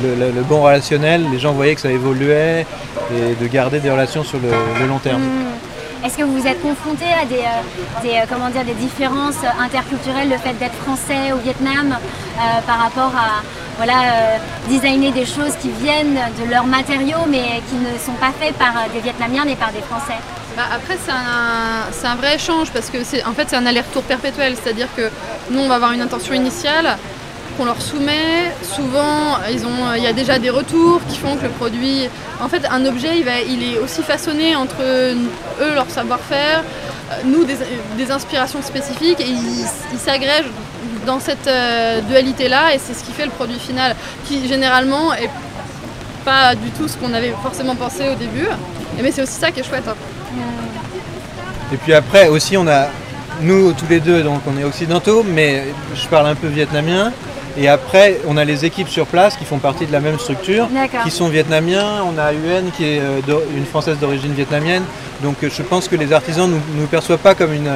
le, 0.03 0.41
bon 0.41 0.63
relationnel. 0.63 1.25
Les 1.31 1.39
gens 1.39 1.53
voyaient 1.53 1.75
que 1.75 1.81
ça 1.81 1.91
évoluait 1.91 2.65
et 3.13 3.35
de 3.35 3.47
garder 3.47 3.79
des 3.79 3.91
relations 3.91 4.23
sur 4.23 4.39
le, 4.39 4.87
long 4.87 4.97
terme. 4.97 5.21
Hmm. 5.21 6.05
Est-ce 6.05 6.17
que 6.17 6.23
vous 6.23 6.39
vous 6.39 6.47
êtes 6.47 6.59
confronté 6.63 7.05
à 7.05 7.25
des, 7.25 7.43
euh, 8.09 8.25
comment 8.27 8.49
dire, 8.49 8.65
des 8.65 8.73
différences 8.73 9.43
interculturelles, 9.59 10.29
le 10.29 10.37
fait 10.37 10.53
d'être 10.53 10.73
français 10.73 11.31
au 11.31 11.37
Vietnam 11.37 11.95
par 12.65 12.79
rapport 12.79 13.13
à 13.15 13.43
voilà, 13.83 14.01
euh, 14.03 14.37
designer 14.69 15.11
des 15.11 15.25
choses 15.25 15.55
qui 15.59 15.69
viennent 15.69 16.19
de 16.39 16.51
leurs 16.51 16.67
matériaux 16.67 17.25
mais 17.27 17.63
qui 17.67 17.77
ne 17.77 17.97
sont 17.97 18.13
pas 18.19 18.31
faits 18.39 18.53
par 18.53 18.73
euh, 18.77 18.93
des 18.93 18.99
Vietnamiens 18.99 19.41
mais 19.43 19.55
par 19.55 19.71
des 19.71 19.81
Français 19.81 20.19
Bah, 20.55 20.65
après, 20.71 20.99
c'est 21.03 22.05
un, 22.05 22.15
vrai 22.15 22.35
échange 22.35 22.69
parce 22.69 22.91
que 22.91 23.03
c'est 23.03 23.23
en 23.25 23.33
fait 23.33 23.51
un 23.55 23.65
aller-retour 23.65 24.03
perpétuel. 24.03 24.53
C'est-à-dire 24.55 24.87
que 24.95 25.09
nous, 25.49 25.61
on 25.61 25.67
va 25.67 25.75
avoir 25.75 25.93
une 25.93 26.01
intention 26.01 26.35
initiale 26.35 26.95
qu'on 27.57 27.65
leur 27.65 27.81
soumet. 27.81 28.53
Souvent, 28.61 29.39
ils 29.51 29.65
ont, 29.65 29.95
il 29.97 30.03
y 30.03 30.07
a 30.07 30.13
déjà 30.13 30.37
des 30.37 30.51
retours 30.51 31.01
qui 31.09 31.17
font 31.17 31.35
que 31.35 31.45
le 31.45 31.49
produit. 31.49 32.07
En 32.39 32.49
fait, 32.49 32.63
un 32.69 32.85
objet, 32.85 33.17
il, 33.17 33.25
va, 33.25 33.39
est 33.39 33.79
aussi 33.83 34.03
façonné 34.03 34.55
entre 34.55 34.75
eux, 34.83 35.73
leur 35.73 35.89
savoir-faire, 35.89 36.59
euh, 36.59 37.15
nous, 37.25 37.45
des, 37.45 38.11
inspirations 38.11 38.61
spécifiques, 38.61 39.21
et 39.21 39.27
ils 39.27 39.65
il 39.91 39.99
s'agrègent 39.99 40.53
dans 41.05 41.19
cette 41.19 41.47
euh, 41.47 42.01
dualité-là, 42.01 42.73
et 42.73 42.79
c'est 42.79 42.93
ce 42.93 43.03
qui 43.03 43.11
fait 43.11 43.25
le 43.25 43.31
produit 43.31 43.59
final, 43.59 43.95
qui 44.25 44.47
généralement 44.47 45.13
est 45.13 45.29
pas 46.23 46.53
du 46.55 46.69
tout 46.71 46.87
ce 46.87 46.97
qu'on 46.97 47.13
avait 47.13 47.33
forcément 47.41 47.75
pensé 47.75 48.09
au 48.09 48.15
début. 48.15 48.47
Mais 49.01 49.11
c'est 49.11 49.23
aussi 49.23 49.33
ça 49.39 49.51
qui 49.51 49.61
est 49.61 49.63
chouette. 49.63 49.87
hein. 49.87 49.95
Et 51.73 51.77
puis 51.77 51.93
après 51.93 52.27
aussi 52.27 52.57
on 52.57 52.67
a, 52.67 52.87
nous 53.41 53.71
tous 53.73 53.87
les 53.89 53.99
deux, 53.99 54.21
donc 54.23 54.41
on 54.47 54.59
est 54.59 54.63
occidentaux, 54.63 55.23
mais 55.23 55.63
je 55.95 56.07
parle 56.07 56.27
un 56.27 56.35
peu 56.35 56.47
vietnamien. 56.47 57.11
Et 57.57 57.67
après 57.67 58.19
on 58.27 58.37
a 58.37 58.45
les 58.45 58.65
équipes 58.65 58.89
sur 58.89 59.05
place 59.07 59.35
qui 59.35 59.45
font 59.45 59.57
partie 59.57 59.85
de 59.85 59.91
la 59.91 59.99
même 59.99 60.19
structure, 60.19 60.67
qui 61.03 61.11
sont 61.11 61.29
vietnamiens. 61.29 62.03
On 62.05 62.17
a 62.19 62.33
UN 62.33 62.69
qui 62.75 62.83
est 62.85 62.99
euh, 62.99 63.19
une 63.55 63.65
française 63.65 63.97
d'origine 63.99 64.33
vietnamienne. 64.33 64.83
Donc 65.23 65.37
euh, 65.43 65.49
je 65.51 65.61
pense 65.63 65.87
que 65.87 65.95
les 65.95 66.13
artisans 66.13 66.47
ne 66.49 66.55
nous, 66.55 66.61
nous 66.81 66.87
perçoivent 66.87 67.19
pas 67.19 67.33
comme 67.35 67.53
une, 67.53 67.69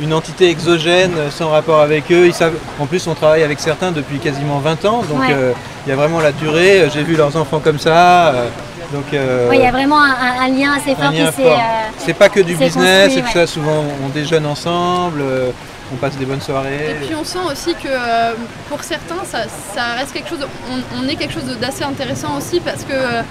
une 0.00 0.12
entité 0.12 0.50
exogène 0.50 1.12
euh, 1.16 1.30
sans 1.30 1.50
rapport 1.50 1.80
avec 1.80 2.10
eux. 2.10 2.26
Ils 2.26 2.34
savent, 2.34 2.54
en 2.80 2.86
plus 2.86 3.06
on 3.06 3.14
travaille 3.14 3.42
avec 3.42 3.60
certains 3.60 3.92
depuis 3.92 4.18
quasiment 4.18 4.58
20 4.58 4.84
ans, 4.86 5.02
donc 5.08 5.20
Ouais. 5.20 5.28
euh, 5.30 5.52
il 5.86 5.90
y 5.90 5.92
a 5.92 5.96
vraiment 5.96 6.20
la 6.20 6.32
durée. 6.32 6.80
Euh, 6.82 6.88
J'ai 6.92 7.02
vu 7.02 7.14
leurs 7.16 7.36
enfants 7.36 7.60
comme 7.60 7.78
ça. 7.78 8.28
euh, 8.28 8.48
donc, 8.92 9.04
euh, 9.14 9.48
il 9.52 9.60
y 9.60 9.66
a 9.66 9.70
vraiment 9.72 10.00
un, 10.00 10.10
un- 10.10 10.44
un 10.44 10.48
lien 10.48 10.72
assez 10.76 10.94
fort 10.94 11.10
euh, 11.12 11.58
C'est 11.98 12.12
pas 12.14 12.28
que 12.28 12.40
du 12.40 12.54
business 12.54 13.14
tout 13.14 13.20
ouais. 13.20 13.32
ça, 13.32 13.46
souvent 13.46 13.82
on 14.04 14.08
déjeune 14.10 14.46
ensemble, 14.46 15.20
euh, 15.22 15.50
on 15.92 15.96
passe 15.96 16.16
des 16.16 16.24
bonnes 16.26 16.40
soirées. 16.40 16.90
Et 16.90 17.06
puis 17.06 17.14
on 17.18 17.24
sent 17.24 17.38
aussi 17.50 17.74
que 17.74 17.88
euh, 17.88 18.34
pour 18.68 18.82
certains, 18.84 19.24
ça, 19.24 19.38
ça 19.74 19.94
reste 19.98 20.12
quelque 20.12 20.28
chose, 20.28 20.46
on, 20.70 21.02
on 21.02 21.08
est 21.08 21.16
quelque 21.16 21.32
chose 21.34 21.44
d'assez 21.60 21.82
intéressant 21.84 22.36
aussi 22.36 22.60
parce 22.60 22.82
que 22.84 22.92
euh, 22.92 23.22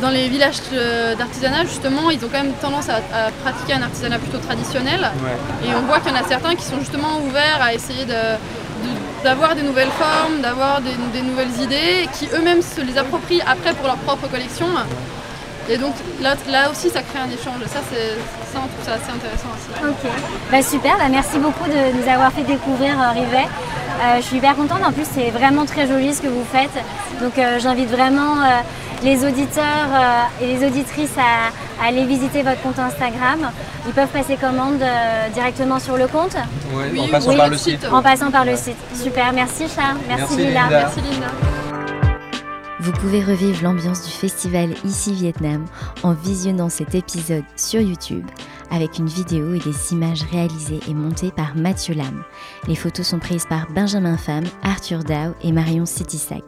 dans 0.00 0.10
les 0.10 0.28
villages 0.28 0.56
euh, 0.72 1.14
d'artisanat, 1.14 1.64
justement, 1.64 2.10
ils 2.10 2.18
ont 2.24 2.28
quand 2.32 2.42
même 2.42 2.52
tendance 2.60 2.88
à, 2.88 2.96
à 2.96 3.30
pratiquer 3.42 3.74
un 3.74 3.82
artisanat 3.82 4.18
plutôt 4.18 4.38
traditionnel. 4.38 5.10
Et 5.66 5.74
on 5.74 5.82
voit 5.86 5.98
qu'il 6.00 6.12
y 6.12 6.16
en 6.16 6.20
a 6.20 6.26
certains 6.26 6.54
qui 6.54 6.64
sont 6.64 6.78
justement 6.78 7.18
ouverts 7.26 7.60
à 7.60 7.74
essayer 7.74 8.04
de- 8.04 8.12
de- 8.12 9.24
d'avoir 9.24 9.54
des 9.56 9.62
nouvelles 9.62 9.90
formes, 9.98 10.40
d'avoir 10.40 10.80
des, 10.80 10.94
des 11.12 11.22
nouvelles 11.22 11.54
idées, 11.62 12.08
qui 12.16 12.28
eux-mêmes 12.34 12.62
se 12.62 12.80
les 12.80 12.96
approprient 12.96 13.42
après 13.42 13.72
pour 13.74 13.86
leur 13.86 13.96
propre 13.96 14.28
collection. 14.28 14.66
Et 15.70 15.76
donc 15.76 15.94
là, 16.22 16.34
là 16.50 16.70
aussi, 16.70 16.88
ça 16.88 17.02
crée 17.02 17.18
un 17.18 17.28
échange. 17.30 17.60
Ça, 17.66 17.80
c'est, 17.90 18.16
ça 18.52 18.58
on 18.64 18.68
trouve 18.68 18.84
ça 18.84 18.92
assez 18.94 19.10
intéressant 19.10 19.48
aussi. 19.54 19.68
Ok, 19.86 20.10
bah 20.50 20.62
super, 20.62 20.96
bah 20.96 21.08
merci 21.10 21.38
beaucoup 21.38 21.66
de 21.68 22.00
nous 22.02 22.08
avoir 22.10 22.32
fait 22.32 22.42
découvrir 22.42 22.94
euh, 23.00 23.12
Rivet. 23.12 23.46
Euh, 24.00 24.16
je 24.18 24.22
suis 24.22 24.36
hyper 24.38 24.54
contente, 24.56 24.80
en 24.84 24.92
plus 24.92 25.06
c'est 25.12 25.30
vraiment 25.30 25.66
très 25.66 25.86
joli 25.86 26.14
ce 26.14 26.22
que 26.22 26.28
vous 26.28 26.44
faites. 26.50 26.70
Donc 27.20 27.36
euh, 27.38 27.58
j'invite 27.58 27.90
vraiment 27.90 28.40
euh, 28.40 28.60
les 29.02 29.24
auditeurs 29.26 29.90
euh, 29.92 30.22
et 30.42 30.46
les 30.46 30.66
auditrices 30.66 31.16
à, 31.18 31.82
à 31.84 31.88
aller 31.88 32.04
visiter 32.06 32.42
votre 32.42 32.62
compte 32.62 32.78
Instagram. 32.78 33.50
Ils 33.86 33.92
peuvent 33.92 34.08
passer 34.08 34.36
commande 34.36 34.80
euh, 34.80 35.28
directement 35.34 35.78
sur 35.80 35.96
le 35.96 36.06
compte 36.06 36.36
Ouais, 36.72 36.98
en 36.98 37.08
passant 37.08 37.36
par 37.36 37.48
le 37.48 37.56
site. 37.58 37.86
En 37.92 38.02
passant 38.02 38.30
par 38.30 38.44
le 38.44 38.56
site. 38.56 38.76
Super, 38.94 39.32
merci 39.32 39.64
Charles, 39.74 39.98
merci, 40.08 40.22
Merci, 40.22 40.36
Lila. 40.36 40.60
Linda. 40.62 40.78
Merci 40.80 41.00
Linda. 41.00 41.57
Vous 42.88 43.00
pouvez 43.00 43.22
revivre 43.22 43.64
l'ambiance 43.64 44.02
du 44.06 44.10
festival 44.10 44.70
Ici 44.82 45.12
Vietnam 45.12 45.66
en 46.02 46.14
visionnant 46.14 46.70
cet 46.70 46.94
épisode 46.94 47.44
sur 47.54 47.82
YouTube 47.82 48.24
avec 48.70 48.96
une 48.96 49.08
vidéo 49.08 49.52
et 49.52 49.58
des 49.58 49.92
images 49.92 50.22
réalisées 50.32 50.80
et 50.88 50.94
montées 50.94 51.30
par 51.30 51.54
Mathieu 51.54 51.92
Lam. 51.94 52.24
Les 52.66 52.74
photos 52.74 53.06
sont 53.06 53.18
prises 53.18 53.44
par 53.44 53.70
Benjamin 53.72 54.16
Pham, 54.16 54.44
Arthur 54.62 55.04
Dao 55.04 55.34
et 55.42 55.52
Marion 55.52 55.84
Sitissac. 55.84 56.42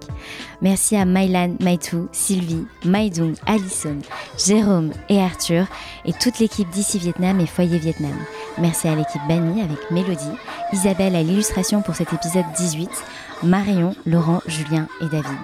Merci 0.62 0.96
à 0.96 1.04
Mylan, 1.04 1.56
Maitou, 1.60 2.08
Sylvie, 2.10 2.66
Maïdong, 2.86 3.34
Alison, 3.44 3.98
Jérôme 4.38 4.92
et 5.10 5.20
Arthur 5.20 5.66
et 6.06 6.14
toute 6.14 6.38
l'équipe 6.38 6.70
d'Ici 6.70 6.98
Vietnam 6.98 7.38
et 7.40 7.46
Foyer 7.46 7.78
Vietnam. 7.78 8.16
Merci 8.56 8.88
à 8.88 8.94
l'équipe 8.94 9.20
Bani 9.28 9.60
avec 9.60 9.90
Mélodie, 9.90 10.24
Isabelle 10.72 11.16
à 11.16 11.22
l'illustration 11.22 11.82
pour 11.82 11.96
cet 11.96 12.14
épisode 12.14 12.46
18, 12.56 12.88
Marion, 13.42 13.94
Laurent, 14.06 14.40
Julien 14.46 14.88
et 15.02 15.08
David. 15.10 15.36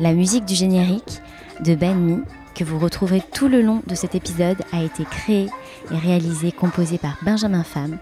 La 0.00 0.12
musique 0.12 0.44
du 0.44 0.56
générique 0.56 1.20
de 1.60 1.76
Ben 1.76 1.94
Mi, 1.94 2.18
que 2.56 2.64
vous 2.64 2.80
retrouverez 2.80 3.22
tout 3.32 3.46
le 3.46 3.62
long 3.62 3.80
de 3.86 3.94
cet 3.94 4.16
épisode, 4.16 4.58
a 4.72 4.82
été 4.82 5.04
créée 5.04 5.48
et 5.90 5.96
réalisée, 5.96 6.50
composée 6.50 6.98
par 6.98 7.16
Benjamin 7.22 7.62
Pham. 7.62 7.98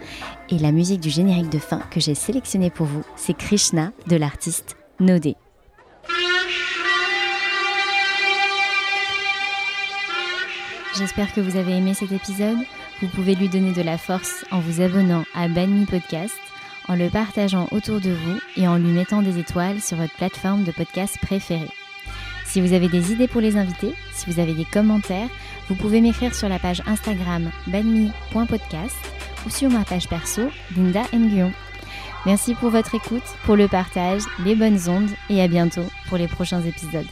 Et 0.48 0.58
la 0.58 0.72
musique 0.72 1.00
du 1.00 1.10
générique 1.10 1.50
de 1.50 1.58
fin 1.58 1.80
que 1.90 2.00
j'ai 2.00 2.14
sélectionnée 2.14 2.70
pour 2.70 2.86
vous, 2.86 3.02
c'est 3.16 3.36
Krishna 3.36 3.92
de 4.06 4.16
l'artiste 4.16 4.76
Nodé. 5.00 5.36
J'espère 10.96 11.32
que 11.34 11.40
vous 11.42 11.56
avez 11.56 11.76
aimé 11.76 11.92
cet 11.92 12.12
épisode. 12.12 12.58
Vous 13.02 13.08
pouvez 13.08 13.34
lui 13.34 13.50
donner 13.50 13.72
de 13.72 13.82
la 13.82 13.98
force 13.98 14.46
en 14.50 14.60
vous 14.60 14.80
abonnant 14.80 15.24
à 15.34 15.48
Banmi 15.48 15.84
Podcast, 15.84 16.38
en 16.88 16.96
le 16.96 17.10
partageant 17.10 17.68
autour 17.70 18.00
de 18.00 18.10
vous 18.10 18.38
et 18.56 18.66
en 18.66 18.78
lui 18.78 18.92
mettant 18.92 19.20
des 19.20 19.38
étoiles 19.38 19.80
sur 19.80 19.98
votre 19.98 20.14
plateforme 20.14 20.64
de 20.64 20.72
podcast 20.72 21.18
préférée. 21.20 21.68
Si 22.52 22.60
vous 22.60 22.74
avez 22.74 22.88
des 22.88 23.12
idées 23.12 23.28
pour 23.28 23.40
les 23.40 23.56
invités, 23.56 23.94
si 24.12 24.30
vous 24.30 24.38
avez 24.38 24.52
des 24.52 24.66
commentaires, 24.66 25.30
vous 25.70 25.74
pouvez 25.74 26.02
m'écrire 26.02 26.34
sur 26.34 26.50
la 26.50 26.58
page 26.58 26.82
Instagram 26.84 27.50
banmi.podcast 27.68 28.94
ou 29.46 29.48
sur 29.48 29.70
ma 29.70 29.86
page 29.86 30.06
perso 30.06 30.42
Linda 30.76 31.00
Nguyen. 31.14 31.50
Merci 32.26 32.54
pour 32.54 32.68
votre 32.68 32.94
écoute, 32.94 33.22
pour 33.46 33.56
le 33.56 33.68
partage, 33.68 34.20
les 34.44 34.54
bonnes 34.54 34.86
ondes 34.86 35.08
et 35.30 35.40
à 35.40 35.48
bientôt 35.48 35.86
pour 36.10 36.18
les 36.18 36.28
prochains 36.28 36.60
épisodes. 36.60 37.06